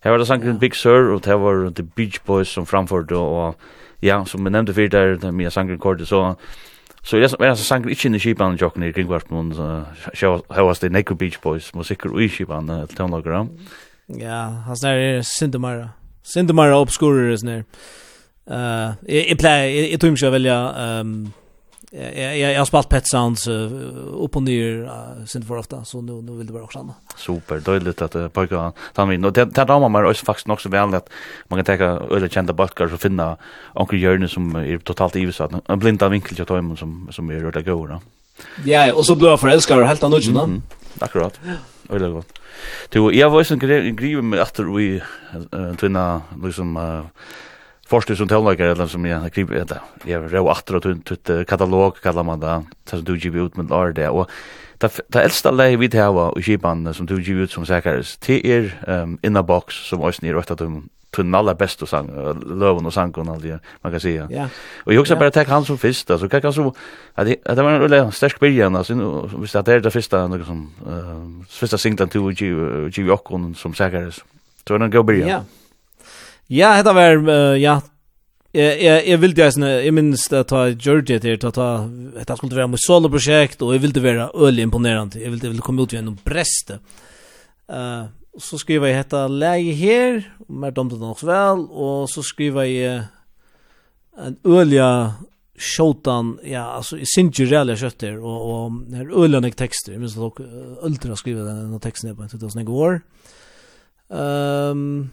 Det 0.09 0.13
var 0.13 0.17
det 0.17 0.27
sangen 0.27 0.59
Big 0.59 0.75
Sur, 0.75 1.13
og 1.13 1.25
det 1.25 1.35
var 1.39 1.69
The 1.75 1.83
Beach 1.95 2.21
Boys 2.25 2.47
som 2.47 2.65
framførte, 2.65 3.15
og 3.15 3.55
ja, 4.01 4.23
som 4.25 4.45
vi 4.45 4.49
nevnte 4.49 4.73
fyrir 4.73 4.89
der, 4.89 5.17
det 5.21 5.33
mye 5.33 5.51
sangen 5.53 5.77
kortet, 5.77 6.07
så 6.07 6.35
Så 7.03 7.17
jeg 7.17 7.29
er 7.39 7.49
altså 7.49 7.63
sangen 7.63 7.89
ikke 7.89 8.07
inn 8.07 8.15
i 8.15 8.19
skipan 8.19 8.57
jokken 8.57 8.83
i 8.83 8.91
kringvarpen, 8.91 9.53
så 9.53 10.41
hevast 10.55 10.81
det 10.81 10.91
Neko 10.91 11.15
Beach 11.15 11.39
Boys 11.41 11.75
musikker 11.75 12.09
ui 12.09 12.27
skipan 12.27 12.67
til 12.87 12.97
tøvnlager 12.97 13.47
Ja, 14.19 14.49
han 14.65 14.75
der 14.81 14.89
er 14.89 15.21
Sintemara, 15.21 15.89
Sintemara 16.23 16.81
oppskorer 16.81 17.31
er 17.31 17.37
sånn 17.37 17.53
her. 17.53 17.63
Jeg 19.07 19.37
pleier, 19.37 19.91
jeg 19.91 19.99
tror 19.99 20.09
ikke 20.09 20.25
jeg 20.25 20.31
velja 20.31 20.73
jag 21.91 22.37
jag 22.37 22.57
har 22.59 22.65
spalt 22.65 22.89
Pet 22.89 23.07
Sounds 23.07 23.47
uh, 23.47 23.71
upp 24.23 24.35
och 24.35 24.43
ner 24.43 24.81
uh, 24.83 25.25
sen 25.25 25.43
för 25.43 25.57
ofta 25.57 25.83
så 25.83 26.01
nu 26.01 26.21
nu 26.21 26.31
vill 26.37 26.47
det 26.47 26.53
vara 26.53 26.63
också 26.63 26.79
annat. 26.79 26.95
Super 27.17 27.59
dåligt 27.59 28.01
att 28.01 28.15
uh, 28.15 28.27
pojka 28.27 28.71
ta 28.93 29.05
mig 29.05 29.25
och 29.25 29.33
det 29.33 29.45
tar 29.45 29.65
damer 29.65 29.89
man 29.89 30.05
också 30.05 30.25
faktiskt 30.25 30.49
också 30.49 30.69
väl 30.69 30.93
att 30.93 31.09
man 31.47 31.63
kan 31.63 31.77
ta 31.77 31.83
öle 31.83 32.29
kända 32.29 32.53
backar 32.53 32.87
så 32.87 32.97
finna 32.97 33.37
onkel 33.73 34.01
Jörn 34.01 34.29
som 34.29 34.55
är 34.55 34.77
totalt 34.77 35.15
i 35.15 35.31
en 35.67 35.79
blinda 35.79 36.09
vinkel 36.09 36.37
jag 36.37 36.47
tar 36.47 36.75
som 36.75 37.07
som 37.11 37.29
är 37.29 37.39
rörda 37.39 37.61
gå 37.61 37.87
då. 37.87 38.01
Ja, 38.65 38.93
och 38.93 39.05
så 39.05 39.15
blir 39.15 39.29
jag 39.29 39.39
förälskad 39.39 39.85
helt 39.85 40.03
annorlunda. 40.03 40.47
ju 40.47 40.61
då. 40.99 41.05
Akkurat. 41.05 41.39
Öle 41.89 42.09
gott. 42.09 42.39
Du 42.89 43.13
jag 43.13 43.29
var 43.29 43.43
ju 43.43 43.53
en 43.53 44.29
med 44.29 44.39
efter 44.39 44.63
vi 44.63 45.01
tvinna 45.77 46.21
liksom 46.43 46.77
Forstid 47.89 48.19
som 48.19 48.29
tonleikare, 48.29 48.75
eller 48.75 48.85
som 48.85 49.05
jeg 49.05 49.31
skriver, 49.31 49.65
jeg 50.05 50.13
er 50.13 50.29
rau 50.29 50.51
atter 50.53 50.77
og 50.77 50.83
tutt 51.09 51.31
katalog, 51.49 51.97
kallar 52.03 52.23
man 52.27 52.41
det, 52.41 52.55
det 52.85 52.99
som 52.99 53.05
du 53.07 53.15
giver 53.17 53.49
ut 53.49 53.57
med 53.57 53.71
lår 53.73 53.95
det, 53.97 54.09
og 54.13 54.29
det 54.79 55.19
eldste 55.19 55.51
leie 55.51 55.75
vi 55.81 55.89
til 55.91 55.99
hava 56.05 56.29
i 56.37 56.43
skipan 56.45 56.85
som 56.93 57.09
du 57.09 57.17
giver 57.17 57.49
ut 57.49 57.51
som 57.51 57.65
sækares, 57.65 58.13
det 58.23 58.37
er 58.45 58.69
Inna 59.25 59.41
Box, 59.41 59.81
som 59.89 60.05
også 60.05 60.21
nir 60.23 60.37
røyta 60.37 60.55
tum, 60.55 60.85
tunn 61.11 61.33
aller 61.35 61.57
best 61.57 61.81
og 61.81 61.89
sang, 61.89 62.07
løven 62.45 62.85
og 62.85 62.93
sang 62.93 63.11
og 63.17 63.33
alt 63.33 63.43
det, 63.43 63.57
man 63.83 63.91
kan 63.91 63.99
sija. 63.99 64.29
Og 64.85 64.93
jeg 64.93 65.01
også 65.01 65.17
bare 65.17 65.33
tek 65.33 65.49
han 65.49 65.65
som 65.65 65.77
fyrst, 65.81 66.13
så 66.13 66.27
kan 66.29 66.45
han 66.45 66.53
som, 66.53 66.69
at 67.17 67.25
det 67.27 67.41
var 67.57 67.73
en 67.73 67.81
veldig 67.81 68.13
sterk 68.13 68.39
byrjan, 68.39 68.77
altså, 68.77 68.93
hvis 69.33 69.57
det 69.57 69.67
er 69.67 69.81
det 69.81 69.93
fyrsta, 69.97 70.27
noe 70.29 70.45
som, 70.45 70.67
fyrsta 71.49 71.81
singlan 71.81 72.13
2 72.13 72.21
og 72.21 72.37
20 72.93 73.15
okkon 73.17 73.55
som 73.57 73.73
sækares, 73.73 74.21
så 74.61 74.77
den 74.77 74.91
går 74.93 75.11
en. 75.17 75.27
Ja, 75.27 75.41
Ja, 76.49 76.73
hetta 76.73 76.93
var 76.97 77.19
uh, 77.21 77.55
ja. 77.61 77.79
Jeg 78.53 78.79
jeg 78.81 79.03
jeg 79.05 79.21
vildi 79.21 79.41
det, 79.43 79.67
jeg 79.85 79.93
minnist 79.93 80.31
det 80.33 80.47
ta 80.49 80.63
Georgia 80.73 81.19
til 81.21 81.37
ta 81.37 81.51
ta 81.53 81.67
hetta 82.17 82.35
skulle 82.35 82.57
være 82.57 82.71
mot 82.71 82.81
solo 82.81 83.09
projekt 83.09 83.61
og 83.61 83.75
jeg 83.75 83.83
vil 83.83 83.93
det 83.93 84.03
være 84.03 84.31
øyelig 84.33 84.63
imponerande. 84.65 85.21
Jeg 85.21 85.31
det 85.31 85.51
vildi 85.51 85.61
komme 85.61 85.83
ut 85.83 85.93
gjennom 85.93 86.15
einum 86.17 86.25
breste. 86.25 86.79
Eh 87.69 87.75
uh, 87.75 88.07
så 88.39 88.57
skriver 88.57 88.87
jeg 88.87 88.97
hetta 88.97 89.27
läge 89.27 89.73
her, 89.73 90.21
mer 90.47 90.71
domte 90.71 90.95
det 90.95 91.01
nok 91.01 91.23
vel 91.23 91.65
og 91.69 92.09
så 92.09 92.21
skriver 92.23 92.63
jeg 92.63 93.07
en 94.17 94.37
øyelig 94.45 95.13
shotan 95.57 96.39
ja 96.43 96.63
alltså 96.77 96.97
i 96.97 97.05
sinju 97.05 97.45
reella 97.45 97.75
skötter 97.75 98.17
och 98.19 98.65
och 98.65 98.71
när 98.71 99.23
öllan 99.23 99.51
texter 99.51 99.97
minns 99.97 100.15
dock 100.15 100.39
ultra 100.81 101.15
skriva 101.15 101.43
den 101.43 101.71
her 101.71 102.13
på 102.13 102.27
2000 102.27 102.67
år. 102.67 103.01
Ehm 104.09 104.71
um, 104.71 105.09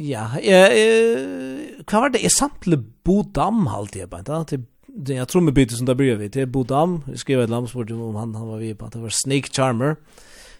Ja, 0.00 0.30
eh, 0.40 1.82
hva 1.84 2.00
var 2.00 2.08
det? 2.14 2.22
Jeg 2.22 2.50
le 2.66 2.78
Bodam 3.04 3.66
halte 3.66 3.98
jeg 3.98 4.10
på, 4.10 4.22
da? 4.26 4.44
Til 4.44 4.64
det 4.94 5.14
jag 5.14 5.28
tror 5.28 5.40
med 5.42 5.54
bytte 5.54 5.76
som 5.76 5.86
där 5.86 5.94
bryr 5.94 6.16
vi 6.16 6.30
till 6.30 6.48
Bodam 6.48 7.02
skrev 7.14 7.40
ett 7.40 7.50
landsport 7.50 7.90
om 7.90 8.14
han 8.14 8.34
han 8.34 8.48
var 8.48 8.58
vi 8.58 8.74
på 8.74 8.84
att 8.84 8.92
det 8.92 8.98
var 8.98 9.08
Snake 9.08 9.48
Charmer 9.52 9.96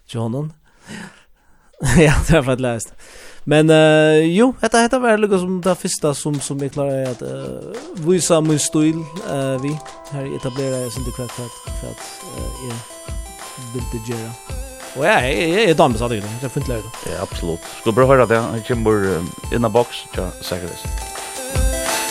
Johnon. 0.07 0.53
ja 1.97 2.15
det 2.29 2.37
har 2.37 2.43
varit 2.43 2.61
läst 2.61 2.95
men 3.45 3.71
uh, 3.71 4.25
jo 4.25 4.55
detta 4.61 4.83
dette 4.83 4.99
var 4.99 5.19
lugg 5.19 5.41
som 5.41 5.61
det 5.61 5.75
första 5.75 6.15
som 6.15 6.41
som 6.41 6.59
jeg 6.63 6.73
klarer 6.73 7.11
att 7.11 7.23
uh, 7.23 8.07
visa 8.07 8.41
min 8.41 8.59
stil 8.59 8.95
uh, 8.95 9.63
vi 9.63 9.79
her 10.13 10.37
etablerer 10.37 10.83
jeg 10.83 10.93
sin 10.93 11.05
til 11.05 11.13
kvart 11.13 11.31
för 11.81 11.91
att 11.91 12.03
uh, 12.39 12.69
jeg 12.69 12.77
vil 13.75 13.85
det 13.93 14.15
göra 14.15 14.62
Og 14.97 15.05
jeg, 15.05 15.37
jeg, 15.37 15.49
jeg 15.57 15.71
er 15.71 15.79
damer 15.79 15.99
sa 15.99 16.09
det. 16.13 16.21
Det 16.43 16.51
finns 16.53 16.69
läge. 16.69 16.91
Ja, 17.09 17.23
absolut. 17.23 17.65
Ska 17.81 17.95
bare 17.97 18.07
høre 18.07 18.27
det. 18.29 18.41
Jag 18.59 18.67
kommer 18.69 19.25
in 19.53 19.65
a 19.65 19.69
box 19.69 20.05
ja, 20.17 20.29
sikkert. 20.41 20.85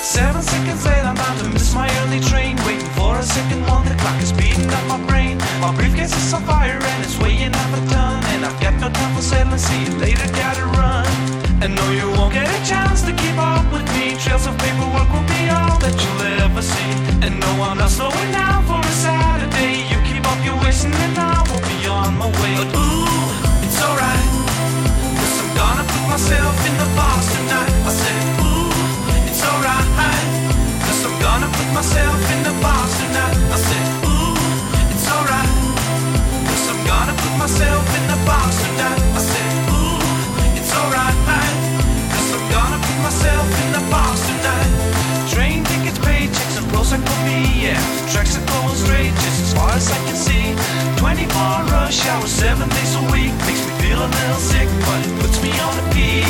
Seven 0.02 0.42
seconds 0.42 0.84
late, 0.84 1.06
I'm 1.06 1.16
about 1.16 1.38
to 1.40 1.48
miss 1.50 1.74
my 1.74 1.88
early 2.02 2.20
train 2.20 2.58
Waiting 2.66 2.90
for 2.98 3.16
a 3.16 3.24
second 3.24 3.62
one, 3.70 3.86
the 3.88 3.96
clock 4.02 4.20
is 4.20 4.34
beating 4.34 4.68
up 4.68 4.86
my 4.90 5.00
brain 5.08 5.38
My 5.62 5.72
briefcase 5.74 6.12
is 6.12 6.34
on 6.34 6.44
fire 6.44 6.82
and 6.82 7.04
it's 7.06 7.18
weighing 7.20 7.54
up 7.54 7.72
a 7.72 7.80
ton 7.88 8.20
And 8.34 8.44
I've 8.44 8.60
got 8.60 8.74
no 8.82 8.90
time 8.90 9.16
for 9.16 9.22
settling, 9.22 9.60
see 9.60 9.86
you 9.86 9.94
later, 10.04 10.28
gotta 10.34 10.66
run 10.76 11.08
And 11.64 11.76
no, 11.76 11.86
you 11.92 12.10
won't 12.18 12.34
get 12.34 12.50
a 12.50 12.60
chance 12.68 13.04
to 13.04 13.14
keep 13.14 13.38
up 13.38 13.64
with 13.72 13.88
me 13.96 14.18
Trails 14.20 14.48
of 14.48 14.58
paperwork 14.58 15.08
will 15.14 15.28
be 15.32 15.48
all 15.48 15.80
that 15.80 15.96
you'll 15.96 16.44
ever 16.44 16.62
see 16.62 16.92
And 17.24 17.40
no, 17.40 17.50
I'm 17.64 17.78
not 17.78 17.92
slowing 17.92 18.32
down 18.34 18.66
for 18.66 18.82
a 18.82 18.92
Saturday 18.92 19.88
You 19.88 19.98
keep 20.10 20.26
up, 20.28 20.44
you're 20.44 20.60
wasting 20.66 20.92
an 20.92 21.16
hour 21.16 21.71
on 22.02 22.18
my 22.18 22.30
way. 22.42 22.54
But 22.58 22.72
ooh, 22.74 23.06
it's 23.66 23.80
alright. 23.86 24.26
Cause 25.18 25.36
I'm 25.42 25.52
gonna 25.62 25.86
put 25.94 26.06
myself 26.10 26.56
in 26.68 26.74
the 26.82 26.90
box 26.98 27.22
tonight. 27.34 27.72
I 27.90 27.92
said 28.02 28.24
ooh, 28.46 28.74
it's 29.30 29.42
alright. 29.50 29.88
Cause 30.86 31.02
I'm 31.08 31.16
gonna 31.26 31.50
put 31.58 31.70
myself 31.78 32.20
in 32.34 32.40
the 32.48 32.56
box 32.66 32.88
tonight. 33.02 33.38
I 33.56 33.58
said 33.68 33.88
ooh, 34.10 34.34
it's 34.94 35.08
alright. 35.14 35.54
Cause 36.50 36.66
I'm 36.72 36.82
gonna 36.90 37.16
put 37.24 37.36
myself 37.44 37.84
in 37.98 38.04
the 38.14 38.20
box 38.26 38.50
tonight. 38.66 39.01
I 51.92 51.94
shower 51.94 52.26
seven 52.26 52.70
days 52.70 52.96
a 52.96 53.04
week. 53.12 53.36
Makes 53.44 53.68
me 53.68 53.76
feel 53.84 54.00
a 54.00 54.08
little 54.08 54.40
sick 54.40 54.72
But 54.88 55.04
it 55.04 55.12
puts 55.20 55.44
me 55.44 55.52
on 55.60 55.76
the 55.76 55.84
peak. 55.92 56.24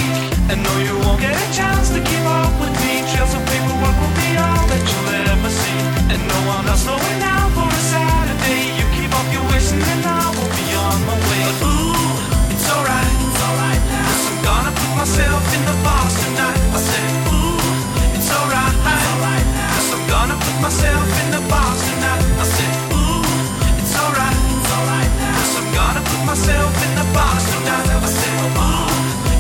And 0.50 0.58
no, 0.58 0.74
you 0.82 0.98
won't 1.06 1.22
get 1.22 1.38
a 1.38 1.48
chance 1.54 1.94
to 1.94 2.02
keep 2.02 2.26
up 2.26 2.50
with 2.58 2.74
me. 2.82 3.06
Trails 3.14 3.30
of 3.38 3.46
paperwork 3.46 3.94
will 4.02 4.16
be 4.18 4.42
all 4.42 4.66
that 4.74 4.82
you'll 4.82 5.14
ever 5.30 5.52
see. 5.54 5.82
And 6.10 6.18
no 6.18 6.40
one 6.50 6.66
else 6.66 6.82
knowing 6.90 7.20
now 7.22 7.46
for 7.54 7.70
a 7.70 7.82
Saturday. 7.94 8.74
You 8.74 8.90
keep 8.98 9.14
up 9.14 9.28
your 9.30 9.46
wishing 9.54 9.86
and 9.86 10.02
I 10.02 10.34
will 10.34 10.50
be 10.50 10.66
on 10.82 10.98
my 11.06 11.18
way. 11.30 11.46
But 11.46 11.70
ooh, 11.70 12.10
it's 12.50 12.66
alright 12.66 13.14
It's 13.22 13.42
alright 13.46 13.84
now. 13.86 14.10
Cause 14.10 14.26
I'm 14.34 14.42
gonna 14.42 14.74
put 14.74 14.92
myself 14.98 15.42
in 15.46 15.62
the 15.62 15.78
box 15.86 16.10
tonight. 16.26 16.58
I 16.74 16.80
said, 16.82 17.10
ooh, 17.38 18.18
it's 18.18 18.34
alright 18.34 18.74
It's 18.82 19.06
alright 19.14 19.46
now. 19.54 19.78
Cause 19.78 19.94
I'm 19.94 20.06
gonna 20.10 20.38
put 20.42 20.58
myself 20.58 21.11
myself 26.32 26.72
in 26.88 26.94
the 26.96 27.08
box 27.12 27.44
And 27.60 27.68
I 27.68 27.80
never 27.92 28.08
say 28.08 28.32
no 28.40 28.48
more. 28.56 28.88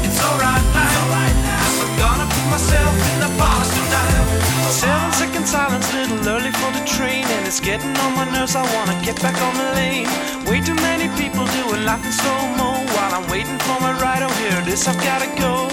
It's 0.03 0.19
alright 0.27 0.65
now. 0.75 0.91
I'm 1.15 1.93
gonna 1.95 2.27
put 2.27 2.45
myself 2.51 2.93
in 3.11 3.17
the 3.23 3.31
box 3.39 3.71
tonight. 3.71 4.27
Seven 4.75 5.11
second 5.15 5.45
silence, 5.47 5.87
little 5.95 6.19
early 6.27 6.51
for 6.51 6.71
the 6.75 6.83
train 6.83 7.23
And 7.31 7.47
it's 7.47 7.63
getting 7.63 7.95
on 8.03 8.11
my 8.19 8.27
nerves, 8.35 8.59
I 8.59 8.63
wanna 8.75 8.99
get 9.07 9.15
back 9.23 9.39
on 9.39 9.53
the 9.55 9.67
lane. 9.79 10.07
Way 10.51 10.59
too 10.59 10.75
many 10.83 11.07
people 11.15 11.47
doing 11.55 11.81
life 11.87 12.03
in 12.03 12.11
slow-mo. 12.11 12.83
While 12.95 13.13
I'm 13.15 13.27
waiting 13.31 13.59
for 13.65 13.77
my 13.79 13.95
ride, 14.03 14.23
oh 14.27 14.33
here 14.43 14.59
it 14.59 14.67
is, 14.67 14.83
I've 14.83 14.99
gotta 14.99 15.31
go. 15.39 15.71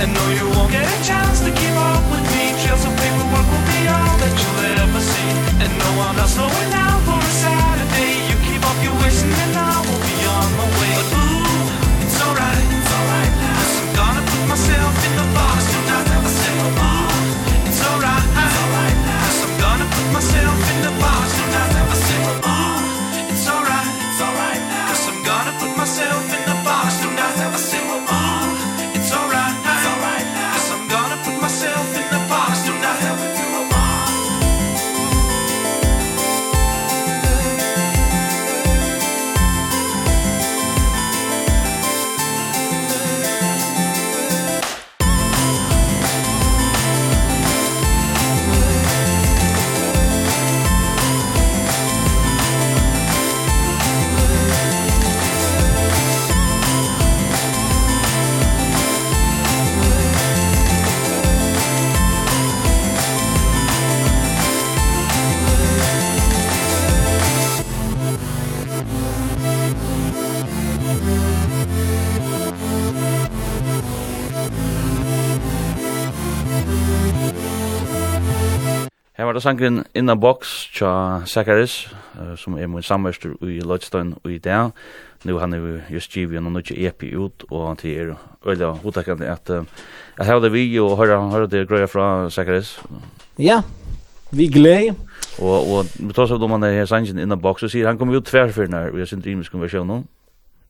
And 0.00 0.08
no, 0.16 0.24
you 0.32 0.48
won't 0.56 0.72
get 0.72 0.88
a 0.88 0.98
chance 1.04 1.44
to 1.44 1.52
keep 1.60 1.76
up 1.92 2.04
with 2.08 2.24
me. 2.32 2.56
Trails 2.64 2.84
of 2.88 2.94
paperwork 2.96 3.46
will 3.52 3.66
be 3.68 3.80
all 3.84 4.16
that 4.16 4.34
you'll 4.40 4.80
ever 4.80 5.02
see? 5.12 5.30
And 5.60 5.72
no 5.76 5.88
I'm 6.08 6.16
not 6.16 6.30
slowing 6.32 6.70
down 6.72 6.98
for 7.04 7.20
a 7.20 7.32
Saturday. 7.44 8.12
You 8.32 8.36
keep 8.48 8.62
up 8.64 8.78
your 8.80 8.96
wishing 9.04 9.28
and 9.44 9.52
now 9.52 9.83
myself 14.54 15.04
in 15.06 15.16
the 15.16 15.26
box 15.34 15.64
tonight 15.66 16.06
I 16.14 16.30
said, 16.30 16.56
come 16.62 16.78
on, 16.78 17.66
it's 17.66 17.80
alright 17.88 18.22
Cause 19.18 19.42
I'm 19.42 19.58
gonna 19.58 19.86
put 19.90 20.12
myself 20.12 20.70
in 20.70 20.82
the 20.82 20.90
box 21.00 21.03
Her 79.14 79.24
var 79.24 79.32
det 79.32 79.42
sangren 79.42 79.84
In 79.94 80.10
a 80.10 80.14
Box 80.14 80.48
tja 80.74 81.22
Sakaris, 81.26 81.86
uh, 82.18 82.32
som 82.36 82.56
er 82.58 82.66
min 82.66 82.82
samverster 82.82 83.36
i 83.46 83.60
Lodstein 83.62 84.16
og 84.24 84.32
i 84.32 84.38
dag. 84.42 84.72
Nu 85.24 85.38
han 85.38 85.54
er 85.54 85.84
just 85.90 86.10
givet 86.10 86.42
noen 86.42 86.56
nødje 86.58 86.74
EP 86.74 87.04
ut, 87.14 87.44
og 87.50 87.68
han 87.68 87.78
til 87.78 87.94
er 87.94 88.16
øyla 88.42 88.72
hodtakkande 88.82 89.28
at 89.30 89.50
uh, 89.54 89.62
har 90.18 90.40
det 90.42 90.50
vi 90.52 90.80
og 90.82 90.96
høyre, 90.98 91.20
høyre 91.30 91.46
det 91.46 91.68
grøya 91.68 91.86
fra 91.86 92.30
Sakaris. 92.30 92.80
Ja, 93.38 93.60
vi 94.32 94.48
gleder. 94.50 94.98
Og, 95.38 95.70
og 95.70 95.86
vi 95.94 96.10
tar 96.12 96.26
seg 96.26 96.42
om 96.42 96.58
han 96.58 96.66
er 96.66 96.74
her 96.80 96.90
sangen 96.90 97.18
In 97.18 97.32
a 97.32 97.38
Box, 97.38 97.62
og 97.62 97.70
sier 97.70 97.86
han 97.86 97.98
kommer 97.98 98.18
jo 98.18 98.20
tverfyrna, 98.20 98.88
og 98.90 98.98
jeg 98.98 99.12
synes 99.12 99.22
det 99.22 99.30
er 99.30 99.38
imisk 99.38 99.54
konversjon 99.54 99.94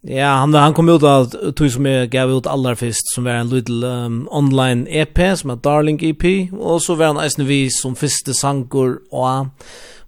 Ja, 0.06 0.26
han 0.26 0.54
han 0.54 0.74
kom 0.74 0.88
ut 0.88 1.02
av 1.02 1.24
tog 1.52 1.70
som 1.70 1.86
jag 1.86 2.08
gav 2.08 2.30
ut 2.30 2.46
allra 2.46 2.76
först 2.76 3.14
som 3.14 3.24
var 3.24 3.32
en 3.32 3.48
little 3.48 3.86
um, 3.86 4.28
online 4.30 4.86
EP 4.90 5.38
som 5.38 5.50
är 5.50 5.56
Darling 5.56 5.98
EP 6.02 6.52
och 6.52 6.82
så 6.82 6.94
var 6.94 7.06
han 7.06 7.16
eisen 7.16 7.46
vi 7.46 7.70
som 7.70 7.96
första 7.96 8.32
sankor 8.32 9.00
och 9.10 9.46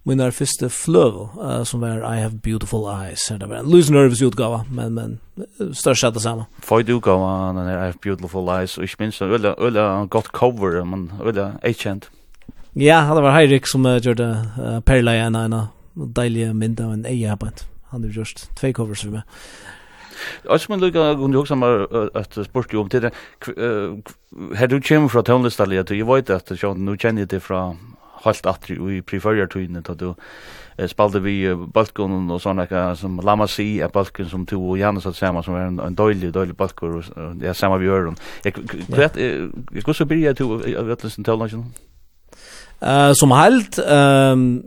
min 0.03 0.31
första 0.31 0.69
flöv 0.69 1.13
uh, 1.13 1.63
som 1.63 1.79
var 1.79 2.15
I 2.15 2.21
have 2.21 2.39
beautiful 2.43 2.79
eyes. 3.03 3.31
Det 3.39 3.45
var 3.45 3.55
en 3.55 3.69
loose 3.69 3.93
nervous 3.93 4.21
utgåva 4.21 4.65
men 4.71 4.93
men 4.93 5.19
störst 5.73 6.01
sett 6.01 6.13
detsamma. 6.13 6.45
Får 6.61 6.83
du 6.83 6.99
gå 6.99 7.23
an 7.23 7.55
den 7.55 7.67
I 7.67 7.71
have 7.71 7.93
beautiful 8.03 8.49
eyes 8.49 8.77
och 8.77 8.83
ich 8.83 8.99
minns 8.99 9.21
en 9.21 9.31
ölla 9.31 9.55
ölla 9.57 10.05
gott 10.05 10.27
cover 10.27 10.85
men 10.85 11.11
ölla 11.23 11.51
agent. 11.63 12.09
Ja, 12.73 13.15
det 13.15 13.21
var 13.21 13.31
Heirik 13.31 13.67
som 13.67 13.85
uh, 13.85 13.97
gjorde 13.97 14.45
uh, 14.59 14.79
Perla 14.79 15.13
en 15.13 15.35
en 15.35 15.67
deilige 15.93 16.53
mynd 16.53 16.81
av 16.81 16.93
en 16.93 17.05
eie 17.05 17.37
Han 17.89 18.03
har 18.03 18.09
gjort 18.09 18.47
två 18.59 18.73
covers 18.73 19.01
for 19.01 19.09
meg. 19.09 19.21
Alltså 20.49 20.71
man 20.71 20.79
lukar 20.79 20.99
och 20.99 21.33
jag 21.33 21.47
som 21.47 21.63
att 22.13 22.33
sport 22.45 22.73
om 22.73 22.89
till 22.89 23.09
hade 24.55 24.67
du 24.67 24.81
kem 24.81 25.09
från 25.09 25.23
tonlistalia 25.23 25.83
till 25.83 25.99
jag 25.99 26.15
vet 26.15 26.29
att 26.29 26.61
jag 26.61 26.77
nu 26.77 26.97
känner 26.97 27.25
det 27.25 27.39
från 27.39 27.77
halt 28.23 28.45
att 28.45 28.69
vi 28.69 29.01
preferar 29.01 29.47
till 29.47 29.61
inne 29.61 29.79
att 29.79 29.99
du 29.99 30.13
spalte 30.87 31.19
vi 31.19 31.55
balkon 31.55 32.31
och 32.31 32.41
såna 32.41 32.65
där 32.65 32.95
som 32.95 33.19
lama 33.19 33.47
si 33.47 33.81
är 33.81 33.89
balkon 33.89 34.29
som 34.29 34.45
två 34.45 34.69
och 34.69 34.77
Janus 34.77 35.05
att 35.05 35.15
samma 35.15 35.43
som 35.43 35.55
en 35.55 35.79
en 35.79 35.95
dålig 35.95 36.31
dålig 36.31 36.55
balkon 36.55 36.95
och 36.97 37.35
det 37.35 37.53
samma 37.53 37.77
vi 37.77 37.85
gör 37.85 38.05
dem. 38.05 38.15
Jag 38.43 38.97
vet 38.97 39.15
jag 39.73 39.81
skulle 39.81 39.93
så 39.93 40.05
bli 40.05 40.27
att 40.27 40.37
du 40.37 40.57
vet 40.83 41.03
listen 41.03 41.23
till 41.23 41.33
lunchen. 41.33 41.65
Eh 42.79 43.13
som 43.13 43.31
halt 43.31 43.79
ehm 43.79 44.63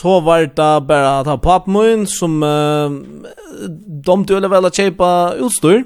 så 0.00 0.20
var 0.20 0.40
det 0.40 0.80
bara 0.86 1.18
att 1.18 1.26
ha 1.26 1.38
pappmun 1.38 2.06
som 2.06 2.42
uh, 2.42 2.90
de 4.04 4.24
skulle 4.24 4.48
väl 4.48 4.64
att 4.64 4.74
köpa 4.74 5.34
utstyr. 5.34 5.84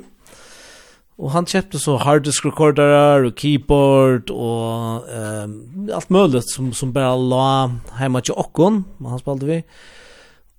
Och 1.17 1.31
han 1.31 1.47
köpte 1.47 1.79
så 1.79 1.97
harddisk 1.97 2.45
recorderar 2.45 3.23
och 3.25 3.39
keyboard 3.39 4.31
och 4.31 5.09
eh, 5.09 5.49
allt 5.95 6.11
möjligt 6.11 6.51
som, 6.51 6.73
som 6.73 6.93
bara 6.93 7.17
la 7.17 7.71
hemma 7.93 8.21
till 8.21 8.33
okkon. 8.33 8.85
Han 8.99 9.19
spelade 9.19 9.47
vi. 9.47 9.65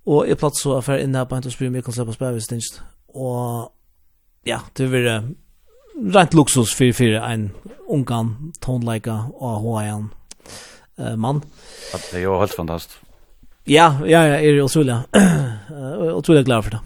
Och 0.03 0.27
jag 0.29 0.39
platt 0.39 0.55
så 0.55 0.77
affär 0.77 0.97
inne 0.97 1.17
här 1.17 1.25
på 1.25 1.35
en 1.35 1.41
Bry 1.41 1.67
om 1.67 1.75
jag 1.75 1.93
släppa 1.93 2.13
spela 2.13 2.31
visst 2.31 2.51
inte. 2.51 2.81
Och 3.07 3.73
ja, 4.43 4.59
det 4.73 4.87
var 4.87 4.97
uh, 4.97 5.21
rent 6.13 6.33
luxus 6.33 6.73
för, 6.73 6.93
för 6.93 7.03
en 7.03 7.51
ungan 7.89 8.53
tonleika 8.59 9.25
och 9.33 9.49
hoa 9.49 9.83
uh, 9.83 10.05
eh, 10.97 11.15
mann. 11.15 11.41
Det 12.11 12.19
jo 12.19 12.39
helt 12.39 12.53
fantastiskt. 12.53 13.10
Ja, 13.63 13.95
ja, 14.05 14.27
ja, 14.27 14.35
er 14.35 14.53
det 14.53 14.63
otroligt. 14.63 14.95
otroligt 16.13 16.45
glad 16.45 16.63
för 16.63 16.71
det. 16.71 16.79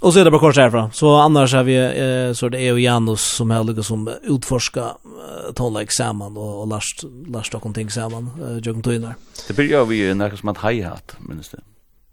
Och 0.00 0.12
så 0.12 0.20
är 0.20 0.24
det 0.24 0.30
bara 0.30 0.40
kors 0.40 0.56
härifrån. 0.56 0.90
Så 0.92 1.14
annars 1.14 1.54
har 1.54 1.62
vi 1.62 1.76
eh, 1.76 2.32
så 2.32 2.48
det 2.48 2.58
är 2.58 2.74
ju 2.74 2.80
Janus 2.80 3.20
som 3.20 3.50
har 3.50 3.64
lyckats 3.64 3.88
som 3.88 4.10
utforska 4.22 4.80
eh, 4.80 5.52
tala 5.54 5.82
examen 5.82 6.36
och, 6.36 6.60
och 6.60 6.68
last 6.68 7.04
last 7.26 7.54
och 7.54 7.74
ting 7.74 7.90
samman 7.90 8.30
eh, 8.42 8.56
jag 8.56 8.82
kan. 8.82 9.14
Det 9.48 9.54
blir 9.54 9.84
vi 9.84 10.14
när 10.14 10.30
som 10.36 10.48
att 10.48 10.58
hi-hat 10.58 11.16
minst 11.18 11.52
det. 11.52 11.58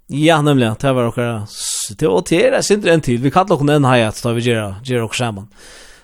Ja, 0.08 0.42
nämligen. 0.42 0.76
Det 0.80 0.94
var 0.94 1.08
också 1.08 1.46
det 1.98 2.08
och 2.08 2.26
det 2.30 2.46
är 2.46 2.72
inte 2.72 2.92
en 2.92 3.02
till. 3.02 3.22
Vi 3.22 3.32
kallar 3.32 3.56
också 3.56 3.72
en 3.72 3.86
hi-hat 3.86 4.24
då 4.24 4.32
vi 4.32 4.42
gör 4.42 4.76
gör 4.84 5.02
också 5.02 5.24
samman. 5.24 5.48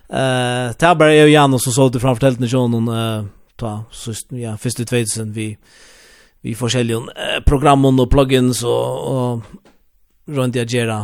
Eh, 0.10 0.76
det 0.80 0.96
bara 0.96 1.14
är 1.14 1.26
ju 1.26 1.32
Janus 1.32 1.64
som 1.64 1.74
sålde 1.74 2.00
framför 2.00 2.20
tältet 2.20 2.40
när 2.40 2.48
eh 2.48 3.26
ta 3.56 3.84
så 3.92 4.14
ja, 4.30 4.58
2000 4.58 4.86
tvåtsen 4.86 5.34
vi 5.34 5.58
vi 6.44 6.54
forskjellige 6.60 7.00
eh, 7.16 7.40
programmen 7.48 8.00
og 8.00 8.10
plugins 8.12 8.64
og, 8.68 9.10
og 9.14 10.34
rundt 10.38 10.60
jeg 10.60 10.72
gera 10.72 11.04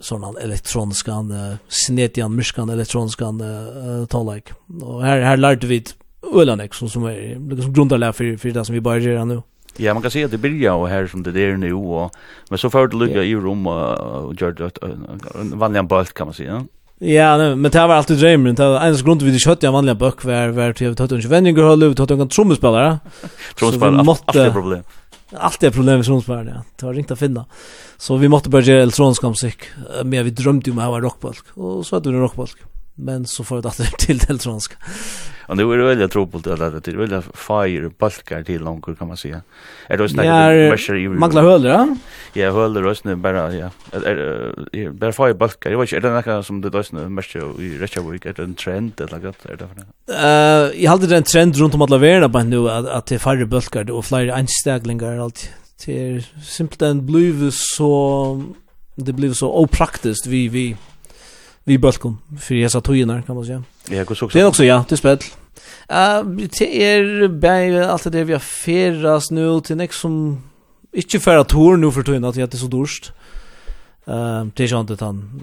sånn 0.00 0.24
elektroniska 0.40 1.18
uh, 1.28 1.58
snetian 1.68 2.32
myskan 2.32 2.70
elektroniska 2.72 3.28
uh, 3.36 4.06
talag 4.08 4.48
Og 4.80 5.02
her, 5.04 5.20
her 5.26 5.36
lærte 5.36 5.68
vi 5.68 5.82
ölanek 6.24 6.74
som 6.74 6.88
som 6.88 7.04
är 7.04 7.36
liksom 7.50 7.72
grundarlär 7.72 8.12
för 8.12 8.36
för 8.36 8.50
det 8.50 8.64
som 8.64 8.74
vi 8.74 8.80
börjar 8.80 9.00
göra 9.00 9.24
nu 9.24 9.42
Ja, 9.76 9.94
man 9.94 10.02
kan 10.02 10.10
säga 10.10 10.24
att 10.24 10.32
det 10.32 10.38
börjar 10.38 10.72
och 10.72 10.88
här 10.88 11.06
som 11.06 11.22
det 11.22 11.40
är 11.40 11.56
nu 11.56 11.74
och 11.74 12.10
men 12.48 12.58
så 12.58 12.70
får 12.70 12.88
det 12.88 12.96
lugga 12.96 13.24
i 13.24 13.34
rum 13.34 13.66
och 13.66 14.34
gör 14.40 14.52
det 14.52 14.70
vanliga 15.56 15.82
bulk 15.82 16.14
kan 16.14 16.26
man 16.26 16.34
säga. 16.34 16.66
Ja, 17.02 17.36
nej, 17.36 17.56
men 17.56 17.70
det 17.70 17.86
var 17.86 17.94
alltid 17.94 18.18
drömmen. 18.18 18.54
Det 18.54 18.68
var 18.68 18.84
ens 18.84 19.02
grund 19.02 19.22
vid 19.22 19.32
det 19.32 19.38
kött 19.38 19.62
jag 19.62 19.72
vanliga 19.72 19.94
böck 19.94 20.24
var 20.24 20.48
var 20.48 20.72
till 20.72 20.90
att 20.90 21.12
inte 21.12 21.28
vänner 21.28 21.62
har 21.62 21.76
lov 21.76 21.92
att 21.92 21.98
ha 21.98 22.22
en 22.22 22.28
trumspelare. 22.28 22.98
Trumspelare 23.58 24.16
alltid 24.26 24.52
problem. 24.52 24.82
Allt 25.36 25.62
är 25.62 25.70
problem 25.70 25.96
med 25.96 26.04
trumspelare, 26.04 26.52
ja. 26.54 26.62
Det 26.76 26.86
var 26.86 26.94
ringt 26.94 27.10
att 27.10 27.18
finna. 27.18 27.44
Så 27.96 28.16
vi 28.16 28.28
måtte 28.28 28.28
måste 28.28 28.48
börja 28.50 28.82
elektronisk 28.82 29.22
musik. 29.22 29.58
Men 30.04 30.24
vi 30.24 30.30
drömde 30.30 30.70
ju 30.70 30.72
om 30.72 30.78
att 30.78 30.84
ha 30.84 31.00
rockbalk. 31.00 31.44
Och 31.54 31.86
så 31.86 31.96
hade 31.96 32.10
vi 32.10 32.16
en 32.16 32.22
rockbalk 32.22 32.56
men 33.00 33.26
så 33.26 33.44
får 33.44 33.62
det 33.62 33.68
att 33.68 33.98
till 33.98 34.18
det 34.18 34.30
elektronska. 34.30 34.76
Och 35.50 35.56
nu 35.56 35.72
är 35.72 35.78
det 35.78 35.84
väldigt 35.84 36.12
tropelt 36.12 36.46
att 36.46 36.84
det 36.84 36.90
är 36.90 36.96
väldigt 36.96 37.24
fire 37.34 37.90
balkar 37.98 38.42
till 38.42 38.62
långt 38.62 38.98
kan 38.98 39.08
man 39.08 39.16
säga. 39.16 39.42
Är 39.88 39.96
det 39.96 40.08
så 40.08 40.16
om 40.16 40.70
pressure 40.70 41.00
i 41.00 41.08
Magla 41.08 41.42
höller, 41.42 41.70
ja? 41.70 41.96
Ja, 42.32 42.52
höller 42.52 42.86
och 42.86 42.96
snö 42.96 43.16
bara 43.16 43.54
ja. 43.54 43.70
Är 43.92 44.90
bara 44.90 45.12
fire 45.12 45.34
balkar. 45.34 45.70
Jag 45.70 45.78
vet 45.78 45.92
inte 45.92 46.08
är 46.08 46.22
det 46.22 46.32
något 46.36 46.46
som 46.46 46.60
det 46.60 46.70
då 46.70 46.82
snö 46.82 47.08
mest 47.08 47.36
i 47.36 47.78
rätta 47.78 48.00
week 48.00 48.26
är 48.26 48.32
det 48.32 48.42
en 48.42 48.54
trend 48.54 49.00
eller 49.00 49.18
något 49.18 49.46
är 49.46 49.56
det 49.56 49.68
för 49.68 49.76
Eh, 50.10 50.82
jag 50.84 50.90
hade 50.90 51.06
den 51.06 51.22
trend 51.22 51.56
runt 51.56 51.74
om 51.74 51.82
alla 51.82 51.98
världen 51.98 52.32
på 52.32 52.42
nu 52.42 52.70
att 52.70 53.06
det 53.06 53.14
är 53.14 53.18
fire 53.18 53.46
balkar 53.46 53.90
och 53.90 54.04
fler 54.04 54.28
einstäglingar 54.28 55.18
allt. 55.18 55.50
Det 55.86 56.08
är 56.08 56.24
simpelt 56.44 56.82
en 56.82 57.06
blues 57.06 57.54
så 57.76 58.42
det 58.94 59.12
blev 59.12 59.32
så 59.32 59.52
opraktiskt 59.52 60.26
vi 60.26 60.48
vi 60.48 60.76
vi 61.70 61.78
balkon 61.78 62.18
för 62.40 62.54
jag 62.54 62.70
sa 62.70 62.80
tojerna 62.80 63.22
kan 63.22 63.36
man 63.36 63.44
säga. 63.44 63.62
Ja, 63.88 64.04
går. 64.04 64.30
Det 64.32 64.40
är 64.40 64.46
också 64.46 64.64
ja, 64.64 64.84
det 64.88 64.96
spel. 64.96 65.18
Eh 65.88 66.22
det 66.58 66.84
är 66.84 67.28
bäj 67.28 67.80
allt 67.80 68.12
det 68.12 68.24
vi 68.24 68.32
har 68.32 68.40
färdas 68.40 69.30
nu 69.30 69.60
till 69.60 69.76
nästa 69.76 69.94
som 69.94 70.42
inte 70.92 71.20
för 71.20 71.36
att 71.36 71.48
tour 71.48 71.76
nu 71.76 71.90
för 71.92 72.02
tojerna 72.02 72.28
att 72.28 72.34
det 72.34 72.54
är 72.54 72.56
så 72.56 72.66
dorst. 72.66 73.12
uh, 74.08 74.44
det 74.54 74.64
är 74.64 74.68
ju 74.68 74.80
inte 74.80 75.04
han 75.04 75.42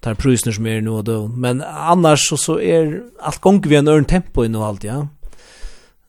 tar 0.00 0.14
prusner 0.14 0.52
som 0.52 0.66
är 0.66 0.80
nu 0.80 0.90
och 0.90 1.04
då. 1.04 1.28
Men 1.28 1.62
annars 1.62 2.28
så, 2.28 2.36
så 2.36 2.60
är 2.60 3.02
allt 3.20 3.40
gång 3.40 3.60
vi 3.60 3.76
en 3.76 3.88
örn 3.88 4.04
tempo 4.04 4.44
i 4.44 4.48
nu 4.48 4.58
allt 4.58 4.84
ja. 4.84 5.08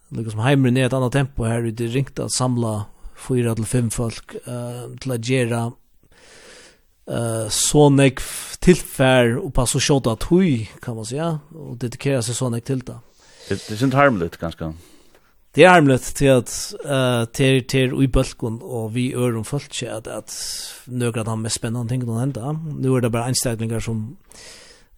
Lukas 0.10 0.32
som 0.32 0.41
hemmer 0.41 0.72
ner 0.72 0.86
ett 0.86 0.94
annat 0.94 1.14
tempo 1.14 1.44
här 1.44 1.64
ute 1.64 1.84
ringt 1.84 2.19
att 2.19 2.32
samla 2.32 2.86
fyra 3.28 3.56
till 3.56 3.65
fem 3.65 3.90
folk 3.90 4.36
eh 4.45 4.98
till 4.99 5.11
att 5.11 5.28
göra 5.28 5.72
eh 7.11 7.49
så 7.49 7.89
nek 7.89 8.19
tillfär 8.59 9.38
och 9.38 9.53
på 9.53 9.65
shot 9.65 10.07
att 10.07 10.23
hui 10.23 10.69
kan 10.81 10.95
man 10.95 11.05
säga 11.05 11.39
och 11.55 11.77
dedikera 11.77 12.21
sig 12.21 12.35
nek 12.49 12.63
till 12.63 12.79
det. 12.79 12.99
Det 13.49 13.71
är 13.71 13.84
inte 13.84 13.97
harmligt 13.97 14.38
ganska. 14.38 14.73
Det 15.51 15.63
är 15.63 15.69
harmligt 15.69 16.15
till 16.15 16.31
att 16.31 16.73
eh 16.85 17.25
till 17.25 17.67
till 17.67 18.03
i 18.03 18.07
bulken 18.07 18.61
och 18.61 18.95
vi 18.95 19.13
ör 19.13 19.38
om 19.38 19.45
fullt 19.45 19.73
så 19.73 19.89
att 19.89 20.07
att 20.07 20.34
några 20.85 21.19
av 21.19 21.25
de 21.25 21.41
mest 21.41 21.55
spännande 21.55 21.89
ting 21.89 22.05
någon 22.05 22.21
ända. 22.21 22.59
Nu 22.79 22.95
är 22.95 23.01
det 23.01 23.09
bara 23.09 23.27
inställningar 23.27 23.79
som 23.79 24.17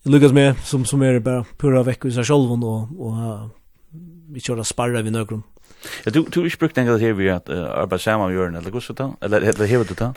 Lucas 0.04 0.32
med 0.32 0.58
som 0.64 0.86
som 0.86 1.02
är 1.02 1.20
bara 1.20 1.46
pura 1.58 1.84
veckor 1.84 2.10
så 2.10 2.24
själv 2.24 2.52
och 2.52 2.82
och 3.06 3.50
vi 4.30 4.40
kör 4.40 4.64
sparra 4.64 5.02
vi 5.02 5.12
några. 5.12 5.42
Ja, 6.04 6.12
du 6.12 6.26
du 6.32 6.40
har 6.42 6.60
brukt 6.60 6.76
den 6.76 6.88
här 6.88 7.14
vi 7.14 7.30
att 7.30 7.50
arbeta 7.50 8.00
samman 8.00 8.28
med 8.28 8.38
Jörn 8.38 8.56
eller 8.56 8.72
hur 8.72 8.80
så 8.80 8.94
då? 8.94 9.16
Eller 9.22 9.42
eller 9.42 9.66
hur 9.66 9.84
det 9.84 10.00
då? 10.00 10.14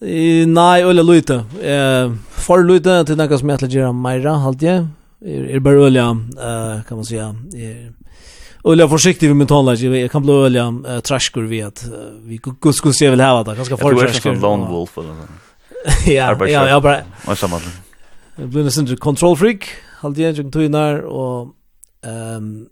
Nei, 0.00 0.82
øyla 0.82 1.02
luita. 1.02 1.44
Eh, 1.62 2.10
for 2.42 2.64
luita 2.66 3.04
til 3.06 3.18
nekka 3.18 3.38
som 3.38 3.50
jeg 3.50 3.60
ætla 3.60 3.68
gjøre 3.70 3.92
meira, 3.94 4.34
halt 4.42 4.62
jeg. 4.62 4.86
Er, 5.22 5.46
er 5.56 5.62
bare 5.64 5.86
øyla, 5.86 6.10
uh, 6.12 6.82
kan 6.84 6.98
man 6.98 7.06
sija, 7.08 7.30
er, 7.56 7.86
øyla 8.66 8.86
forsiktig 8.90 9.30
vi 9.30 9.34
min 9.34 9.48
tonlag, 9.48 9.80
jeg 9.80 10.10
kan 10.12 10.22
bli 10.22 10.34
øyla 10.44 10.66
uh, 10.68 10.98
trashkur 11.00 11.46
vi 11.48 11.62
at 11.64 11.80
uh, 11.88 12.12
vi 12.28 12.36
guds 12.42 12.76
skulle 12.76 12.94
se 12.94 13.08
vil 13.10 13.22
hava 13.24 13.42
det, 13.46 13.56
ganske 13.56 13.78
for 13.80 13.96
trashkur. 13.96 14.34
Jeg 14.34 14.40
tror 14.40 14.50
lone 14.50 14.68
wolf 14.70 14.98
eller 14.98 15.14
så. 15.14 15.26
ja, 16.18 16.28
ja, 16.50 16.66
ja, 16.66 16.78
bara. 16.80 17.02
Og 17.26 17.38
samme. 17.38 17.62
Jeg 18.36 18.50
blir 18.50 18.66
nesten 18.66 18.90
control 19.00 19.36
freak, 19.38 19.70
halt 20.02 20.18
jeg, 20.18 20.36
jeg 20.36 20.52
tog 20.52 20.74
og 21.08 21.54
um, 22.04 22.66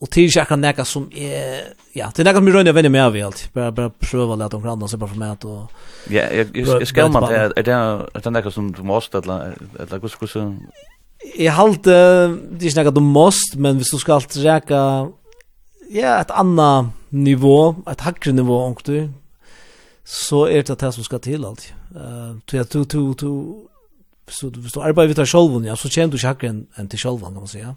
Og 0.00 0.08
til 0.08 0.30
ikke 0.30 0.46
akkurat 0.46 0.62
nekka 0.62 0.84
som 0.88 1.10
er, 1.12 1.74
ja, 1.92 2.06
det 2.08 2.22
er 2.22 2.30
nekka 2.30 2.40
som 2.40 2.46
vi 2.48 2.52
røyner 2.54 2.70
jeg 2.70 2.76
venner 2.78 2.92
med 2.94 3.02
av 3.04 3.16
i 3.18 3.24
alt. 3.26 3.42
Bare, 3.52 3.72
bare 3.76 3.92
prøve 3.92 4.32
å 4.32 4.38
lete 4.40 4.56
om 4.56 4.62
hverandre, 4.64 4.88
så 4.88 5.00
bare 5.00 5.12
for 5.12 5.20
meg 5.20 5.34
at 5.34 5.44
og... 5.44 5.82
Ja, 6.08 6.24
jeg, 6.32 6.48
jeg, 6.56 6.64
jeg 6.80 6.88
skal 6.88 7.10
man, 7.12 7.26
er, 7.28 7.52
är 7.52 7.66
det, 7.66 7.76
er 7.76 8.24
det 8.24 8.32
nekka 8.32 8.52
som 8.54 8.70
du 8.72 8.80
måst, 8.86 9.14
eller, 9.18 9.58
eller 9.76 10.00
hos, 10.00 10.16
hos... 10.22 10.36
Jeg 11.36 11.52
halte, 11.52 11.92
det 11.92 12.62
er 12.64 12.70
ikke 12.70 12.80
nekka 12.80 12.94
du 12.96 13.02
måst, 13.04 13.58
men 13.60 13.76
hvis 13.76 13.92
du 13.92 13.98
skal 14.00 14.24
reka, 14.40 14.80
ja, 15.92 16.16
et 16.16 16.32
anna 16.32 16.70
nivå, 17.10 17.74
et 17.90 18.00
högre 18.00 18.32
nivå, 18.32 18.56
omkring, 18.70 19.12
så 20.04 20.46
er 20.48 20.64
det 20.64 20.80
det 20.80 20.94
som 20.96 21.04
skal 21.04 21.20
til 21.20 21.44
alt. 21.44 21.74
Uh, 21.92 22.40
to, 22.46 22.64
to, 22.64 22.84
to, 22.84 23.04
to, 23.14 23.34
så 24.30 24.48
hvis 24.48 24.72
du 24.72 24.80
arbeider 24.80 25.12
vidt 25.12 25.20
av 25.20 25.28
sjolvun, 25.28 25.68
ja, 25.68 25.76
så 25.76 25.92
tjener 25.92 26.08
du 26.08 26.16
ikke 26.16 26.32
hakre 26.32 26.54
enn 26.54 26.88
til 26.88 27.04
sjolvun, 27.04 27.34
kan 27.34 27.44
man 27.44 27.52
si, 27.52 27.60
ja 27.60 27.76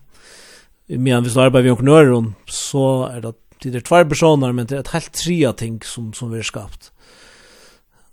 men 0.97 1.23
vi 1.23 1.29
så 1.29 1.41
arbetar 1.41 1.61
vi 1.61 2.11
om 2.11 2.33
så 2.45 3.05
är 3.05 3.21
det 3.21 3.33
det 3.63 3.75
är 3.75 3.81
två 3.81 4.05
personer 4.05 4.51
men 4.51 4.65
det 4.65 4.75
är 4.75 4.79
ett 4.79 4.87
helt 4.87 5.13
trea 5.13 5.53
ting 5.53 5.81
som 5.83 6.13
som 6.13 6.31
vi 6.31 6.37
har 6.37 6.43
skapat. 6.43 6.91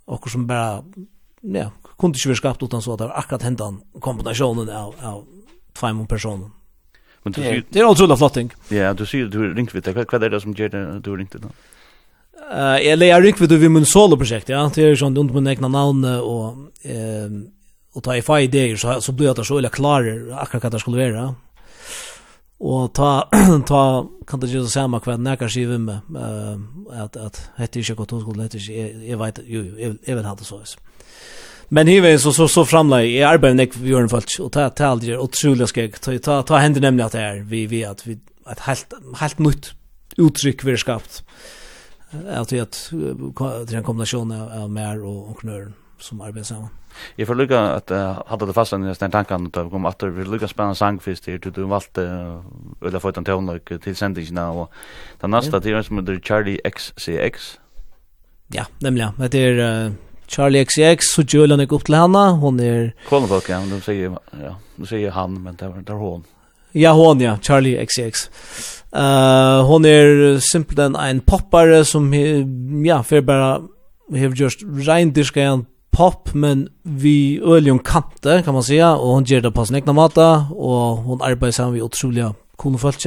Och 0.05 0.31
som 0.31 0.47
bara 0.47 0.85
ja, 1.41 1.71
kunde 1.99 2.17
inte 2.17 2.29
vi 2.29 2.35
skapat 2.35 2.63
utan 2.63 2.83
så 2.83 2.93
att 2.93 2.99
det 2.99 3.07
var 3.07 3.19
akkurat 3.19 3.43
händan 3.43 3.81
kombinationen 4.01 4.71
av 4.71 4.95
av 5.03 5.25
två 5.73 6.07
personer. 6.09 6.51
Men 7.23 7.33
du 7.33 7.43
ser 7.43 7.65
det 7.69 7.81
är 7.81 7.85
otroligt 7.85 8.19
flott 8.19 8.35
ting. 8.35 8.53
Ja, 8.69 8.95
du 8.95 9.07
ser 9.07 9.25
du 9.25 9.55
ringt 9.55 9.75
vid 9.75 9.85
det 9.85 9.93
hva 9.93 10.25
er 10.25 10.31
det 10.31 10.41
som 10.41 10.53
ger 10.53 11.01
du 11.01 11.17
ringt 11.17 11.33
då? 11.33 11.49
Eh, 12.53 12.93
eller 12.93 13.07
jeg 13.07 13.23
ringt 13.23 13.41
vid 13.41 13.53
vid 13.53 13.71
min 13.71 13.87
solo 13.87 14.17
projekt, 14.17 14.49
ja, 14.49 14.71
det 14.75 14.85
er 14.85 14.97
sånn, 14.97 15.19
under 15.19 15.35
min 15.35 15.47
egna 15.47 15.69
navn 15.69 16.05
och 16.05 16.57
eh 16.85 17.31
og 17.95 18.05
ta 18.07 18.15
i 18.15 18.23
fa 18.23 18.39
ideer, 18.41 18.77
så 18.77 19.01
så 19.01 19.13
blir 19.13 19.27
jeg 19.27 19.47
så 19.47 19.57
veldig 19.59 19.71
klarer 19.75 20.19
akkurat 20.39 20.63
hva 20.63 20.71
det 20.71 20.81
skulle 20.81 21.11
vara. 21.11 21.35
Og 22.61 22.91
ta, 22.95 23.11
ta 23.71 23.83
kan 24.29 24.43
det 24.43 24.51
gjøre 24.53 24.69
det 24.69 24.75
samme 24.75 25.01
hva 25.01 25.17
jeg 25.17 25.39
kan 25.41 25.51
vi 25.55 25.79
med, 25.81 26.01
uh, 26.15 26.61
at, 27.03 27.17
at 27.17 27.41
hette 27.59 27.81
ikke 27.81 27.97
godt 28.03 28.13
hovedskolen, 28.15 28.43
hette 28.45 28.61
ikke, 28.61 28.77
jeg, 28.77 28.95
jeg 29.09 29.19
vet, 29.19 29.41
jo, 29.47 29.63
jo, 29.63 29.77
jeg, 29.79 29.97
jeg 30.07 30.17
vil 30.17 30.29
ha 30.29 30.35
det 30.35 30.47
så. 30.47 30.61
Men 31.71 31.89
hiver 31.89 32.17
så, 32.19 32.33
så, 32.33 32.49
så 32.51 32.65
framleg, 32.67 33.09
i 33.09 33.23
arbeider 33.25 33.57
nek 33.57 33.77
vi 33.79 33.93
gjør 33.93 34.05
en 34.05 34.13
folk, 34.13 34.35
og 34.43 34.53
ta, 34.53 34.69
ta 34.75 34.91
aldrig 34.91 35.19
otroligt 35.19 35.71
skeg 35.71 35.97
ta, 36.03 36.17
ta, 36.19 36.41
ta 36.47 36.61
hender 36.61 36.85
nemlig 36.85 37.07
at 37.07 37.17
det 37.17 37.23
er, 37.23 37.41
vi, 37.47 37.65
vi, 37.71 37.85
at 37.87 38.03
vi, 38.07 38.19
et 38.51 38.65
helt, 38.67 38.97
helt 39.21 39.41
nytt 39.41 39.73
uttrykk 40.19 40.67
vi 40.67 40.75
er 40.75 40.83
skapt, 40.83 41.23
Att 42.11 42.53
vi, 42.53 42.59
at, 42.59 42.91
det 42.91 43.75
er 43.75 43.77
en 43.79 44.33
av, 44.35 44.49
av 44.63 44.71
mer 44.71 44.99
og, 45.07 45.29
og 45.31 45.45
som 46.03 46.21
arbeider 46.21 46.49
sammen. 46.49 46.80
Jeg 47.19 47.27
får 47.27 47.39
lykke 47.41 47.63
at 47.77 47.91
jeg 47.91 48.15
hadde 48.31 48.47
det 48.47 48.57
fast 48.57 48.77
enn 48.77 48.87
den 48.89 49.15
tanken 49.15 49.49
at 49.51 49.59
vi 49.65 49.71
kom 49.71 49.87
at 49.87 50.03
vi 50.03 50.11
var 50.19 50.33
lykke 50.35 50.49
spennende 50.49 50.79
sangfist 50.79 51.27
her 51.27 51.39
til 51.39 51.53
du 51.53 51.67
valgte 51.69 52.07
Ulla 52.81 53.01
en 53.17 53.25
tøvnløk 53.25 53.73
til 53.83 53.97
sendingene 53.97 54.47
og 54.51 54.71
den 55.23 55.31
neste 55.31 55.61
det 55.61 55.75
er 55.75 55.83
som 55.83 55.99
heter 55.99 56.21
Charlie 56.21 56.59
XCX 56.67 57.57
Ja, 58.55 58.65
nemlig 58.83 59.07
ja, 59.07 59.29
det 59.29 59.45
er 59.47 59.93
Charlie 60.31 60.65
XCX, 60.65 61.15
så 61.15 61.23
gjør 61.27 61.51
han 61.51 61.61
ikke 61.65 61.75
opp 61.75 61.87
til 61.89 61.97
henne, 61.99 62.21
hun 62.39 62.61
er... 62.63 62.93
Kånefolk, 63.09 63.49
ja, 63.51 63.59
de 63.67 63.81
sier, 63.83 64.15
ja, 64.39 64.53
de 64.79 64.87
sier 64.87 65.15
han, 65.15 65.35
men 65.43 65.57
det 65.59 65.67
er, 65.67 65.81
det 65.83 65.95
er 65.95 65.99
hun. 65.99 66.23
Ja, 66.75 66.93
hon 66.95 67.23
ja, 67.23 67.35
Charlie 67.43 67.81
XCX. 67.83 68.29
Uh, 68.95 69.63
hon 69.67 69.85
är 69.85 70.39
simpelthen 70.39 70.97
en 70.97 71.21
poppare 71.21 71.85
som 71.85 72.15
ja, 72.85 73.03
för 73.03 73.21
bara 73.21 73.63
har 74.11 74.35
just 74.35 74.61
rein 74.63 75.13
diskant 75.13 75.69
pop 75.91 76.35
men 76.35 76.69
vi 76.83 77.41
öljon 77.41 77.79
kanter 77.79 78.43
kan 78.43 78.55
man 78.55 78.63
säga 78.63 78.97
och 78.97 79.09
hon 79.09 79.25
ger 79.25 79.41
det 79.41 79.51
på 79.51 79.67
sin 79.67 79.77
egna 79.77 79.93
mata 79.93 80.47
och 80.51 80.97
hon 80.97 81.23
arbetar 81.23 81.51
samman 81.51 81.73
vid 81.73 81.83
otroliga 81.83 82.35
cool 82.57 82.79
folk 82.79 83.07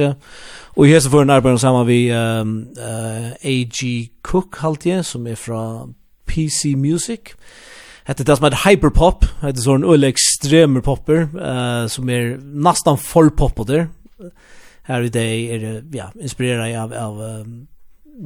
och 0.76 0.86
här 0.86 1.00
så 1.00 1.10
får 1.10 1.18
hon 1.18 1.30
arbeta 1.30 1.58
samman 1.58 1.86
vid 1.86 2.14
um, 2.14 2.68
uh, 2.78 3.32
AG 3.32 4.08
Cook 4.22 4.56
haltje 4.56 5.04
som 5.04 5.26
är 5.26 5.34
från 5.34 5.94
PC 6.26 6.76
Music 6.76 7.20
Hette 8.06 8.24
det 8.24 8.36
som 8.36 8.44
heter 8.44 8.68
hyperpop, 8.68 9.24
hette 9.40 9.60
sån 9.60 9.84
öle 9.84 10.08
ekstremer 10.08 10.80
popper 10.80 11.20
uh, 11.22 11.86
som 11.86 12.08
är 12.10 12.36
nästan 12.36 12.98
för 12.98 13.28
popper. 13.28 13.88
Her 14.82 15.02
i 15.02 15.08
dag 15.08 15.22
är 15.22 15.58
det 15.58 15.96
ja, 15.96 16.12
inspirerad 16.20 16.76
av 16.76 16.92
av 16.92 17.20
um, 17.20 17.66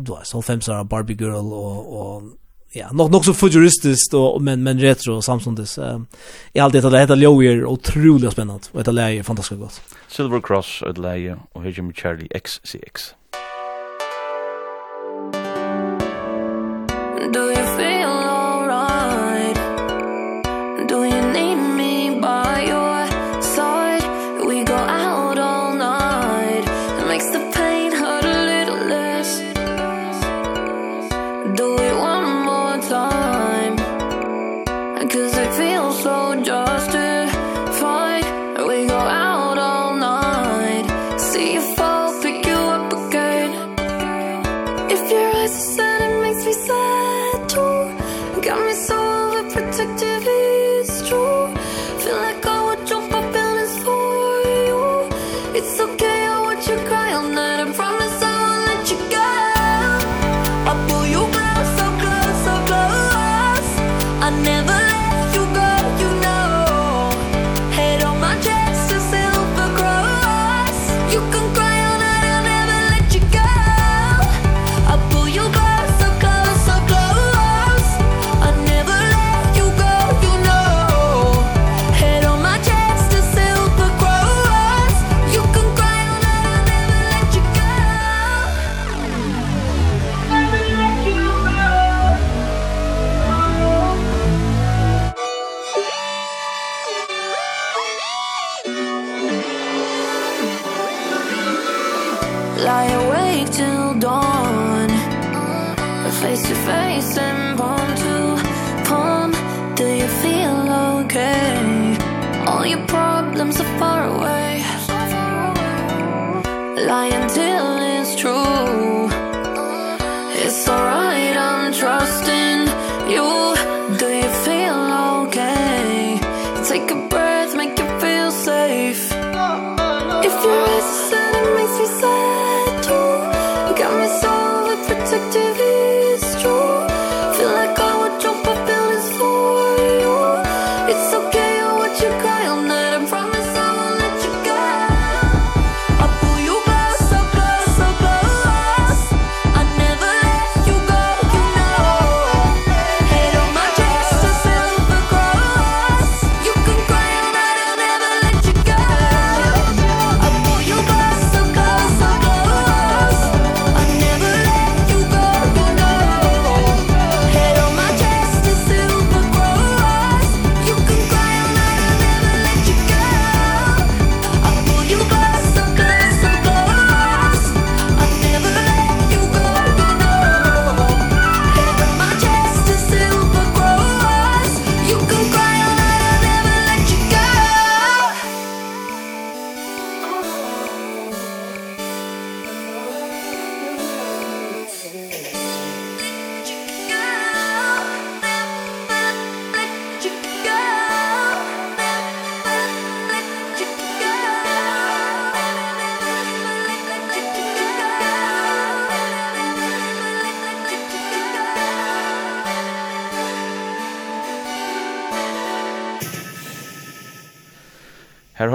då 0.05 0.21
så 0.23 0.43
fem 0.43 0.61
Barbie 0.91 1.15
Girl 1.15 1.53
och 1.53 2.01
och 2.01 2.23
ja, 2.73 2.89
nok, 2.93 3.11
nok 3.11 3.25
så 3.25 3.33
futuristiskt 3.33 4.15
og, 4.15 4.43
men 4.43 4.63
men 4.63 4.81
retro 4.81 5.21
samtidigt. 5.21 5.79
Ehm 5.79 6.07
i 6.53 6.61
allt 6.61 6.73
det 6.73 6.81
där 6.81 6.99
heter 6.99 7.17
utrolig 7.17 7.67
otroligt 7.67 8.33
spännande 8.33 8.65
och 8.73 8.85
det 8.85 9.03
er 9.03 9.23
fantastiskt 9.23 9.61
gott. 9.61 9.81
Silver 10.09 10.41
Cross 10.41 10.83
at 10.83 10.99
Leia 10.99 11.39
och 11.53 11.63
her 11.63 11.83
med 11.83 11.97
Charlie 11.97 12.29
XCX. 12.41 13.15
Do 17.33 17.41
you 17.41 17.68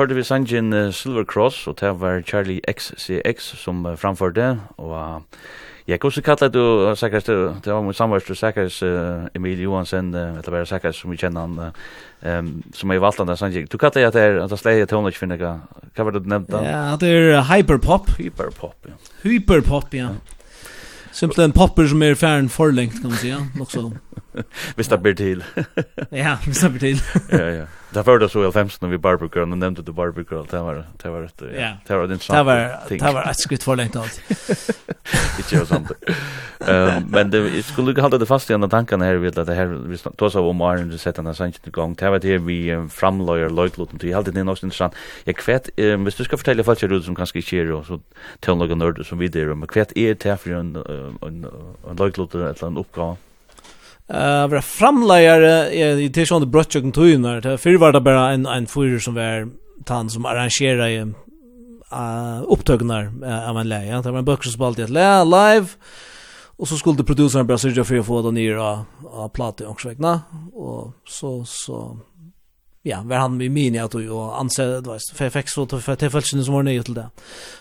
hørte 0.03 0.15
vi 0.15 0.23
sangen 0.27 0.73
uh, 0.73 0.91
Silver 0.91 1.23
Cross, 1.23 1.67
og 1.67 1.77
det 1.79 1.93
var 2.01 2.21
Charlie 2.27 2.59
XCX 2.67 3.53
som 3.55 3.85
uh, 3.85 3.95
framførte, 3.95 4.59
og 4.77 5.23
jeg 5.87 5.99
kan 5.99 6.07
også 6.07 6.21
kallet 6.21 6.53
du 6.53 6.89
uh, 6.89 6.95
sikkert, 6.97 7.27
det 7.27 7.73
var 7.73 7.81
mot 7.81 7.95
samverst 7.95 8.27
du 8.27 8.35
sikkert 8.35 8.81
uh, 8.83 9.27
Emil 9.35 9.61
Johansen, 9.61 10.13
uh, 10.15 10.19
eller 10.19 10.51
bare 10.51 10.65
sikkert 10.65 10.95
som 10.95 11.11
vi 11.11 11.17
kjenner 11.17 11.47
han, 11.47 11.59
uh, 11.59 12.37
um, 12.37 12.63
som 12.75 12.91
er 12.91 12.99
valgt 12.99 13.17
han 13.17 13.27
der 13.27 13.39
sangen. 13.39 13.67
Du 13.71 13.77
kallet 13.77 14.01
det 14.01 14.05
at 14.07 14.13
det 14.13 14.21
er, 14.21 14.39
at 14.43 14.51
det 14.51 14.59
sleier 14.59 14.85
toner 14.91 15.13
ikke 15.13 15.23
finner, 15.23 15.37
hva 15.39 16.05
var 16.07 16.11
det 16.11 16.23
du 16.25 16.29
nevnte? 16.29 16.63
Ja, 16.67 16.95
det 16.99 17.11
er 17.11 17.43
hyperpop. 17.47 18.09
Hyperpop, 18.17 18.75
ja. 18.87 18.99
Hyperpop, 19.23 19.93
ja. 19.93 20.09
Simpelthen 21.13 21.51
popper 21.55 21.87
som 21.87 22.03
er 22.03 22.15
færen 22.19 22.49
forlengt, 22.49 22.99
kan 23.01 23.09
man 23.13 23.21
si, 23.21 23.29
ja, 23.29 23.39
nok 23.55 23.71
så. 23.71 23.91
Hvis 24.75 24.87
det 24.87 25.01
blir 25.01 25.13
til. 25.13 25.43
ja, 26.11 26.37
hvis 26.45 26.57
det 26.57 26.71
blir 26.73 26.79
til. 26.79 27.01
ja, 27.39 27.49
ja. 27.49 27.65
Det 27.93 28.01
var 28.01 28.19
det 28.19 28.29
så 28.29 28.49
i 28.49 28.51
15 28.51 28.77
när 28.81 28.89
vi 28.89 28.97
Barbie 28.97 29.29
Girl, 29.35 29.51
och 29.51 29.57
nämnde 29.57 29.81
du 29.81 29.91
Barbie 29.91 30.25
Girl, 30.31 30.45
det 30.51 30.59
var 30.59 30.85
det 31.03 31.09
var 31.09 31.21
rätt. 31.21 31.41
Ja. 31.57 31.71
Det 31.87 31.95
var 31.95 32.07
din 32.07 32.19
sant. 32.19 32.37
Det 32.37 32.43
var 32.43 32.55
det 32.89 33.13
var 33.13 33.29
ett 33.29 33.39
skritt 33.39 33.63
för 33.63 33.75
länge 33.75 33.99
allt. 33.99 34.21
Det 35.37 35.51
gör 35.51 35.65
sånt. 35.65 35.91
Ehm 36.67 37.03
men 37.07 37.29
det 37.29 37.63
skulle 37.63 37.91
ju 37.91 38.01
hålla 38.01 38.17
det 38.17 38.25
fast 38.25 38.49
i 38.49 38.53
andra 38.53 38.69
tankarna 38.69 39.05
här 39.05 39.15
vid 39.15 39.37
att 39.37 39.47
det 39.47 39.53
här 39.53 39.65
vi 39.65 39.97
tog 39.97 40.35
av 40.35 40.47
om 40.47 40.61
Iron 40.61 40.89
det 40.89 40.97
sätta 40.97 41.21
den 41.21 41.35
sanken 41.35 41.61
igång. 41.65 41.93
Det 41.93 42.09
var 42.09 42.19
det 42.19 42.37
vi 42.37 42.87
framlöjer 42.91 43.49
löjtloten 43.49 43.99
till 43.99 44.13
helt 44.13 44.33
det 44.33 44.43
något 44.43 44.63
intressant. 44.63 44.93
Jag 45.23 45.35
kvätt 45.35 45.69
ehm 45.77 46.03
hvis 46.03 46.15
du 46.15 46.23
ska 46.23 46.37
fortälja 46.37 46.63
folk 46.63 46.81
hur 46.81 47.01
som 47.01 47.15
kanske 47.15 47.41
sker 47.41 47.71
och 47.71 47.85
så 47.85 47.99
till 48.39 48.55
några 48.55 48.75
nörd 48.75 49.05
som 49.05 49.17
vi 49.17 49.27
där 49.27 49.55
men 49.55 49.67
kvätt 49.67 49.97
är 49.97 50.15
det 50.15 50.37
för 50.37 50.51
en 50.51 50.75
en 51.21 51.95
löjtloten 51.97 52.41
eller 52.41 52.67
en 52.67 52.77
uppgåva. 52.77 53.17
Uh, 54.11 54.47
var 54.47 54.61
framleiare 54.61 55.73
i 56.01 56.09
till 56.09 56.27
sån 56.27 56.51
brötchen 56.51 56.91
tunar. 56.91 57.57
För 57.57 57.77
var 57.77 57.91
det 57.91 58.01
bara 58.01 58.31
en 58.31 58.45
en 58.45 58.67
fyrer 58.67 58.99
som 58.99 59.15
var 59.15 59.49
tant 59.85 60.11
som 60.11 60.25
arrangerar 60.25 60.87
i 60.87 60.99
uh, 60.99 62.43
upptagningar 62.47 63.13
uh, 63.23 63.49
av 63.49 63.57
en 63.57 63.69
leie. 63.69 64.01
Det 64.01 64.11
var 64.11 64.19
en 64.19 64.25
bøkker 64.25 64.43
som 64.43 64.53
spalte 64.53 64.81
i 64.81 64.83
et 64.83 64.89
leie, 64.89 65.23
live. 65.23 65.67
Och 66.57 66.67
så 66.67 66.77
skulle 66.77 67.03
producenten 67.03 67.47
bare 67.47 67.57
sørge 67.57 67.83
för 67.83 67.99
å 67.99 68.03
få 68.03 68.21
det 68.21 68.31
nya 68.31 68.61
av, 68.61 68.83
av 69.11 69.29
platta 69.29 69.67
och 69.67 69.81
svägna. 69.81 70.21
Och 70.53 70.93
så 71.05 71.45
så 71.45 71.97
ja, 72.83 73.01
var 73.01 73.17
han 73.17 73.41
i 73.41 73.49
mini 73.49 73.81
du 73.91 74.09
och 74.09 74.39
anse 74.39 74.63
det 74.63 74.87
var 74.87 74.99
för 75.15 75.29
fikk 75.29 75.49
så 75.49 75.65
för 75.67 75.95
tillfällen 75.95 76.45
som 76.45 76.53
var 76.53 76.63
nye 76.63 76.83
till 76.83 76.93
det. 76.93 77.09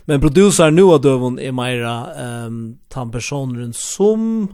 Men 0.04 0.20
producenten 0.20 0.74
nu 0.74 0.82
av 0.82 1.00
dövon 1.00 1.38
är 1.38 1.52
mera 1.52 2.14
ehm 2.14 2.46
um, 2.46 2.78
tant 2.88 3.12
personen 3.12 3.72
som 3.72 4.48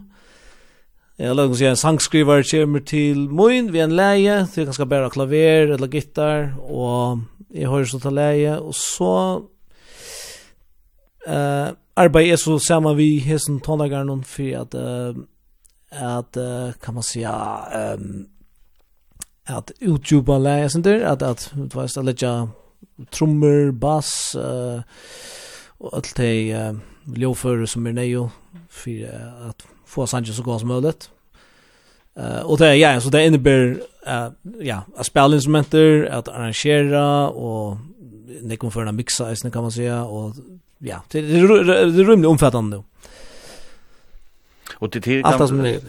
Jeg 1.19 1.35
lager 1.35 1.57
seg 1.59 1.67
en 1.67 1.75
sangskriver 1.75 2.45
kommer 2.47 2.79
til 2.87 3.25
Moin 3.27 3.73
ved 3.73 3.81
en 3.83 3.91
leie, 3.97 4.37
til 4.53 4.69
ganske 4.69 4.85
bare 4.87 5.09
klaver 5.11 5.73
eller 5.75 5.89
gitar, 5.91 6.53
og 6.63 7.25
jeg 7.51 7.67
hører 7.67 7.89
så 7.91 7.97
til 7.99 8.13
leie, 8.15 8.53
og 8.55 8.71
så 8.77 9.15
uh, 11.27 11.69
arbeid 11.99 12.31
er 12.31 12.39
så 12.39 12.55
sammen 12.63 12.95
vi 12.95 13.17
hessen 13.19 13.57
tonlageren 13.59 14.23
for 14.23 14.61
at, 14.61 14.77
uh, 14.79 15.11
at 15.91 16.39
uh, 16.39 16.71
kan 16.79 16.95
man 16.95 17.03
si, 17.03 17.25
um, 17.27 18.29
at 19.43 19.73
utjuba 19.83 20.37
leie, 20.39 20.69
sånn 20.71 20.85
der, 20.87 21.03
at, 21.09 21.25
at 21.25 21.49
du 21.51 21.75
vet, 21.81 21.97
at 21.99 22.07
letja 22.07 22.31
trommer, 23.11 23.73
bass, 23.75 24.37
uh, 24.39 24.79
og 25.83 25.99
alt 25.99 26.13
det 26.15 26.31
uh, 26.55 26.79
ljåfører 27.11 27.67
som 27.67 27.91
er 27.91 27.99
nøyo, 27.99 28.23
for 28.71 29.03
uh, 29.03 29.51
at 29.51 29.67
få 29.89 30.07
Sanchez 30.07 30.35
så 30.35 30.43
god 30.43 30.59
som 30.59 30.67
möjligt. 30.67 31.09
Uh, 32.19 32.41
och 32.41 32.57
det 32.57 32.75
ja, 32.75 33.01
så 33.01 33.09
det 33.09 33.25
innebär 33.25 33.69
uh, 34.07 34.29
ja, 34.61 34.81
att 34.95 35.05
spela 35.05 35.35
instrumenter, 35.35 36.09
att 36.11 36.27
arrangera 36.27 37.29
och 37.29 37.77
det 38.41 38.57
kommer 38.57 38.71
för 38.71 38.85
en 38.85 38.95
mixa, 38.95 39.35
kan 39.35 39.61
man 39.61 39.71
säga 39.71 40.03
och 40.03 40.35
ja, 40.77 41.03
det, 41.11 41.21
det, 41.21 41.47
det, 41.47 41.63
det 41.63 42.01
är 42.01 42.05
rymligt 42.05 42.29
omfattande 42.29 42.77
nu. 42.77 42.83
Och 44.79 44.89
det 44.89 45.01
till 45.01 45.23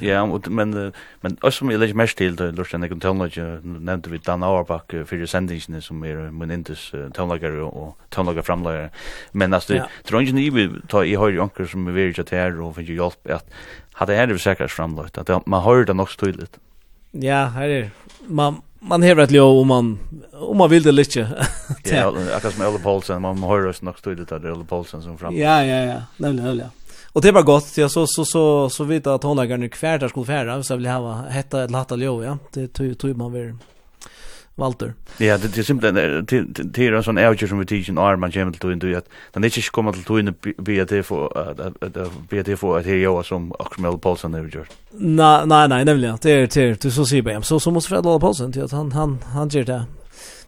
ja 0.00 0.22
och 0.22 0.50
men 0.50 0.92
men 1.20 1.36
oss 1.40 1.56
som 1.56 1.70
jag 1.70 1.80
lägger 1.80 1.94
mest 1.94 2.16
till 2.16 2.36
det 2.36 2.52
lust 2.52 2.70
den 2.70 2.88
kan 2.88 3.00
tala 3.00 3.30
nämnde 3.62 4.10
vi 4.10 4.18
Dan 4.18 4.42
Auerbach 4.42 5.06
för 5.06 5.26
sändningen 5.26 5.82
som 5.82 6.04
är 6.04 6.30
men 6.30 6.50
inte 6.50 6.74
tonlager 7.14 7.60
och 7.60 7.98
tonlager 8.08 8.42
framlager 8.42 8.90
men 9.32 9.54
alltså 9.54 9.86
tror 10.04 10.20
inte 10.20 10.32
ni 10.32 10.50
vi 10.50 10.70
ta 10.88 11.04
i 11.04 11.16
höjer 11.16 11.40
onkel 11.40 11.68
som 11.68 11.88
är 11.88 11.92
väldigt 11.92 12.30
här 12.30 12.60
och 12.60 12.74
för 12.74 12.82
hjälp 12.82 13.30
att 13.30 13.50
hade 13.92 14.14
här 14.14 14.26
det 14.26 14.38
säkert 14.38 14.70
framlagt 14.70 15.18
att 15.18 15.46
man 15.46 15.62
hör 15.62 15.84
det 15.84 15.92
också 15.92 16.18
tydligt 16.26 16.58
ja 17.10 17.44
här 17.44 17.68
är 17.68 17.90
man 18.26 18.62
man 18.80 19.02
hör 19.02 19.18
ett 19.18 19.30
lov 19.30 19.58
om 19.58 19.68
man 19.68 19.98
om 20.32 20.56
man 20.56 20.70
vill 20.70 20.82
det 20.82 20.92
lite. 20.92 21.20
ja, 21.84 22.14
akkurat 22.36 22.54
som 22.54 22.66
Olle 22.66 22.78
Paulsen, 22.78 23.22
man 23.22 23.42
hör 23.42 23.66
oss 23.66 23.82
nog 23.82 24.02
tydligt 24.02 24.32
att 24.32 24.42
det 24.42 24.48
är 24.48 24.64
Paulsen 24.64 25.02
som 25.02 25.18
fram. 25.18 25.36
Ja, 25.36 25.64
ja, 25.64 25.84
ja. 25.84 26.02
Nämligen, 26.16 26.46
nämligen. 26.46 26.70
Och 27.12 27.22
det 27.22 27.32
var 27.32 27.42
gott 27.42 27.76
jag 27.76 27.90
så 27.90 28.06
så 28.06 28.24
så 28.24 28.70
så 28.70 28.84
vet 28.84 29.06
att 29.06 29.22
hon 29.22 29.38
har 29.38 29.56
nu 29.56 29.68
kvar 29.68 29.98
där 29.98 30.08
skulle 30.08 30.26
färra 30.26 30.62
så 30.62 30.76
vill 30.76 30.84
jag 30.84 30.92
ha 30.92 31.28
hetta 31.28 31.64
ett 31.64 31.70
latta 31.70 31.96
jo 31.96 32.24
ja. 32.24 32.38
Det 32.52 32.68
tog 32.68 32.98
tog 32.98 33.16
man 33.16 33.32
väl 33.32 33.54
Walter. 34.54 34.94
Ja, 35.18 35.38
det 35.38 35.58
är 35.58 35.62
simpelt 35.62 35.94
det 36.74 36.86
är 36.86 36.92
en 36.92 37.02
sån 37.02 37.18
outage 37.18 37.48
som 37.48 37.58
vi 37.58 37.66
teachen 37.66 37.98
är 37.98 38.16
man 38.16 38.30
jämt 38.30 38.60
till 38.60 38.72
inte 38.72 38.98
att 38.98 39.08
den 39.32 39.44
är 39.44 39.46
inte 39.46 39.70
kommer 39.70 39.92
till 39.92 40.04
tog 40.04 40.34
be 40.56 40.82
att 40.82 40.88
det 40.88 41.02
för 41.02 41.38
att 41.38 41.80
be 42.28 42.40
att 42.40 42.46
det 42.46 42.56
för 42.56 42.78
att 42.78 42.84
det 42.84 42.96
jag 42.96 43.26
som 43.26 43.52
Akmel 43.58 43.98
Paulsen 43.98 44.34
har 44.34 44.40
gjort. 44.40 44.68
Nej 44.90 45.46
nej 45.46 45.68
nej 45.68 45.84
nämligen 45.84 46.18
det 46.22 46.30
är 46.30 46.76
det 46.82 46.90
så 46.90 47.06
ser 47.06 47.30
jag 47.30 47.44
så 47.44 47.60
så 47.60 47.70
måste 47.70 47.88
Fred 47.88 48.02
Paulsen 48.02 48.52
till 48.52 48.62
att 48.62 48.72
han 48.72 48.92
han 48.92 49.18
han 49.32 49.48
gör 49.48 49.64
det. 49.64 49.84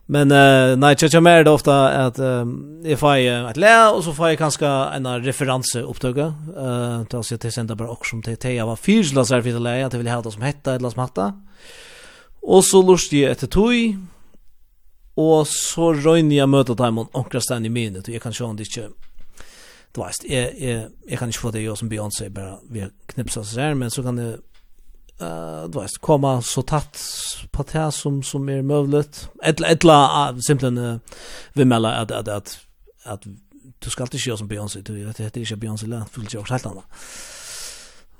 Men 0.06 0.32
uh, 0.32 0.76
nej, 0.76 0.96
jag 1.00 1.10
känner 1.10 1.20
mer 1.20 1.44
det 1.44 1.50
ofta 1.50 1.88
att 1.88 2.18
um, 2.18 2.82
jag 2.84 2.98
får 2.98 3.16
ett 3.16 3.56
lä 3.56 3.90
och 3.90 4.04
så 4.04 4.14
får 4.14 4.28
jag 4.28 4.38
kanske 4.38 4.66
en 4.66 5.24
referens 5.24 5.74
upptaga. 5.74 6.34
Eh, 6.56 7.00
då 7.10 7.22
så 7.22 7.36
jag 7.42 7.52
sända 7.52 7.74
bara 7.74 7.88
också 7.88 8.16
om 8.16 8.22
till 8.22 8.56
jag 8.56 8.66
var 8.66 8.76
fyrsla 8.76 9.24
så 9.24 9.34
här 9.34 9.42
för 9.42 9.50
det 9.50 9.58
lä 9.58 9.86
att 9.86 9.92
jag 9.92 9.98
vill 9.98 10.08
ha 10.08 10.22
det 10.22 10.32
som 10.32 10.42
hetta 10.42 10.74
eller 10.74 10.90
som 10.90 11.00
hatta. 11.00 11.42
Och 12.40 12.64
så 12.64 12.82
lust 12.82 13.12
jag 13.12 13.30
ett 13.30 13.50
tui. 13.50 13.96
Och 15.14 15.48
så 15.48 15.92
rönjer 15.92 16.38
jag 16.38 16.48
dem 16.48 16.80
om 16.80 16.94
mot 16.94 17.14
Onkrastan 17.14 17.66
i 17.66 17.68
minnet 17.68 18.08
och 18.08 18.14
jag 18.14 18.22
kan 18.22 18.32
sjön 18.32 18.56
det 18.56 18.62
inte 18.62 18.88
Du 19.92 20.00
vet, 20.00 20.24
jag, 20.24 20.60
jag, 20.60 20.90
jeg 21.08 21.18
kan 21.18 21.28
inte 21.28 21.38
få 21.38 21.50
det 21.50 21.60
jag 21.60 21.78
som 21.78 21.88
Beyoncé 21.88 22.28
bara 22.28 22.58
vi 22.70 22.88
knipsa 23.06 23.44
så 23.44 23.60
här, 23.60 23.74
men 23.74 23.90
så 23.90 24.02
kan 24.02 24.16
det 24.16 24.38
uh, 25.22 25.70
du 25.70 25.80
vet, 25.80 25.98
komma 26.00 26.42
så 26.42 26.62
tatt 26.62 27.00
på 27.50 27.64
det 27.72 27.92
som, 27.92 28.22
som 28.22 28.48
är 28.48 28.62
möjligt. 28.62 29.28
Ettla, 29.42 29.68
ettla 29.68 30.30
uh, 30.30 30.38
simpelthen 30.38 30.78
uh, 30.78 30.98
vi 31.52 31.64
melder 31.64 31.90
att, 31.90 32.10
att, 32.10 32.28
att, 32.28 32.58
at 33.04 33.26
du 33.78 33.90
ska 33.90 34.02
alltid 34.02 34.20
köra 34.20 34.36
som 34.36 34.48
Beyoncé, 34.48 34.80
du 34.80 35.04
vet, 35.04 35.16
det 35.16 35.36
är 35.36 35.38
inte 35.38 35.56
Beyoncé 35.56 35.86
det 35.86 36.04
fullt 36.10 36.28
ikke 36.28 36.38
også 36.38 36.54
helt 36.54 36.66
annet. 36.66 36.84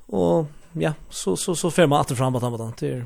Och 0.07 0.47
ja, 0.73 0.93
så, 1.09 1.35
så, 1.35 1.55
så 1.55 1.71
får 1.71 1.87
man 1.87 1.99
alltid 1.99 2.17
fram 2.17 2.33
på 2.33 2.39
det, 2.39 2.73
det 2.79 2.89
er 2.93 3.05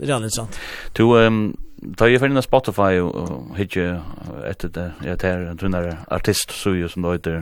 redan 0.00 0.22
interessant. 0.22 0.58
Du, 0.92 1.02
um, 1.02 1.54
Da 1.82 2.06
jeg 2.06 2.20
finner 2.22 2.44
Spotify 2.44 3.00
og 3.02 3.56
hitje 3.56 3.96
etter 4.46 4.70
det, 4.70 4.84
ja 5.02 5.16
tar 5.18 5.40
en 5.50 5.58
tunnare 5.58 5.96
artist, 6.14 6.52
så 6.54 6.76
jo 6.78 6.88
som 6.88 7.02
det 7.02 7.16
heter, 7.16 7.40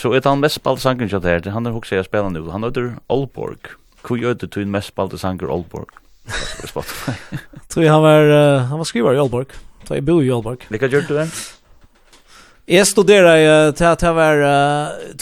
så 0.00 0.14
er 0.16 0.24
han 0.24 0.40
mest 0.40 0.56
spalte 0.56 0.80
sangen 0.80 1.08
til 1.12 1.20
det 1.20 1.52
han 1.52 1.66
er 1.66 1.76
också 1.76 1.94
jeg 1.94 2.08
spiller 2.08 2.30
nu, 2.32 2.50
han 2.50 2.64
heter 2.64 2.94
Olborg. 3.08 3.76
Hvor 4.06 4.18
gjør 4.20 4.34
det 4.40 4.50
til 4.54 4.68
mest 4.68 4.92
spalte 4.92 5.18
sanger 5.18 5.50
Aalborg? 5.52 5.88
Tror 7.70 7.82
jeg 7.82 7.92
han 7.92 8.02
var, 8.02 8.28
uh, 8.30 8.68
han 8.70 8.78
var 8.78 8.88
skriver 8.88 9.16
i 9.16 9.22
Aalborg. 9.22 9.54
Så 9.86 9.94
jeg 9.98 10.04
bor 10.06 10.22
i 10.22 10.30
Aalborg. 10.30 10.66
Hva 10.70 10.88
gjør 10.88 11.06
du 11.08 11.14
det? 11.18 11.28
Jeg 12.70 12.86
studerer 12.86 13.68
uh, 13.68 13.74
til 13.74 13.84
at 13.84 14.02
jeg 14.02 14.14
var 14.14 14.44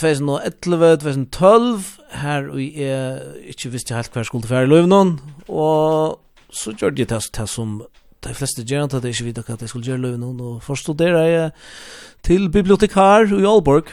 2011-2012, 0.01 1.95
her 2.23 2.49
og 2.49 2.61
jeg 2.63 3.21
ikke 3.53 3.73
visste 3.73 3.97
helt 3.97 4.13
hva 4.13 4.23
jeg 4.23 4.31
skulle 4.31 4.45
til 4.45 4.55
være 4.55 4.69
i 4.69 4.73
Løvnån, 4.73 5.15
og 5.49 6.19
så 6.51 6.73
gjør 6.73 6.93
jeg 6.97 7.09
det 7.09 7.23
til 7.35 7.49
som 7.49 7.81
de 8.25 8.35
fleste 8.35 8.65
gjør 8.67 8.89
at 8.89 9.05
jeg 9.05 9.15
ikke 9.15 9.29
vet 9.29 9.41
hva 9.47 9.57
jeg 9.61 9.71
skulle 9.71 9.87
gjøre 9.87 9.99
i 9.99 10.07
Løvnån, 10.07 10.41
og 10.41 10.63
først 10.63 10.89
studerer 10.89 11.27
jeg 11.27 11.51
til 12.27 12.51
bibliotekar 12.51 13.31
i 13.33 13.45
Aalborg. 13.45 13.93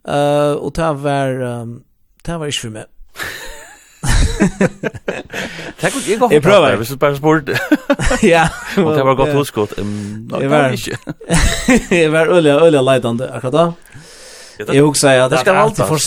Uh, 0.00 0.56
og 0.64 0.72
det 0.76 0.90
var 1.02 1.60
um, 1.60 1.82
det 2.26 2.40
var 2.40 2.46
ikke 2.46 2.60
for 2.60 2.70
meg. 2.70 2.84
Takk 5.80 5.92
Tack 5.92 5.96
och 5.96 6.08
jag 6.08 6.32
Jag 6.32 6.42
prövar, 6.42 6.76
vi 6.76 6.84
ska 6.84 6.96
bara 6.96 7.16
sport. 7.16 7.48
Ja. 8.22 8.48
Og 8.76 8.96
det 8.96 9.04
var 9.04 9.14
godt 9.14 9.28
gott 9.28 9.36
huskot. 9.36 9.72
Jag 10.40 10.48
var 10.48 10.70
ikke. 10.70 10.96
jeg 11.90 12.12
var 12.12 12.26
øyelig, 12.26 12.62
øyelig 12.62 12.82
lejdande 12.84 13.30
akkurat 13.30 13.52
da. 13.52 13.72
Jeg 14.72 14.82
husker 14.82 15.08
at 15.08 15.30
det 15.30 15.40
skal 15.40 15.56
alltid 15.56 15.84
for... 15.84 15.98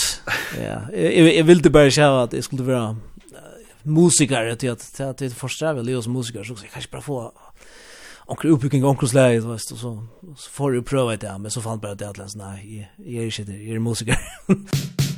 Ja, 0.61 0.79
jeg, 0.93 1.35
jeg 1.35 1.47
ville 1.47 1.69
bare 1.69 1.91
se 1.91 2.03
at 2.03 2.33
jeg 2.33 2.43
skulle 2.43 2.65
vara 2.65 2.95
musiker 3.83 4.45
att 4.47 4.63
jag 4.63 4.77
att 4.99 5.17
det 5.17 5.29
första 5.29 5.73
väl 5.73 5.89
jag 5.89 6.03
som 6.03 6.13
musiker 6.13 6.43
så 6.43 6.53
jeg 6.61 6.71
kan 6.71 6.81
ikke 6.81 6.91
bare 6.91 7.01
få 7.01 7.31
onkel 8.27 8.49
uppbygging 8.49 8.85
onkel 8.85 9.09
slag 9.09 9.41
vet 9.41 9.69
du 9.69 9.75
så 9.75 10.03
så 10.37 10.49
får 10.49 10.71
du 10.71 10.81
pröva 10.81 11.15
det 11.15 11.37
men 11.39 11.51
så 11.51 11.61
fann 11.61 11.79
bara 11.79 11.95
det 11.95 12.09
att 12.09 12.17
läs 12.17 12.35
nej 12.35 12.89
jag 12.97 13.23
är 13.23 13.39
inte 13.39 13.51
jag 13.51 13.75
är 13.75 13.79
musiker. 13.79 14.17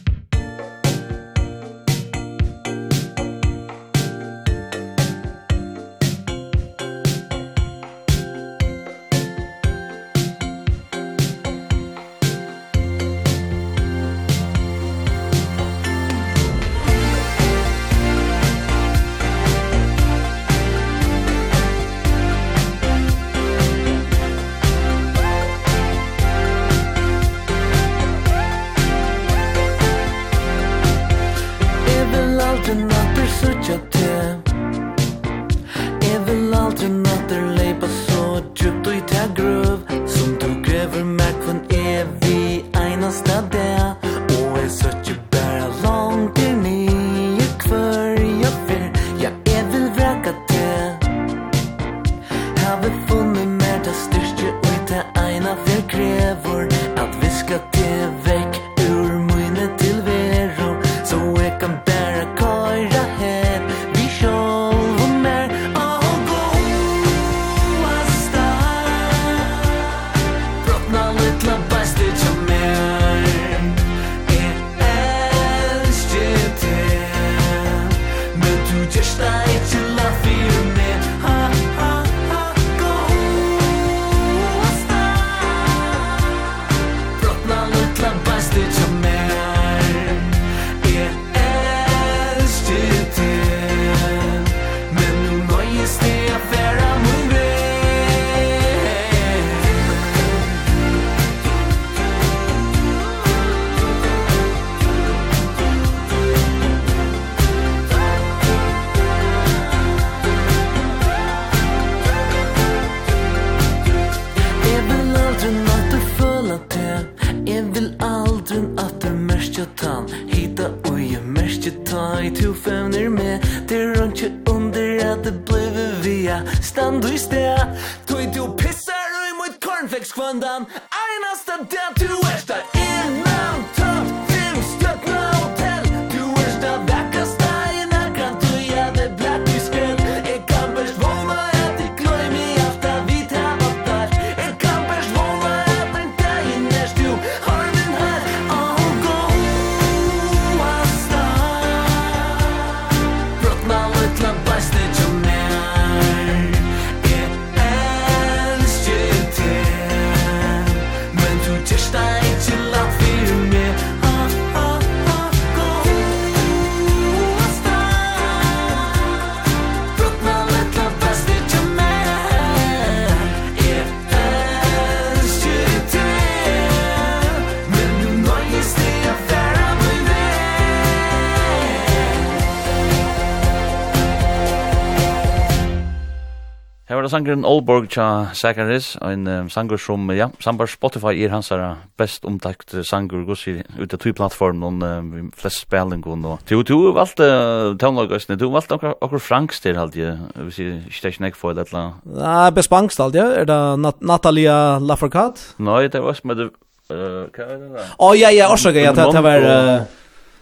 sangren 187.16 187.46
Oldborg 187.48 187.88
tja 187.94 188.06
Sakaris, 188.36 188.94
en 189.04 189.28
um, 189.30 189.50
sanger 189.52 189.80
som, 189.80 190.04
ja, 190.16 190.28
sambar 190.44 190.68
Spotify 190.72 191.14
er 191.24 191.32
hans 191.32 191.52
er 191.54 191.64
best 192.00 192.26
omtakt 192.28 192.76
sanger, 192.88 193.24
gos 193.28 193.46
i 193.48 193.62
ut 193.80 193.96
av 193.96 194.02
tui 194.02 194.12
plattform, 194.16 194.60
noen 194.64 194.84
um, 194.84 195.30
flest 195.38 195.64
spælingun, 195.64 196.26
og 196.28 196.44
tu, 196.50 196.58
tu 196.68 196.76
valgt 196.96 197.22
uh, 197.24 197.72
tøvnlagasne, 197.80 198.38
tu 198.42 198.50
valgt 198.52 198.74
okkur, 198.76 198.98
okkur 199.06 199.24
franks 199.24 199.64
til 199.64 199.80
halde, 199.80 200.02
jeg 200.02 200.48
vil 200.50 200.52
si, 200.56 200.68
ikke 200.92 201.24
nek 201.24 201.40
for 201.40 201.56
det, 201.56 201.70
etla. 201.70 201.86
Ja, 202.20 202.50
best 202.56 202.74
banks 202.74 203.00
halde, 203.00 203.24
er 203.24 203.48
det 203.48 203.62
Nat 203.86 204.04
Natalia 204.04 204.58
Lafourcade? 204.84 205.56
Nei, 205.64 205.86
det 205.92 206.04
var 206.04 206.20
som 206.20 206.36
er 206.36 206.42
det, 206.44 206.50
hva 206.92 207.48
er 207.48 207.56
det 207.62 207.72
da? 207.78 207.88
Å, 207.96 208.12
ja, 208.20 208.34
ja, 208.36 208.52
orsaka, 208.52 208.84
ja, 208.84 208.92
det 208.96 209.24
var, 209.24 209.50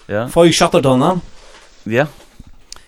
ja, 0.10 0.26
Foy 0.34 0.52
Shattertona. 0.56 1.16
Ja, 1.92 2.08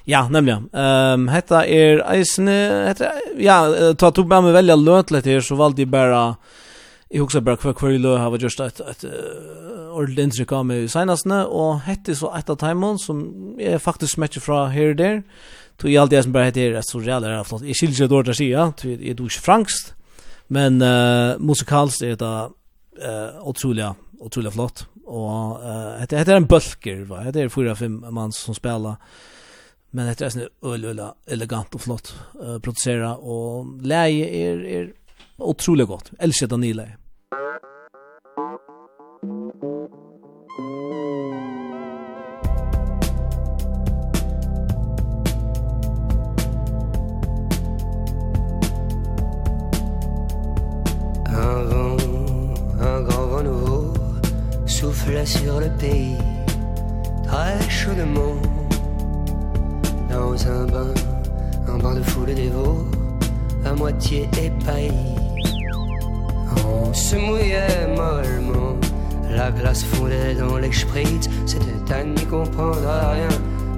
Ja, 0.06 0.28
nemlig. 0.30 0.54
Ehm 0.54 1.22
um, 1.22 1.28
hetta 1.34 1.64
er 1.66 2.04
eisne 2.06 2.54
hetta 2.88 3.12
ja, 3.42 3.94
ta 3.98 4.12
tog 4.12 4.28
med 4.30 4.44
mig 4.44 4.54
välja 4.54 4.76
löt 4.76 5.12
lite 5.12 5.30
här 5.30 5.42
så 5.42 5.56
valde 5.56 5.82
jag 5.82 5.90
bara 5.90 6.36
jag 7.10 7.24
också 7.24 7.42
bara 7.42 7.58
kvar 7.58 7.74
kvar 7.74 7.90
lø 7.90 8.18
har 8.18 8.38
just 8.38 8.60
ett 8.60 9.04
uh, 9.04 9.10
ordentligt 9.92 10.24
intryck 10.24 10.52
av 10.52 10.66
mig 10.66 10.88
senastne 10.90 11.46
og 11.46 11.80
hette 11.80 12.16
så 12.16 12.34
ett 12.36 12.50
av 12.50 12.56
timon 12.56 13.00
som 13.00 13.56
är 13.60 13.78
faktiskt 13.78 14.18
matcher 14.18 14.40
från 14.40 14.72
här 14.72 14.94
der. 14.94 15.24
Tog 15.78 15.92
jag 15.92 16.02
alltid 16.02 16.24
som 16.24 16.32
bara 16.32 16.44
heter 16.44 16.72
det 16.72 16.84
så 16.84 17.02
jävla 17.02 17.40
er 17.40 17.44
flott. 17.44 17.62
Jag 17.62 17.76
skiljer 17.76 18.08
då 18.08 18.22
där 18.22 18.34
sig, 18.34 18.50
ja, 18.50 18.74
det 18.82 19.10
är 19.10 19.14
du 19.14 19.30
frankst. 19.30 19.94
Men 20.48 20.82
uh, 20.82 21.38
musikaliskt 21.40 22.02
er 22.02 22.16
det 22.16 22.50
eh 23.02 23.48
otroliga 23.48 23.96
otroliga 24.20 24.52
flott 24.52 24.86
Og 25.06 25.60
eh 25.64 26.02
uh, 26.02 26.08
det 26.10 26.28
er 26.28 26.36
en 26.36 26.48
bulker 26.48 27.06
va 27.06 27.32
det 27.32 27.44
er 27.44 27.50
fyra 27.50 27.76
fem 27.76 28.04
mann 28.12 28.32
som 28.32 28.54
spelar 28.54 28.96
men 29.96 30.06
det 30.06 30.22
är 30.22 30.30
sån 30.30 30.48
öl 30.62 31.02
elegant 31.26 31.76
och 31.76 31.82
flott 31.82 32.16
uh, 32.44 32.60
producera 32.60 33.16
och 33.16 33.82
läge 33.82 34.26
är 34.30 34.66
är 34.66 34.94
otroligt 35.38 35.88
gott. 35.88 36.12
Älskar 36.20 36.48
det. 36.48 36.98
Un 51.28 51.70
vent, 51.70 52.02
un 52.80 53.06
grand 53.08 53.30
vent 53.32 53.44
nouveau 53.44 53.94
souffle 54.68 55.26
sur 55.26 55.60
le 55.60 55.70
pays 55.80 56.18
très 57.28 57.70
chaudement 57.70 58.65
Dans 60.10 60.48
un 60.48 60.66
bain, 60.66 60.94
un 61.68 61.78
bain 61.78 61.96
de 61.96 62.02
foule 62.02 62.34
dévot 62.34 62.86
À 63.66 63.74
moitié 63.74 64.30
épaillis. 64.42 65.16
On 66.66 66.94
se 66.94 67.16
mouillait 67.16 67.88
mollement 67.96 68.78
La 69.30 69.52
glace 69.52 69.84
fondait 69.84 70.36
dans 70.36 70.58
les 70.58 70.72
sprites 70.72 71.30
C'était 71.46 71.94
à 71.94 72.04
n'y 72.04 72.26
comprendre 72.26 72.88
à 72.88 73.12
rien 73.12 73.30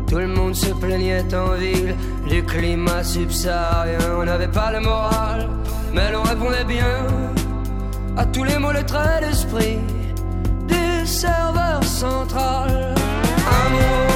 Tout 0.08 0.18
le 0.18 0.28
monde 0.28 0.56
se 0.56 0.74
plaignait 0.74 1.34
en 1.34 1.54
ville. 1.54 1.96
Du 2.28 2.44
climat 2.44 3.04
subsaharien 3.04 4.00
On 4.20 4.26
n'avait 4.26 4.48
pas 4.48 4.72
le 4.72 4.82
moral 4.82 5.50
Mais 5.94 6.12
l'on 6.12 6.24
répondait 6.24 6.66
bien 6.66 7.08
À 8.18 8.26
tous 8.26 8.44
les 8.44 8.58
mots, 8.58 8.72
les 8.72 8.84
traits 8.84 9.22
d'esprit 9.22 9.80
Du 10.68 11.06
serveur 11.06 11.84
central 11.84 12.94
Amour 13.66 14.07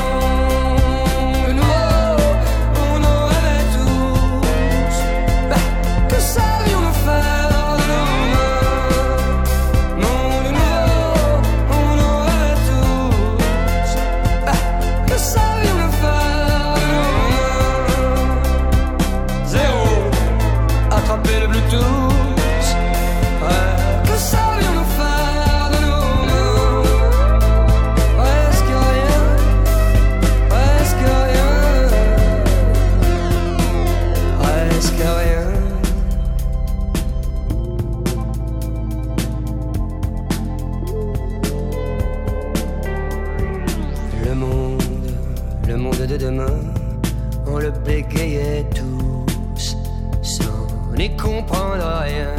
riait 48.21 48.65
tous. 48.75 49.77
Sans 50.21 50.95
n'y 50.97 51.15
comprendre 51.17 51.85
rien. 52.03 52.35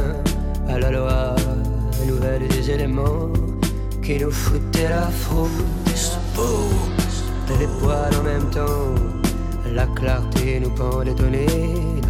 À 0.69 0.79
la 0.79 0.91
loi 0.91 1.35
nouvelle 2.07 2.49
des 2.49 2.71
éléments 2.71 3.29
Qui 4.03 4.19
nous 4.19 4.31
foutaient 4.31 4.89
la 4.89 5.09
frousse. 5.11 6.19
Les 7.61 7.67
poils 7.81 8.17
en 8.19 8.23
même 8.23 8.51
temps. 8.51 8.95
La 9.75 9.87
clarté 9.87 10.61
nous 10.61 10.71
pendait 10.71 11.21
au 11.21 11.31
nez 11.31 11.47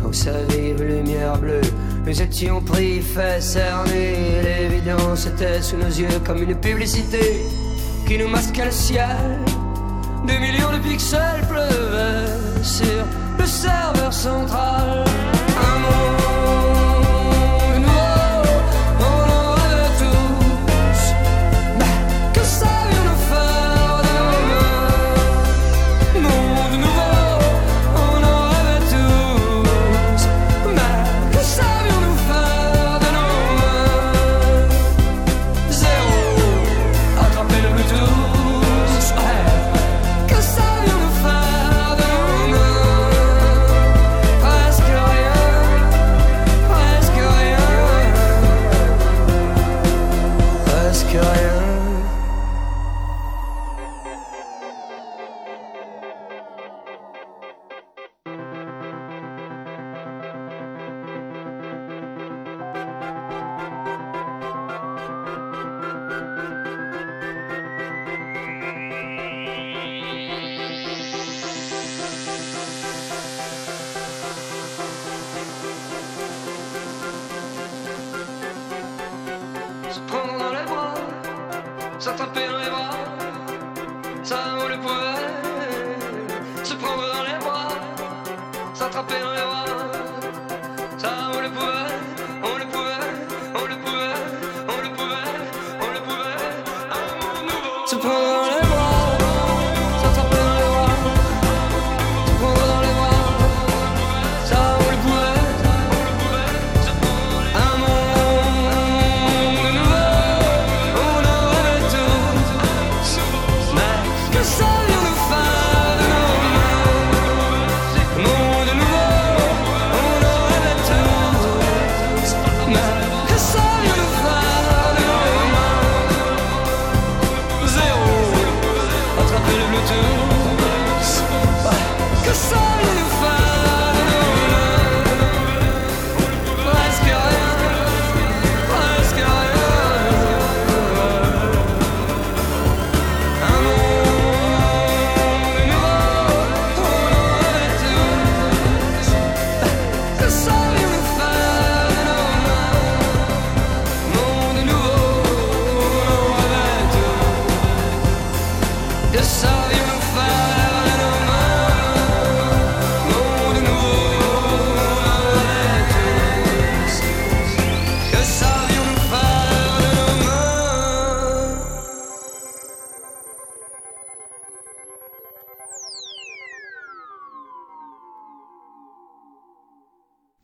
Dans 0.03 0.13
sa 0.13 0.43
vive 0.45 0.83
lumière 0.83 1.39
bleue 1.39 1.61
Nous 2.07 2.23
étions 2.23 2.61
pris, 2.61 3.01
fait 3.01 3.41
cerner 3.41 4.41
L'évidence 4.43 5.27
était 5.27 5.61
sous 5.61 5.77
nos 5.77 5.87
yeux 5.87 6.19
Comme 6.25 6.43
une 6.43 6.57
publicité 6.57 7.45
Qui 8.07 8.19
nous 8.19 8.29
masquait 8.29 8.65
le 8.65 8.71
ciel. 8.71 9.39
Des 10.27 10.39
millions 10.39 10.73
de 10.73 10.79
pixels 10.79 11.47
pleuvaient 11.49 12.63
sur 12.63 13.05
le 13.43 13.49
serveur 13.49 14.13
central 14.13 15.05
un 15.69 15.79
mot 15.81 16.32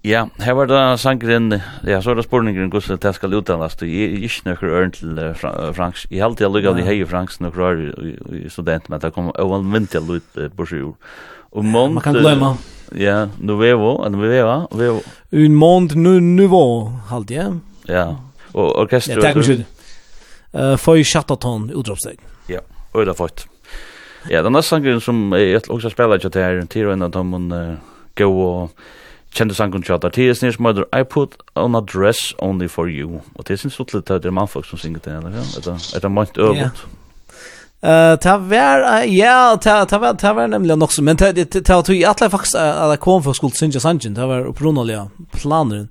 Ja, 0.09 0.23
her 0.41 0.55
var 0.57 0.69
det 0.71 1.01
sangren, 1.03 1.51
ja, 1.85 1.99
så 2.01 2.15
er 2.15 2.17
det 2.17 2.23
spurningren 2.25 2.71
hvordan 2.73 3.01
det 3.03 3.11
skal 3.13 3.35
utdannes, 3.37 3.75
og 3.77 3.89
jeg 3.91 4.07
er 4.09 4.23
ikke 4.25 4.47
noe 4.47 4.69
ørn 4.79 4.93
til 4.95 5.19
Franks. 5.37 6.07
Jeg 6.09 6.23
har 6.23 6.31
alltid 6.31 6.49
lukket 6.49 6.71
av 6.71 6.79
de 6.79 6.85
hei 6.87 6.95
Franks 7.05 7.37
noe 7.45 7.53
rar 7.53 7.77
i 7.77 8.49
student, 8.49 8.87
men 8.89 9.03
det 9.03 9.11
kom 9.13 9.27
oanvintig 9.35 10.01
lutt 10.07 10.39
borsi 10.57 10.79
ur. 10.81 10.95
Og 11.53 11.67
månd... 11.67 11.99
Man 11.99 12.05
kan 12.07 12.17
glemme. 12.17 12.55
Ja, 12.97 13.27
nuvevo, 13.37 13.99
nuveva, 14.09 14.55
vevo. 14.73 15.03
Un 15.37 15.59
månd 15.61 15.93
nivå 15.99 16.63
halte 17.11 17.37
jeg. 17.37 17.59
Ja, 17.91 18.07
og 18.55 18.79
orkestret... 18.85 19.21
Ja, 19.21 19.27
takk 19.27 19.43
om 19.43 19.45
skyld. 19.45 19.67
Føy 20.81 21.05
chattaton, 21.05 21.67
utropstegn. 21.77 22.23
Ja, 22.49 22.63
og 22.95 23.05
det 23.05 23.13
er 23.13 23.19
føyt. 23.19 23.45
Ja, 24.33 24.41
den 24.47 24.57
neste 24.57 24.73
sangren 24.73 25.05
som 25.05 25.37
jeg 25.37 25.61
også 25.69 25.93
spiller 25.93 26.17
ikke 26.17 26.33
til 26.33 26.47
her, 26.47 26.63
til 26.65 26.89
og 26.89 26.97
en 26.97 27.05
av 27.11 27.13
dem, 27.19 27.53
gå 28.17 28.31
og 28.47 28.73
kjente 29.39 29.55
sangen 29.55 29.83
til 29.83 29.95
at 29.95 30.03
det 30.03 30.29
er 30.29 30.53
som 30.53 30.67
I 30.69 31.03
put 31.05 31.37
on 31.55 31.75
a 31.75 31.81
dress 31.81 32.35
only 32.39 32.69
for 32.69 32.87
you. 32.87 33.21
Og 33.35 33.49
det 33.49 33.59
synes 33.59 33.79
jeg 33.79 33.95
litt 33.95 34.11
at 34.11 34.23
det 34.23 34.29
er 34.29 34.37
mannfolk 34.37 34.67
som 34.67 34.79
synger 34.79 35.05
til 35.05 35.13
eller? 35.13 35.31
Er 35.95 36.01
det 36.03 36.11
mye 36.11 36.49
øvnt? 36.49 36.87
Eh 37.83 38.17
ta 38.19 38.37
var 38.39 39.05
ja 39.07 39.57
ta 39.57 39.85
ta 39.85 39.99
var 39.99 40.15
ta 40.15 40.33
var 40.33 40.49
nämligen 40.49 40.83
också 40.83 41.03
men 41.03 41.17
ta 41.17 41.33
ta 41.33 41.83
tog 41.83 42.03
alla 42.03 42.31
faktiskt 42.31 42.55
alla 42.55 42.97
kom 42.97 43.23
för 43.23 43.33
skuld 43.33 43.55
synja 43.55 43.81
sanjen 43.81 44.15
ta 44.15 44.27
var 44.27 44.47
uppronalia 44.47 45.11
planen 45.33 45.89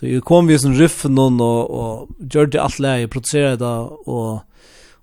så 0.00 0.06
ju 0.06 0.20
kom 0.20 0.46
vi 0.46 0.58
som 0.58 0.74
riff 0.74 1.04
någon 1.04 1.40
och 1.40 1.70
och 1.70 2.08
gjorde 2.18 2.62
allt 2.62 2.78
läge 2.78 3.08
producerade 3.08 3.56
det 3.56 3.78
och 4.10 4.40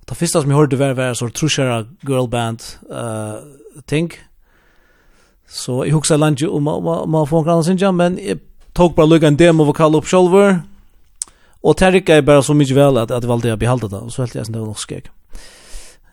ta 0.06 0.16
första 0.16 0.42
som 0.42 0.52
jag 0.52 0.58
hörde 0.58 0.76
var 0.76 0.94
var 0.94 1.14
så 1.14 1.30
trusher 1.30 1.86
girl 2.02 2.28
band 2.28 2.62
eh 2.92 3.58
think. 3.86 4.20
Så 5.50 5.86
jag 5.86 5.94
huxar 5.94 6.18
lunch 6.18 6.44
om 6.44 6.68
om 6.68 7.16
om 7.16 7.28
från 7.28 7.44
Gransen 7.44 7.96
men 7.96 8.20
jag 8.22 8.40
tog 8.74 8.94
bara 8.94 9.06
lucka 9.06 9.28
en 9.28 9.38
demo 9.38 9.64
vokal 9.64 9.96
upp 9.96 10.06
själva. 10.06 10.60
Och 11.62 11.78
Tarika 11.78 12.16
är 12.16 12.22
bara 12.22 12.42
så 12.44 12.54
mycket 12.54 12.76
väl 12.76 12.98
att 12.98 13.12
att 13.12 13.24
valde 13.24 13.48
jag 13.48 13.60
behålla 13.60 13.88
det 13.88 13.98
och 13.98 14.14
så 14.14 14.22
helt 14.22 14.36
jag 14.36 14.60
var 14.60 14.66
nog 14.66 14.78
skek. 14.78 15.06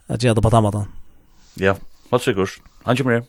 Att 0.07 0.23
jag 0.23 0.31
hade 0.31 0.43
på 0.43 0.51
tamatan. 0.51 0.85
Ja, 1.55 1.77
vad 2.11 2.23
sikkert. 2.23 2.61
Han 2.83 2.97
kommer. 2.97 3.23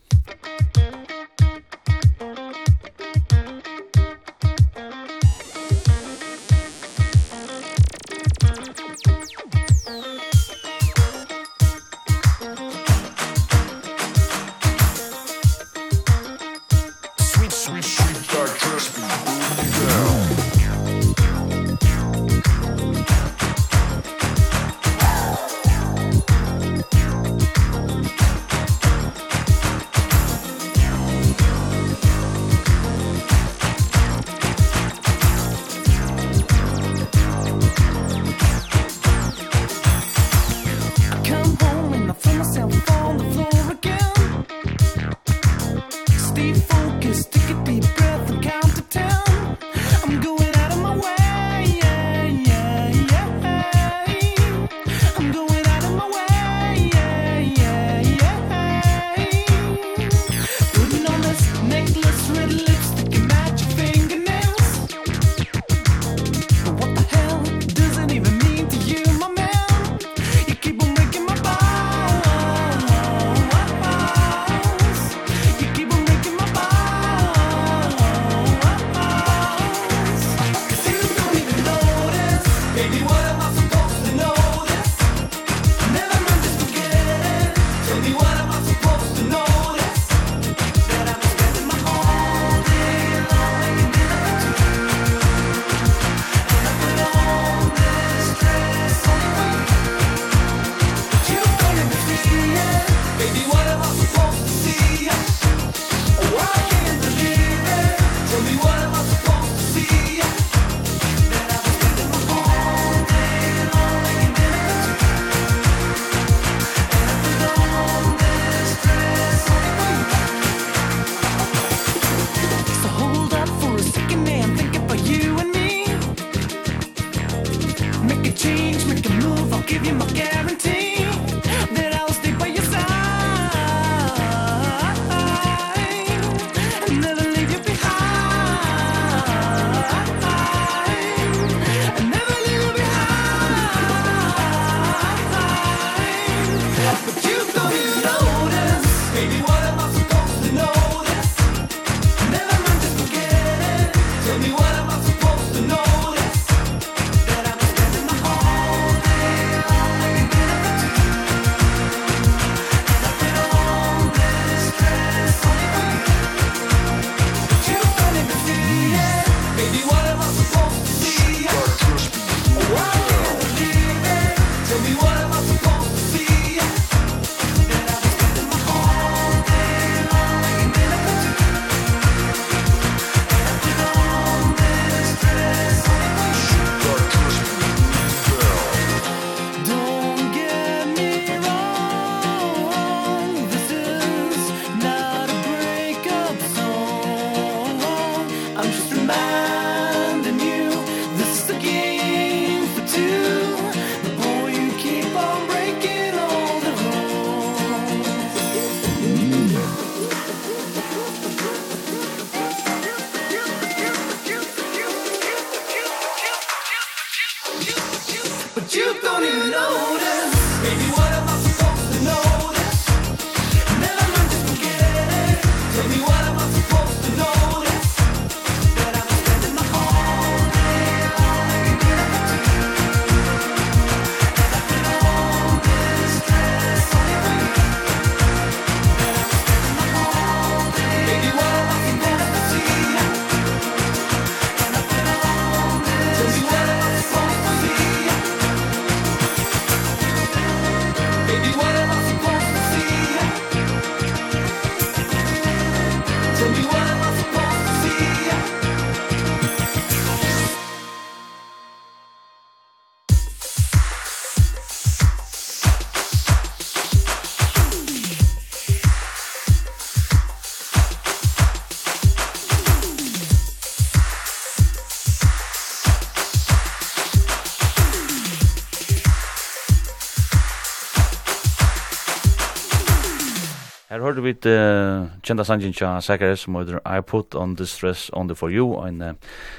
hørte 284.16 284.48
vi 284.48 284.56
uh, 284.56 285.12
kjenta 285.26 285.44
sangen 285.44 285.76
tja 285.76 285.98
Sakaris 286.02 286.46
som 286.46 286.56
heter 286.56 286.80
I 286.82 287.02
put 287.04 287.36
on 287.36 287.56
the 287.60 287.68
stress 287.68 288.10
on 288.14 288.30
the 288.32 288.36
for 288.36 288.50
you 288.50 288.72
en, 288.88 289.02
uh, 289.02 289.14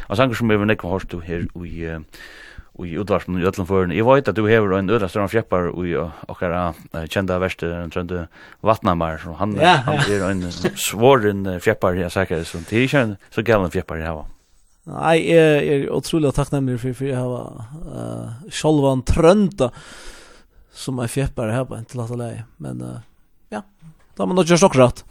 en 0.09 0.16
sanger 0.16 0.35
som 0.35 0.49
vi 0.49 0.57
vil 0.57 0.69
nekva 0.69 0.91
hørst 0.95 1.12
du 1.12 1.20
her 1.20 1.45
i 1.61 1.73
uh, 1.93 2.01
i 2.85 2.93
utvarsmen 3.01 3.41
i 3.41 3.47
Øtlandføren. 3.49 3.93
Jeg 3.97 4.05
vet 4.05 4.28
at 4.28 4.37
du 4.37 4.45
hever 4.45 4.74
en 4.77 4.91
ødra 4.93 5.09
større 5.09 5.31
fjeppar 5.33 5.70
i 5.81 5.95
okkara 5.97 6.74
kjenda 7.09 7.39
verste 7.41 7.70
trønde 7.89 8.27
Vatnamar, 8.61 9.16
så 9.23 9.33
han, 9.39 9.55
ja, 9.57 9.78
han 9.87 10.03
er 10.05 10.24
en 10.28 10.43
svåren 10.77 11.47
fjeppar 11.65 11.97
i 11.97 12.05
Sakaris, 12.12 12.53
så 12.53 12.61
det 12.69 12.77
er 12.77 12.85
ikke 12.85 13.05
en 13.07 13.15
så 13.33 13.45
galen 13.49 13.73
fjeppar 13.73 14.03
i 14.03 14.05
hava. 14.05 14.27
Nei, 14.93 15.16
jeg 15.24 15.73
er 15.73 15.89
utrolig 15.97 16.35
takknemlig 16.37 16.77
for, 16.85 16.95
for 17.01 17.09
jeg 17.09 17.16
har 17.16 17.65
uh, 17.89 18.37
sjolvan 18.53 19.07
trønda 19.09 19.73
som 20.77 21.01
er 21.01 21.09
fjeppar 21.09 21.51
i 21.51 21.57
hava 21.57 21.81
til 21.89 22.05
at 22.05 22.12
leie, 22.20 22.45
men 22.61 22.85
uh, 22.85 23.01
ja, 23.57 23.65
Da 24.16 24.24
har 24.24 24.30
man 24.30 24.38
ikke 24.40 24.56
gjør 24.56 24.78
rett. 24.80 25.02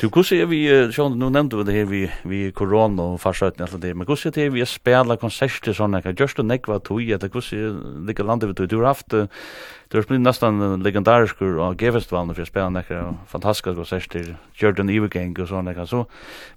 Du, 0.00 0.08
hvordan 0.10 0.40
er 0.42 0.48
vi, 0.50 0.60
sjån, 0.90 1.14
nå 1.20 1.28
nevnte 1.30 1.60
vi 1.60 1.64
det 1.68 1.74
her, 1.76 1.84
vi, 1.86 2.00
vi 2.26 2.40
korona 2.50 3.12
og 3.12 3.20
farsøyten 3.22 3.62
og 3.62 3.68
alt 3.68 3.82
det, 3.84 3.92
men 3.94 4.08
hvordan 4.08 4.32
er 4.32 4.34
det 4.34 4.46
vi 4.50 4.58
vi 4.58 4.66
spela 4.66 5.14
konserter 5.20 5.76
sånn, 5.76 5.94
ikke? 5.94 6.16
gjørs 6.18 6.34
du 6.34 6.42
nekva 6.42 6.80
tog, 6.82 7.04
eller 7.06 7.30
hvordan 7.30 8.02
ligger 8.08 8.26
landet 8.26 8.50
vi 8.50 8.56
tog? 8.58 8.70
Du 8.72 8.80
har 8.80 8.88
haft, 8.90 9.14
du 9.14 9.94
har 9.94 10.08
blitt 10.10 10.24
nesten 10.24 10.82
legendarisk 10.82 11.44
av 11.46 11.76
Gevestvalene 11.78 12.34
for 12.34 12.42
å 12.42 12.48
spela 12.50 12.72
nekka 12.74 13.04
fantastiske 13.30 13.76
konserter, 13.78 14.32
gjør 14.58 14.74
du 14.74 14.82
en 14.82 14.90
ivergeng 14.96 15.36
og 15.38 15.52
sånn, 15.52 15.70
ikke? 15.70 15.86
så, 15.86 16.02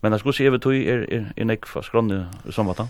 men 0.01 0.17
hvordan 0.17 0.47
er 0.47 0.55
vi 0.55 0.61
tog, 0.65 0.79
er, 0.81 1.05
er, 1.05 1.29
er 1.37 1.49
nekva 1.51 1.85
skronne 1.85 2.23
i 2.49 2.55
sånn, 2.55 2.73
da? 2.81 2.87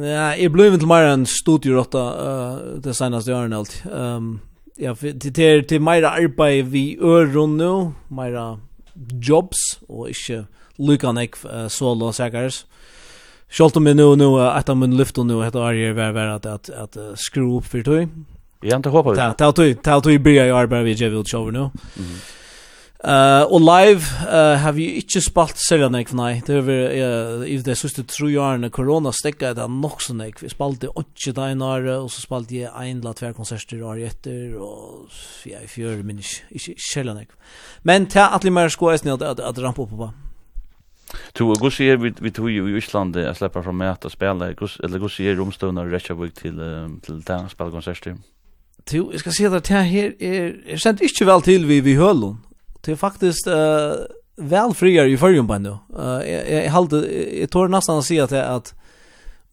Ja, 0.00 0.30
jeg 0.38 0.54
ble 0.54 0.70
til 0.78 0.88
mer 0.88 1.10
enn 1.10 1.28
studierotta 1.28 2.06
uh, 2.16 2.64
det 2.80 2.94
senaste 2.96 3.34
årene 3.34 3.60
alt. 3.60 3.76
Um, 3.90 4.36
ja, 4.80 4.94
det 4.94 5.34
til 5.34 5.64
til 5.68 5.80
er 5.80 5.84
meira 5.84 6.14
arbeid 6.16 6.70
vi 6.72 6.96
øron 6.96 7.56
nå, 7.56 7.92
meira 8.10 8.56
jobs, 9.28 9.80
og 9.88 10.10
ikke 10.10 10.44
lykkan 10.78 11.18
ek 11.18 11.38
uh, 11.44 11.68
solo 11.68 12.12
sækars. 12.12 12.64
Sjalt 13.52 13.76
om 13.76 13.86
jeg 13.86 13.98
nå, 13.98 14.14
nå, 14.16 14.28
etter 14.48 14.74
min 14.74 14.96
lyft 14.96 15.18
og 15.20 15.26
nå, 15.28 15.42
etter 15.44 15.60
Arjer, 15.60 15.92
vær, 15.96 16.14
vær, 16.16 16.36
at, 16.38 16.46
at, 16.46 16.70
at 16.72 16.96
uh, 16.96 17.12
skru 17.20 17.58
opp 17.58 17.68
for 17.68 17.84
tog. 17.84 18.08
Ja, 18.62 18.78
det 18.78 18.92
håper 18.94 19.12
vi. 19.12 19.18
ta 19.18 19.48
er 19.48 19.56
tog, 19.56 19.74
det 19.82 19.98
tog 20.06 20.22
byrja 20.24 20.46
i 20.48 20.54
arbeid 20.54 20.86
vi 20.86 20.94
gjør 20.94 21.10
vi 21.10 21.20
ut 21.20 21.32
sjåver 21.32 21.52
nå. 21.52 21.68
Mm. 21.98 22.16
Uh, 23.02 23.42
og 23.50 23.58
live 23.58 24.06
uh, 24.30 24.54
har 24.62 24.76
vi 24.76 24.84
ikke 25.00 25.18
spalt 25.24 25.58
særlig 25.58 25.88
nek, 25.90 26.12
nei. 26.14 26.36
Det 26.46 26.54
har 26.54 26.66
vi, 26.68 26.74
uh, 27.02 27.40
i 27.50 27.56
det 27.66 27.74
siste 27.74 28.04
tro 28.06 28.28
årene, 28.30 28.68
korona 28.70 29.10
stekket 29.10 29.56
det 29.58 29.64
nok 29.66 30.04
så 30.04 30.14
nek. 30.14 30.38
Vi 30.38 30.50
spalte 30.52 30.86
ikke 30.86 31.32
det 31.34 31.48
ene 31.50 31.70
og 31.96 32.12
så 32.14 32.22
spalte 32.22 32.60
jeg 32.60 32.70
en 32.70 33.00
eller 33.00 33.16
tver 33.18 33.34
konserter 33.34 33.82
år 33.82 34.04
etter, 34.06 34.54
og 34.54 35.10
jeg 35.50 35.66
fjør 35.72 36.04
min 36.06 36.20
ikke, 36.22 36.44
ikke 36.54 36.74
særlig 36.92 37.16
nek. 37.16 37.32
Men 37.82 38.06
til 38.06 38.22
at 38.22 38.46
litt 38.46 38.54
mer 38.54 38.70
sko 38.70 38.92
eisen 38.92 39.10
at, 39.16 39.26
at, 39.32 39.42
at 39.50 39.58
rampe 39.64 39.82
opp 39.82 39.98
på. 39.98 40.08
Tu, 41.34 41.42
og 41.42 41.58
gus 41.58 41.80
er 41.82 41.98
vi, 41.98 42.14
vi 42.22 42.30
tog 42.30 42.54
jo 42.54 42.70
i 42.70 42.78
Ísland 42.78 43.18
jeg 43.18 43.34
slipper 43.36 43.66
fra 43.66 43.74
meg 43.74 43.96
at 43.96 44.06
eller 44.06 44.54
gus 44.54 45.18
er 45.18 45.34
romstøvner 45.36 45.90
i 45.90 45.96
Reykjavik 45.96 46.38
til, 46.38 46.62
til 47.02 47.18
det, 47.18 47.40
spille 47.50 47.74
konserter. 47.74 48.14
Tu, 48.86 49.10
jeg 49.10 49.26
skal 49.26 49.32
si 49.32 49.44
at 49.50 49.58
det 49.58 49.66
her 49.90 50.14
er, 50.22 50.54
er 50.70 50.78
sendt 50.78 51.02
ikke 51.02 51.26
vel 51.26 51.42
til 51.42 51.66
vi, 51.66 51.82
vi 51.82 51.98
hølun 51.98 52.38
Det 52.84 52.92
er 52.92 52.96
faktisk 52.96 53.46
uh, 53.46 54.04
vel 54.36 54.74
friare 54.74 55.10
i 55.10 55.16
förrjum 55.16 55.48
på 55.48 55.58
nu. 55.58 55.76
Uh, 55.98 56.22
jag, 56.26 56.50
jag, 56.50 56.64
jeg, 56.64 57.40
jag 57.40 57.50
tror 57.50 57.74
å 57.74 57.76
att 57.76 57.88
at 57.88 58.32
att, 58.32 58.32
att 58.32 58.74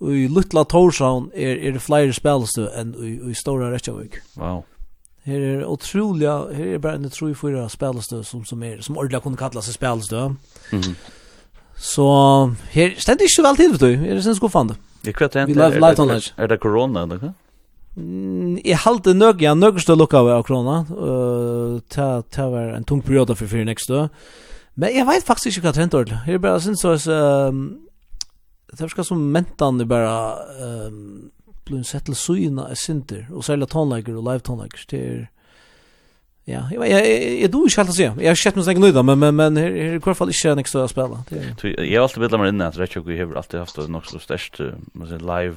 i 0.02 0.28
Lutla 0.28 0.64
Torshavn 0.64 1.32
är, 1.34 1.58
är 1.58 1.72
det 1.72 1.80
flere 1.80 2.14
spelstö 2.14 2.68
enn 2.80 2.96
i, 2.96 3.32
i 3.32 3.36
Stora 3.36 3.72
Reykjavik. 3.72 4.16
Wow. 4.36 4.64
Här 5.24 5.40
är 5.40 5.66
otroliga, 5.66 6.46
här 6.54 6.66
är 6.66 6.78
bara 6.78 6.94
en 6.94 7.10
tror 7.10 7.34
fyra 7.34 7.70
spelstö 7.70 8.24
som, 8.24 8.46
som, 8.46 8.64
er, 8.64 8.82
som 8.82 8.98
ordentlig 8.98 9.24
kunne 9.24 9.38
kalla 9.38 9.62
seg 9.62 9.74
spelstö. 9.74 10.30
Mm. 10.72 10.96
Så 11.76 12.06
här 12.72 12.96
ständer 12.98 13.24
ikke 13.24 13.36
så 13.36 13.44
väl 13.44 13.58
tid 13.58 13.72
du. 13.72 13.78
dig. 13.78 14.10
Är 14.10 14.16
det 14.16 14.24
sen 14.24 14.36
skoffande? 14.36 14.76
Jag 15.02 15.16
kvätter 15.16 15.42
inte. 15.42 15.52
er, 15.52 15.70
live, 15.70 15.76
live 15.76 16.04
er 16.04 16.16
är, 16.16 16.44
är 16.44 16.48
det 16.48 16.58
corona 16.58 17.04
eller? 17.04 17.34
Jeg 18.66 18.78
halte 18.86 19.14
nøg, 19.14 19.42
ja, 19.44 19.56
nøg 19.58 19.80
stå 19.84 19.96
lukka 19.98 20.22
av 20.22 20.44
krona. 20.48 20.82
Uh, 20.90 21.80
ta, 21.92 22.22
ta 22.32 22.48
var 22.52 22.76
en 22.76 22.88
tung 22.88 23.02
periode 23.06 23.36
for 23.36 23.50
fyrir 23.50 23.68
nekstå. 23.68 24.08
Men 24.80 24.96
jeg 24.96 25.08
vet 25.10 25.28
faktisk 25.28 25.52
ikke 25.52 25.68
hva 25.68 25.76
trent 25.76 25.98
ordentlig. 25.98 26.22
Jeg 26.28 26.40
er 26.40 26.44
bare 26.44 26.62
synes 26.64 26.84
så, 26.86 26.96
uh, 26.96 28.30
det 28.70 28.86
er 28.86 28.94
skal 28.94 29.08
som 29.08 29.26
mentan 29.34 29.82
er 29.82 29.90
bare 29.90 30.14
um, 30.88 31.32
blir 31.68 31.84
sett 31.88 32.08
til 32.08 32.18
syna 32.18 32.70
er 32.70 32.80
sinter, 32.80 33.28
og 33.34 33.44
særlig 33.46 33.70
tonleikere 33.70 34.22
og 34.22 34.26
live 34.30 34.46
tonleikere. 34.46 34.88
Det 34.92 35.04
er, 35.04 35.28
Ja, 36.50 36.64
jeg, 36.72 36.80
jeg, 36.82 36.90
jeg, 36.90 37.02
jeg 37.06 37.32
jag 37.32 37.42
jag 37.42 37.52
då 37.52 37.70
ska 37.70 37.82
jag 37.82 38.00
jeg, 38.00 38.26
Jag 38.26 38.38
sett 38.38 38.56
mig 38.56 38.66
sen 38.66 38.82
nöjd 38.82 39.06
men 39.06 39.20
men 39.20 39.36
men 39.36 39.58
här 39.58 39.72
i 39.72 40.00
alla 40.06 40.16
fall 40.16 40.30
inte 40.30 40.56
nästa 40.56 40.84
att 40.84 40.90
spela. 40.90 41.24
jeg, 41.30 41.98
har 41.98 42.04
alltid 42.04 42.20
bildat 42.20 42.40
mig 42.40 42.50
inne 42.50 42.68
att 42.68 42.96
jag 42.96 43.04
har 43.04 43.36
alltid 43.36 43.60
haft 43.60 43.78
något 43.78 44.06
så 44.06 44.20
störst 44.20 44.60
men 44.94 45.18
live, 45.18 45.56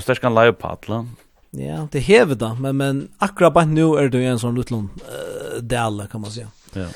störst 0.00 0.20
kan 0.20 0.34
live 0.34 0.52
paddla. 0.52 1.06
Ja, 1.56 1.86
det 1.92 2.02
hever 2.08 2.34
da, 2.34 2.54
men, 2.58 2.76
men 2.76 3.08
akkurat 3.22 3.54
bare 3.54 3.70
nå 3.70 3.94
er 4.00 4.10
det 4.12 4.20
jo 4.22 4.32
en 4.32 4.40
sånn 4.42 4.58
utlån 4.60 4.88
uh, 5.06 5.58
del, 5.62 6.02
kan 6.10 6.20
man 6.24 6.32
si. 6.34 6.44
Ja. 6.76 6.88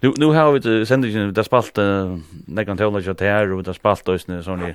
Nu, 0.00 0.10
nu 0.18 0.30
har 0.32 0.52
vi 0.52 0.72
sendingen, 0.88 1.28
vi 1.30 1.36
har 1.36 1.46
spalt 1.46 1.78
uh, 1.78 2.16
nekkan 2.48 2.80
teologi 2.80 3.10
og 3.12 3.20
her, 3.20 3.52
og 3.52 3.60
vi 3.60 3.68
har 3.68 3.76
spalt 3.76 4.08
òsne 4.08 4.40
sånne 4.44 4.72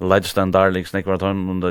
Lightstand 0.00 0.52
Darlings, 0.54 0.92
nekvar 0.94 1.16
at 1.16 1.24
han, 1.26 1.64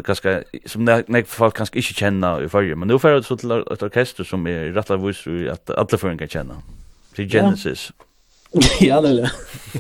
som 0.66 0.88
nekvar 0.88 1.30
folk 1.30 1.60
kanskje 1.62 1.84
ikke 1.84 2.00
kjenna 2.02 2.34
i 2.44 2.50
fyrje, 2.52 2.76
men 2.76 2.92
nu 2.92 2.98
får 3.00 3.20
vi 3.20 3.30
så 3.30 3.38
til 3.40 3.56
et 3.60 3.86
orkester 3.86 4.28
som 4.28 4.50
er 4.50 4.74
rettla 4.76 5.00
vis 5.02 5.24
at 5.54 5.72
alle 5.78 6.18
kan 6.18 6.34
kjenna, 6.36 6.60
til 7.16 7.30
Genesis. 7.32 7.92
Ja. 7.94 8.07
ja, 8.82 9.02
det 9.02 9.30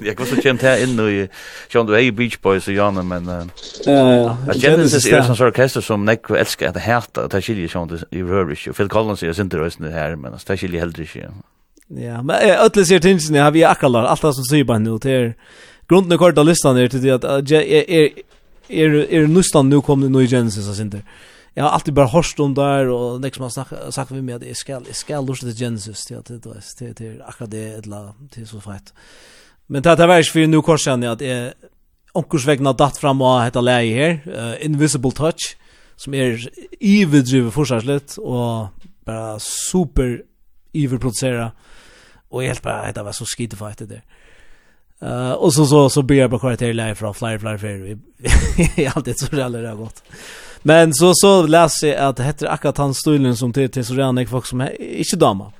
Jeg 0.03 0.15
kvar 0.17 0.27
så 0.27 0.41
kjent 0.43 0.61
her 0.61 0.81
inn 0.83 0.99
i 0.99 1.27
John 1.73 1.87
Dwayne 1.87 2.15
Beach 2.15 2.37
Boys 2.43 2.67
og 2.67 2.75
Janne 2.75 3.03
men 3.03 3.25
ja 3.25 3.41
ja. 3.85 4.37
Jag 4.47 4.61
känner 4.61 4.77
det 4.77 5.11
är 5.11 5.17
en 5.17 5.35
sånn 5.35 5.47
orkester 5.47 5.81
som 5.81 6.05
Nick 6.05 6.29
älskar 6.29 6.69
att 6.69 6.77
härta 6.77 7.25
och 7.25 7.31
skiljer 7.31 7.67
chili 7.67 7.69
John 7.73 7.99
i 8.11 8.21
Rubbish. 8.23 8.67
Phil 8.77 8.89
Collins 8.89 9.23
er 9.23 9.33
sinter 9.33 9.57
rösten 9.57 9.85
det 9.85 9.91
här 9.91 10.15
men 10.15 10.31
det 10.47 10.57
skiljer 10.57 10.79
heller 10.79 11.01
ikke 11.01 11.29
Ja, 11.89 12.21
men 12.21 12.35
öll 12.35 12.85
ser 12.85 12.99
tingen 12.99 13.43
har 13.43 13.51
vi 13.51 13.63
akkurat 13.63 14.05
allt 14.05 14.35
som 14.35 14.43
syr 14.43 14.63
bara 14.63 14.79
nu 14.79 14.99
till 14.99 15.33
grunden 15.87 16.11
och 16.11 16.19
korta 16.19 16.43
listan 16.43 16.77
är 16.77 16.87
till 16.87 17.13
att 17.13 17.23
är 17.23 18.11
är 18.67 19.13
är 19.13 19.27
nu 19.27 19.43
stan 19.43 19.69
nu 19.69 19.81
kommer 19.81 20.09
nu 20.09 20.27
Genesis 20.27 20.69
och 20.69 20.75
sånt 20.75 20.91
där 20.91 21.03
jag 21.57 21.63
har 21.63 21.71
alltid 21.71 21.93
bara 21.93 22.07
hörst 22.07 22.39
om 22.39 22.53
där 22.53 22.87
och 22.87 23.21
liksom 23.21 23.43
har 23.43 23.49
sagt 23.49 23.93
sagt 23.93 24.11
vi 24.11 24.21
med 24.21 24.41
det 24.41 24.57
ska 24.57 24.79
det 24.79 24.93
ska 24.93 25.21
lust 25.21 25.41
till 25.41 25.55
Genesis 25.55 26.05
till 26.05 26.17
att 26.17 26.25
det 26.25 26.33
är 26.33 26.75
till 26.77 26.95
till 26.95 27.21
akkurat 27.21 27.51
det 27.51 27.73
eller 27.73 28.13
till 28.31 28.47
så 28.47 28.61
fett. 28.61 28.93
Men 29.67 29.81
det 29.81 29.89
här 29.89 30.07
var 30.07 30.23
för 30.23 30.47
nu 30.47 30.61
kort 30.61 30.81
sedan 30.81 31.03
att 31.03 31.19
är 31.21 31.53
onkurs 32.11 32.45
vägna 32.45 32.73
datt 32.73 32.97
fram 32.97 33.21
och 33.21 33.43
heter 33.43 33.61
läge 33.61 33.95
här 33.95 34.55
uh, 34.55 34.65
Invisible 34.65 35.11
Touch 35.11 35.57
som 35.95 36.13
är 36.13 36.49
evil 36.79 37.25
driven 37.25 37.51
fortsatt 37.51 38.17
och 38.17 38.67
bara 39.05 39.39
super 39.39 40.21
evil 40.73 40.99
producera 40.99 41.51
och 42.29 42.43
helt 42.43 42.61
bara 42.61 42.91
det 42.91 43.03
var 43.03 43.11
så 43.11 43.25
skitfight 43.25 43.77
det 43.77 43.85
där. 43.85 44.03
Uh, 45.03 45.31
och 45.31 45.53
så 45.53 45.65
så 45.65 45.89
så 45.89 46.01
ber 46.01 46.15
jag 46.15 46.29
bara 46.29 46.39
kvar 46.39 46.55
till 46.55 46.95
från 46.95 47.13
Flyer 47.13 47.37
Flyer 47.37 47.57
Fair. 47.57 47.97
Jag 48.83 48.97
alltid 48.97 49.19
så 49.19 49.35
det 49.61 49.69
har 49.69 49.75
gått. 49.75 50.03
Men 50.67 50.93
så 50.93 51.11
så 51.15 51.47
läser 51.47 51.87
jag 51.87 51.97
att 51.97 52.17
det 52.17 52.23
heter 52.23 52.47
akkurat 52.47 52.77
han 52.77 52.93
stolen 52.93 53.35
som 53.35 53.53
till 53.53 53.69
till 53.71 53.85
Sorian 53.85 54.15
jag 54.15 54.29
folk 54.29 54.45
som 54.45 54.61
är 54.61 54.81
inte 54.81 55.15
dama. 55.15 55.51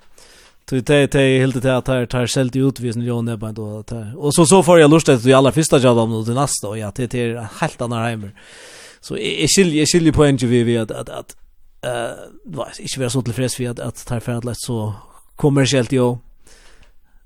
Så 0.69 0.75
det 0.75 1.07
det 1.11 1.39
helt 1.39 1.55
det 1.61 1.77
att 1.77 1.85
tar 1.85 2.05
tar 2.05 2.27
själv 2.27 2.57
ut 2.57 2.79
vis 2.79 2.95
när 2.95 3.05
jag 3.05 3.39
bara 3.39 3.51
då 3.51 3.83
där. 3.87 4.13
Och 4.17 4.33
så 4.33 4.45
så 4.45 4.63
får 4.63 4.79
jag 4.79 4.91
lust 4.91 5.09
att 5.09 5.23
det 5.23 5.33
alla 5.33 5.51
första 5.51 5.79
jag 5.79 5.97
om 5.97 6.25
det 6.25 6.33
nästa 6.33 6.67
och 6.67 6.77
jag 6.77 6.95
till 6.95 7.09
till 7.09 7.37
helt 7.59 7.81
annan 7.81 8.05
hemmer. 8.05 8.31
Så 9.01 9.17
jag 9.17 9.49
skiljer 9.55 9.79
jag 9.79 9.87
skiljer 9.87 10.13
på 10.13 10.25
en 10.25 10.37
vi 10.37 10.77
att 10.77 10.91
att 10.91 11.09
att 11.09 11.35
eh 11.81 12.11
vad 12.45 12.67
är 12.67 12.81
inte 12.81 13.09
så 13.09 13.21
tillfreds 13.21 13.59
vi 13.59 13.67
att 13.67 13.79
att 13.79 14.05
tar 14.05 14.19
för 14.19 14.31
att 14.31 14.45
lätt 14.45 14.59
så 14.59 14.93
kommersiellt 15.35 15.91
jo 15.91 16.19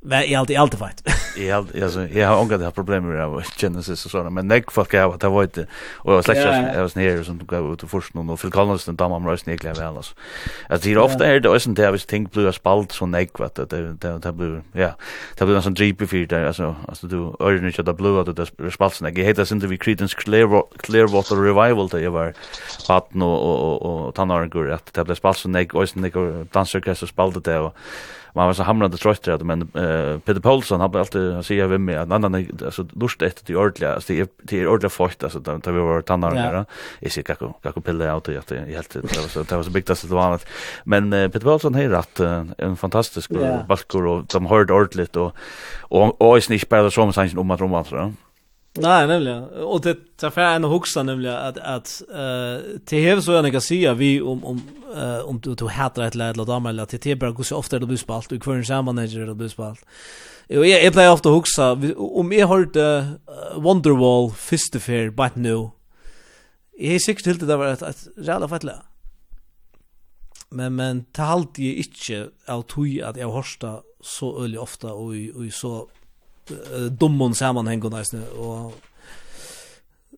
Men 0.03 0.31
jag 0.31 0.39
alltid 0.39 0.57
alltid 0.57 0.79
fight. 0.79 1.03
Jag 1.37 1.83
alltså 1.83 2.07
jag 2.07 2.27
har 2.27 2.41
ångrat 2.41 2.59
det 2.59 2.65
här 2.65 2.71
problemet 2.71 3.31
med 3.31 3.45
Genesis 3.57 4.05
och 4.05 4.11
sådana 4.11 4.29
men 4.29 4.47
näck 4.47 4.71
folk 4.71 4.93
jag 4.93 5.13
att 5.13 5.19
det 5.19 5.29
var 5.29 5.43
inte 5.43 5.67
och 5.93 6.13
jag 6.13 6.23
släckte 6.25 6.71
jag 6.75 6.81
var 6.81 6.97
nere 6.97 7.23
som 7.23 7.37
gav 7.47 7.73
ut 7.73 7.83
och 7.83 7.89
först 7.89 8.13
någon 8.13 8.29
och 8.29 8.39
för 8.39 8.49
Collins 8.49 8.85
den 8.85 8.95
damen 8.95 9.25
röst 9.25 9.45
ner 9.45 9.55
glädje 9.55 9.83
väl 9.83 9.97
alltså. 9.97 10.15
Alltså 10.69 10.87
det 10.87 10.93
är 10.93 10.97
ofta 10.97 11.25
är 11.25 11.39
det 11.39 11.49
och 11.49 11.61
sånt 11.61 11.77
där 11.77 11.91
visst 11.91 12.09
tänker 12.09 12.41
blir 12.41 12.51
spalt 12.51 12.91
så 12.91 13.05
näck 13.05 13.39
vad 13.39 13.55
det 13.55 13.65
det 13.65 14.19
det 14.19 14.31
blir 14.31 14.61
ja. 14.73 14.91
Det 15.37 15.45
blir 15.45 15.55
en 15.55 15.61
sån 15.61 15.73
jeep 15.73 16.09
för 16.09 16.25
det 16.25 16.47
alltså 16.47 16.75
alltså 16.87 17.07
du 17.07 17.17
örnar 17.17 17.67
inte 17.67 17.83
det 17.83 17.93
blue 17.93 18.21
att 18.21 18.35
det 18.35 18.71
spalt 18.71 18.93
så 18.93 19.03
näck. 19.03 19.17
Jag 19.17 19.23
heter 19.23 19.53
inte 19.53 19.67
vi 19.67 19.77
Creedence 19.77 20.15
Clearwater 20.77 21.35
Revival 21.35 21.87
det 21.87 22.09
var 22.09 22.33
vatten 22.89 23.21
och 23.21 23.39
och 23.41 24.07
och 24.07 24.15
tannaren 24.15 24.49
går 24.49 24.71
att 24.71 24.93
det 24.93 25.03
blir 25.03 25.15
spalt 25.15 25.37
så 25.37 25.49
näck 25.49 25.73
och 25.73 25.89
sen 25.89 26.01
det 26.01 26.45
dansorkester 26.51 27.07
spalt 27.07 27.43
det 27.43 27.59
och 27.59 27.75
man 28.35 28.45
var 28.47 28.53
så 28.53 28.63
hamrande 28.63 28.97
trött 28.97 29.27
att 29.27 29.41
men 29.41 29.61
uh, 29.61 30.19
Peter 30.19 30.39
Paulsson 30.39 30.79
har 30.79 30.99
alltid 30.99 31.33
han 31.33 31.43
säger 31.43 31.67
vem 31.67 31.85
med 31.85 31.97
en 31.97 32.11
annan 32.11 32.47
alltså 32.65 32.87
lust 32.91 33.21
efter 33.21 33.45
till 33.45 33.57
ordliga 33.57 33.93
alltså 33.93 34.13
det 34.13 34.47
till 34.47 34.67
ordliga 34.67 34.89
fort 34.89 35.23
alltså 35.23 35.39
då 35.39 35.59
tar 35.59 35.71
vi 35.71 35.79
våra 35.79 36.01
tannar 36.01 36.35
där. 36.35 36.65
Är 36.99 37.09
sig 37.09 37.23
kako 37.23 37.53
kako 37.63 37.81
pilla 37.81 38.17
ut 38.17 38.29
att 38.29 38.51
jag 38.51 38.57
helt 38.57 38.93
det 38.93 39.01
var 39.01 39.27
så 39.27 39.43
det 39.43 39.55
var 39.55 39.63
så 39.63 39.71
biggast 39.71 40.09
det 40.09 40.15
var 40.15 40.25
annat. 40.25 40.45
Men 40.83 41.13
uh, 41.13 41.29
Peter 41.29 41.45
Paulsson 41.45 41.75
har 41.75 41.81
rätt 41.81 42.19
uh, 42.19 42.43
en 42.57 42.77
fantastisk 42.77 43.31
yeah. 43.31 43.67
balkor 43.67 44.05
och 44.05 44.25
de 44.25 44.45
hörde 44.45 44.73
ordligt 44.73 45.15
och 45.15 45.35
och 45.79 46.21
och 46.21 46.37
är 46.37 46.51
inte 46.51 46.65
bara 46.69 46.91
som 46.91 47.13
sanningen 47.13 47.37
om 47.37 47.51
att 47.51 47.61
romans 47.61 47.91
var 47.91 47.99
så. 47.99 48.13
Nej, 48.73 49.07
nämligen. 49.07 49.43
Och 49.43 49.81
det 49.81 50.17
tar 50.17 50.29
för 50.29 50.41
en 50.41 50.63
huxa 50.63 51.03
nämligen 51.03 51.35
att 51.35 51.57
att 51.57 52.01
eh 52.09 52.79
till 52.85 52.99
hev 52.99 53.21
så 53.21 53.31
jag 53.31 53.51
kan 53.51 53.61
säga 53.61 53.93
vi 53.93 54.21
om 54.21 54.45
om 54.45 54.61
eh 54.95 55.19
om 55.19 55.39
du 55.39 55.55
du 55.55 55.67
hatar 55.67 56.03
ett 56.03 56.15
lädla 56.15 56.45
dam 56.45 56.65
eller 56.65 56.85
till 56.85 56.99
det 56.99 57.15
bara 57.15 57.31
går 57.31 57.43
så 57.43 57.55
ofta 57.57 57.79
det 57.79 57.85
blir 57.85 57.97
spalt 57.97 58.31
och 58.31 58.41
kvar 58.41 58.71
en 58.71 58.85
manager 58.85 59.25
det 59.25 59.35
blir 59.35 59.47
spalt. 59.47 59.85
Jo, 60.49 60.65
jag 60.65 60.83
jag 60.83 60.93
plejer 60.93 61.11
ofta 61.11 61.29
huxa 61.29 61.71
om 61.97 62.31
jag 62.31 62.47
hörde 62.47 63.07
Wonderwall 63.55 64.31
Fist 64.31 64.75
of 64.75 64.83
Fair 64.83 65.09
but 65.09 65.35
no. 65.35 65.71
Jag 66.77 66.95
är 66.95 66.99
säker 66.99 67.23
till 67.23 67.47
det 67.47 67.57
var 67.57 67.65
att 67.65 67.81
att 67.81 68.07
jävla 68.17 68.47
fattla. 68.47 68.83
Men 70.49 70.75
men 70.75 71.03
ta 71.03 71.23
halt 71.23 71.59
jag 71.59 71.75
inte 71.75 72.29
av 72.47 72.61
tog 72.61 73.01
att 73.01 73.17
jag 73.17 73.31
hörsta 73.31 73.81
så 74.01 74.43
öle 74.43 74.57
ofta 74.57 74.93
och 74.93 75.13
och 75.35 75.53
så 75.53 75.89
uh, 76.51 76.85
dommen 76.91 77.33
sammanhang 77.33 77.81
och 77.81 77.91
nästan 77.91 78.23
och 78.23 78.73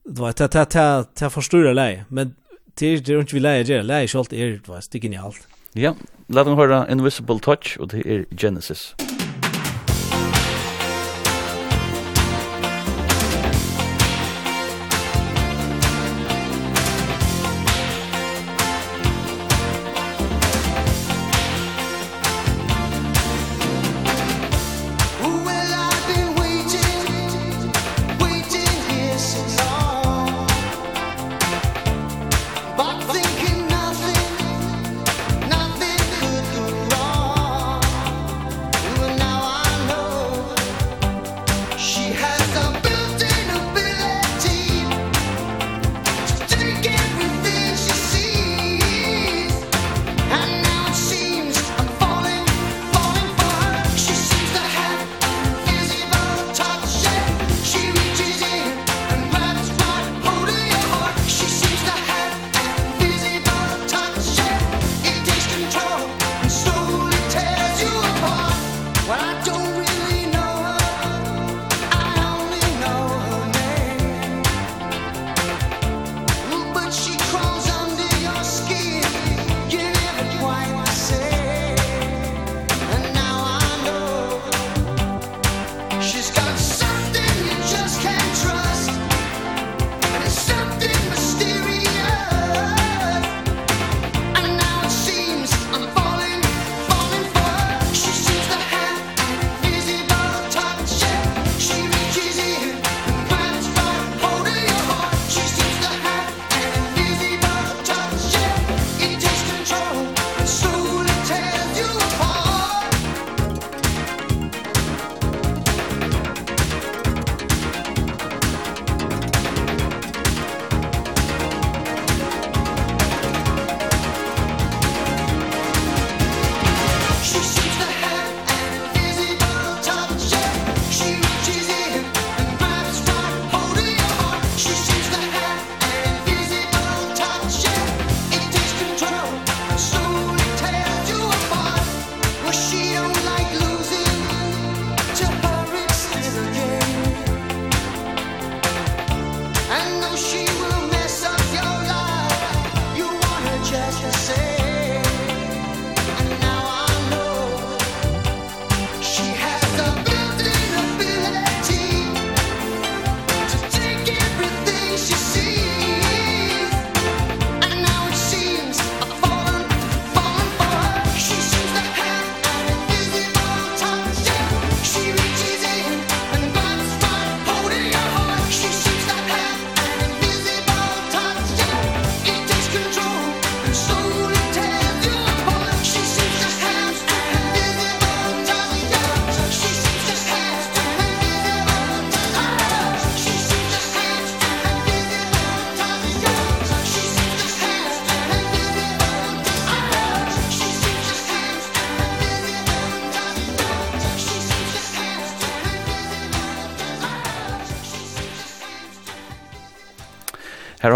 det 0.03 0.21
var 0.21 0.31
ta 0.31 0.47
ta 0.47 0.65
ta 0.65 1.03
ta 1.03 1.29
förstår 1.29 1.63
det 1.63 1.73
men 2.07 2.35
det 2.73 2.87
är 2.87 3.09
ju 3.09 3.19
inte 3.19 3.35
vi 3.35 3.39
lei 3.39 3.63
det 3.63 3.83
läge 3.83 4.17
allt 4.17 4.33
är 4.33 4.45
det 4.49 4.67
var 4.67 4.81
sticken 4.81 5.13
i 5.13 5.17
allt. 5.17 5.47
Ja, 5.73 5.95
låt 6.27 6.47
oss 6.47 6.57
höra 6.57 6.91
Invisible 6.91 7.39
Touch 7.39 7.77
och 7.79 7.87
det 7.87 7.97
är 7.97 8.25
Genesis. 8.37 8.95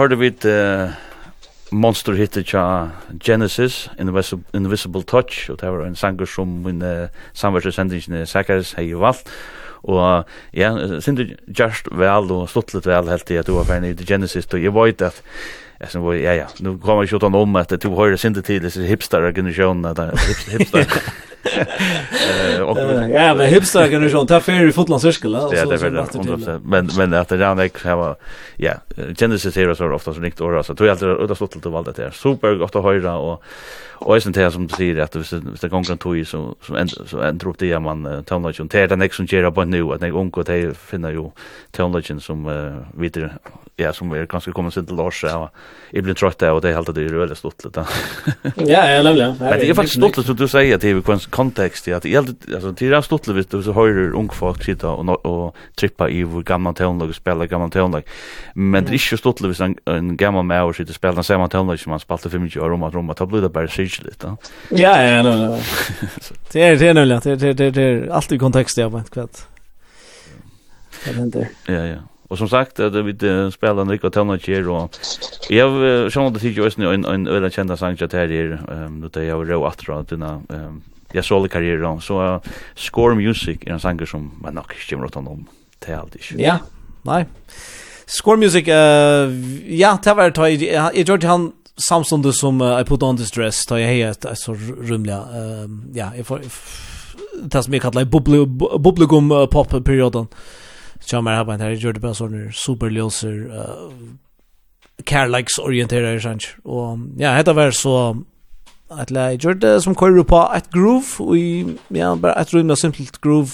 hørte 0.08 0.20
vi 0.22 0.30
uh, 0.48 0.94
monster 1.76 2.16
hitte 2.16 2.44
tja 2.48 2.64
Genesis, 3.20 3.90
Invisible, 4.00 4.46
Invisible 4.56 5.04
Touch, 5.04 5.50
og 5.52 5.60
det 5.60 5.68
var 5.68 5.84
en 5.84 6.00
sanger 6.00 6.30
som 6.32 6.48
min 6.64 6.80
uh, 6.82 7.12
samverkssendingen 7.36 8.24
Sækars 8.28 8.72
hei 8.78 8.94
valgt, 8.96 9.28
og 9.84 10.24
ja, 10.56 10.72
sindu 11.04 11.26
just 11.52 11.92
vel 11.92 12.32
og 12.32 12.48
sluttlet 12.50 12.88
vel 12.88 13.12
helt 13.12 13.32
i 13.32 13.40
at 13.42 13.48
du 13.48 13.58
var 13.58 13.68
ferdig 13.68 13.98
i 13.98 14.08
Genesis, 14.08 14.48
og 14.54 14.64
jeg 14.64 14.76
vet 14.76 15.02
at 15.12 15.24
Jag 15.80 15.92
som 15.92 16.02
var 16.02 16.14
ja 16.14 16.34
ja, 16.34 16.48
nu 16.60 16.78
kommer 16.78 17.04
jag 17.04 17.22
ju 17.22 17.28
om 17.28 17.56
at 17.56 17.70
du 17.82 17.88
har 17.88 18.06
ju 18.08 18.18
synte 18.18 18.42
till 18.42 18.64
det 18.64 18.76
hipster 18.76 19.32
generation 19.32 19.82
där 19.82 20.12
hipster 20.52 20.88
och 22.68 22.78
ja 23.10 23.34
men 23.34 23.48
hipster 23.48 23.88
generation 23.90 24.28
tar 24.28 24.40
för 24.40 24.68
i 24.68 24.72
fotland 24.72 25.02
cirkel 25.02 25.36
alltså 25.36 25.56
ja 25.56 25.66
det 25.66 25.76
är 25.76 25.90
väl 25.90 26.60
men 26.64 26.90
men 26.98 27.14
att 27.14 27.30
det 27.30 27.38
där 27.38 27.72
jag 27.84 27.98
har 27.98 28.16
ja 28.56 28.74
genesis 29.18 29.56
heroes 29.56 29.80
är 29.80 29.92
ofta 29.92 30.14
så 30.14 30.20
nikt 30.20 30.42
ora 30.42 30.64
så 30.64 30.76
tror 30.76 30.88
jag 30.88 30.94
att 30.94 31.00
det 31.00 31.34
är 31.34 31.36
stort 31.36 31.56
att 31.56 31.66
valda 31.66 31.92
det 31.92 32.12
super 32.12 32.56
gott 32.56 32.76
att 32.76 32.84
höra 32.84 33.18
och 33.18 33.44
Och 34.08 34.16
är 34.16 34.32
det 34.32 34.52
som 34.52 34.68
du 34.68 34.76
säger 34.76 34.98
att 35.04 35.16
hvis 35.16 35.34
hvis 35.34 35.60
det 35.60 35.70
gånger 35.70 35.96
tog 35.96 36.28
så 36.28 36.56
så 36.62 36.76
en 36.76 36.88
så 36.88 37.22
en 37.22 37.38
drop 37.38 37.58
det 37.60 37.80
man 37.80 38.06
uh, 38.06 38.12
det 38.12 38.24
tar 38.24 38.88
den 38.88 39.10
som 39.12 39.26
ger 39.26 39.52
på 39.52 39.66
nu 39.66 39.94
att 39.94 40.02
jag 40.02 40.16
onkel 40.16 40.44
det 40.44 40.78
finner 40.78 41.12
ju 41.12 41.32
tonlagen 41.72 42.20
som 42.20 42.46
uh, 42.46 42.76
vidare 42.94 43.32
ja 43.76 43.94
som 43.94 44.12
är 44.12 44.26
kanske 44.26 44.52
kommer 44.52 44.70
sen 44.70 44.86
till 44.86 44.96
Lars 44.96 45.22
så 45.22 45.50
jag 45.92 46.04
blir 46.04 46.14
trött 46.14 46.38
där 46.40 46.52
och 46.52 46.62
det 46.62 46.70
är 46.70 46.74
helt 46.74 46.96
det 46.96 47.02
är 47.02 47.10
rörligt 47.10 47.38
stort 47.38 47.64
lite. 47.64 47.86
Ja, 48.56 48.90
ja, 48.90 49.02
levde. 49.02 49.36
Men 49.40 49.60
det 49.60 49.70
är 49.70 49.74
faktiskt 49.74 49.98
stort 49.98 50.26
som 50.26 50.36
du 50.36 50.48
säger 50.48 50.76
att 50.76 50.82
det 50.82 50.90
är 50.90 51.30
kontext 51.30 51.88
att 51.88 52.04
det 52.04 52.14
är 52.14 52.18
alltså 52.18 52.72
det 52.72 52.88
är 52.88 53.02
stort 53.02 53.28
vet 53.28 53.52
du 53.52 53.64
så 53.64 53.74
hör 53.74 54.16
ung 54.16 54.30
folk 54.30 54.64
sitta 54.64 54.90
och 54.90 55.26
och 55.26 55.56
trippa 55.76 56.10
i 56.10 56.24
vår 56.24 56.44
gamla 56.44 56.74
tonlag 56.74 57.10
och 57.10 57.16
spela 57.16 57.46
gamla 57.46 57.70
tonlag. 57.70 58.04
Men 58.54 58.86
det 58.86 58.92
är 58.92 59.12
ju 59.12 59.18
stort 59.18 59.42
vis 59.42 59.62
en 59.62 59.76
en 59.86 60.18
gammal 60.18 60.46
med 60.46 60.64
och 60.64 60.76
sitta 60.76 60.94
spela 60.94 61.24
samma 61.24 61.48
tonlag 61.48 61.80
som 61.80 61.90
man 61.90 62.00
spelade 62.00 62.30
för 62.30 62.40
mycket 62.40 62.62
år 62.62 62.72
om 62.72 62.84
att 62.84 62.94
Roma 62.94 63.14
blir 63.14 63.42
det 63.42 63.50
bara 63.50 63.68
sig 63.68 63.90
märkligt. 63.98 64.24
Ja, 64.70 65.04
ja, 65.04 65.04
ja. 65.04 65.24
No, 65.24 65.30
no. 65.30 65.60
det 66.52 66.62
är 66.62 66.76
det 66.76 66.94
nämligen. 66.94 67.22
Det 67.24 67.36
det 67.36 67.54
det, 67.54 67.72
det 67.72 67.82
är 67.82 68.10
alltid 68.10 68.36
i 68.36 68.40
kontext 68.40 68.78
jag 68.78 68.94
vet 68.94 69.10
kvart. 69.10 69.38
Det 71.06 71.14
händer. 71.14 71.50
Ja, 71.68 71.86
ja. 71.86 71.98
Och 72.28 72.38
som 72.38 72.50
sagt, 72.50 72.76
det 72.76 73.04
vi 73.04 73.52
spelar 73.52 73.82
en 73.82 73.90
riktigt 73.90 74.14
tonna 74.14 74.40
cheer 74.40 74.70
och 74.70 74.98
jag 75.50 76.12
såg 76.12 76.34
det 76.34 76.40
tycker 76.40 76.62
jag 76.62 76.96
en 76.96 77.06
en 77.06 77.28
öla 77.28 77.50
kända 77.50 77.78
sång 77.78 77.96
jag 78.00 78.14
här 78.14 78.32
är 78.32 78.60
ehm 78.72 79.10
det 79.14 79.24
jag 79.24 79.50
rå 79.50 79.66
att 79.66 79.78
dra 79.78 80.06
ehm 80.50 80.82
jag 81.12 81.26
såg 81.26 81.52
karriären 81.52 82.02
så 82.02 82.42
score 82.76 83.16
music 83.16 83.58
är 83.62 83.72
en 83.72 83.80
sång 83.80 84.08
som 84.08 84.32
man 84.42 84.54
nog 84.54 84.66
kommer 84.90 85.06
åt 85.06 85.16
honom 85.16 85.48
till 85.80 85.96
allt. 85.96 86.16
Ja. 86.38 86.60
Nej. 87.02 87.26
Score 88.06 88.38
music 88.38 88.68
eh 88.68 89.30
ja, 89.68 90.00
det 90.04 90.14
var 90.14 90.30
det 90.30 90.66
jag 90.66 90.96
gjorde 90.96 91.28
han 91.28 91.52
samstundes 91.78 92.40
som 92.40 92.62
uh, 92.62 92.82
I 92.82 92.84
put 92.84 93.04
on 93.04 93.18
this 93.18 93.32
dress 93.32 93.66
tar 93.66 93.78
jag 93.78 93.88
helt 93.88 94.26
så 94.34 94.54
rumliga 94.82 95.20
um, 95.20 95.92
ja 95.94 96.12
jag 96.18 96.26
får 96.26 96.42
det 97.44 97.64
som 97.64 97.74
jag 97.74 97.82
kallar 97.82 98.06
bubble 98.06 98.46
bubblegum 98.80 99.32
uh, 99.32 99.46
pop 99.46 99.86
perioden 99.86 100.28
så 101.00 101.16
jag 101.16 101.22
har 101.22 101.46
varit 101.46 101.62
här 101.62 101.72
gjorde 101.72 102.00
bara 102.00 102.14
såna 102.14 102.52
superlöser 102.52 103.56
uh, 103.56 103.90
care 105.04 105.28
likes 105.28 105.58
orienterade 105.60 106.22
sånt 106.22 106.44
och 106.64 106.98
ja 107.18 107.36
heter 107.36 107.54
var 107.54 107.72
så 107.72 108.24
att 108.90 109.12
jag 109.12 109.44
gjorde 109.44 109.82
som 109.82 109.96
kör 109.96 110.24
på 110.24 110.52
ett 110.56 110.72
groove 110.72 111.38
i 111.38 111.66
ja 111.88 112.16
bara 112.16 112.34
ett 112.34 112.54
rum 112.54 112.68
där 112.68 112.76
simpelt 112.76 113.22
groove. 113.22 113.52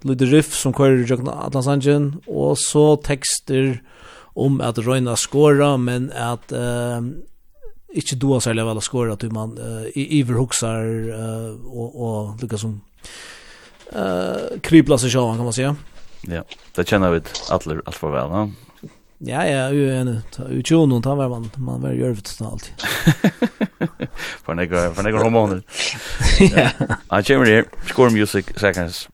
Lite 0.00 0.24
riff 0.24 0.54
som 0.54 0.72
kör 0.72 1.10
i 1.10 1.28
Atlas 1.28 1.66
Engine. 1.66 2.12
Och 2.26 2.58
så 2.58 2.96
texter 2.96 3.82
om 4.34 4.60
att 4.60 4.78
röna 4.78 5.16
skåra 5.16 5.76
men 5.76 6.12
att 6.12 6.52
uh, 6.52 7.00
inte 7.94 8.16
då 8.16 8.40
så 8.40 8.50
väl 8.64 8.76
att 8.76 8.84
skora 8.84 9.12
att 9.12 9.22
man 9.22 9.58
uh, 9.58 10.20
överhuxar 10.20 10.84
uh, 11.08 11.66
och 11.66 12.04
och 12.04 12.42
lika 12.42 12.58
som 12.58 12.80
eh 13.92 13.96
uh, 13.96 14.60
krypla 14.60 14.98
sig 14.98 15.10
själva 15.10 15.34
kan 15.34 15.44
man 15.44 15.52
säga. 15.52 15.76
Ja, 16.22 16.44
det 16.74 16.88
känner 16.88 17.10
vi 17.10 17.20
alla 17.50 17.82
allt 17.86 17.96
för 17.96 18.10
väl, 18.10 18.28
va? 18.28 18.50
Ja, 19.18 19.46
ja, 19.46 19.70
ju 19.70 19.96
en 19.96 20.08
ut 20.50 20.70
ju 20.70 20.86
någon 20.86 21.02
tar 21.02 21.16
man 21.16 21.50
man 21.56 21.80
var 21.80 21.92
ju 21.92 22.06
övrigt 22.06 22.40
allt. 22.46 22.72
För 24.44 24.54
några 24.54 24.94
för 24.94 25.02
några 25.02 25.22
hormoner. 25.22 25.62
Ja. 26.40 27.20
I 27.20 27.22
kommer 27.22 27.46
here. 27.46 27.64
Score 27.86 28.10
music 28.10 28.46
seconds. 28.56 29.08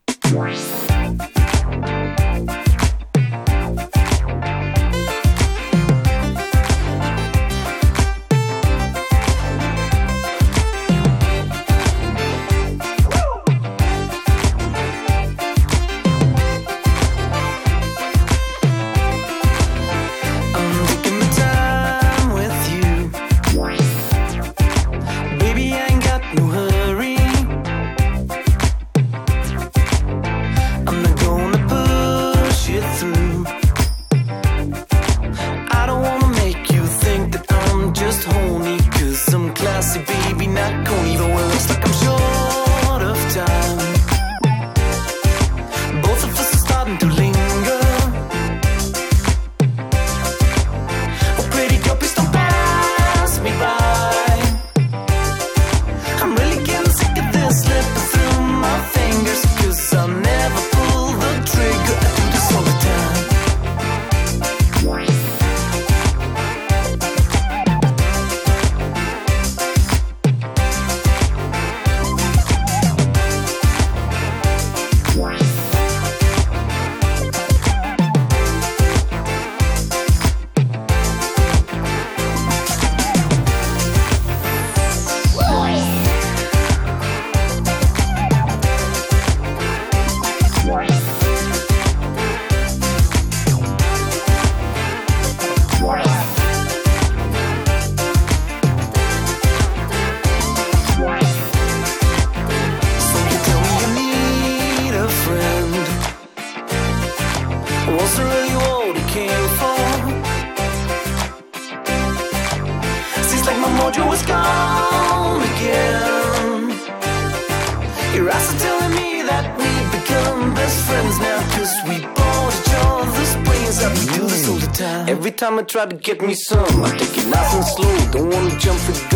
try 125.70 125.86
to 125.86 125.96
get 125.96 126.20
me 126.20 126.34
some. 126.34 126.82
I 126.82 126.90
take 126.96 127.16
it 127.16 127.28
nice 127.28 127.54
and 127.54 127.64
slow. 127.64 128.10
Don't 128.10 128.30
wanna 128.30 128.58
jump 128.58 128.80
the 128.86 129.09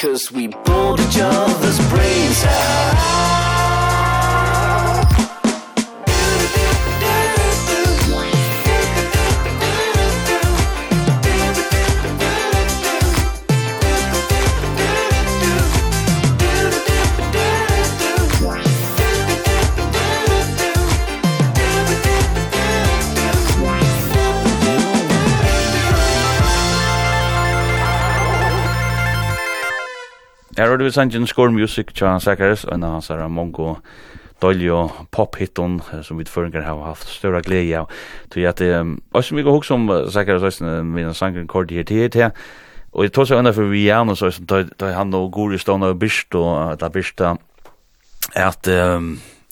because 0.00 0.32
we 0.32 0.48
hørte 30.80 30.88
vi 30.88 30.96
sangen 30.96 31.26
Score 31.26 31.52
Music 31.52 31.92
tja 31.92 32.14
Sakaris, 32.18 32.64
og 32.64 32.74
en 32.74 32.84
av 32.84 32.94
hans 32.94 33.10
er 33.12 33.26
mongo 33.28 33.74
dolje 34.40 34.86
pop-hitton 35.12 35.80
som 36.02 36.16
vi 36.16 36.24
føringar 36.24 36.64
har 36.64 36.78
haft 36.86 37.08
større 37.08 37.42
glede 37.44 37.82
av. 37.82 37.90
Tog 38.32 38.46
at 38.48 38.62
det, 38.62 38.70
og 39.12 39.24
som 39.24 39.36
vi 39.36 39.44
går 39.44 39.58
hoksom 39.58 39.90
Sakaris, 40.08 40.62
og 40.62 40.86
min 40.86 41.12
sangen 41.14 41.46
kort 41.46 41.70
her 41.70 41.84
til 41.84 42.08
her, 42.14 42.30
og 42.92 43.04
jeg 43.04 43.12
tog 43.12 43.28
seg 43.28 43.38
under 43.38 43.52
for 43.52 43.68
vi 43.68 43.88
er 43.92 44.14
så 44.16 44.30
som 44.32 44.46
da 44.48 44.94
han 44.96 45.12
og 45.14 45.28
Gori 45.32 45.58
stående 45.58 45.92
og 45.92 46.00
byrst, 46.00 46.34
og 46.34 46.80
da 46.80 46.88
Byrst, 46.88 47.20
at 48.34 48.68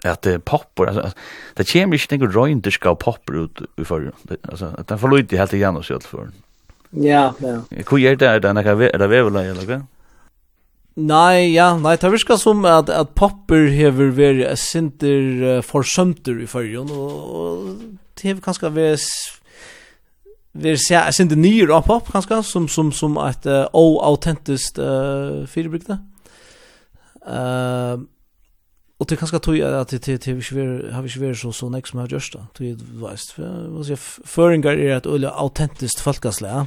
at 0.05 0.27
uh, 0.27 0.39
popper 0.39 0.87
altså, 0.87 1.11
det 1.57 1.73
kommer 1.73 1.95
inte 1.95 2.17
någon 2.17 2.33
rönderska 2.33 2.95
popper 2.95 3.45
ut 3.45 3.63
i 3.77 3.85
förr 3.85 4.13
Altså, 4.43 4.73
att 4.79 4.89
den 4.89 4.99
förlöjde 4.99 5.37
helt 5.37 5.53
igjen 5.53 5.77
och 5.77 5.85
så 5.85 5.95
allt 5.95 6.05
för. 6.05 6.29
Ja, 6.91 7.35
ja. 7.41 7.61
Hvor 7.89 7.99
är 7.99 8.17
det 8.17 8.27
Er 8.27 8.53
när 8.53 8.63
det 8.63 8.91
är 8.95 8.99
det 8.99 9.07
väl 9.07 9.37
eller 9.37 9.67
vad? 9.67 9.83
Nei, 10.99 11.53
ja, 11.55 11.77
nei, 11.79 11.95
det 12.01 12.11
virka 12.11 12.35
som 12.41 12.65
at, 12.67 12.89
at 12.91 13.13
popper 13.15 13.69
hever 13.71 14.11
veri 14.17 14.43
a 14.43 14.57
sinter 14.59 15.43
uh, 15.45 15.59
forsømter 15.63 16.41
i 16.43 16.47
fyrjon, 16.51 16.91
og, 16.91 17.35
og 17.39 17.69
det 18.19 18.27
hever 18.27 18.43
kanskje 18.43 18.73
veri 18.75 18.97
vi 20.59 20.75
ser 20.77 20.97
jag 20.97 21.15
synd 21.15 21.31
det 21.31 21.39
nya 21.39 21.67
rap 21.69 21.91
up 21.91 22.09
som 22.43 22.69
som 22.69 22.93
som 22.93 23.17
et 23.17 23.47
uh, 23.47 23.67
oautentiskt 23.73 24.79
uh, 24.79 25.47
fyrirbrygde. 25.47 25.99
Uh, 27.23 28.03
og 28.99 29.09
det 29.11 29.19
kanske 29.19 29.39
tror 29.39 29.57
jag 29.57 29.81
at 29.81 29.91
det 29.91 30.25
det 30.25 30.37
vi 30.37 30.43
svär 30.43 30.93
har 30.93 31.03
vi 31.03 31.21
vært 31.21 31.39
så 31.39 31.53
så 31.53 31.69
nek 31.69 31.87
som 31.87 31.99
jeg 31.99 32.03
har 32.03 32.09
just 32.09 32.33
då. 32.33 32.41
Du 32.59 32.75
vet 32.75 33.21
för 33.21 33.69
vad 33.69 33.87
jag 33.87 33.99
föringar 33.99 34.73
är 34.73 34.97
att 34.97 35.07
ölla 35.07 35.31
autentiskt 35.31 36.01
folkaslä. 36.01 36.67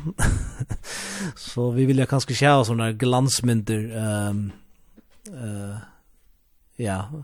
så 1.35 1.71
vi 1.71 1.85
vill 1.85 1.97
jag 1.97 2.09
kanske 2.09 2.35
se 2.35 2.65
såna 2.65 2.91
glansmynder 2.91 3.91
ehm 3.97 4.51
eh 5.27 5.90
ja. 6.83 7.23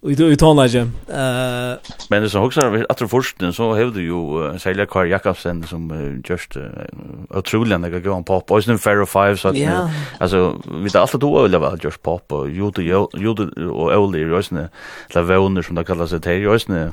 Och 0.00 0.12
då 0.12 0.24
utan 0.24 0.56
läge. 0.56 0.80
Eh 1.08 1.78
men 2.08 2.22
det 2.22 2.30
så 2.30 2.40
också 2.40 2.60
att 2.88 2.98
det 2.98 3.08
först 3.08 3.36
så 3.52 3.74
har 3.74 3.84
du 3.94 4.02
ju 4.02 4.12
uh, 4.12 4.56
Selja 4.58 4.86
Kar 4.86 5.04
Jakobsen 5.04 5.66
som 5.66 5.90
uh, 5.90 6.20
just 6.24 6.56
uh, 6.56 6.62
otroligt 7.30 7.80
när 7.80 7.90
jag 7.90 8.02
går 8.02 8.22
på 8.22 8.40
på 8.40 8.54
Ocean 8.54 8.78
Fair 8.78 9.02
of 9.02 9.10
Five 9.10 9.36
så 9.36 9.48
att 9.48 9.56
alltså 10.20 10.62
vi 10.82 10.88
det 10.88 11.00
alltid 11.00 11.20
då 11.20 11.44
eller 11.44 11.58
var 11.58 11.78
just 11.82 12.02
pop 12.02 12.32
och 12.32 12.50
Jude 12.50 12.82
Jude 13.14 13.68
och 13.70 13.98
Oli 13.98 14.24
Rosne 14.24 14.68
la 15.14 15.22
vänner 15.22 15.62
som 15.62 15.74
det 15.74 15.84
kallas 15.84 16.10
det 16.10 16.26
här 16.26 16.40
Rosne 16.40 16.92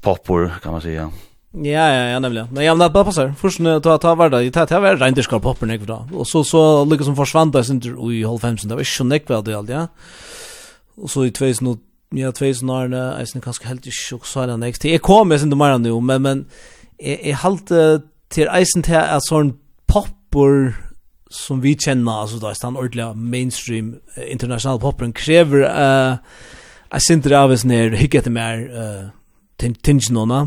popper 0.00 0.52
kan 0.62 0.72
man 0.72 0.80
säga. 0.80 1.10
Ja, 1.52 1.92
ja, 1.92 2.08
ja, 2.08 2.18
nämligen. 2.18 2.48
Men 2.52 2.64
jag 2.64 2.78
menar 2.78 2.90
bara 2.90 3.04
passar. 3.04 3.34
Först 3.38 3.60
när 3.60 3.80
når 3.80 3.92
jeg 3.92 4.00
tar 4.00 4.16
hverdag, 4.16 4.44
jeg 4.44 4.52
tar 4.52 4.80
hver 4.80 4.96
regnderskar 4.96 5.38
popper 5.38 5.66
nekva 5.66 5.86
då. 5.86 6.08
Och 6.18 6.26
så, 6.26 6.44
så 6.44 6.84
lykkes 6.84 7.06
som 7.06 7.16
forsvant 7.16 7.52
da, 7.52 7.58
jeg 7.58 7.66
synes, 7.66 7.86
i 7.86 8.22
halvfemsen, 8.22 8.68
det 8.68 8.76
var 8.76 8.80
ikke 8.80 8.96
så 8.96 9.04
väl 9.04 9.44
det 9.44 9.56
alt, 9.56 9.68
ja. 9.68 9.86
Og 10.96 11.10
så 11.10 11.26
i 11.26 11.30
2000, 11.30 11.76
ja, 12.16 12.30
2000 12.30 12.70
årene, 12.70 13.02
jeg 13.18 13.28
synes 13.28 13.44
kanskje 13.44 13.68
helt 13.68 13.86
ikke 13.86 14.02
så 14.02 14.18
særlig 14.24 14.54
enn 14.54 14.66
jeg. 14.66 14.80
Jeg 14.84 15.02
kom, 15.04 15.32
jeg 15.32 15.40
synes 15.40 15.52
det 15.52 15.58
mer 15.60 15.76
enn 15.76 15.88
men, 16.04 16.22
men 16.22 16.46
jeg, 17.00 17.20
jeg 17.24 17.36
halte 17.36 18.02
til 18.30 18.48
eisen 18.50 18.82
til 18.82 18.98
at 19.00 19.24
sånn 19.28 19.54
popper 19.86 20.74
som 21.30 21.62
vi 21.62 21.74
kjenner, 21.74 22.22
altså 22.22 22.38
da, 22.38 22.52
den 22.62 22.76
ordentlige 22.76 23.14
mainstream 23.14 23.94
eh, 24.16 24.30
internasjonale 24.32 24.80
popperen, 24.80 25.12
krever 25.12 25.66
eh, 25.66 26.16
jeg 26.92 27.02
synes 27.02 27.24
det 27.24 27.34
av 27.34 27.50
oss 27.50 27.64
ned, 27.66 27.96
hygge 27.98 28.20
etter 28.20 28.32
mer 28.32 28.62
eh, 28.62 29.08
tingenåna. 29.58 30.46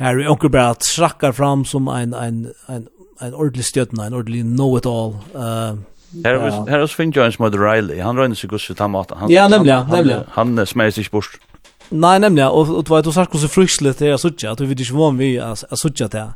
Her 0.00 0.18
er 0.18 0.30
onker 0.32 0.50
bare 0.50 0.74
trakkar 0.82 1.32
fram 1.32 1.62
som 1.64 1.88
en, 1.88 2.14
en, 2.14 2.40
en, 2.68 2.86
en 3.22 3.34
ordentlig 3.34 3.64
stjøtna, 3.68 4.08
en 4.08 4.16
ordentlig 4.18 4.42
know-it-all, 4.42 5.14
uh, 5.38 5.78
Här 6.24 6.34
var 6.34 6.70
här 6.70 6.78
var 6.78 6.86
Finn 6.86 7.10
Jones 7.10 7.38
med 7.38 7.54
Riley. 7.54 8.00
Han 8.00 8.16
rör 8.16 8.34
sig 8.34 8.50
gusse 8.50 8.74
ta 8.74 8.88
maten. 8.88 9.18
Han 9.18 9.30
Ja, 9.30 9.48
nämligen, 9.48 9.88
nämligen. 9.88 10.22
Han 10.28 10.66
smärs 10.66 10.94
sig 10.94 11.08
bort. 11.10 11.40
Nej, 11.88 12.20
nämligen 12.20 12.48
och 12.48 12.68
och 12.68 12.90
vet 12.90 13.04
du 13.04 13.12
sagt 13.12 13.34
hur 13.34 13.38
så 13.38 13.48
fruktligt 13.48 13.98
det 13.98 14.08
är 14.08 14.16
så 14.16 14.30
tjat 14.30 14.58
Du 14.58 14.66
vet 14.66 14.80
inte 14.80 14.92
var 14.92 15.12
vi 15.12 15.36
är 15.36 15.76
så 15.76 15.92
tjat 15.92 16.12
där. 16.12 16.32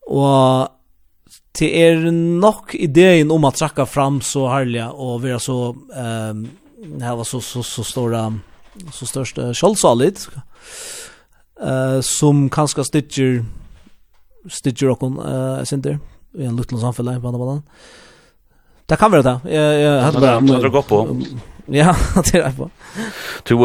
Och 0.00 0.68
det 1.58 1.88
är 1.88 1.96
nog 2.10 2.74
idén 2.74 3.30
om 3.30 3.44
att 3.44 3.54
tracka 3.54 3.86
fram 3.86 4.20
så 4.20 4.48
härliga 4.48 4.90
och 4.90 5.22
vara 5.22 5.38
så 5.38 5.76
ehm 5.96 6.48
här 7.00 7.16
var 7.16 7.24
så 7.24 7.40
så 7.40 7.62
så 7.62 7.84
stora 7.84 8.38
så 8.92 9.06
största 9.06 9.54
skjoldsalit 9.54 10.28
eh 11.62 12.00
som 12.00 12.50
kanske 12.50 12.84
stitcher 12.84 13.44
stitcher 14.50 14.88
och 14.88 15.02
eh 15.02 15.62
sen 15.64 15.80
där 15.82 15.98
i 16.38 16.44
en 16.44 16.56
liten 16.56 16.80
samfälla 16.80 17.20
på 17.20 17.26
andra 17.26 17.38
banan. 17.38 17.56
Eh 17.56 17.62
Det 18.88 18.98
kan 18.98 19.12
være 19.12 19.22
det. 19.22 19.40
Jeg, 19.50 19.80
jeg 19.80 20.02
hade 20.02 20.20
bara 20.20 20.40
man 20.40 20.60
drar 20.60 20.78
upp 20.78 20.88
på. 20.88 21.02
Ja, 21.68 21.96
det 22.32 22.38
är 22.38 22.52
på. 22.52 22.70
Du 23.48 23.56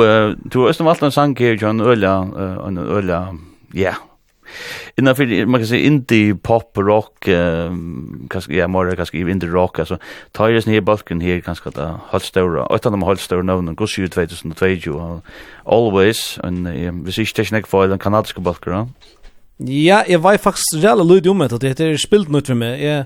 du 0.54 0.60
har 0.60 0.74
som 0.74 0.88
alltid 0.88 1.04
en 1.04 1.12
sang 1.12 1.36
här 1.40 1.54
John 1.54 1.82
Ölla 1.82 2.22
en 2.68 2.78
Ölla. 2.78 3.38
Ja. 3.74 3.94
Innan 4.98 5.16
för 5.16 5.46
man 5.46 5.62
kan 5.62 5.68
säga 5.68 5.86
indie 5.86 6.36
pop 6.36 6.78
rock 6.78 7.30
kanske 8.30 8.54
ja 8.54 8.68
mer 8.68 8.96
kanske 8.96 9.18
indie 9.18 9.50
rock 9.50 9.80
alltså 9.80 9.98
Tyrus 10.32 10.66
ner 10.66 10.82
balken 10.82 11.22
här 11.22 11.40
kanske 11.40 11.70
att 11.70 12.02
håll 12.10 12.22
stora 12.22 12.66
och 12.66 12.76
utan 12.76 12.92
de 12.92 13.02
håll 13.02 13.18
stora 13.18 13.42
någon 13.42 13.76
går 13.76 13.88
ju 14.00 14.08
2022 14.08 15.22
always 15.66 16.40
en 16.44 17.04
vi 17.06 17.12
ser 17.12 17.26
teknik 17.26 17.68
för 17.68 17.88
den 17.88 18.00
kanadiska 18.00 18.42
balken. 18.42 18.74
Ja, 18.74 18.88
Ja, 19.68 20.04
jeg 20.08 20.24
var 20.24 20.38
faktiskt 20.38 20.74
jävla 20.74 21.04
lud 21.04 21.28
om 21.28 21.40
det. 21.40 21.62
Det 21.62 21.80
er 21.80 21.98
spilt 21.98 22.30
något 22.30 22.48
for 22.48 22.56
meg, 22.56 22.82
jeg, 22.82 23.06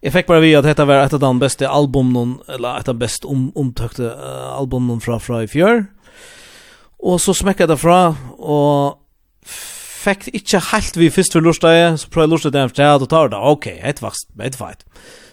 Jeg 0.00 0.14
fikk 0.14 0.30
bare 0.30 0.40
vi 0.40 0.54
at 0.56 0.64
dette 0.64 0.84
var 0.88 1.02
et 1.04 1.12
av 1.12 1.20
de 1.20 1.32
beste 1.40 1.68
albumene, 1.68 2.38
eller 2.48 2.80
et 2.80 2.88
av 2.88 2.96
de 2.96 3.02
bäst 3.02 3.26
om 3.28 3.50
omtøkte 3.58 4.08
uh, 4.08 4.56
albumene 4.56 5.00
fra, 5.04 5.18
fra 5.20 5.42
i 5.44 5.50
fjør. 5.50 5.84
Og 7.04 7.20
så 7.20 7.34
smäckade 7.36 7.74
det 7.74 7.82
fra, 7.82 8.14
og 8.40 8.96
fikk 10.00 10.30
ikke 10.32 10.60
helt 10.70 10.96
vi 10.96 11.10
först 11.10 11.32
för 11.32 11.40
lustar 11.40 11.96
så 11.96 12.08
prøvde 12.08 12.24
jeg 12.24 12.30
lortet 12.30 12.52
den 12.52 12.66
efter 12.66 12.84
att 12.84 13.08
tar 13.08 13.28
det. 13.28 13.36
ok, 13.36 13.66
et 13.66 14.02
ett 14.02 14.02
et 14.40 14.56
feit. 14.56 14.84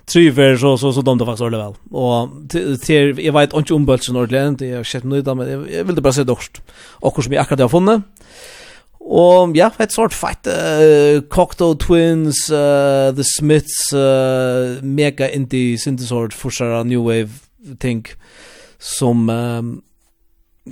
Tre 0.06 0.22
Tryver 0.22 0.57
så 0.57 0.77
så 0.77 0.94
så 0.94 1.02
de 1.02 1.18
det 1.18 1.26
faktiskt 1.26 1.41
ordentligt 1.41 1.65
väl. 1.65 1.73
Och 1.91 2.30
till 2.49 3.26
jag 3.26 3.34
vet 3.34 3.53
inte 3.53 3.73
om 3.73 3.85
bulten 3.85 4.15
ordentligt, 4.15 4.69
jag 4.69 4.77
har 4.77 4.84
sett 4.84 5.03
nöjda 5.03 5.35
men 5.35 5.68
jag 5.72 5.84
vill 5.84 6.02
bara 6.02 6.14
se 6.14 6.23
dorst. 6.23 6.61
Och 7.02 7.15
hur 7.15 7.23
som 7.23 7.34
jag 7.34 7.41
akkurat 7.41 7.60
har 7.60 7.69
funnit. 7.69 8.02
Og 9.08 9.56
ja, 9.56 9.70
et 9.80 9.94
sort 9.96 10.16
fight 10.16 10.50
uh, 10.52 11.22
Cocteau 11.32 11.78
Twins, 11.80 12.50
uh, 12.52 13.14
The 13.16 13.24
Smiths, 13.24 13.94
uh, 13.96 14.84
mega 14.84 15.30
indie 15.32 15.78
synthesort 15.80 16.36
forsara 16.36 16.84
new 16.84 17.06
wave 17.08 17.32
ting 17.80 18.04
som 18.80 19.30
um, 19.30 19.70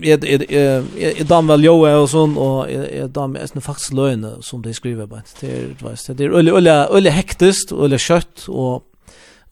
jeg, 0.03 0.19
jeg, 0.27 0.45
jeg, 0.51 0.83
jeg 0.99 1.27
dam 1.29 1.47
vel 1.47 1.63
joe 1.63 1.93
og 2.01 2.09
sånn, 2.11 2.35
og 2.41 2.65
jeg, 2.71 2.89
jeg 2.97 3.13
dam 3.15 3.37
jeg, 3.39 3.63
faktisk 3.63 3.95
løgne 3.95 4.35
som 4.45 4.63
de 4.65 4.73
skriver 4.75 5.07
på. 5.07 5.21
Det 5.39 5.53
er, 5.53 5.71
det 6.11 6.27
er 6.27 6.35
øyelig, 6.35 6.75
øyelig 6.91 7.15
hektest, 7.15 7.71
øyelig 7.71 8.01
kjøtt, 8.03 8.49
og 8.49 8.83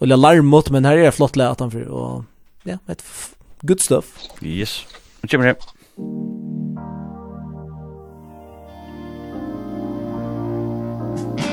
øyelig 0.03 0.19
larmot, 0.19 0.73
men 0.75 0.89
her 0.89 0.99
er 0.99 1.09
det 1.09 1.15
flott 1.15 1.39
leat 1.39 1.63
for, 1.63 1.87
og 1.87 2.67
ja, 2.67 2.79
et 2.91 3.03
good 3.63 3.83
stuff. 3.83 4.15
Yes, 4.43 4.81
kommer 5.31 5.53
her. 5.53 6.32
Musik 11.13 11.52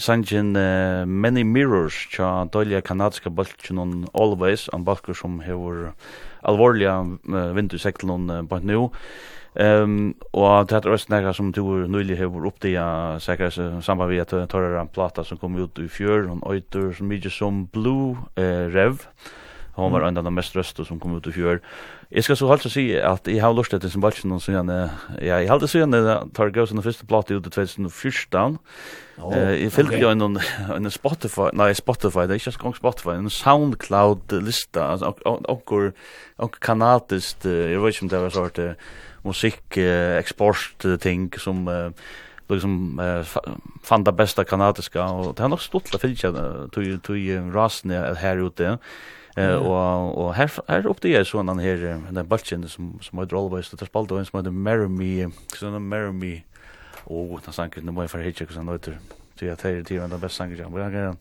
sangen 0.00 0.54
uh, 0.56 1.06
Many 1.06 1.44
Mirrors 1.44 1.96
tja 2.12 2.46
dølja 2.52 2.80
kanadiska 2.82 3.30
balkjen 3.30 3.78
on 3.78 3.92
Always, 4.14 4.68
en 4.74 4.84
balkur 4.84 5.16
som 5.16 5.40
hever 5.44 5.92
alvorliga 6.42 6.96
uh, 7.04 7.52
vinterseklen 7.56 8.30
uh, 8.30 8.40
bant 8.42 8.64
nu. 8.64 8.88
Um, 9.50 10.14
og 10.30 10.68
det 10.70 10.78
er 10.78 10.92
også 10.92 11.10
nekka 11.10 11.32
som 11.34 11.48
du 11.50 11.64
nylig 11.90 12.20
hever 12.20 12.44
oppdia 12.46 12.84
sikkert 13.18 13.56
samband 13.82 14.12
vi 14.12 14.20
at 14.22 14.30
tørre 14.30 14.78
en 14.78 14.92
plata 14.92 15.24
som 15.26 15.40
kom 15.42 15.58
ut 15.58 15.78
i 15.82 15.88
fjør, 15.90 16.28
hon 16.30 16.44
øyter 16.46 16.92
så 16.94 17.04
mykje 17.04 17.32
som 17.34 17.64
Blue 17.74 18.14
uh, 18.38 18.66
Rev, 18.70 19.02
hon 19.74 19.92
var 19.92 20.04
mm. 20.04 20.08
en 20.08 20.22
av 20.22 20.28
de 20.28 20.34
mest 20.36 20.54
røste 20.56 20.86
som 20.86 21.00
kom 21.02 21.16
ut 21.18 21.26
i 21.26 21.34
fjør. 21.34 21.58
Jeg 22.10 22.24
skal 22.26 22.36
så 22.40 22.48
holdt 22.50 22.64
å 22.66 22.70
si 22.72 22.88
at 22.98 23.28
jeg 23.30 23.38
har 23.38 23.52
lyst 23.54 23.70
til 23.70 23.78
det 23.78 23.88
som 23.92 24.02
bare 24.02 24.26
noen 24.26 24.42
siden. 24.42 24.70
Ja, 25.22 25.36
jeg 25.38 25.46
hadde 25.46 25.68
siden 25.70 25.94
jeg 25.94 26.14
tar 26.34 26.48
gav 26.50 26.66
sin 26.66 26.82
første 26.82 27.06
plate 27.06 27.36
ut 27.36 27.46
i 27.46 27.52
2014. 27.54 28.56
Oh, 29.20 29.34
eh, 29.36 29.52
jeg 29.60 29.70
fyllte 29.76 30.00
jo 30.00 30.10
en, 30.10 30.40
en 30.74 30.90
Spotify, 30.90 31.52
nei 31.54 31.68
Spotify, 31.78 32.24
det 32.26 32.34
er 32.34 32.42
ikke 32.42 32.66
en 32.66 32.74
Spotify, 32.80 33.14
en 33.14 33.30
SoundCloud-lista, 33.30 34.88
anker 35.04 35.92
kanadisk, 36.64 37.46
jeg 37.46 37.84
vet 37.84 37.94
ikke 37.94 38.06
om 38.08 38.10
det 38.10 38.24
var 38.24 38.34
sånn 38.34 38.58
uh, 38.64 38.90
musikk, 39.28 39.62
uh, 39.78 40.18
eksport-ting 40.18 41.30
som... 41.38 41.62
Uh, 41.68 42.10
liksom 42.50 42.98
eh, 42.98 43.26
fann 43.82 44.04
det 44.04 44.12
bästa 44.12 44.44
kanadiska 44.44 45.04
och 45.04 45.34
det 45.34 45.42
har 45.42 45.48
nog 45.48 45.60
stått 45.60 45.94
att 45.94 46.00
fylla 46.00 46.68
tog 46.72 47.02
tog 47.02 47.54
rasen 47.54 47.90
här 47.90 48.46
ute 48.46 48.78
Eh 49.40 49.54
och 49.54 50.24
och 50.26 50.34
här 50.34 50.50
här 50.68 50.86
uppe 50.86 51.08
det 51.08 51.16
är 51.16 51.24
sån 51.24 51.46
den 51.46 51.58
här 51.58 52.00
den 52.10 52.28
bulten 52.28 52.68
som 52.68 52.98
som 53.02 53.18
har 53.18 53.26
drallböst 53.26 53.78
det 53.78 53.86
spalt 53.86 54.10
och 54.10 54.26
som 54.26 54.38
heter 54.38 54.50
Marry 54.50 54.88
Me. 54.88 55.30
Sån 55.54 55.74
en 55.74 55.88
Marry 55.88 56.12
Me. 56.12 56.40
Och 57.04 57.40
den 57.44 57.52
sanken 57.52 57.86
den 57.86 57.94
var 57.94 58.06
för 58.06 58.18
hitch 58.18 58.42
och 58.42 58.50
sån 58.50 58.66
där 58.66 58.98
så 59.38 59.44
jag 59.44 59.58
tar 59.58 59.70
det 59.70 59.84
till 59.84 60.00
den 60.00 60.10
bästa 60.10 60.28
sanken 60.28 60.58
jag 60.58 60.92
kan 60.92 61.16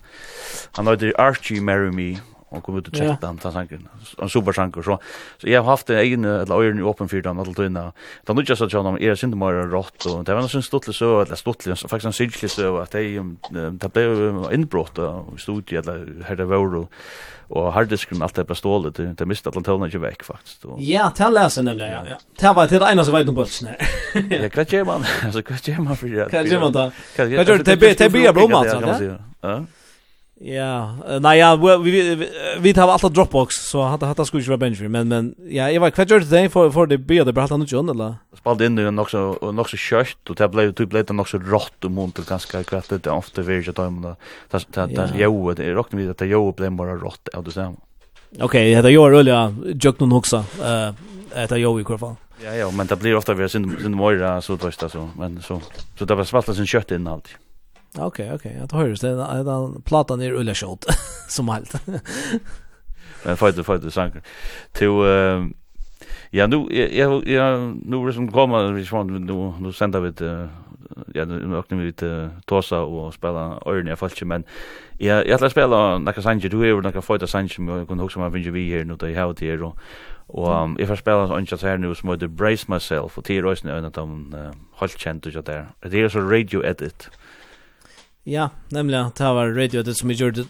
han 0.71 0.87
heter 0.87 1.21
Archie 1.21 1.61
Marry 1.61 1.91
Me 1.91 2.19
og 2.51 2.63
kom 2.63 2.77
ut 2.77 2.87
och 2.87 2.93
checkade 2.93 3.17
yeah. 3.23 3.35
den 3.41 3.51
sanken. 3.51 3.87
En 4.21 4.29
super 4.29 4.51
sanker 4.51 4.81
så. 4.81 4.97
Så 5.37 5.49
jag 5.49 5.61
har 5.61 5.69
haft 5.69 5.87
det 5.87 6.01
egen 6.01 6.25
eller 6.25 6.59
øyren 6.59 6.79
i 6.79 6.83
öppen 6.83 7.09
för 7.09 7.21
den 7.21 7.39
att 7.39 7.55
tvinna. 7.55 7.91
Då 8.25 8.33
nu 8.33 8.43
just 8.47 8.61
att 8.61 8.73
jag 8.73 9.01
är 9.01 9.15
synd 9.15 9.37
mer 9.37 9.69
rått 9.69 10.05
och 10.05 10.23
det 10.23 10.33
var 10.33 10.41
någon 10.41 10.63
stottlig 10.63 10.95
så 10.95 11.21
eller 11.21 11.35
stottlig 11.35 11.77
faktisk 11.77 11.89
faktiskt 11.89 12.05
en 12.05 12.13
syrklig 12.13 12.51
så 12.51 12.77
att 12.77 12.91
det 12.91 13.23
det 13.71 13.93
ble 13.93 14.53
inbrott 14.53 14.97
och 14.97 15.39
stod 15.39 15.73
eller 15.73 16.23
her 16.27 16.35
det 16.35 16.45
var 16.45 16.87
och 17.49 17.73
harddisken 17.73 18.21
allt 18.21 18.35
det 18.35 18.43
bara 18.43 18.55
stålet 18.55 19.17
det 19.17 19.25
miste 19.25 19.49
att 19.49 19.55
ikke 19.57 19.99
vekk, 19.99 20.23
faktisk. 20.23 20.61
faktiskt. 20.61 20.89
Ja, 20.89 21.11
det 21.17 21.29
läsen 21.29 21.65
nämligen. 21.65 22.05
Ja. 22.05 22.17
Det 22.39 22.53
var 22.55 22.67
till 22.67 22.81
ena 22.81 23.03
så 23.03 23.11
vet 23.11 23.29
om 23.29 23.35
bulsen. 23.35 23.67
Ja, 24.13 24.63
gjør 24.63 24.85
man. 24.85 25.05
altså, 25.25 25.41
hva 25.41 25.55
gjør 25.55 25.81
man 25.81 25.97
för 25.97 26.07
det. 26.07 26.29
Kvatjer 26.29 26.59
man 26.59 26.71
då. 26.71 26.91
gjør 27.17 27.63
det 27.63 27.97
det 27.97 28.11
blir 28.11 28.33
blommat 28.33 28.69
så. 28.69 29.17
Ja. 29.41 29.65
Ja, 30.41 30.95
nej 31.21 31.39
ja, 31.39 31.55
vi 31.55 32.27
vi 32.59 32.73
tar 32.73 32.87
alltid 32.87 33.11
Dropbox 33.11 33.55
så 33.55 33.81
hade 33.81 34.05
hade 34.05 34.25
skulle 34.25 34.43
ju 34.43 34.49
vara 34.49 34.57
bench 34.57 34.81
men 34.81 35.07
men 35.07 35.35
ja, 35.49 35.71
jag 35.71 35.81
var 35.81 35.89
kvar 35.89 36.05
det 36.05 36.49
för 36.49 36.69
för 36.69 36.85
det 36.85 36.97
blir 36.97 37.25
det 37.25 37.33
bara 37.33 37.47
han 37.49 37.61
inte 37.61 37.75
eller. 37.75 38.15
Spelade 38.37 38.65
in 38.65 38.75
den 38.75 38.99
också 38.99 39.19
och 39.19 39.59
också 39.59 39.77
kött 39.77 40.29
och 40.29 40.35
det 40.35 40.47
blev 40.47 40.73
typ 40.73 40.93
lite 40.93 41.13
också 41.13 41.37
rått 41.37 41.85
och 41.85 41.91
mont 41.91 42.19
och 42.19 42.25
ganska 42.25 42.63
kvätt 42.63 42.91
lite 42.91 43.11
ofta 43.11 43.41
vi 43.41 43.61
jag 43.61 43.75
tar 43.75 43.89
med 43.89 44.15
det 44.51 44.65
det 44.73 44.85
det 44.95 45.11
jo 45.15 45.53
det 45.53 45.73
rockar 45.73 45.97
vi 45.97 46.09
att 46.09 46.17
det 46.17 46.25
jo 46.25 46.51
blev 46.51 46.71
bara 46.71 46.95
rått 46.95 47.29
av 47.33 47.43
det 47.43 47.51
sen. 47.51 47.77
Okej, 48.39 48.81
det 48.81 48.91
gör 48.91 49.09
rulla 49.09 49.55
jag 49.81 49.99
någon 49.99 50.13
också. 50.13 50.37
Eh, 50.63 51.47
det 51.49 51.59
jo 51.59 51.79
i 51.79 51.85
alla 51.87 51.97
fall. 51.97 52.15
Ja 52.43 52.55
ja, 52.55 52.71
men 52.71 52.87
det 52.87 52.95
blir 52.95 53.15
ofta 53.15 53.33
vi 53.33 53.49
sin 53.49 53.77
sin 53.81 53.95
mer 53.97 54.41
så 54.41 54.55
då 54.55 54.71
så 54.71 55.09
men 55.17 55.41
så 55.41 55.61
så 55.97 56.05
det 56.05 56.15
var 56.15 56.23
svalt 56.23 56.55
sin 56.55 56.67
kött 56.67 56.91
innan 56.91 57.13
allt. 57.13 57.27
Okej, 57.97 58.33
okej. 58.33 58.57
Jag 58.59 58.69
tar 58.69 58.85
det. 58.85 59.43
Den 59.43 59.81
platan 59.81 60.21
är 60.21 60.31
ulla 60.31 60.55
shot 60.55 60.85
som 61.27 61.49
allt. 61.49 61.73
Men 63.25 63.37
fight 63.37 63.65
fight 63.65 63.93
sanker. 63.93 64.21
Till 64.71 64.89
Ja, 66.31 66.47
nu 66.47 66.65
jag 66.93 67.27
jag 67.27 67.75
nu 67.85 68.13
som 68.13 68.31
kommer 68.31 68.71
vi 68.71 68.85
svant 68.85 69.11
nu 69.11 69.53
nu 69.59 69.73
sända 69.73 69.99
vi 69.99 70.13
ja 71.13 71.25
nu 71.25 71.57
öknar 71.57 71.77
vi 71.77 71.85
lite 71.85 72.29
Tosa 72.45 72.81
och 72.81 73.13
spela 73.13 73.59
örn 73.65 73.87
i 73.87 73.95
fallet 73.95 74.21
men 74.21 74.43
ja, 74.97 75.23
jag 75.23 75.39
vill 75.39 75.49
spela 75.49 75.97
några 75.97 76.21
sanger 76.21 76.49
du 76.49 76.69
är 76.69 76.81
några 76.81 77.01
fighter 77.01 77.25
sanger 77.25 77.59
men 77.61 77.77
jag 77.77 77.87
kan 77.87 77.99
också 77.99 78.19
man 78.19 78.31
vinner 78.31 78.51
vi 78.51 78.71
här 78.71 78.83
nu 78.83 78.95
det 78.95 79.15
har 79.15 79.33
det 79.33 79.61
och 79.61 79.77
och 80.31 80.79
if 80.79 80.89
jag 80.89 80.97
spelar 80.97 81.27
så 81.27 81.39
inte 81.39 81.57
så 81.57 81.67
här 81.67 81.77
nu 81.77 81.95
som 81.95 82.09
heter 82.09 82.27
brace 82.27 82.65
myself 82.67 83.17
och 83.17 83.25
till 83.25 83.43
rösten 83.43 83.85
av 83.85 83.91
de 83.91 84.35
håll 84.71 84.89
känt 84.89 85.25
och 85.25 85.33
så 85.33 85.41
där. 85.41 85.67
Det 85.81 86.01
är 86.01 86.09
så 86.09 86.19
radio 86.19 86.65
edit. 86.65 87.09
Ja, 88.23 88.49
nämligen 88.69 89.11
det 89.17 89.23
var 89.23 89.47
radio 89.47 89.83
det 89.83 89.95
som 89.95 90.11
gjorde 90.11 90.43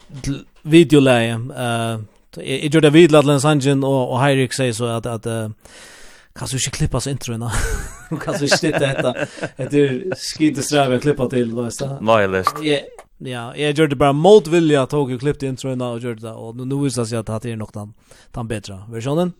videoläge. 0.61 1.39
Eh 1.57 1.99
jag 2.35 2.65
gjorde 2.65 2.89
vid 2.89 3.11
Ladlens 3.11 3.45
Angen 3.45 3.83
och 3.83 4.11
och 4.11 4.25
Hyrik 4.25 4.53
säger 4.53 4.73
så 4.73 4.85
att 4.85 5.05
att 5.05 5.23
kan 6.35 6.47
du 6.47 6.57
inte 6.57 6.69
klippa 6.71 6.99
så 7.01 7.09
introna. 7.09 7.51
Du 8.09 8.17
kan 8.17 8.33
så 8.33 8.65
inte 8.65 8.79
detta. 8.79 9.13
Det 9.57 9.79
är 9.79 10.15
skit 10.37 10.57
att 10.57 10.65
sträva 10.65 10.99
klippa 10.99 11.29
till 11.29 11.55
då 11.55 11.71
så. 11.71 11.97
Nej, 12.01 12.27
läst. 12.27 12.55
Ja. 12.61 12.77
Ja, 13.21 13.55
jag 13.55 13.71
gjorde 13.71 13.95
bara 13.95 14.13
mot 14.13 14.47
vilja 14.47 14.85
tog 14.85 15.11
och 15.11 15.19
klippte 15.19 15.47
introna 15.47 15.89
och 15.89 15.99
gjorde 15.99 16.21
det 16.21 16.31
och 16.31 16.55
nu 16.55 16.65
nu 16.65 16.83
visar 16.83 17.05
sig 17.05 17.17
att 17.17 17.41
det 17.41 17.51
är 17.51 17.55
något 17.55 17.73
den, 17.73 17.93
den 18.31 18.47
bättre 18.47 18.79
versionen. 18.89 19.33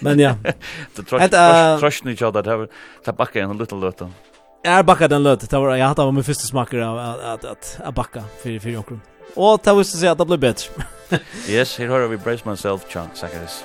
Men 0.00 0.18
ja. 0.18 0.34
Det 0.96 1.02
tror 1.02 1.20
jag 1.20 1.30
tror 1.30 1.92
jag 2.04 2.12
inte 2.12 2.28
att 2.28 2.44
det 2.44 2.50
har 2.50 2.68
tappat 3.04 3.36
en 3.36 3.58
liten 3.58 3.80
låt. 3.80 4.02
Jag 4.62 4.84
backade 4.86 5.14
den 5.14 5.22
löt. 5.22 5.50
Det 5.50 5.58
var 5.58 5.76
jag 5.76 5.86
hade 5.86 6.02
var 6.02 6.12
min 6.12 6.24
första 6.24 6.42
smaker 6.46 6.78
av 6.78 6.98
att 6.98 7.20
att 7.20 7.44
att 7.44 7.80
att 7.84 7.94
backa 7.94 8.24
för 8.42 8.58
för 8.58 8.68
Jokrum. 8.70 9.00
Och 9.34 9.60
det 9.64 9.74
visste 9.74 9.98
sig 9.98 10.08
att 10.08 10.18
det 10.18 10.24
blev 10.24 10.40
bättre. 10.40 10.84
yes, 11.48 11.78
here 11.78 11.88
har 11.88 12.08
vi 12.08 12.16
brace 12.16 12.50
myself 12.50 12.88
chunk, 12.88 13.10
Zacharias. 13.14 13.64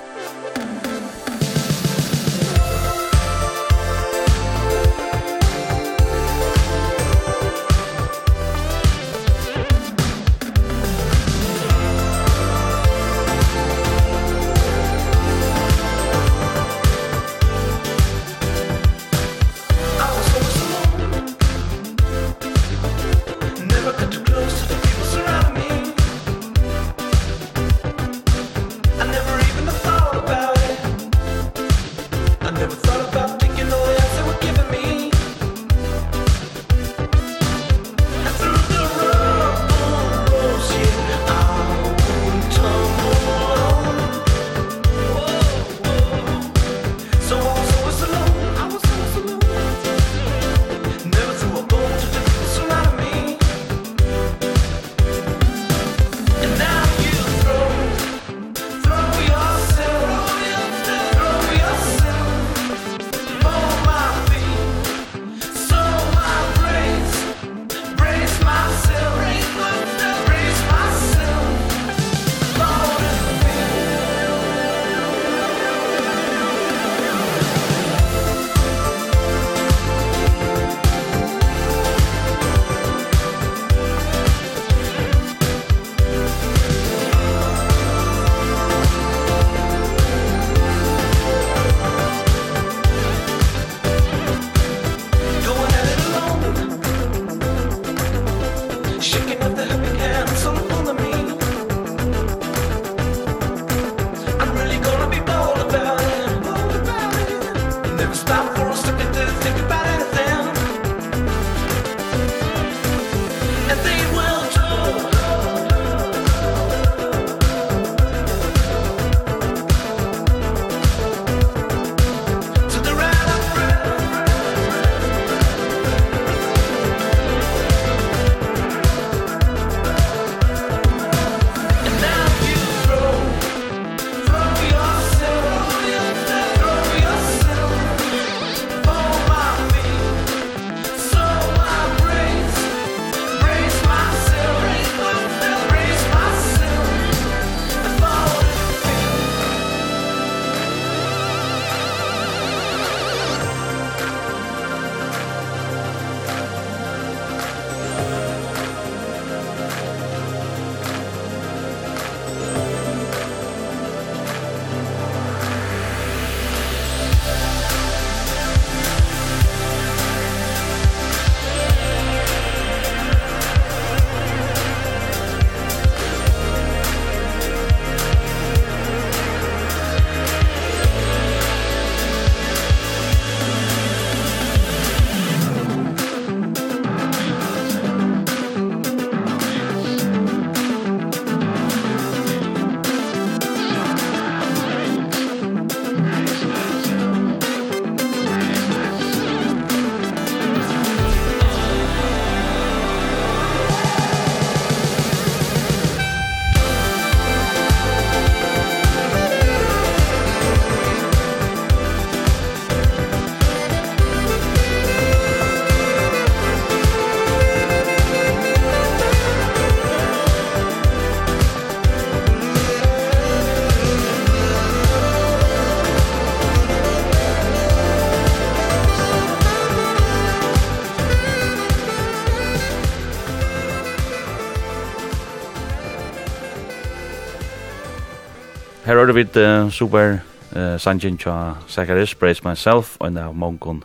hørte 239.04 239.14
vi 239.14 239.44
uh, 239.44 239.70
super 239.70 240.18
uh, 240.56 240.78
sangen 240.80 241.18
tja 241.20 241.54
Zacharias, 241.68 242.14
Brace 242.14 242.40
Myself, 242.44 242.96
og 243.00 243.08
en 243.08 243.18
av 243.20 243.34
mongon 243.36 243.82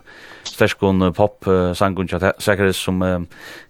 sterskon 0.48 1.02
uh, 1.02 1.10
pop 1.12 1.46
uh, 1.46 1.74
sangen 1.76 2.08
tja 2.08 2.32
Zacharias 2.40 2.80
som, 2.80 3.02
uh, 3.02 3.20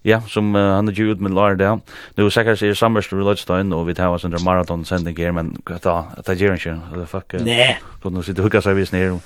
ja, 0.07 0.21
som 0.31 0.55
uh, 0.55 0.77
han 0.77 0.87
er 0.87 0.95
gjud 0.95 1.19
med 1.19 1.35
Lara 1.35 1.57
der. 1.59 1.81
Nå 2.17 2.29
Zacharias 2.29 2.63
er 2.63 2.73
samverst 2.73 3.11
i 3.11 3.19
Lødstein, 3.19 3.73
og 3.75 3.87
vi 3.87 3.97
tar 3.97 4.13
oss 4.15 4.23
under 4.25 4.39
maraton 4.45 4.85
sending 4.85 5.17
her, 5.19 5.31
men 5.35 5.57
da, 5.67 6.03
det 6.27 6.39
gjør 6.39 6.55
han 6.55 6.61
ikke, 6.61 6.77
eller 6.93 7.09
fuck, 7.11 7.35
uh, 7.35 7.43
Nei. 7.43 7.73
kunne 8.03 8.21
no, 8.21 8.23
sitte 8.23 8.45
hukka 8.45 8.63
seg 8.63 8.79
vis 8.79 8.95
nere, 8.95 9.19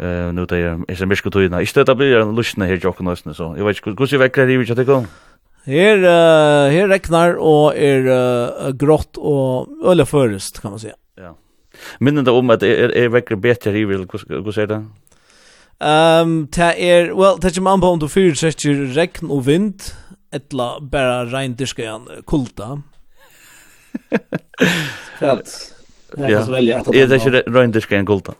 Eh 0.00 0.32
nu 0.32 0.46
det 0.46 0.56
är 0.56 0.78
er 0.88 0.94
det 0.94 1.08
myrsko 1.08 1.30
tøyna. 1.30 1.60
istället 1.60 1.86
det, 1.86 1.92
det 1.92 1.96
blir 1.96 2.20
en 2.22 2.34
lusjene 2.34 2.66
her 2.66 2.78
jokken 2.78 3.06
også, 3.06 3.34
så 3.34 3.54
jeg 3.56 3.64
vet 3.64 3.76
ska 3.76 3.90
vi 3.90 4.18
vekker 4.18 4.46
det 4.46 4.58
vi 4.58 4.64
ska 4.64 4.74
til 4.74 5.06
Her, 5.66 5.98
uh, 6.00 6.72
her 6.72 6.88
regnar 6.88 7.36
og 7.36 7.76
er 7.76 8.06
uh, 8.08 8.70
grått 8.72 9.18
og 9.20 9.68
øle 9.84 10.06
førest, 10.08 10.62
kan 10.62 10.70
man 10.70 10.80
säga. 10.80 10.99
Minnen 12.00 12.26
det 12.26 12.34
om 12.34 12.50
at 12.50 12.62
er, 12.66 12.92
er 12.96 13.12
vekker 13.12 13.40
i 13.70 13.76
hiver, 13.78 14.04
hva 14.06 14.54
sier 14.54 14.70
det? 14.70 14.80
Um, 15.80 16.44
ta 16.52 16.74
er, 16.76 17.14
well, 17.16 17.38
det 17.40 17.56
er 17.56 17.62
man 17.64 17.80
på 17.80 17.88
om 17.94 18.00
du 18.00 18.08
fyrir 18.08 18.36
setter 18.36 18.82
regn 18.92 19.30
og 19.32 19.46
vind, 19.46 19.86
etla 20.32 20.74
bara 20.80 21.24
rein 21.30 21.56
igjen 21.56 22.04
kulta. 22.28 22.76
Ja, 25.20 25.38
er 26.42 27.06
det 27.06 27.20
ikke 27.20 27.42
regndirska 27.46 27.96
igjen 27.96 28.06
kulta? 28.06 28.36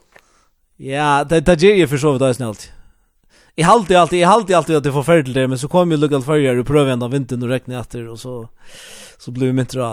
Ja, 0.80 1.24
det 1.24 1.42
er 1.42 1.56
det 1.56 1.72
jeg 1.76 1.88
for 1.88 1.98
så 1.98 2.12
vidt 2.12 2.36
snällt. 2.36 2.46
alltid. 2.48 2.70
Jeg 3.56 3.66
halte 3.66 3.98
alltid, 3.98 4.18
jeg 4.18 4.28
halte 4.28 4.56
alltid 4.56 4.76
at 4.76 4.84
det 4.84 4.92
får 4.92 5.02
forferdelig 5.02 5.34
det, 5.34 5.48
men 5.48 5.58
så 5.58 5.68
kom 5.68 5.90
jo 5.90 5.98
lukket 5.98 6.24
farger 6.24 6.58
og 6.58 6.66
prøver 6.66 6.92
en 6.92 7.02
av 7.02 7.10
vinteren 7.12 7.42
og 7.44 7.50
regnet 7.50 7.80
etter, 7.80 8.06
og 8.08 8.18
så, 8.18 8.34
så 9.18 9.32
blir 9.34 9.52
vi 9.52 9.64
rå 9.76 9.88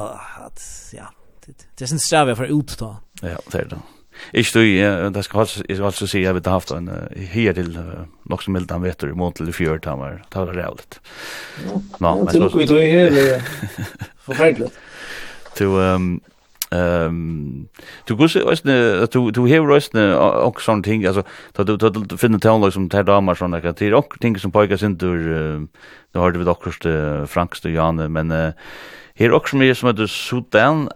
at, 0.45 0.61
ja, 0.93 1.09
det, 1.45 1.55
det 1.75 1.83
er 1.83 1.91
sin 1.91 1.99
strev 1.99 2.31
jeg 2.31 2.37
for 2.37 2.53
ut 2.53 2.75
da. 2.79 2.91
Ja, 3.21 3.37
det 3.51 3.61
er 3.61 3.69
det. 3.75 3.79
Ikke 4.33 4.49
du, 4.53 4.61
det 5.13 5.23
skal 5.25 5.39
altså, 5.39 5.63
jeg 5.69 5.77
skal 5.77 5.85
altså 5.85 6.07
si, 6.09 6.21
jeg 6.23 6.33
vet 6.35 6.47
haft 6.49 6.71
en 6.73 6.89
her 7.15 7.53
til 7.53 7.77
nok 8.25 8.41
som 8.43 8.53
mildt 8.53 8.71
han 8.71 8.81
vet 8.81 9.03
i 9.05 9.13
måned 9.13 9.37
til 9.37 9.53
fjør, 9.53 9.77
det 9.77 9.93
var, 9.99 10.17
det 10.33 10.41
var 10.41 10.57
rævligt. 10.57 10.99
Nå, 11.99 12.15
men 12.23 12.33
så... 12.33 12.49
vi 12.57 12.65
tog 12.67 12.81
her, 12.81 13.41
forferdelig. 14.25 14.71
Du, 15.57 15.73
um, 15.81 16.21
Ehm 16.71 17.67
du 18.07 18.15
går 18.15 18.23
gusse 18.23 18.39
ösne 18.39 19.07
du 19.07 19.31
du 19.31 19.47
hevur 19.47 19.75
ösne 19.75 20.15
och 20.17 20.61
sån 20.61 20.83
ting 20.83 21.05
alltså 21.05 21.23
då 21.55 21.63
du 21.63 21.77
då 21.77 22.17
finner 22.17 22.39
tal 22.39 22.71
som 22.71 22.89
tar 22.89 23.03
damar 23.03 23.35
såna 23.35 23.61
kan 23.61 23.73
till 23.73 23.93
och 23.93 24.13
ting 24.19 24.39
som 24.39 24.51
pojkar 24.51 24.77
sin 24.77 24.97
tur 24.97 25.67
då 26.13 26.19
har 26.19 26.31
det 26.31 26.39
vid 26.39 26.47
också 26.47 27.25
Franks 27.27 27.65
och 27.65 27.71
Janne 27.71 28.09
men 28.09 28.53
här 29.15 29.31
också 29.31 29.55
mer 29.55 29.73
som 29.73 29.87
heter 29.87 30.07
Sudan 30.07 30.89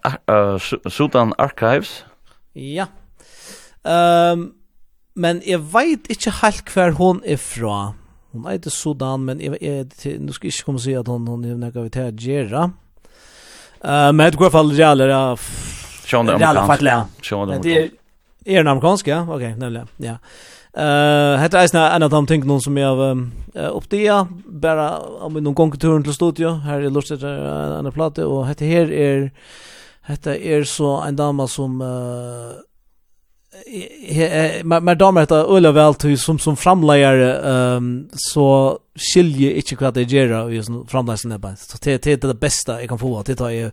Sudan 0.90 1.34
Archives 1.38 2.06
Ja. 2.58 2.88
Um, 3.84 4.52
men 5.16 5.42
jeg 5.46 5.62
veit 5.74 6.08
ikke 6.12 6.34
helt 6.42 6.70
hver 6.74 6.96
hun 7.00 7.22
er 7.26 7.40
fra. 7.42 7.94
Hun 8.32 8.46
er 8.48 8.60
ikke 8.60 8.72
Sudan, 8.74 9.26
men 9.28 9.42
jeg, 9.44 9.58
jeg, 9.62 9.88
jeg, 10.06 10.20
nå 10.24 10.36
skal 10.36 10.48
jeg 10.48 10.56
ikke 10.56 10.68
komme 10.70 10.80
og 10.80 10.86
si 10.86 10.96
at 10.96 11.10
hun, 11.12 11.28
hun 11.28 11.44
er 11.48 11.58
nekka 11.60 11.84
vi 11.84 11.92
til 11.92 12.08
å 12.08 12.14
gjøre. 12.28 12.70
Uh, 13.82 14.10
men 14.14 14.26
jeg 14.28 14.36
tror 14.36 14.44
i 14.44 14.48
hvert 14.48 14.60
fall 14.60 14.72
realer 14.78 15.16
av... 15.16 15.50
Sjån 16.08 16.28
det 16.28 16.38
amerikansk. 16.38 17.20
Sjån 17.24 17.52
det 17.52 17.60
amerikansk. 17.60 18.00
Er 18.46 18.64
den 18.64 18.72
amerikansk, 18.72 19.12
ja? 19.12 19.22
Ok, 19.30 19.46
nemlig, 19.60 19.86
ja. 20.02 20.18
Uh, 20.72 21.36
hetta 21.42 21.60
er 21.60 21.68
snæ 21.68 21.82
ein 21.92 22.06
av 22.06 22.14
dei 22.14 22.22
tinga 22.30 22.56
som 22.64 22.78
jeg 22.80 22.88
har 22.88 23.12
um, 23.12 23.26
oppdia, 23.76 24.22
bare 24.64 24.86
om 25.20 25.36
um, 25.36 25.42
nokon 25.44 25.74
gång 25.74 25.82
turen 25.84 26.06
til 26.06 26.16
studio. 26.16 26.54
Her 26.64 26.86
er 26.86 26.94
lustet 26.96 27.26
uh, 27.28 27.76
en 27.76 27.92
plate 27.92 28.24
og 28.24 28.46
hetta 28.48 28.70
her 28.70 28.88
er 28.88 29.26
Hetta 30.10 30.36
er 30.36 30.64
så 30.66 30.96
en 31.06 31.16
dama 31.16 31.48
som 31.48 31.82
uh, 31.82 32.60
mer 34.66 34.96
damer 34.96 35.26
hetta 35.26 35.44
øla 35.46 35.72
vel 35.76 35.98
til 36.00 36.16
som 36.18 36.40
som 36.40 36.56
framleier 36.58 37.20
um, 37.78 37.92
så 38.18 38.46
skilje 38.96 39.52
ikkje 39.60 39.78
kva 39.78 39.92
det 39.94 40.08
gjera 40.10 40.46
og 40.46 40.56
sånn 40.66 40.86
framleisen 40.90 41.36
der 41.36 41.56
Så 41.60 41.78
det 41.84 42.02
det 42.04 42.14
er 42.14 42.32
det 42.32 42.40
beste 42.40 42.80
eg 42.80 42.90
kan 42.90 43.00
få 43.00 43.20
at 43.20 43.28
det 43.28 43.38
tar 43.38 43.52
jeg 43.52 43.72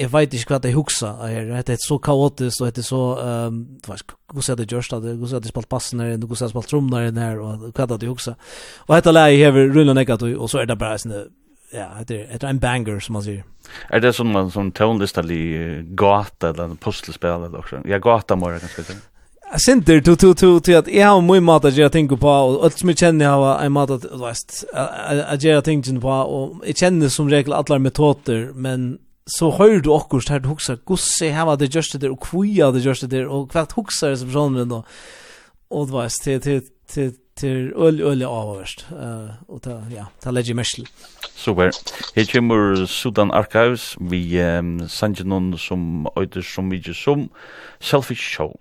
jeg 0.00 0.08
vet 0.08 0.34
ikke 0.34 0.54
hva 0.54 0.60
det 0.64 0.72
hugsa 0.72 1.10
er 1.26 1.50
det 1.66 1.74
er 1.74 1.82
så 1.82 1.98
kaotisk 1.98 2.62
og 2.62 2.72
det 2.72 2.80
er 2.80 2.88
så 2.88 3.02
ehm 3.20 3.58
du 3.82 3.88
var 3.90 4.00
hvordan 4.32 4.52
er 4.52 4.56
det 4.56 4.72
gjørst 4.72 4.96
det 5.02 5.16
hvordan 5.18 5.36
er 5.36 5.40
det 5.44 5.52
spalt 5.52 5.68
passen 5.68 6.00
her 6.00 6.16
hvordan 6.16 6.36
er 6.36 6.46
det 6.46 6.54
spalt 6.54 6.70
trommer 6.70 7.10
her 7.10 7.38
og 7.40 7.68
hva 7.74 7.86
det 7.86 8.08
hugsa. 8.08 8.36
Og 8.88 8.94
hetta 8.94 9.12
leie 9.12 9.36
hever 9.36 9.68
rullan 9.74 9.98
ekkat 9.98 10.22
og 10.22 10.48
så 10.48 10.62
er 10.62 10.70
det 10.70 10.78
bare 10.78 10.98
sånn 10.98 11.28
ja, 11.72 11.88
det 12.06 12.42
är 12.42 12.44
en 12.44 12.58
banger 12.58 13.00
som 13.00 13.12
man 13.12 13.22
säger. 13.22 13.44
Er 13.90 14.00
det 14.00 14.12
som 14.12 14.32
man 14.32 14.50
som 14.50 14.72
tonlistali 14.72 15.82
gata 15.94 16.48
eller 16.48 16.74
pusselspel 16.74 17.44
eller 17.44 17.58
också. 17.58 17.82
Ja, 17.84 17.98
gata 17.98 18.36
må 18.36 18.50
jeg 18.50 18.60
mer 18.60 18.68
kanske 18.68 18.92
det. 18.92 18.98
Sinter 19.58 20.00
to 20.00 20.16
to 20.16 20.34
to 20.34 20.60
till 20.60 20.76
att 20.76 20.88
jag 20.88 21.08
har 21.08 21.20
mycket 21.20 21.42
mat 21.42 21.64
att 21.64 21.76
jeg 21.76 21.92
tänker 21.92 22.16
på, 22.16 22.28
och 22.28 22.64
allt 22.64 22.78
som 22.78 22.88
jag 22.88 22.98
känner 22.98 23.24
jag 23.24 23.32
har 23.32 23.58
en 23.60 23.72
mat 23.72 23.90
at, 23.90 24.04
veist, 24.04 24.64
att 25.26 25.42
jeg 25.42 25.64
tänker 25.64 26.00
på, 26.00 26.08
och 26.08 26.66
jag 26.66 26.76
känner 26.76 27.08
som 27.08 27.30
regel 27.30 27.52
alla 27.52 27.78
metoder, 27.78 28.52
men 28.54 28.98
så 29.26 29.50
hör 29.50 29.80
du 29.80 29.90
akkurat 29.92 30.28
här 30.28 30.40
du 30.40 30.48
huxar 30.48 30.78
gosse 30.84 31.30
här 31.30 31.46
var 31.46 31.56
det 31.56 31.74
just 31.74 32.00
det 32.00 32.10
och 32.10 32.22
kvia 32.22 32.70
det 32.70 32.78
just 32.78 33.10
det 33.10 33.26
och 33.26 33.50
kvart 33.50 33.72
huxar 33.72 34.16
som 34.16 34.32
sånn, 34.32 34.68
då 34.68 34.84
och 35.68 35.86
det 35.86 35.92
veist, 35.92 36.22
til, 36.22 36.40
till 36.40 36.62
till 36.92 37.12
til 37.36 37.72
øl 37.76 38.00
øl 38.00 38.22
avverst. 38.22 38.86
Eh 38.92 39.30
og 39.48 39.62
ta 39.62 39.80
ja, 39.90 40.04
ta 40.20 40.30
legi 40.30 40.52
mesl. 40.52 40.86
Super. 41.34 41.70
Her 42.16 42.24
kemur 42.24 42.86
Sudan 42.86 43.30
Archives 43.30 43.96
vi 44.00 44.40
um, 44.40 44.88
sanjenon 44.88 45.56
sum 45.58 46.06
eitur 46.16 46.42
sum 46.42 46.70
við 46.70 46.92
sum 46.94 47.30
selfish 47.80 48.22
show. 48.22 48.54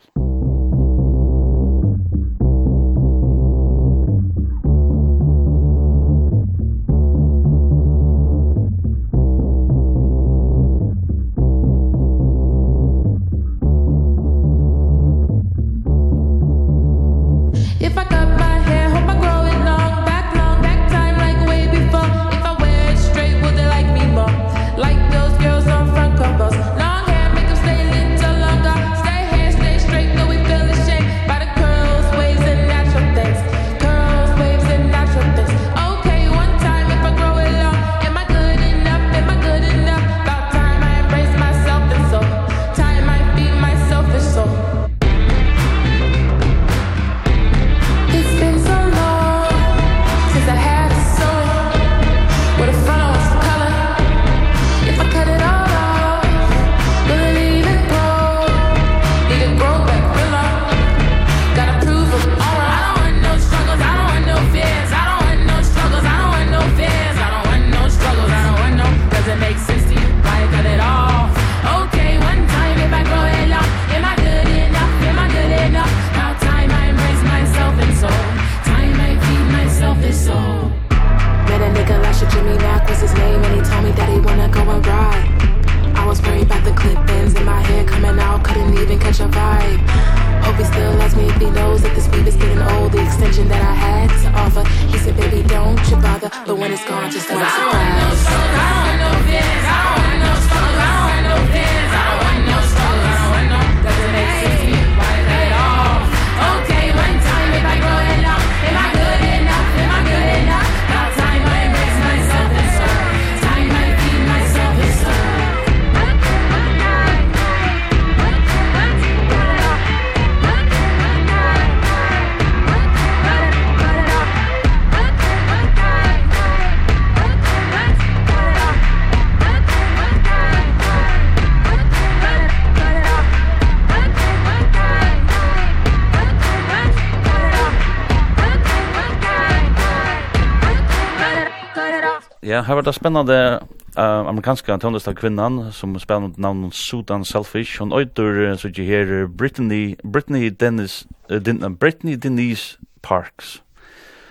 Ja, 142.49 142.61
här 142.61 142.75
var 142.75 142.81
det 142.81 142.93
spännande 142.93 143.59
uh, 143.97 144.03
amerikanska 144.03 144.77
tonlista 144.77 145.13
kvinnan 145.13 145.71
som 145.71 145.99
spelar 145.99 146.23
under 146.23 146.41
namnet 146.41 146.73
Sudan 146.73 147.25
Selfish. 147.25 147.79
Hon 147.79 147.93
öjter 147.93 148.55
så 148.55 148.67
jag 148.67 148.85
här 148.85 149.27
Brittany, 149.27 149.95
Brittany 150.03 150.49
Dennis, 150.49 151.07
uh, 151.31 151.37
Din, 151.37 151.63
uh, 151.63 151.69
Brittany 151.69 152.15
Denise 152.15 152.77
Parks. 153.01 153.61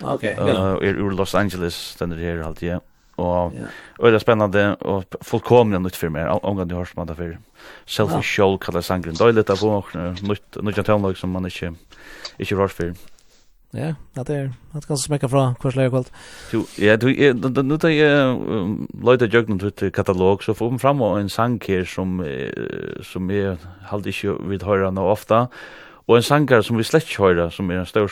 Okej. 0.01 0.33
Okay, 0.33 0.53
uh, 0.53 0.77
er 0.81 0.95
ur 0.95 1.11
Los 1.11 1.35
Angeles, 1.35 1.95
den 1.99 2.11
er 2.11 2.17
her 2.17 2.43
alltid, 2.43 2.69
ja. 2.69 2.79
Och 3.15 3.53
yeah. 3.53 3.67
det 4.11 4.15
er 4.15 4.19
spännande 4.19 4.75
och 4.75 5.15
fullkomligen 5.21 5.83
nytt 5.83 5.95
for 5.95 6.09
meg, 6.09 6.43
omgang 6.43 6.67
du 6.67 6.75
hörs 6.75 6.95
man 6.95 7.07
for 7.07 7.37
Selfish 7.85 8.15
ja. 8.15 8.21
Show 8.21 8.57
kallar 8.57 8.81
sangren. 8.81 9.15
Det 9.15 9.27
er 9.27 9.31
litt 9.31 9.49
av 9.49 9.63
något 9.63 10.61
nytt 10.63 10.85
tonlag 10.85 11.17
som 11.17 11.29
man 11.29 11.45
inte, 11.45 11.73
inte 12.37 12.55
rör 12.55 12.67
för. 12.67 12.93
Ja, 13.73 13.93
det 14.17 14.35
er 14.35 14.47
det 14.73 14.87
kan 14.87 14.97
smekka 14.97 15.27
fra 15.29 15.43
hver 15.61 15.73
slag 15.75 15.91
kvalt. 15.93 16.07
Jo, 16.53 16.63
ja, 16.81 16.95
du 16.97 17.11
nu 17.61 17.77
tar 17.77 17.93
jeg 17.93 18.37
løyta 18.97 19.27
jøgnen 19.29 19.59
til 19.59 19.91
katalog, 19.93 20.41
så 20.43 20.53
får 20.57 20.71
man 20.71 20.79
fram 20.79 21.01
en 21.01 21.29
sang 21.29 21.59
her 21.67 21.85
som 21.85 22.23
som 23.03 23.29
jeg 23.29 23.57
halde 23.91 24.09
ikke 24.09 24.37
vid 24.49 24.65
høyra 24.65 24.89
nå 24.91 25.05
ofta, 25.05 25.47
og 26.07 26.17
en 26.17 26.25
sanger 26.25 26.63
som 26.65 26.77
vi 26.77 26.83
slett 26.83 27.05
ikke 27.05 27.27
høyra, 27.27 27.51
som 27.53 27.69
er 27.69 27.83
en 27.83 27.85
stor, 27.85 28.09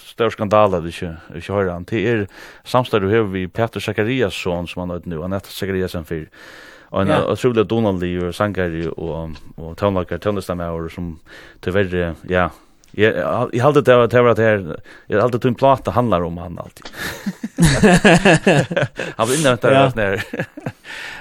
stor 0.00 0.30
skandal 0.32 0.74
at 0.74 0.84
vi 0.84 0.88
ikke, 0.88 1.16
ikke 1.36 1.52
høyra 1.52 1.74
han, 1.74 1.84
det 1.84 2.06
er 2.08 2.26
samstad 2.64 3.04
du 3.04 3.10
hever 3.12 3.28
vi 3.28 3.46
Peter 3.46 3.80
Zakariasson 3.80 4.66
som 4.66 4.80
han 4.80 4.90
har 4.90 5.04
nu, 5.04 5.22
Annette 5.22 5.52
heter 5.52 5.58
Zakariasen 5.58 6.08
fyr, 6.08 6.30
og 6.90 7.02
en 7.02 7.08
yeah. 7.12 7.28
utrolig 7.28 7.68
donaldlig 7.68 8.34
sanger 8.34 8.88
og, 8.96 9.36
og 9.56 9.76
tøvnlager, 9.76 10.16
tøvnlistamæver 10.16 10.88
som 10.88 11.18
tyverre, 11.60 12.14
ja, 12.30 12.48
Jag 12.96 13.50
jag 13.52 13.64
hade 13.64 13.80
det 13.80 13.96
var 13.96 14.06
det 14.06 14.22
var 14.22 14.34
det 14.34 14.42
här 14.42 14.80
jag 15.06 15.22
hade 15.22 15.38
tog 15.38 15.48
en 15.48 15.54
platta 15.54 15.90
handlar 15.90 16.22
om 16.22 16.38
han 16.38 16.58
alltid. 16.58 16.86
Han 19.16 19.28
vill 19.28 19.38
inte 19.38 19.56
ta 19.56 19.70
det 19.70 19.94
ner. 19.94 20.24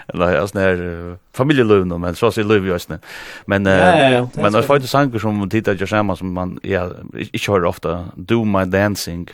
Eller 0.07 0.37
alltså 0.37 0.59
när 0.59 1.17
familjelöv 1.33 1.87
men 1.87 2.15
så 2.15 2.31
ser 2.31 2.43
löv 2.43 2.67
just 2.67 2.89
nu. 2.89 2.99
Men 3.45 3.63
men 3.63 4.53
det 4.53 4.61
var 4.67 4.79
ju 4.79 4.87
sanger 4.87 5.19
som 5.19 5.49
tittar 5.49 5.77
jag 5.79 5.89
samma 5.89 6.15
som 6.15 6.33
man 6.33 6.59
ja 6.63 6.89
inte 7.13 7.51
hör 7.51 7.65
ofta 7.65 8.05
do 8.15 8.43
my 8.43 8.65
dancing. 8.65 9.27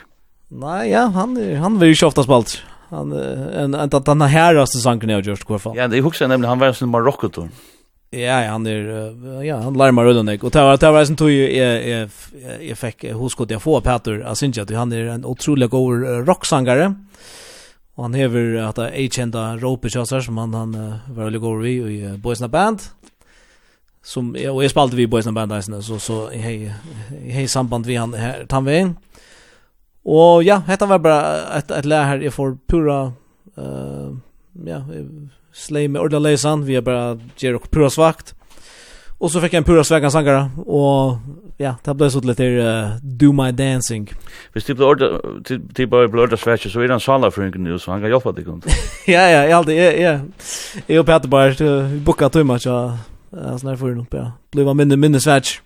Nej, 0.48 0.90
ja, 0.90 1.00
han 1.00 1.56
han 1.56 1.78
vill 1.78 1.88
ju 1.88 2.06
ofta 2.06 2.22
spalt. 2.22 2.62
Han 2.88 3.12
en 3.12 3.74
en 3.74 3.94
att 3.94 4.06
han 4.06 4.22
här 4.22 4.54
har 4.54 4.66
säsongen 4.66 5.08
jag 5.08 5.26
just 5.26 5.42
i 5.42 5.46
alla 5.48 5.58
fall. 5.58 5.76
Ja, 5.76 5.88
det 5.88 6.00
huxar 6.00 6.28
nämligen 6.28 6.48
han 6.48 6.58
var 6.58 6.72
sån 6.72 6.88
Marocko 6.88 7.28
då. 7.28 7.48
Ja, 8.12 8.46
han 8.46 8.66
är 8.66 9.42
ja, 9.42 9.56
han 9.56 9.74
larmar 9.74 10.04
runt 10.04 10.24
mig 10.24 10.40
och 10.42 10.52
tar 10.52 10.76
tar 10.76 10.92
reisen 10.92 11.16
tog 11.16 11.30
ju 11.30 11.56
jeg 11.56 12.10
jeg 12.60 12.78
fick 12.78 13.04
hur 13.04 13.28
skulle 13.28 13.52
jeg 13.52 13.62
få 13.62 13.80
Peter 13.80 14.20
Asinja 14.26 14.62
att 14.62 14.70
han 14.70 14.92
är 14.92 15.06
en 15.06 15.24
utrolig 15.24 15.70
god 15.70 16.26
rocksångare. 16.28 16.94
Og 17.94 18.04
han 18.04 18.14
hever 18.14 18.56
att 18.56 18.76
det 18.76 18.88
är 18.88 19.32
Rope 19.56 19.66
ropershotsar 19.66 20.20
som 20.20 20.38
han 20.38 20.54
han 20.54 20.72
var 21.08 21.24
veldig 21.24 21.40
god 21.40 21.66
i 21.66 21.70
i 21.70 22.16
Boys 22.18 22.40
Band. 22.40 22.80
Som 24.02 24.30
och 24.50 24.64
jag 24.64 24.70
spalte 24.70 24.96
vi 24.96 25.06
Boys 25.06 25.26
Band 25.26 25.52
där 25.52 25.80
så 25.80 25.98
så 25.98 26.30
hej 26.30 26.74
hej 27.10 27.48
samband 27.48 27.86
vi 27.86 27.96
han 27.96 28.14
här 28.14 28.46
Tanvin. 28.46 28.96
Och 30.02 30.42
ja, 30.42 30.62
hetta 30.66 30.86
var 30.86 30.98
bara 30.98 31.42
ett 31.58 31.70
ett 31.70 31.84
lä 31.84 32.02
här 32.02 32.18
jag 32.18 32.34
får 32.34 32.58
pura 32.66 33.12
eh 33.56 34.10
ja, 34.66 34.84
slay 35.52 35.88
med 35.88 36.02
ordla 36.02 36.18
läsan 36.18 36.64
vi 36.64 36.76
är 36.76 36.80
bara 36.80 37.18
ger 37.36 37.54
och 37.54 37.70
pura 37.70 37.90
svagt 37.90 38.34
och 39.18 39.30
så 39.30 39.40
fick 39.40 39.52
jag 39.52 39.58
en 39.58 39.64
pura 39.64 39.84
svagan 39.84 40.10
sangare 40.10 40.50
och 40.56 41.18
ja 41.56 41.76
det 41.84 41.94
blev 41.94 42.08
så 42.08 42.20
lite 42.20 42.44
uh, 42.44 42.96
do 43.02 43.32
my 43.32 43.52
dancing 43.52 44.12
Hvis 44.52 44.64
typ 44.64 44.80
ordla 44.80 45.20
typ 45.44 45.90
bara 45.90 46.08
blöda 46.08 46.36
svärt 46.36 46.70
så 46.72 46.80
är 46.80 46.88
han 46.88 47.00
sala 47.00 47.30
för 47.30 47.58
nu 47.58 47.78
så 47.78 47.90
han 47.90 48.00
kan 48.00 48.10
hjälpa 48.10 48.32
dig 48.32 48.44
kom 48.44 48.62
ja 49.06 49.28
ja 49.30 49.44
jag 49.44 49.52
alltid 49.52 49.76
ja 49.76 49.92
ja 49.92 50.20
jag 50.86 51.06
på 51.06 51.12
att 51.12 51.26
bara 51.26 51.54
boka 52.04 52.28
too 52.28 52.44
much 52.44 52.66
ja. 52.66 52.98
Ja, 53.30 53.54
sånn 53.58 53.70
her 53.70 53.78
får 53.78 53.94
du 53.94 54.16
ja. 54.18 54.24
Blir 54.50 54.66
man 54.66 54.78
minne, 54.80 54.96
minne 54.98 55.20
svært. 55.22 55.60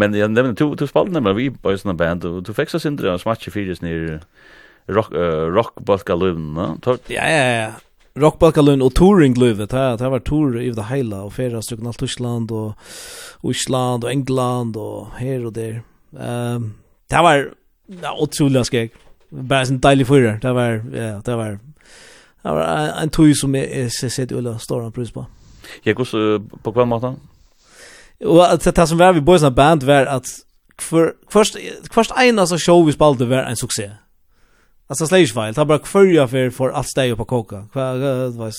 Men 0.00 0.14
jeg 0.18 0.32
nevner, 0.32 0.54
du, 0.58 0.74
du 0.74 0.86
spalte 0.90 1.14
nemlig 1.14 1.36
vi 1.38 1.46
på 1.54 1.74
sånne 1.78 1.94
band, 1.98 2.26
og 2.26 2.40
du 2.46 2.50
fikk 2.56 2.72
så 2.72 2.80
sindre 2.82 3.12
og 3.14 3.22
smatje 3.22 3.52
fyres 3.54 3.84
nir 3.84 4.18
rock, 4.90 5.12
uh, 5.14 5.46
rock 5.54 5.78
balka 5.86 6.16
løvnene. 6.18 6.74
Ja, 7.12 7.28
ja, 7.30 7.46
ja. 7.54 7.68
Rockbalkalun 8.16 8.82
og 8.82 8.94
touring 8.94 9.36
livet 9.38 9.70
det 9.70 9.98
det 10.00 10.10
var 10.10 10.18
tour 10.18 10.60
i 10.60 10.70
det 10.70 10.84
hela 10.84 11.22
och 11.22 11.32
flera 11.32 11.62
stycken 11.62 11.86
allt 11.86 11.98
Tyskland 11.98 12.52
och 12.52 12.74
Island 13.50 14.04
och 14.04 14.10
England 14.10 14.76
och 14.76 15.06
här 15.16 15.46
och 15.46 15.52
där. 15.52 15.82
Ehm 16.20 16.56
um, 16.56 16.74
det 17.10 17.22
var 17.22 17.52
ja, 18.02 18.16
otroligt 18.18 18.68
skeg 18.68 18.90
Bara 19.30 19.66
sån 19.66 19.80
dejlig 19.80 20.06
fyrer 20.06 20.38
Det 20.42 20.52
var 20.52 20.84
ja, 20.94 21.22
det 21.24 21.36
var 21.36 21.58
det 22.42 22.52
var 22.52 23.02
en 23.02 23.10
tur 23.10 23.34
som 23.34 23.54
är 23.54 24.08
sett 24.08 24.32
ulla 24.32 24.58
stora 24.58 24.90
pris 24.90 25.10
på. 25.10 25.26
Jag 25.82 25.96
går 25.96 26.38
på 26.62 26.72
kvar 26.72 26.84
matan 26.84 27.20
Och 28.24 28.52
at 28.52 28.64
det 28.76 28.86
som 28.86 28.98
var 28.98 29.12
vi 29.12 29.20
boysna 29.20 29.50
band 29.50 29.82
var 29.82 30.06
att 30.06 30.26
för 30.78 31.14
först 31.28 31.56
først 31.90 32.12
en 32.16 32.38
alltså 32.38 32.58
show 32.58 32.86
vi 32.86 32.92
spelade 32.92 33.26
var 33.26 33.42
en 33.42 33.56
succé. 33.56 33.90
Alltså 34.88 35.06
slash 35.06 35.26
file, 35.26 35.54
ta 35.54 35.64
bara 35.64 35.78
förja 35.78 36.28
för 36.28 36.50
för 36.50 36.70
allt 36.70 36.88
steg 36.88 37.16
på 37.16 37.24
koka. 37.24 37.64
Vad 37.72 37.98
vad 38.34 38.52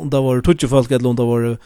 om 0.00 0.10
det 0.10 0.20
var 0.20 0.40
tutje 0.40 0.68
folk 0.68 0.90
eller 0.90 1.08
om 1.08 1.16
det 1.16 1.24
var 1.24 1.56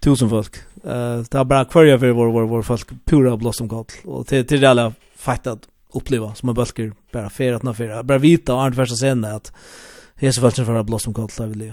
tusen 0.00 0.30
folk. 0.30 0.56
Eh 0.84 1.22
ta 1.22 1.44
bara 1.44 1.64
förja 1.64 1.98
för 1.98 2.10
vår 2.10 2.26
vår 2.26 2.42
vår 2.42 2.62
folk 2.62 2.88
pura 3.04 3.36
blossom 3.36 3.68
gott 3.68 3.92
och 4.04 4.26
till 4.26 4.46
till 4.46 4.64
alla 4.64 4.92
fattat 5.16 5.58
uppleva 5.94 6.34
som 6.34 6.48
en 6.48 6.54
bulker 6.54 6.92
bara 7.12 7.30
för 7.30 7.52
att 7.52 7.62
nafera. 7.62 8.02
Bara 8.02 8.18
vita 8.18 8.54
och 8.54 8.62
andra 8.62 8.86
scenen 8.86 9.36
att 9.36 9.52
hesa 10.16 10.40
folk 10.40 10.54
som 10.56 10.66
för 10.66 10.82
blossom 10.82 11.12
gott 11.12 11.36
där 11.36 11.46
vill 11.46 11.60
ju. 11.60 11.72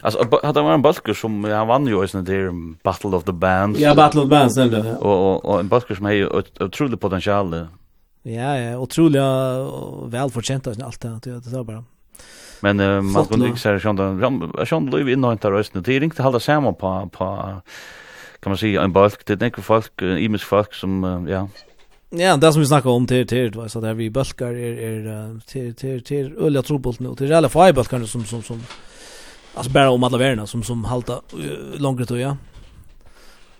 Alltså 0.00 0.18
hade 0.42 0.60
han 0.60 0.64
var 0.64 0.74
en 0.74 0.82
bulker 0.82 1.14
som 1.14 1.44
han 1.44 1.66
vann 1.66 1.86
ju 1.86 2.08
sen 2.08 2.24
där 2.24 2.50
Battle 2.82 3.16
of 3.16 3.24
the 3.24 3.32
Bands. 3.32 3.80
Ja, 3.80 3.94
Battle 3.94 4.20
of 4.20 4.24
the 4.24 4.30
Bands 4.30 4.56
nämligen. 4.56 4.96
Och 4.96 5.44
och 5.44 5.60
en 5.60 5.68
bulker 5.68 5.94
som 5.94 6.04
har 6.04 6.44
otrolig 6.60 7.00
potential 7.00 7.66
Ja, 8.22 8.58
ja, 8.58 8.78
otroligt 8.78 9.22
välförtjänt 10.12 10.66
av 10.66 10.74
allt 10.84 11.00
det 11.00 11.20
det 11.24 11.50
var 11.50 11.64
bara. 11.64 11.84
Men 12.60 12.80
uh, 12.80 13.02
man 13.02 13.26
kunde 13.26 13.46
inte 13.46 13.60
säga 13.60 13.80
sånt 13.80 13.98
där 13.98 14.64
sån 14.64 14.90
liv 14.90 15.08
in 15.08 15.20
nånt 15.20 15.42
där 15.42 15.50
rösten. 15.50 15.82
Det 15.82 16.00
ringte 16.00 16.22
hålla 16.22 16.40
sammen 16.40 16.74
på 16.74 17.10
på 17.12 17.26
kan 18.40 18.50
man 18.50 18.58
si, 18.58 18.76
en 18.76 18.92
balk, 18.92 19.26
det 19.26 19.36
tänker 19.36 19.62
folk 19.62 20.02
i 20.02 20.24
imisk 20.24 20.44
folk 20.44 20.74
som 20.74 21.26
ja. 21.28 21.48
Ja, 22.10 22.36
det 22.36 22.52
som 22.52 22.60
vi 22.60 22.66
snackar 22.66 22.90
om 22.90 23.06
till 23.06 23.26
till 23.26 23.52
vad 23.54 23.70
så 23.70 23.80
där 23.80 23.94
vi 23.94 24.10
bulkar 24.10 24.46
är 24.46 24.78
är 24.82 25.40
till 25.46 25.74
till 25.74 26.04
till 26.04 26.36
öliga 26.38 26.62
trobolt 26.62 27.00
nu. 27.00 27.14
till 27.14 27.26
alla 27.26 27.36
alla 27.36 27.48
fiberbulkar 27.48 28.04
som 28.04 28.24
som 28.24 28.42
som 28.42 28.62
alltså 29.54 29.72
bara 29.72 29.90
om 29.90 30.04
alla 30.04 30.18
värna 30.18 30.46
som 30.46 30.62
som 30.62 30.84
halta 30.84 31.20
långt 31.76 32.08
då 32.08 32.18
ja. 32.18 32.36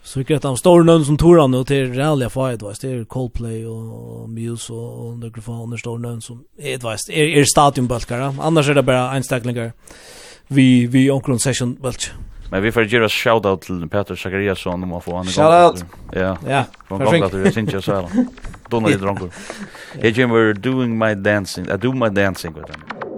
Så 0.05 0.19
vi 0.19 0.25
grettar 0.25 0.49
om 0.49 0.57
stora 0.57 0.85
nöjn 0.85 1.05
som 1.05 1.17
tog 1.17 1.39
han 1.39 1.55
och 1.55 1.67
till 1.67 1.95
ralliga 1.95 2.31
fight 2.31 2.63
var 2.63 2.75
det 2.81 2.89
är 2.89 3.05
Coldplay 3.05 3.67
och 3.67 4.29
Muse 4.29 4.73
och 4.73 5.13
Underground 5.13 5.73
och 5.73 5.79
stora 5.79 5.99
nöjn 5.99 6.21
som 6.21 6.45
är 6.59 6.71
det 6.71 6.83
var 6.83 6.93
är 6.93 7.39
är 7.39 7.45
stadionbalkar 7.45 8.35
annars 8.41 8.69
är 8.69 8.75
det 8.75 8.83
bara 8.83 9.11
einstacklingar 9.11 9.73
vi 10.49 10.87
vi 10.87 11.11
omkring 11.11 11.39
session 11.39 11.75
balk 11.81 12.11
Men 12.51 12.63
vi 12.63 12.73
får 12.73 12.83
ge 12.83 13.09
shoutout 13.09 13.65
shout 13.65 13.71
out 13.71 13.91
Peter 13.91 14.15
Zachariasson 14.15 14.83
om 14.83 14.93
att 14.93 15.05
få 15.05 15.17
han 15.17 15.29
igång. 15.29 15.45
Shout 15.45 15.73
out. 15.73 15.85
Ja. 16.13 16.37
Ja. 16.49 16.65
Från 16.89 16.99
Gotland 16.99 17.33
till 17.33 17.53
Sinja 17.53 17.83
Sala. 17.83 18.09
i 18.91 18.95
dronker. 18.95 19.31
Hey 20.01 20.11
Jim 20.11 20.31
we're 20.31 20.55
doing 20.55 20.99
my 20.99 21.15
dancing. 21.15 21.65
I 21.65 21.77
do 21.77 21.93
my 21.93 22.09
dancing 22.09 22.55
with 22.55 22.67
them. 22.67 23.12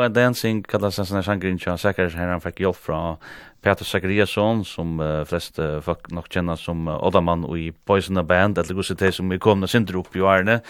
My 0.00 0.08
Dancing 0.08 0.62
kallas 0.62 0.98
en 0.98 1.06
sån 1.06 1.16
här 1.16 1.22
sangrin 1.22 1.58
tja, 1.58 1.76
säkert 1.76 2.14
här 2.14 2.28
han 2.28 2.40
fick 2.40 2.60
hjälp 2.60 2.76
från 2.76 3.16
Peter 3.62 3.84
Zachariasson 3.84 4.64
som 4.64 5.00
uh, 5.00 5.24
flest 5.24 5.58
uh, 5.58 5.80
folk 5.80 6.10
nok 6.10 6.32
kjenner 6.32 6.56
som 6.56 6.88
uh, 6.88 7.04
Odaman 7.04 7.44
och 7.44 7.58
i 7.58 7.72
Poison 7.72 8.16
the 8.16 8.22
Band 8.22 8.58
eller 8.58 8.74
gosse 8.74 8.96
te 8.96 9.12
som 9.12 9.32
er 9.32 9.38
kom 9.38 9.62
och 9.62 9.70
synder 9.70 9.96
upp 9.96 10.16
i 10.16 10.20
årene 10.20 10.60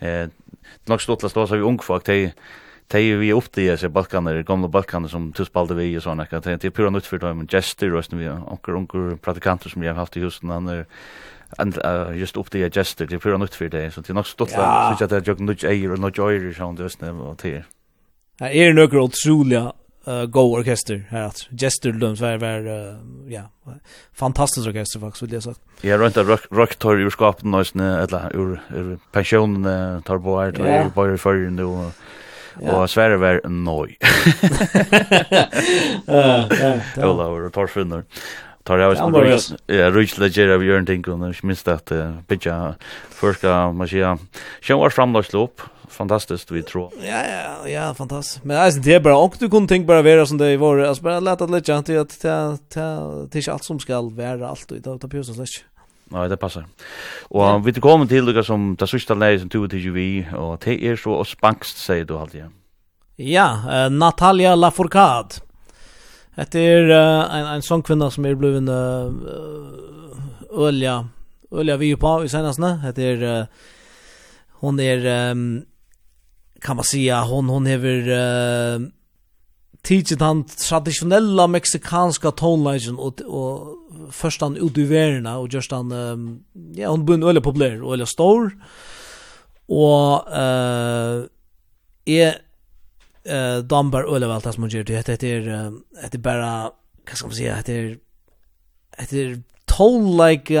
Eh, 0.00 0.28
nok 0.88 1.00
stått 1.00 1.22
last 1.22 1.36
oss 1.36 1.52
av 1.52 1.60
ung 1.60 1.78
folk, 1.78 2.06
de 2.06 2.32
de 2.90 3.16
vi 3.20 3.32
upp 3.32 3.52
til 3.52 3.76
seg 3.78 3.92
balkaner, 3.92 4.42
gamle 4.42 4.68
balkaner 4.68 5.08
som 5.08 5.28
du 5.30 5.44
spalte 5.44 5.76
vi 5.78 5.92
og 5.96 6.02
sånne, 6.02 6.26
de 6.26 6.66
er 6.66 6.72
pura 6.74 6.90
nytt 6.90 7.06
for 7.06 7.22
dem, 7.22 7.46
gester 7.46 7.92
og 7.94 8.04
vi 8.10 8.26
onker, 8.28 8.74
onker 8.74 9.16
pratikanter 9.22 9.70
som 9.70 9.82
vi 9.82 9.86
har 9.86 9.94
haft 9.94 10.16
i 10.16 10.24
husen, 10.24 10.50
han 10.50 10.68
er 10.68 10.86
and 11.58 11.78
uh, 11.84 12.16
just 12.16 12.36
upp 12.36 12.50
till 12.50 12.70
gester 12.70 13.06
det 13.06 13.14
är 13.14 13.18
pura 13.18 13.36
nytt 13.36 13.54
för 13.54 13.68
dig 13.68 13.90
så 13.90 14.00
det 14.00 14.10
är 14.10 14.14
nog 14.14 14.26
stått 14.26 14.50
så 14.50 14.60
att 14.60 15.00
jag 15.00 15.28
jag 15.28 15.40
nudge 15.40 15.64
eier 15.64 15.92
och 15.92 15.98
nudge 15.98 16.18
eier 16.18 16.52
så 16.52 16.72
det 16.72 16.84
är 16.84 16.88
snäv 16.88 17.20
och 17.20 17.38
Här 18.40 18.50
är 18.50 18.72
några 18.72 19.02
otroliga 19.02 19.72
uh, 20.08 20.24
go 20.24 20.40
orkester 20.40 21.06
här 21.08 21.22
att 21.22 21.46
Jester 21.50 21.92
Lund 21.92 22.18
var 22.18 22.38
var 22.38 22.66
uh, 22.66 22.96
ja 23.28 23.50
fantastisk 24.12 24.68
orkester 24.68 25.00
faktiskt 25.00 25.22
vill 25.22 25.32
jag 25.32 25.42
sagt. 25.42 25.60
Ja 25.80 25.98
har 25.98 26.10
där 26.10 26.24
rock 26.24 26.40
rock 26.50 26.76
tor 26.76 27.00
ur 27.00 27.10
skapen 27.10 27.50
nästan 27.50 27.80
eller 27.80 28.36
ur 28.36 28.60
ur 28.74 28.98
pension 29.12 29.64
tar 30.04 30.18
på 30.18 30.40
här 30.40 30.52
tar 30.52 30.90
på 30.90 31.14
i 31.14 31.18
förr 31.18 31.50
nu 31.50 31.64
och 31.64 31.92
och 32.60 32.90
Sverige 32.90 33.16
var 33.16 33.48
noj. 33.48 33.98
Ja, 36.06 36.48
ja. 36.60 36.80
Ola 37.10 37.26
och 37.26 37.52
Torfinner 37.52 38.04
tar 38.64 38.78
jag 38.78 38.90
visst 38.90 39.02
rus 39.02 39.54
ja 39.66 39.90
rus 39.90 40.18
leger 40.18 40.48
av 40.48 40.64
Jörn 40.64 40.86
Tinkel 40.86 41.12
och 41.12 41.44
minst 41.44 41.68
att 41.68 41.92
bitcha 42.28 42.74
förska 43.10 43.72
man 43.72 43.88
ska 43.88 44.18
show 44.60 44.90
fram 44.90 45.12
då 45.12 45.22
slop 45.22 45.60
fantastiskt 45.88 46.50
vi 46.50 46.62
tror. 46.62 46.92
Ja 47.02 47.22
ja 47.26 47.68
ja 47.68 47.94
fantastiskt. 47.94 48.44
Men 48.44 48.56
alltså 48.56 48.80
det 48.80 48.94
är 48.94 49.00
bara 49.00 49.16
och 49.16 49.34
du 49.38 49.50
kunde 49.50 49.68
tänka 49.68 49.86
bara 49.86 50.02
vara 50.02 50.26
som 50.26 50.38
det 50.38 50.56
var 50.56 50.78
alltså 50.78 51.02
bara 51.02 51.20
låta 51.20 51.46
det 51.46 51.52
lite 51.52 51.72
inte 51.72 52.00
att 52.00 52.20
ta 52.20 52.56
ta 52.68 53.26
till 53.30 53.50
allt 53.50 53.64
som 53.64 53.80
skall 53.80 54.10
vara 54.10 54.48
allt 54.48 54.72
och 54.72 55.00
ta 55.00 55.08
pjusen 55.08 55.34
släck. 55.34 55.64
Nej, 56.10 56.28
det 56.28 56.36
passar. 56.36 56.64
Og 57.30 57.42
yeah. 57.42 57.64
vi 57.64 57.80
kommer 57.80 58.06
til 58.06 58.24
lukka 58.24 58.42
som 58.42 58.76
det 58.76 58.88
sørste 58.90 59.14
leie 59.14 59.38
som 59.38 59.50
tog 59.50 59.68
til 59.70 59.92
vi, 59.94 60.26
og 60.34 60.58
det 60.64 60.80
er 60.82 60.96
så 60.98 61.10
og 61.10 61.26
spangst, 61.26 61.78
sier 61.78 62.04
du 62.04 62.16
alltid. 62.18 62.50
Ja, 63.18 63.46
uh, 63.62 63.92
Natalia 63.92 64.54
Lafourcade. 64.54 65.40
Det 66.48 66.60
är 66.60 66.90
uh, 66.90 67.34
en 67.34 67.46
en 67.46 67.62
sån 67.62 67.82
kvinna 67.82 68.10
som 68.10 68.24
är 68.24 68.34
blivit 68.34 68.68
uh, 68.68 69.12
olja 70.50 71.08
olja 71.50 71.76
vi 71.76 71.96
på 71.96 72.24
i 72.24 72.28
senaste. 72.28 72.92
Det 72.94 73.02
är 73.02 73.22
uh, 73.22 73.46
hon 74.48 74.80
är 74.80 75.30
um, 75.30 75.64
kan 76.60 76.76
man 76.76 76.84
säga 76.84 77.20
hon 77.20 77.48
hon 77.48 77.66
hever 77.66 78.08
uh, 78.08 78.88
teachet 79.82 80.20
han 80.20 80.44
traditionella 80.44 81.46
mexikanska 81.46 82.30
tonelagen 82.30 82.98
och 82.98 83.20
och 83.20 83.76
först 84.10 84.40
han 84.40 84.56
ut 84.56 84.78
i 84.78 84.84
värna 84.84 85.38
och 85.38 85.48
just 85.52 85.70
han 85.70 85.92
um, 85.92 86.44
ja 86.74 86.88
hon 86.88 87.06
blir 87.06 87.26
väldigt 87.26 87.44
populär 87.44 87.82
och 87.82 87.92
väldigt 87.92 88.08
stor 88.08 88.58
och 89.66 90.32
eh 90.32 91.16
uh, 91.16 91.24
är 92.04 92.49
eh 93.24 93.58
dambar 93.58 94.16
eller 94.16 94.28
väl 94.28 94.42
tas 94.42 94.58
man 94.58 94.68
gör 94.68 94.84
det 94.84 95.08
heter 95.08 95.72
det 96.10 96.18
bara 96.18 96.70
vad 97.08 97.16
ska 97.16 97.26
man 97.26 97.36
säga 97.36 97.54
heter 97.54 97.98
heter 98.98 99.42
toll 99.64 100.28
like 100.28 100.54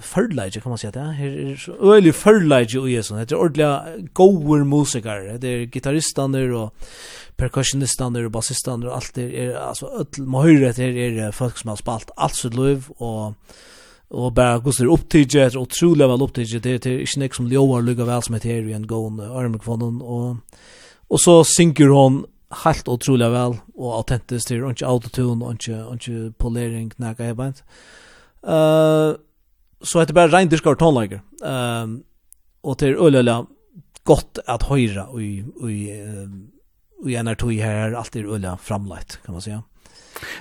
förlage 0.00 0.62
kan 0.62 0.70
man 0.70 0.78
säga 0.78 0.90
det 0.90 1.00
här 1.00 1.26
är 1.26 1.56
så 1.56 1.94
öle 1.94 2.12
förlage 2.12 2.76
och 2.76 2.90
ju 2.90 3.02
sån 3.02 3.18
heter 3.18 3.36
ordliga 3.36 3.84
goer 4.12 4.64
musiker 4.64 5.38
det 5.38 5.48
är 5.48 5.64
gitarristen 5.64 6.32
där 6.32 6.52
och 6.52 6.74
percussionisten 7.36 8.12
där 8.12 8.24
och 8.24 8.30
basisten 8.30 8.80
där 8.80 8.88
allt 8.88 9.14
det 9.14 9.46
är 9.46 9.54
alltså 9.54 9.86
öll 9.86 10.26
man 10.26 10.44
hör 10.44 10.72
det 10.72 10.78
är 10.78 11.32
folk 11.32 11.58
som 11.58 11.68
har 11.68 11.76
spalt 11.76 12.10
allt 12.16 12.34
så 12.34 12.48
löv 12.48 12.84
och 12.88 13.34
og 14.10 14.34
bara 14.34 14.56
er 14.56 14.86
upptidje 14.86 15.46
og 15.56 15.66
utrolig 15.66 16.06
vel 16.08 16.22
upptidje 16.22 16.60
det 16.62 16.86
er 16.86 17.00
ikke 17.02 17.20
nek 17.20 17.34
som 17.34 17.48
ljóar 17.50 17.82
lukka 17.82 18.04
vel 18.06 18.22
som 18.22 18.34
heter 18.34 18.68
i 18.68 18.72
en 18.72 18.86
gående 18.86 19.26
armikvonen, 19.26 20.00
og 20.02 20.36
Og 21.10 21.22
så 21.22 21.36
synker 21.46 21.92
hon 21.94 22.24
helt 22.64 22.88
utrolig 22.88 23.28
vel 23.30 23.58
og 23.76 23.92
autentisk 24.00 24.50
til, 24.50 24.64
og 24.64 24.74
ikke 24.74 24.88
autotune, 24.88 25.44
og 25.44 25.58
ikke, 25.58 25.78
og 25.84 26.00
ikke 26.00 26.32
polering, 26.38 26.90
nekka 27.02 27.30
jeg 27.30 27.38
beint. 27.38 27.62
Uh, 28.46 29.18
så 29.82 30.00
heter 30.00 30.12
det 30.12 30.18
bare 30.18 30.32
rein 30.32 30.50
dyrkar 30.50 30.78
tonelager. 30.78 31.22
Um, 31.42 32.02
og 32.66 32.78
til 32.78 32.96
øyla 32.98 33.42
godt 34.06 34.40
at 34.48 34.62
høyra 34.62 35.08
og 35.10 35.22
i, 35.22 35.42
og 35.60 35.70
i, 35.70 35.90
og 37.02 37.10
i 37.10 37.16
NR2 37.16 37.50
her 37.60 37.70
er 37.70 37.96
alltid 37.98 38.26
øyla 38.26 38.56
framleit, 38.56 39.20
kan 39.24 39.34
man 39.34 39.40
säga. 39.40 39.62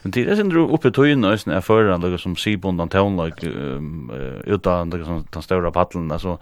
Men 0.03 0.11
det 0.11 0.27
är 0.27 0.35
syndrom 0.35 0.71
uppe 0.71 0.91
tøyen 0.91 1.25
og 1.25 1.39
sånne 1.39 1.61
förra 1.61 1.97
något 1.97 2.21
som 2.21 2.35
sibundan 2.35 2.89
tonelager, 2.89 3.75
um, 3.77 4.11
utan 4.45 4.89
det 4.89 5.05
som 5.05 5.25
den 5.33 5.41
stora 5.41 5.71
paddeln 5.71 6.11
alltså 6.11 6.37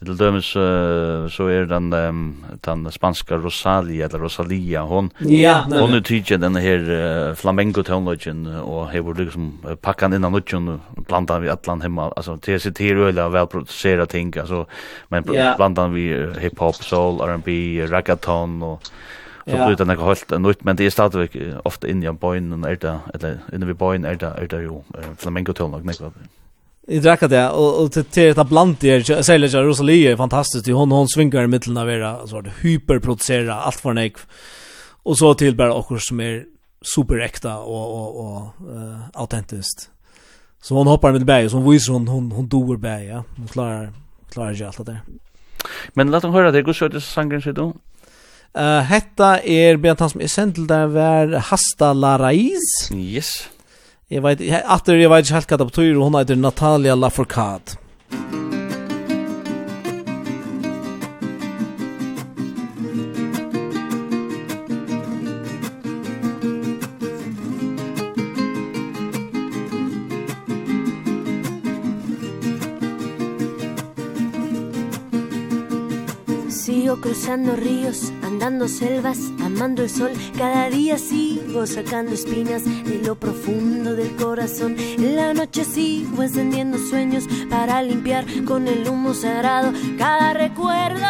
Til 0.00 0.16
dømes 0.16 0.46
uh, 0.56 1.26
så 1.28 1.46
er 1.52 1.66
den, 1.68 1.90
um, 1.92 2.20
den 2.64 2.86
spanska 2.88 3.36
Rosalia, 3.36 4.06
eller 4.06 4.22
Rosalia, 4.24 4.86
hon, 4.88 5.10
ja, 5.28 5.58
hon 5.68 5.92
er 5.92 6.00
tydje 6.00 6.38
den 6.40 6.56
her 6.56 6.86
uh, 6.88 7.34
flamenco-tonløgjen, 7.36 8.46
og 8.62 8.86
her 8.94 9.04
var 9.04 9.20
liksom 9.20 9.50
uh, 9.66 9.74
pakkan 9.76 10.16
innan 10.16 10.34
och 10.34 11.04
blanda 11.06 11.38
vi 11.38 11.48
atlan 11.48 11.82
hemma, 11.82 12.10
altså, 12.16 12.38
til 12.40 12.52
jeg 12.52 12.60
sitter 12.60 12.96
øyla 12.96 13.28
velproducera 13.28 14.06
ting, 14.06 14.36
altså, 14.36 14.64
men 15.10 15.24
yeah. 15.28 15.56
blanda 15.56 15.86
vi 15.88 16.08
uh, 16.14 16.34
hip-hop, 16.40 16.80
soul, 16.82 17.20
R&B, 17.20 17.84
reggaeton, 17.92 18.62
og 18.62 18.80
så 19.46 19.66
blir 19.66 19.76
det 19.76 19.86
nekka 19.86 20.02
holdt 20.04 20.32
nytt, 20.40 20.64
men 20.64 20.78
det 20.78 20.86
er 20.86 20.90
stadigvæk 20.90 21.36
ofte 21.64 21.88
i 21.88 22.06
av 22.06 22.16
bøyen, 22.16 22.64
er 22.64 22.80
det, 22.80 22.98
eller 23.14 23.36
inn 23.52 23.68
i 23.68 23.74
boyen 23.74 24.04
er 24.04 24.16
det, 24.16 24.32
er 24.38 24.46
det 24.46 24.64
jo 24.64 24.80
uh, 24.96 25.12
flamenco-tonløgjen, 25.18 26.14
I 26.88 26.98
drakka 26.98 27.28
det 27.28 27.48
och 27.48 27.92
til 27.92 28.04
till 28.04 28.34
till 28.34 28.34
blant 28.34 28.48
bland 28.48 28.76
det 28.80 29.04
särskilt 29.04 29.54
Rosalie 29.54 30.12
är 30.12 30.16
fantastiskt. 30.16 30.66
Hon 30.66 30.90
hon 30.90 31.08
svinkar 31.08 31.42
i 31.42 31.46
middelen 31.46 31.76
av 31.76 31.90
era 31.90 32.26
så 32.26 32.40
det 32.40 32.52
hyperproducera 32.62 33.54
allt 33.54 33.80
för 33.80 33.92
nek. 33.92 34.16
Och 35.04 35.18
så 35.18 35.34
til 35.34 35.56
bare 35.56 35.72
okkur 35.72 35.98
som 35.98 36.20
är 36.20 36.44
superäkta 36.82 37.58
och 37.58 37.94
och 37.94 38.20
og 38.20 38.52
uh, 38.60 39.00
autentiskt. 39.14 39.90
Så 40.62 40.74
hon 40.74 40.86
hoppar 40.86 41.12
med 41.12 41.26
berg 41.26 41.50
så 41.50 41.56
hon 41.56 41.72
viser 41.72 41.92
hon 41.92 42.08
hon 42.08 42.32
hon 42.32 42.48
dör 42.48 42.76
bæg, 42.76 43.08
ja. 43.08 43.22
Hon 43.36 43.48
klarar 43.48 43.92
klarar 44.32 44.50
ikke 44.50 44.66
alt 44.66 44.86
det. 44.86 44.98
Men 45.94 46.10
låt 46.10 46.22
hon 46.22 46.32
höra 46.32 46.50
det 46.50 46.62
går 46.62 46.72
så 46.72 46.88
det 46.88 47.02
sangren 47.02 47.42
så 47.42 47.52
då. 47.52 47.72
Eh 48.54 48.62
uh, 48.62 48.80
hetta 48.80 49.40
er 49.44 49.76
Bjantan, 49.76 50.10
som 50.10 50.20
er 50.20 50.26
sendt 50.26 50.54
til 50.54 50.68
der 50.68 50.86
var 50.86 51.38
Hasta 51.38 51.92
la 51.92 52.16
Raiz. 52.16 52.90
Yes. 52.94 53.50
Jeg 54.10 54.24
vet, 54.24 54.40
jeg, 54.42 54.58
atter, 54.66 54.98
jeg 54.98 55.10
vet 55.12 55.28
ikke 55.28 55.36
helt 55.36 55.52
hva 55.52 55.56
det 55.60 55.66
betyr, 55.68 55.90
og 55.94 56.08
hun 56.08 56.16
heter 56.18 56.38
Natalia 56.40 56.96
Lafourcade. 56.98 57.76
río, 76.90 77.00
cruzando 77.00 77.56
ríos, 77.56 78.12
andando 78.22 78.66
selvas, 78.66 79.18
amando 79.44 79.82
el 79.82 79.90
sol. 79.90 80.10
Cada 80.36 80.70
día 80.70 80.98
sigo 80.98 81.66
sacando 81.66 82.12
espinas 82.12 82.64
de 82.64 83.00
lo 83.04 83.14
profundo 83.14 83.94
del 83.94 84.16
corazón. 84.16 84.76
En 84.78 85.16
la 85.16 85.32
noche 85.34 85.64
sigo 85.64 86.22
encendiendo 86.22 86.78
sueños 86.78 87.24
para 87.48 87.82
limpiar 87.82 88.24
con 88.44 88.66
el 88.66 88.88
humo 88.88 89.14
sagrado 89.14 89.72
cada 89.98 90.32
recuerdo. 90.32 91.06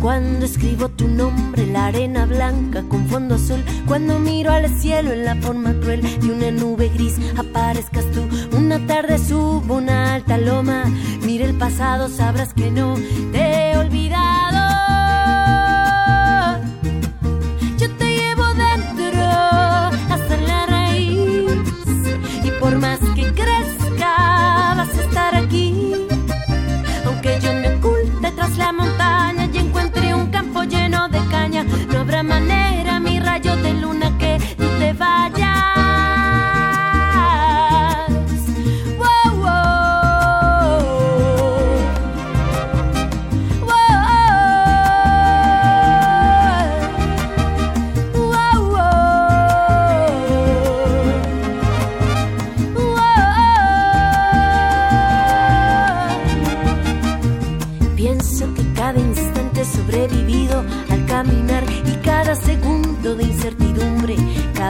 Cuando 0.00 0.46
escribo 0.46 0.88
tu 0.90 1.08
nombre 1.08 1.62
en 1.64 1.72
la 1.72 1.86
arena 1.86 2.24
blanca 2.24 2.82
con 2.88 3.08
fondo 3.08 3.34
azul 3.34 3.62
Cuando 3.86 4.18
miro 4.20 4.52
al 4.52 4.68
cielo 4.78 5.12
en 5.12 5.24
la 5.24 5.34
forma 5.34 5.74
cruel 5.80 6.02
de 6.20 6.32
una 6.32 6.50
nube 6.52 6.88
gris 6.88 7.16
Aparezcas 7.36 8.04
tú 8.12 8.27
Una 8.68 8.86
tarde 8.86 9.16
subo 9.16 9.76
una 9.76 10.12
alta 10.12 10.36
loma, 10.36 10.84
mira 11.22 11.46
el 11.46 11.54
pasado, 11.54 12.10
sabrás 12.10 12.52
que 12.52 12.70
no 12.70 12.96
te 13.32 13.70
he 13.70 13.78
olvidado. 13.78 14.58
Yo 17.78 17.90
te 17.96 18.14
llevo 18.14 18.44
dentro 18.48 19.22
hasta 20.10 20.36
la 20.46 20.66
raíz 20.66 21.50
y 22.44 22.50
por 22.60 22.76
más 22.76 22.98
que 23.16 23.32
crezca 23.32 23.77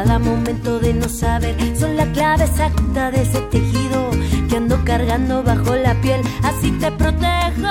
cada 0.05 0.21
momento 0.21 0.79
de 0.79 0.95
no 0.95 1.09
saber 1.09 1.57
son 1.77 1.97
la 1.97 2.07
clave 2.13 2.45
exacta 2.45 3.11
de 3.11 3.23
ese 3.23 3.41
tejido 3.51 4.11
que 4.49 4.57
ando 4.57 4.85
cargando 4.85 5.43
bajo 5.43 5.75
la 5.75 6.01
piel. 6.01 6.21
Así 6.45 6.71
te 6.79 6.93
protejo 6.93 7.67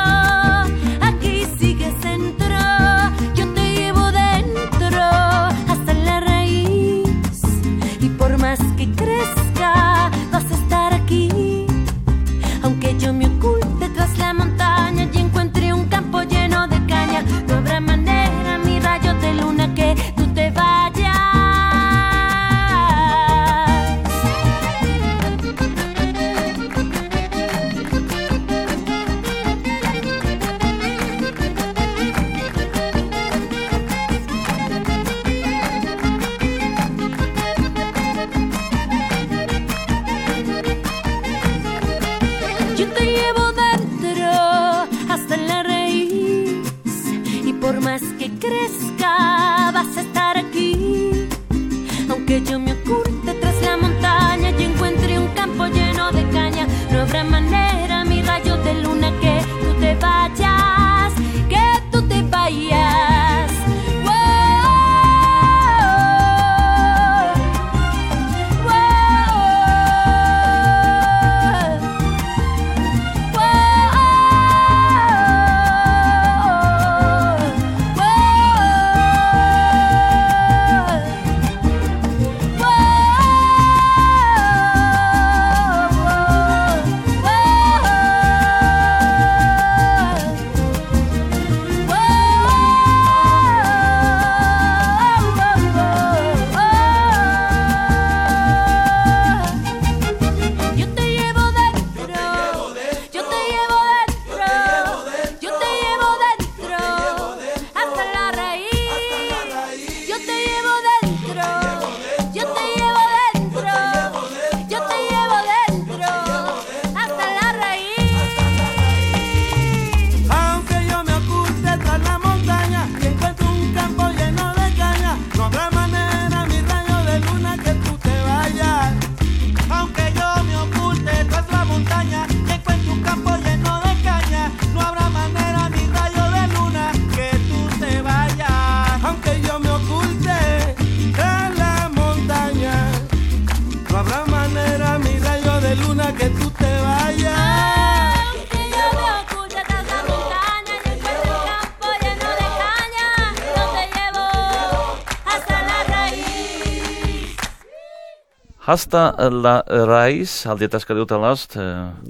Hasta 158.68 159.14
la 159.32 159.62
reis, 159.88 160.44
halde 160.44 160.66
jeg 160.66 160.74
det 160.74 160.82
skal 160.84 160.98
uttalast. 161.00 161.54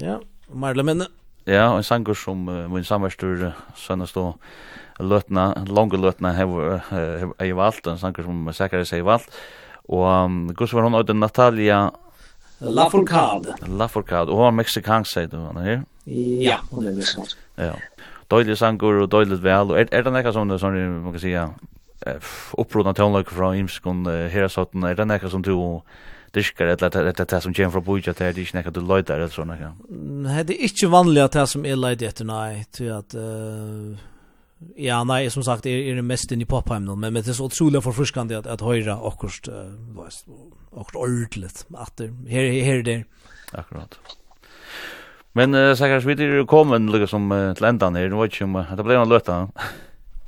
Ja, 0.02 0.16
Marle 0.50 0.82
Minne. 0.82 1.06
Ja, 1.46 1.68
og 1.70 1.78
en 1.78 1.86
sanger 1.86 2.16
som 2.18 2.48
uh, 2.50 2.64
min 2.66 2.84
samverstur 2.84 3.52
sønnes 3.78 4.12
då 4.12 4.32
løtna, 4.98 5.52
lange 5.70 5.96
løtna 5.96 6.32
hever 6.34 6.82
jeg 7.38 7.54
valgt, 7.56 7.86
en 7.86 7.98
sanger 7.98 8.26
som 8.26 8.50
Sakaris 8.52 8.90
hever 8.90 9.06
valgt. 9.06 9.38
Og 9.88 10.02
um, 10.24 10.50
gus 10.54 10.74
var 10.74 10.82
hun 10.82 10.98
øyde 10.98 11.14
Natalia 11.14 11.90
Lafourcade. 12.60 13.54
Lafourcade, 13.68 14.28
og 14.28 14.36
hun 14.36 14.44
var 14.44 14.58
mexikansk, 14.58 15.12
sier 15.12 15.30
du, 15.30 15.38
han 15.38 15.62
er 15.62 15.70
her? 15.70 15.80
Ja, 16.42 16.58
hun 16.72 16.86
er 16.90 16.98
mexikansk. 16.98 17.38
Ja, 17.56 17.72
døylig 18.30 18.58
sanger 18.58 19.04
og 19.04 19.12
døylig 19.12 19.38
vel, 19.42 19.70
og 19.70 19.78
er, 19.78 19.86
er 19.92 20.02
det 20.02 20.12
nekka 20.12 20.34
som 20.34 20.50
det, 20.50 20.58
sånn, 20.58 20.82
man 21.06 21.14
kan 21.14 21.22
sija, 21.22 21.48
upprodna 22.58 22.98
tonløk 22.98 23.30
fra 23.30 23.54
Imskon, 23.54 24.02
uh, 24.10 24.26
herasotten, 24.34 24.82
er 24.84 24.98
det 24.98 25.06
nekka 25.06 25.30
som 25.30 25.46
du, 25.46 25.54
diskar 26.32 26.66
eller 26.66 27.12
det 27.12 27.28
det 27.30 27.40
som 27.42 27.54
kommer 27.54 27.70
fra 27.70 27.80
boja 27.80 28.12
det 28.12 28.26
er 28.26 28.38
ikkje 28.38 28.58
nekka 28.58 28.70
du 28.70 28.80
leitar 28.80 29.20
eller 29.20 29.32
sånn 29.32 29.54
ja. 29.56 29.72
Nei, 29.88 30.42
det 30.44 30.56
er 30.56 30.68
ikkje 30.68 30.92
vanlig 30.92 31.24
at 31.24 31.32
det 31.38 31.48
som 31.48 31.66
er 31.66 31.76
leit 31.80 32.02
etter 32.02 32.28
nei 32.28 32.64
til 32.72 32.92
at 32.92 33.16
ja 34.76 35.02
nei 35.06 35.28
som 35.30 35.44
sagt 35.46 35.66
er 35.66 35.78
er 35.92 36.02
mest 36.02 36.32
in 36.32 36.42
i 36.42 36.48
popheim 36.48 36.86
då 36.86 36.96
men 36.96 37.12
men 37.12 37.22
det 37.22 37.30
är 37.30 37.34
så 37.34 37.44
otroligt 37.44 37.84
förfriskande 37.84 38.36
att 38.36 38.46
att 38.46 38.60
höra 38.60 39.08
akkurst 39.08 39.48
vad 39.94 40.06
akkurst 40.76 40.96
ordligt 40.96 41.66
att 41.74 41.96
det 41.96 42.10
här 42.28 42.62
här 42.62 42.82
där 42.82 43.04
akkurat 43.52 43.98
men 45.32 45.54
uh, 45.54 45.74
säkert 45.74 46.04
vi 46.04 46.14
det 46.14 46.46
kommer 46.46 46.78
liksom 46.78 47.32
uh, 47.32 47.54
till 47.54 47.64
ändan 47.64 47.94
här 47.94 48.08
nu 48.08 48.16
vet 48.16 48.40
ju 48.40 48.44
om 48.44 48.64
det 48.76 48.82
blir 48.82 48.96
en 48.96 49.08
löta 49.08 49.48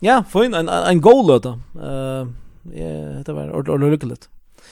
ja 0.00 0.24
fin 0.32 0.54
en 0.54 0.68
en 0.68 1.00
goal 1.00 1.26
löta 1.26 1.60
eh 1.74 2.22
uh, 2.22 2.28
ja 2.74 3.22
det 3.26 3.32
var 3.32 3.50
ordentligt 3.50 4.28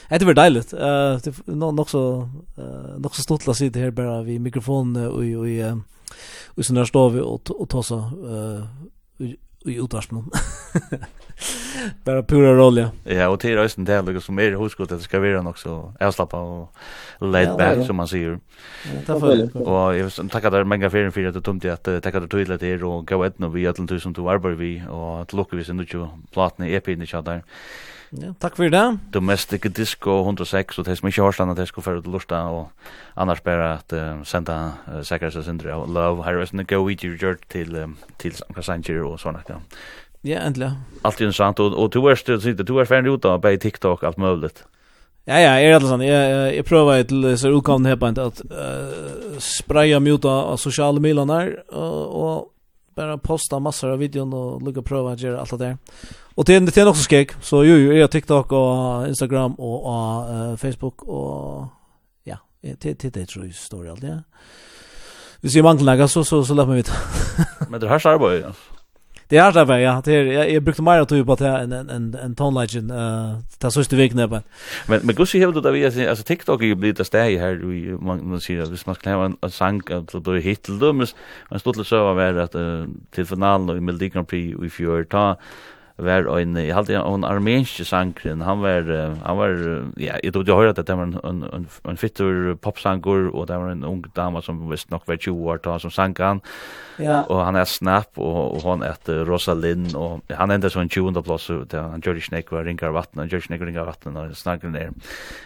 Det 0.09 0.25
var 0.25 0.33
dejligt. 0.33 0.73
Uh, 0.73 1.19
det 1.23 1.47
nog 1.47 1.73
nok 1.73 1.89
så 1.89 2.29
uh, 2.57 2.99
nok 2.99 3.15
så 3.15 3.21
stort 3.21 3.47
la 3.47 3.53
sig 3.53 3.69
det 3.69 3.79
här 3.79 3.91
bara 3.91 4.21
vi 4.21 4.39
mikrofon 4.39 4.95
och 4.95 5.13
och 5.13 5.79
och 6.57 6.65
så 6.65 6.73
där 6.73 6.85
står 6.85 7.09
vi 7.09 7.19
och 7.19 7.51
och 7.61 7.69
tar 7.69 7.81
så 7.81 7.97
eh 7.97 8.63
i 9.65 9.75
utarspnon. 9.75 10.31
Bara 12.03 12.23
pura 12.23 12.53
roll 12.53 12.77
ja. 12.77 12.89
Ja, 13.03 13.27
och 13.27 13.37
det 13.37 13.51
är 13.51 13.63
ju 13.63 13.69
inte 13.77 14.21
som 14.21 14.39
är 14.39 14.51
huskot 14.51 14.91
att 14.91 14.97
det 14.97 15.03
ska 15.03 15.19
vara 15.19 15.49
också 15.49 15.93
avslappa 15.99 16.39
och 16.39 16.73
laid 17.19 17.57
back 17.57 17.85
som 17.85 17.95
man 17.95 18.07
säger. 18.07 18.39
Därför 19.05 19.57
och 19.57 19.95
jag 19.95 20.03
vill 20.03 20.29
tacka 20.29 20.49
dig 20.49 20.63
många 20.63 20.89
för 20.89 21.09
för 21.09 21.25
att 21.25 21.33
du 21.33 21.41
tog 21.41 21.67
att 21.67 21.83
tacka 21.83 22.19
dig 22.19 22.29
till 22.29 22.57
det 22.59 22.83
och 22.83 23.07
gå 23.07 23.23
ett 23.23 23.39
nu 23.39 23.49
vi 23.49 23.67
att 23.67 23.87
du 23.87 23.99
som 23.99 24.13
du 24.13 24.29
arbetar 24.29 24.55
vi 24.55 24.83
och 24.89 25.21
att 25.21 25.33
lucka 25.33 25.55
vi 25.55 25.63
sen 25.63 25.77
du 25.77 26.07
platna 26.31 26.67
EP 26.67 26.87
ni 26.87 27.05
chatar. 27.05 27.43
Ja, 28.17 28.31
takk 28.41 28.55
for 28.57 28.71
det. 28.73 28.83
Domestic 29.13 29.67
Disco 29.77 30.21
106, 30.23 30.79
og 30.79 30.85
det 30.85 30.97
som 30.97 31.07
ikke 31.07 31.21
har 31.21 31.35
stående, 31.35 31.55
det 31.55 31.67
skal 31.69 31.83
føre 31.85 32.01
til 32.01 32.15
lusta 32.15 32.41
og 32.49 32.71
annars 33.15 33.41
bare 33.45 33.67
at 33.75 33.93
uh, 33.93 34.23
senda 34.25 34.55
uh, 34.87 35.03
Sækrelse 35.05 35.39
og 35.75 35.89
Love, 35.93 36.23
her 36.25 36.39
er 36.39 36.49
sånn, 36.49 36.65
gå 36.65 36.81
i 36.89 36.97
gjør 36.97 37.37
til, 37.49 37.75
um, 37.75 37.97
til 38.17 38.33
Sanka 38.33 38.65
Sanger 38.65 39.03
og 39.05 39.19
sånne, 39.21 39.43
ja. 39.49 39.59
Ja, 40.25 40.41
endelig. 40.47 40.73
Alt 41.05 41.21
sant 41.35 41.59
og, 41.59 41.77
og 41.77 41.93
du 41.93 42.01
er 42.07 42.17
sitte, 42.17 42.63
du 42.63 42.77
er 42.79 42.89
ferdig 42.89 43.13
ut 43.13 43.25
av 43.25 43.39
bare 43.41 43.57
TikTok, 43.57 44.03
alt 44.03 44.17
mulig. 44.17 44.51
Ja, 45.29 45.37
ja, 45.37 45.53
er 45.61 45.77
det 45.77 45.87
sånn, 45.87 46.01
jeg, 46.01 46.55
jeg 46.55 46.65
prøver 46.65 47.03
til 47.05 47.37
så 47.37 47.51
utgavene 47.53 47.93
her 47.93 47.99
på 48.01 48.09
en 48.09 48.17
at 48.17 48.41
uh, 48.49 49.37
spreie 49.37 49.99
meg 50.01 50.17
ut 50.17 50.25
av 50.25 50.57
sosiale 50.57 50.99
milene 50.99 51.37
her, 51.37 51.53
og, 51.69 51.99
og 52.09 52.47
bare 52.97 53.19
posta 53.21 53.61
massor 53.63 53.93
av 53.93 54.01
videoen 54.01 54.33
og 54.35 54.65
lukke 54.65 54.83
prøve 54.83 55.13
å 55.13 55.19
gjøre 55.19 55.39
alt 55.39 55.53
det 55.53 55.61
der. 55.61 55.77
Og 56.39 56.47
det 56.47 56.65
det 56.65 56.77
är 56.77 56.87
också 56.87 57.03
skeg 57.03 57.31
så 57.41 57.63
jo, 57.63 57.75
jo, 57.75 57.93
ju 57.93 58.03
är 58.03 58.07
TikTok 58.07 58.51
og 58.51 59.07
Instagram 59.07 59.55
og, 59.59 59.85
og 59.85 60.51
uh, 60.51 60.57
Facebook 60.57 61.03
og... 61.07 61.67
ja, 62.25 62.35
det 62.63 63.01
det 63.01 63.15
det 63.15 63.29
tror 63.29 63.43
jeg 63.43 63.53
står 63.53 63.83
i 63.83 63.87
alt, 63.87 64.03
ja. 64.03 64.19
Hvis 65.41 65.55
jeg 65.55 65.63
mangler 65.63 65.95
noe, 65.95 66.07
så 66.07 66.23
så 66.23 66.43
så 66.43 66.53
låt 66.53 66.67
mig 66.67 66.77
veta. 66.77 66.93
Men 67.69 67.81
det 67.81 67.89
här 67.89 68.07
arbetet. 68.07 68.45
Ja. 68.45 68.51
Det 69.29 69.37
är 69.37 69.51
där 69.51 69.77
ja. 69.77 70.01
Det 70.05 70.15
är 70.15 70.23
jag, 70.23 70.51
jag 70.51 70.63
brukte 70.63 70.81
mer 70.81 71.01
att 71.01 71.25
på 71.25 71.35
det 71.35 71.47
en 71.47 71.73
en 71.73 71.89
en 71.89 72.15
en 72.15 72.35
tonelagen 72.35 72.91
uh, 72.91 73.31
eh 73.31 73.35
ta 73.59 73.71
så 73.71 73.95
veckan 73.95 74.29
men 74.29 74.43
men 74.87 75.05
men 75.05 75.15
gushi 75.15 75.39
hevur 75.39 75.61
du 75.61 75.69
við 75.69 76.07
altså 76.07 76.23
TikTok 76.23 76.63
er 76.63 76.75
blitt 76.75 76.99
at 76.99 77.05
stæi 77.05 77.37
her 77.37 77.55
vi 77.55 77.97
man 78.01 78.25
man 78.25 78.39
sier 78.39 78.61
at 78.61 78.69
hvis 78.69 78.87
man 78.87 78.95
skal 78.95 79.11
hava 79.11 79.25
en 79.25 79.49
sang 79.49 79.91
at 79.91 80.25
du 80.25 80.31
hittil 80.39 80.79
dømis 80.79 81.15
man 81.51 81.59
stutla 81.59 81.83
so 81.83 82.13
var 82.13 82.41
at 82.41 82.55
uh, 82.55 82.87
til 83.11 83.25
finalen 83.25 83.69
og 83.69 83.83
Melodi 83.83 84.09
Grand 84.09 84.27
Prix 84.27 84.55
i 84.65 84.69
fjør 84.69 85.03
ta 85.03 85.35
var 85.99 86.39
en 86.39 86.57
i 86.57 86.71
halde 86.71 86.95
en 86.95 87.23
armensk 87.23 87.85
sangren 87.85 88.41
han 88.41 88.59
var 88.61 89.15
han 89.25 89.37
var 89.37 89.83
ja 89.97 90.15
jag 90.23 90.33
trodde 90.33 90.51
jag 90.51 90.57
hörde 90.57 90.81
att 90.81 90.87
det 90.87 90.95
var 90.95 91.03
en 91.03 91.43
en 91.43 91.67
en 91.83 91.97
fitter 91.97 92.55
popsangur 92.55 93.27
och 93.35 93.47
det 93.47 93.57
var 93.57 93.69
en 93.69 93.83
ung 93.83 94.03
dama 94.15 94.41
som 94.41 94.69
visst 94.69 94.89
nog 94.89 95.01
var 95.05 95.17
20 95.17 95.49
år 95.49 95.59
då 95.63 95.79
som 95.79 95.91
sang 95.91 96.15
han. 96.17 96.41
Ja. 96.97 97.23
Och 97.23 97.45
han 97.45 97.55
är 97.55 97.65
snap 97.65 98.11
och 98.15 98.55
och 98.55 98.61
hon 98.61 98.83
heter 98.83 99.25
Rosalind 99.25 99.95
och 99.95 100.21
han 100.29 100.51
ända 100.51 100.69
så 100.69 100.79
en 100.79 100.89
20 100.89 101.21
plus 101.21 101.47
där 101.47 101.81
han 101.81 102.01
George 102.01 102.21
Snake 102.21 102.55
var 102.55 102.63
ringar 102.63 102.89
vatten 102.89 103.19
och 103.19 103.27
George 103.27 103.47
Snake 103.47 103.65
ringar 103.65 103.85
vatten 103.85 104.17
och 104.17 104.37
snackar 104.37 104.67
där 104.67 104.91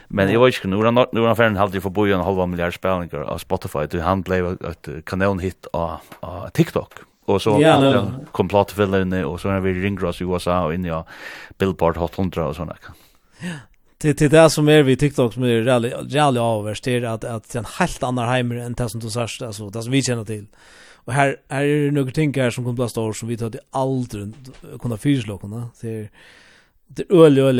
men 0.08 0.32
jag 0.32 0.46
vet 0.46 0.56
inte 0.56 0.68
nu 0.68 0.86
han 0.86 1.06
nu 1.12 1.26
han 1.26 1.36
färden 1.36 1.58
halde 1.58 1.82
för 1.82 1.90
bojan 1.90 2.22
halva 2.22 2.46
miljard 2.46 2.74
spelningar 2.74 3.22
av 3.22 3.38
Spotify 3.38 3.80
du 3.90 4.02
han 4.02 4.22
blev 4.22 4.46
ett 4.46 4.88
kanonhit 5.06 5.68
av 5.74 6.00
TikTok 6.54 7.13
og 7.26 7.42
så 7.42 7.58
ja, 7.62 7.78
det, 7.80 8.04
kom 8.32 8.50
platfällen 8.52 9.14
og 9.24 9.40
så 9.40 9.54
er 9.54 9.62
vi 9.64 9.74
ringross 9.80 10.22
i 10.22 10.26
USA 10.28 10.66
og 10.66 10.74
inn 10.76 10.86
i 10.86 10.92
ja, 10.92 11.04
Billboard 11.58 11.98
Hot 11.98 12.18
100 12.20 12.50
og 12.50 12.58
sånne. 12.58 12.76
Ja. 13.44 13.60
Till 14.04 14.16
till 14.16 14.30
det 14.30 14.50
som 14.50 14.70
är 14.70 14.84
vi 14.84 14.96
TikTok 14.98 15.34
som 15.34 15.44
är 15.44 15.62
rally 15.62 15.90
rally 15.90 16.40
överst 16.40 16.88
är 16.88 17.04
att 17.04 17.24
att 17.24 17.56
en 17.56 17.66
helt 17.66 18.04
annan 18.04 18.30
heimer 18.30 18.56
än 18.56 18.74
det 18.74 18.90
som 18.90 19.00
du 19.00 19.10
sörst 19.10 19.42
alltså 19.42 19.70
det 19.70 19.84
som 19.84 19.92
vi 19.92 20.02
känner 20.02 20.26
till. 20.26 20.48
Och 20.96 21.14
här 21.14 21.38
här 21.50 21.64
är 21.64 21.86
det 21.86 21.92
några 21.92 22.12
ting 22.12 22.34
här 22.34 22.50
som 22.50 22.64
kommer 22.64 22.76
blåst 22.76 22.98
år 22.98 23.14
som 23.14 23.28
vi 23.28 23.38
tar 23.38 23.50
det 23.50 23.60
aldrig 23.72 24.34
kunna 24.82 24.98
fyrslå 24.98 25.38
kunna. 25.38 25.70
Det 25.82 25.90
är 25.90 26.10
det 26.88 27.12
öl 27.12 27.38
öl 27.38 27.60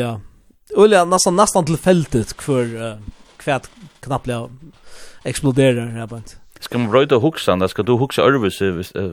öl 0.76 1.08
nästan 1.08 1.36
nästan 1.36 1.64
till 1.64 1.76
fältet 1.76 2.32
för 2.32 2.98
kvärt 3.36 3.70
knappt 4.00 4.28
exploderar 5.24 5.86
här 5.86 6.06
på 6.06 6.16
inte. 6.16 6.43
Ska 6.64 6.78
man 6.78 6.92
röjta 6.92 7.16
huxan, 7.16 7.58
där 7.58 7.68
ska 7.68 7.82
du 7.82 7.92
huxa 7.92 8.22
örvis 8.22 8.58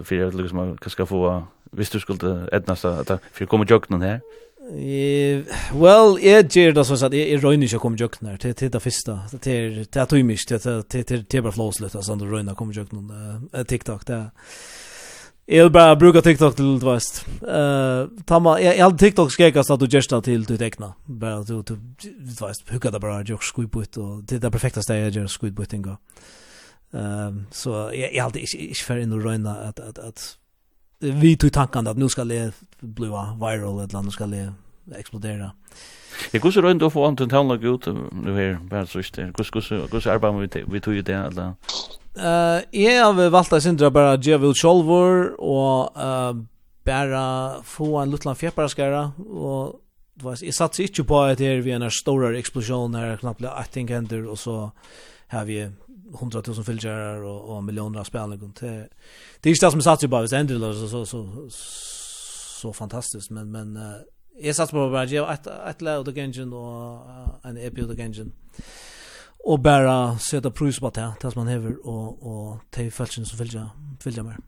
för 0.03 0.15
jag 0.15 0.33
liksom 0.33 0.57
man 0.57 0.77
ska 0.87 1.05
få 1.05 1.43
hvis 1.71 1.89
du 1.89 1.99
skulle 1.99 2.47
ätna 2.47 2.75
så 2.75 2.87
att 2.87 3.11
för 3.33 3.45
kommer 3.45 3.65
joggen 3.65 4.01
här. 4.01 4.21
Eh 4.61 5.43
well, 5.73 6.17
jag 6.21 6.55
ger 6.55 6.71
det 6.71 6.85
så 6.85 6.93
att 6.93 7.13
jag 7.13 7.43
röjna 7.43 7.63
inte 7.63 7.77
kommer 7.77 7.97
joggen 7.97 8.29
här 8.29 8.37
till 8.37 8.55
till 8.55 8.71
det 8.71 8.79
til 8.79 9.19
Det 9.41 9.51
är 9.51 9.85
det 9.91 10.01
att 10.01 10.11
mycket 10.11 10.61
till 10.61 10.83
till 10.83 11.05
till 11.05 11.25
till 11.25 11.43
bara 11.43 11.51
flås 11.51 11.79
lite 11.79 12.03
så 12.03 12.13
att 12.13 12.21
röjna 12.21 12.55
TikTok 13.67 14.05
där. 14.05 14.29
Jag 15.45 15.63
vill 15.63 15.71
bara 15.71 15.95
bruka 15.95 16.21
TikTok 16.21 16.55
till 16.55 16.79
det 16.79 16.85
värst. 16.85 17.25
Uh, 17.43 18.23
tamma, 18.25 18.61
jag, 18.61 18.77
jag 18.77 18.97
TikTok 18.97 19.31
skräckast 19.31 19.69
att 19.69 19.79
du 19.79 19.85
görs 19.85 20.07
det 20.07 20.21
till 20.21 20.43
ditt 20.43 20.61
egna. 20.61 20.93
Bara 21.05 21.35
att 21.35 21.47
du, 21.47 21.53
du, 21.53 21.63
du, 21.63 21.75
du, 22.01 22.09
det 22.29 22.49
du, 22.65 22.79
du, 22.79 22.89
du, 22.89 22.99
du, 22.99 24.39
du, 24.39 24.39
du, 24.39 24.49
du, 24.49 24.49
du, 24.49 24.49
du, 24.49 25.49
du, 25.49 25.49
du, 25.49 25.65
du, 25.65 25.77
du, 25.77 25.95
Ehm 26.93 27.45
så 27.51 27.69
jag 27.69 28.13
jag 28.13 28.25
alltid 28.25 28.41
inte 28.53 28.79
för 28.79 28.97
in 28.97 29.11
och 29.11 29.23
röna 29.23 29.55
att 29.55 29.79
att 29.79 29.99
att 29.99 30.37
vi 30.99 31.37
tog 31.37 31.53
tanken 31.53 31.87
att 31.87 31.97
nu 31.97 32.09
ska 32.09 32.23
det 32.23 32.53
bli 32.79 33.07
viral 33.07 33.79
eller 33.79 34.01
nu 34.01 34.11
ska 34.11 34.25
det 34.25 34.53
explodera. 34.95 35.51
Jag 36.31 36.41
går 36.41 36.51
så 36.51 36.61
runt 36.61 36.81
och 36.81 36.93
får 36.93 37.07
anten 37.07 37.29
tala 37.29 37.55
ut 37.55 37.85
nu 38.11 38.35
här 38.35 38.59
bara 38.69 38.85
så 38.85 38.99
just 38.99 39.13
det. 39.15 39.33
Kus 39.35 39.49
kus 39.49 39.69
kus 39.91 40.07
arbetar 40.07 40.39
vi 40.39 40.63
vi 40.67 40.81
tog 40.81 40.93
ju 40.93 41.01
det 41.01 41.25
alla. 41.25 41.55
Eh 42.17 42.81
jag 42.81 43.05
har 43.05 43.29
valt 43.29 43.53
att 43.53 43.63
syndra 43.63 43.91
bara 43.91 44.15
Jevil 44.15 44.53
Sholvor 44.53 45.41
och 45.41 46.01
eh 46.01 46.33
bara 46.83 47.55
få 47.63 47.97
en 47.97 48.11
liten 48.11 48.35
fjäpparskara 48.35 49.11
och 49.17 49.79
det 50.13 50.25
var 50.25 50.37
jag 50.41 50.53
satsade 50.53 50.87
inte 50.87 51.03
på 51.03 51.21
att 51.21 51.37
det 51.37 51.47
är 51.47 51.61
vi 51.61 51.71
en 51.71 51.91
stor 51.91 52.35
explosion 52.35 52.91
när 52.91 53.17
knappt 53.17 53.45
allting 53.45 53.87
händer 53.87 54.27
och 54.27 54.39
så 54.39 54.71
har 55.27 55.45
vi 55.45 55.69
hundratusen 56.19 56.65
fylgjare 56.65 57.21
og, 57.25 57.49
og 57.49 57.63
millioner 57.63 57.99
av 57.99 58.07
spelning. 58.09 58.53
Det, 58.59 58.71
det 59.43 59.49
er 59.49 59.55
ikke 59.55 59.65
det 59.65 59.71
som 59.71 59.81
jeg 59.81 59.87
satser 59.87 60.11
på, 60.11 60.19
hvis 60.19 60.33
det 60.33 60.39
ender 60.39 60.73
så, 60.73 60.87
så, 60.87 61.03
så, 61.05 61.21
så 62.61 62.73
fantastisk, 62.73 63.31
men, 63.31 63.51
men 63.51 63.77
uh, 63.77 64.01
jeg 64.41 64.55
satser 64.55 64.77
på 64.77 64.89
bare, 64.89 65.07
jeg 65.11 65.23
har 65.23 65.33
et, 65.33 65.49
et 65.69 65.81
leie 65.81 66.01
av 66.01 66.05
The 66.05 66.15
Gengen 66.15 66.53
og 66.53 67.07
uh, 67.07 67.49
en 67.49 67.57
EP 67.57 67.81
av 67.83 67.91
The 67.91 67.97
Gengen, 67.97 68.31
og 69.45 69.63
bare 69.63 69.97
sette 70.21 70.51
prøys 70.53 70.79
på 70.79 70.91
det, 70.95 71.09
det 71.21 71.33
som 71.33 71.43
man 71.43 71.51
hever, 71.53 71.75
og, 71.83 72.25
og 72.25 72.59
til 72.71 72.91
følelsen 72.91 73.25
som 73.25 73.39
fylgjare 73.41 74.27
mer. 74.27 74.41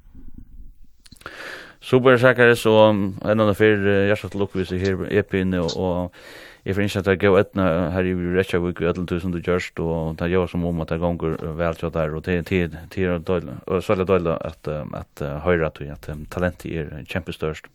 Super 1.83 2.17
Sakaris 2.17 2.65
og 2.65 2.79
en 2.93 3.15
annan 3.27 3.55
fyrir 3.55 4.05
hjertet 4.07 4.35
lukkvis 4.39 4.71
i 4.71 4.79
her 4.79 5.01
EP-en, 5.11 5.53
og, 5.59 5.73
og 5.75 6.11
Jeg 6.63 6.77
finner 6.77 6.87
ikke 6.87 6.99
at 7.01 7.07
jeg 7.11 7.19
gav 7.19 7.37
etna 7.41 7.63
her 7.91 8.07
i 8.07 8.13
Reykjavik 8.15 8.79
i 8.79 8.85
etter 8.87 9.03
tusen 9.03 9.33
du 9.33 9.41
gjørst, 9.43 9.79
og 9.83 10.15
det 10.19 10.29
gjør 10.31 10.47
som 10.47 10.63
om 10.63 10.79
at 10.79 10.93
det 10.93 11.01
gonger 11.01 11.35
vel 11.59 11.75
til 11.75 11.91
der, 11.91 12.15
og 12.15 12.23
det 12.23 12.37
er 12.39 13.81
særlig 13.83 14.07
døyla 14.07 14.37
at, 14.39 14.69
at 14.71 15.23
høyre 15.43 15.67
at, 15.67 15.81
at 15.81 16.09
talentet 16.31 16.71
er 16.71 17.03
kjempestørst. 17.11 17.67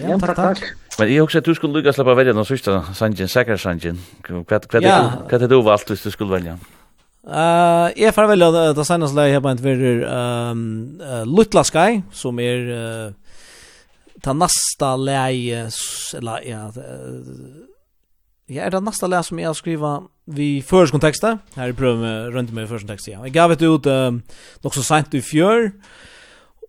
Ja, 0.00 0.16
takk, 0.16 0.36
takk. 0.38 0.64
Men 0.98 1.08
jeg 1.10 1.22
også 1.22 1.38
at 1.42 1.46
du 1.46 1.54
skulle 1.54 1.76
lukka 1.76 1.92
slappa 1.92 2.14
velja 2.16 2.32
den 2.32 2.46
sørste 2.46 2.80
sangen, 2.96 3.28
sækker 3.28 3.58
sangen. 3.60 4.00
Hva 4.24 4.60
er 4.60 5.38
det 5.42 5.50
du 5.50 5.60
valgt 5.66 5.90
hvis 5.90 6.04
du 6.06 6.10
skulle 6.14 6.38
velja? 6.38 6.56
Uh, 7.20 7.92
jeg 8.00 8.14
får 8.16 8.30
velja 8.30 8.72
det 8.72 8.84
seneste 8.88 9.18
leie 9.18 9.34
her 9.34 9.42
på 9.44 9.50
en 9.50 9.58
tverrer 9.60 10.04
um, 10.08 10.62
uh, 11.02 11.24
Lutla 11.28 11.66
Sky, 11.68 12.00
som 12.16 12.40
er 12.40 12.70
uh, 12.70 13.34
ta 14.24 14.32
nästa 14.32 14.94
läge 14.96 15.66
eller 16.16 16.48
ja 16.48 16.62
uh, 16.68 17.68
Ja, 18.50 18.64
er 18.66 18.70
det 18.70 18.80
nästa 18.82 19.06
läs 19.06 19.26
som 19.26 19.38
jag 19.38 19.48
har 19.48 19.54
skriva 19.54 20.02
vi 20.24 20.62
förs 20.62 20.90
kontexta. 20.90 21.38
Här 21.54 21.68
är 21.68 21.72
pröv 21.72 21.98
med 21.98 22.32
runt 22.34 22.52
med 22.52 22.68
förs 22.68 22.82
kontext. 22.82 23.08
Ja. 23.08 23.20
Jag 23.22 23.32
gav 23.32 23.56
det 23.56 23.64
ut 23.64 23.86
um, 23.86 24.22
något 24.60 24.74
så 24.74 24.82
sent 24.82 25.14
i 25.14 25.22
fjör. 25.22 25.72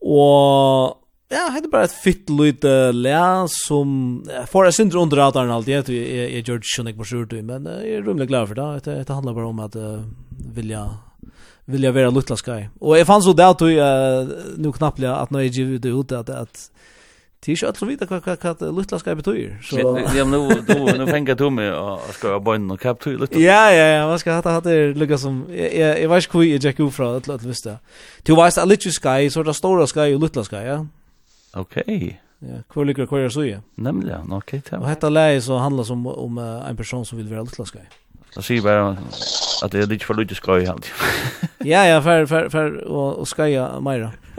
Och 0.02 0.98
ja, 1.30 1.50
hade 1.52 1.68
bara 1.68 1.84
ett 1.84 1.92
fitt 2.04 2.30
lite 2.30 2.92
lä 2.92 3.46
som 3.48 4.24
för 4.48 4.64
jag 4.64 4.74
syndrar 4.74 5.02
under 5.02 5.18
att 5.18 5.36
han 5.36 5.52
alltid 5.52 5.74
jag 5.74 5.90
jag 5.90 6.48
George 6.48 6.64
Schoenig 6.76 6.98
på 6.98 7.04
sjurt 7.04 7.32
men 7.32 7.66
jag 7.66 7.88
är 7.88 8.02
rumligt 8.02 8.28
glad 8.28 8.48
för 8.48 8.56
det. 8.56 8.80
Det, 8.84 9.04
det 9.04 9.14
handlar 9.14 9.34
bara 9.34 9.48
om 9.48 9.60
att 9.60 9.76
uh, 9.76 10.02
vilja 10.54 10.90
vilja 11.66 11.92
vara 11.92 12.10
lutla 12.10 12.36
sky. 12.36 12.66
Och 12.80 13.00
jag 13.00 13.08
fann 13.08 13.22
så 13.22 13.34
där 13.34 13.52
att 13.52 13.62
uh, 13.62 13.70
nu 14.58 14.72
knappt 14.72 15.04
att 15.04 15.30
när 15.30 15.40
jag 15.40 15.82
det 15.82 15.90
ut 15.90 16.12
att 16.12 16.30
att 16.30 16.72
Det 17.46 17.52
är 17.52 17.64
ju 17.64 17.68
att 17.68 17.82
vita 17.82 18.06
vad 18.10 18.26
vad 18.26 18.62
vad 18.62 18.76
lilla 18.76 19.00
ska 19.00 19.16
betyda. 19.16 19.56
Så 19.64 19.80
jag 20.16 20.28
nu 20.28 20.62
då 20.68 20.86
nu 20.98 21.08
fänga 21.08 21.36
du 21.36 21.50
mig 21.50 21.72
och 21.72 22.00
ska 22.14 22.28
jag 22.28 22.44
bönna 22.44 22.74
och 22.74 22.80
kapta 22.80 23.10
lite. 23.10 23.40
Ja 23.40 23.72
ja 23.72 23.86
ja, 23.86 24.08
vad 24.08 24.20
ska 24.20 24.32
hata 24.32 24.62
det 24.62 24.94
lucka 24.94 25.18
som 25.18 25.46
jag 25.50 26.02
jag 26.02 26.10
vet 26.10 26.36
ju 26.36 26.40
hur 26.40 26.66
jag 26.66 26.80
gick 26.80 26.94
från 26.94 27.16
att 27.16 27.28
låt 27.28 27.44
vista. 27.44 27.78
Du 28.24 28.36
vet 28.36 28.58
att 28.58 28.68
lite 28.68 28.90
sky 28.90 29.30
så 29.30 29.44
där 29.44 29.54
stora 29.54 29.88
sky 29.88 30.16
och 30.16 30.22
lilla 30.22 30.44
sky, 30.44 30.56
ja. 30.56 30.86
Okej. 31.54 32.22
Ja, 32.40 32.48
kvar 32.70 32.86
ligger 32.86 33.06
kvar 33.06 33.30
så 33.30 33.46
ja. 33.46 33.58
Nämligen, 33.76 34.32
okej. 34.32 34.62
Och 34.72 34.90
hetta 34.90 35.10
läge 35.10 35.42
så 35.42 35.58
handlar 35.58 35.84
som 35.84 36.08
om 36.08 36.38
en 36.38 36.78
person 36.78 37.06
som 37.06 37.18
vill 37.18 37.28
vara 37.28 37.42
lilla 37.42 37.66
sky. 37.66 37.80
Så 38.30 38.42
ser 38.42 38.62
bara 38.62 38.98
att 39.64 39.72
det 39.72 39.80
är 39.80 39.88
lite 39.88 40.06
för 40.06 40.14
lite 40.14 40.36
skoj 40.36 40.66
helt. 40.66 40.86
Ja 41.58 41.86
ja, 41.86 42.02
för 42.02 42.26
för 42.26 42.50
för 42.50 42.84
och 42.84 43.28
ska 43.28 43.48
jag 43.48 43.84
mera. 43.84 44.12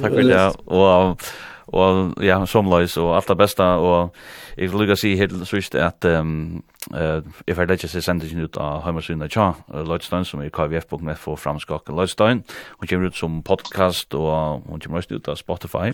Tack 0.00 0.12
för 0.12 0.22
det 0.22 0.48
Och 0.48 1.22
og 1.68 2.14
ja, 2.24 2.38
somløys 2.46 2.96
og 2.96 3.14
alt 3.16 3.28
det 3.28 3.36
beste, 3.38 3.62
og 3.62 4.14
jeg 4.56 4.70
vil 4.70 4.80
lukka 4.80 4.96
si 4.96 5.14
helt 5.20 5.34
sørst 5.46 5.74
at 5.78 6.04
um, 6.08 6.62
uh, 6.94 7.20
jeg 7.46 7.56
får 7.56 7.68
lett 7.68 7.84
seg 7.84 8.04
sendingen 8.04 8.46
ut 8.48 8.56
av 8.56 8.82
heimasynet 8.86 9.28
av 9.28 9.32
Tja, 9.34 9.48
uh, 9.68 9.82
Lloydstein, 9.84 10.24
som 10.24 10.42
er 10.42 10.52
kvf.net 10.54 11.20
for 11.20 11.36
framskakken 11.36 11.96
Lloydstein. 11.96 12.44
Hun 12.80 12.90
kommer 12.90 13.12
ut 13.12 13.18
som 13.18 13.42
podcast, 13.42 14.14
og 14.14 14.64
hun 14.68 14.80
kommer 14.80 15.02
også 15.02 15.18
ut 15.18 15.28
av 15.28 15.36
Spotify. 15.36 15.92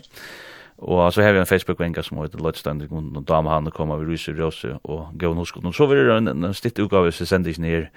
Og 0.78 1.12
så 1.14 1.22
har 1.22 1.32
vi 1.32 1.38
en 1.38 1.46
Facebook-venga 1.46 2.02
som 2.02 2.18
heter 2.18 2.38
Lloydstein, 2.38 2.82
og 2.90 3.24
dame 3.28 3.50
han 3.50 3.70
kommer 3.74 3.98
vi 3.98 4.12
ryser 4.12 4.38
røse 4.38 4.76
og 4.84 5.12
gav 5.18 5.34
noe 5.34 5.46
skott. 5.46 5.66
Så 5.74 5.86
vil 5.90 6.06
det 6.06 6.16
en, 6.16 6.44
en 6.44 6.54
stitt 6.54 6.78
utgave 6.82 7.12
som 7.12 7.26
sendes 7.26 7.58
ned, 7.58 7.90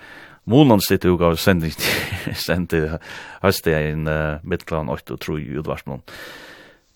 Måland 0.47 0.79
stitt 0.81 1.03
utgave 1.05 1.35
sendes 1.35 1.75
ned, 1.75 2.35
sendes 2.47 2.99
høstet 3.43 3.89
inn 3.91 4.07
uh, 4.07 4.39
midtland 4.47 4.89
8 4.93 5.17
og 5.17 5.19
3 5.25 5.41
i 5.43 5.57
utvarsmålen. 5.59 6.05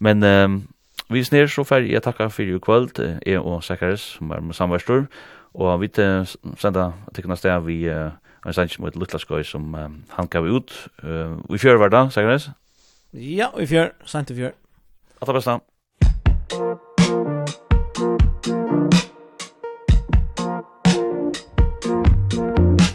Men 0.02 0.24
um, 0.24 0.68
vi 1.10 1.22
snir 1.24 1.50
så 1.52 1.64
fer 1.68 1.86
jeg 1.86 2.02
takka 2.02 2.30
for 2.34 2.42
i 2.42 2.58
kvöld, 2.58 2.98
jeg 3.26 3.40
og 3.40 3.64
Sakaris, 3.64 4.02
som 4.18 4.32
er 4.32 4.42
med 4.42 4.58
samværstor, 4.58 5.06
og 5.54 5.82
vi 5.82 5.92
uh, 6.00 6.26
senda 6.58 6.92
tikkuna 7.14 7.36
sted 7.36 7.62
vi 7.66 7.84
uh, 7.90 8.10
en 8.46 8.54
sanns 8.54 8.80
mot 8.80 8.96
Lutlaskoj 8.96 9.44
som 9.46 9.76
um, 9.76 10.04
han 10.10 10.28
gav 10.28 10.44
ut. 10.44 10.74
Uh, 11.04 11.38
vi 11.52 11.58
fjør 11.58 11.78
hver 11.78 11.90
dag, 11.90 12.12
Sakaris? 12.12 12.50
Ja, 13.14 13.52
vi 13.58 13.66
fjør, 13.68 13.94
sant 14.06 14.30
vi 14.30 14.36
fjør. 14.36 14.58
Alt 15.22 15.28
det 15.28 15.36
beste. 15.36 15.60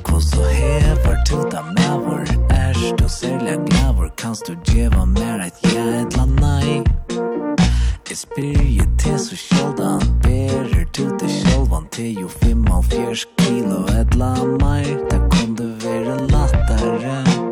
Hvordan 0.07 0.51
hever 0.59 1.25
til 1.27 1.43
dem 1.55 1.67
jeg 1.79 2.46
størst 2.87 3.03
og 3.03 3.11
særlig 3.11 3.59
glavor 3.67 4.09
Kanst 4.17 4.47
du 4.47 4.55
djeva 4.67 5.05
mer 5.05 5.41
at 5.41 5.55
jeg 5.63 6.01
et 6.03 6.17
land 6.17 6.35
nei? 6.41 6.83
Jeg 8.09 8.17
spyr 8.17 8.63
je 8.79 8.87
til 8.99 9.19
så 9.19 9.37
sjaldan 9.37 10.01
Berer 10.23 10.85
du 10.97 11.19
til 11.19 11.31
sjalvan 11.31 11.89
til 11.93 12.21
jo 12.21 12.29
45 12.29 13.27
kilo 13.39 13.83
et 14.01 14.15
la 14.15 14.35
mer 14.45 14.87
Da 15.11 15.19
kom 15.31 15.57
det 15.57 15.73
være 15.85 16.21
lattare 16.31 17.46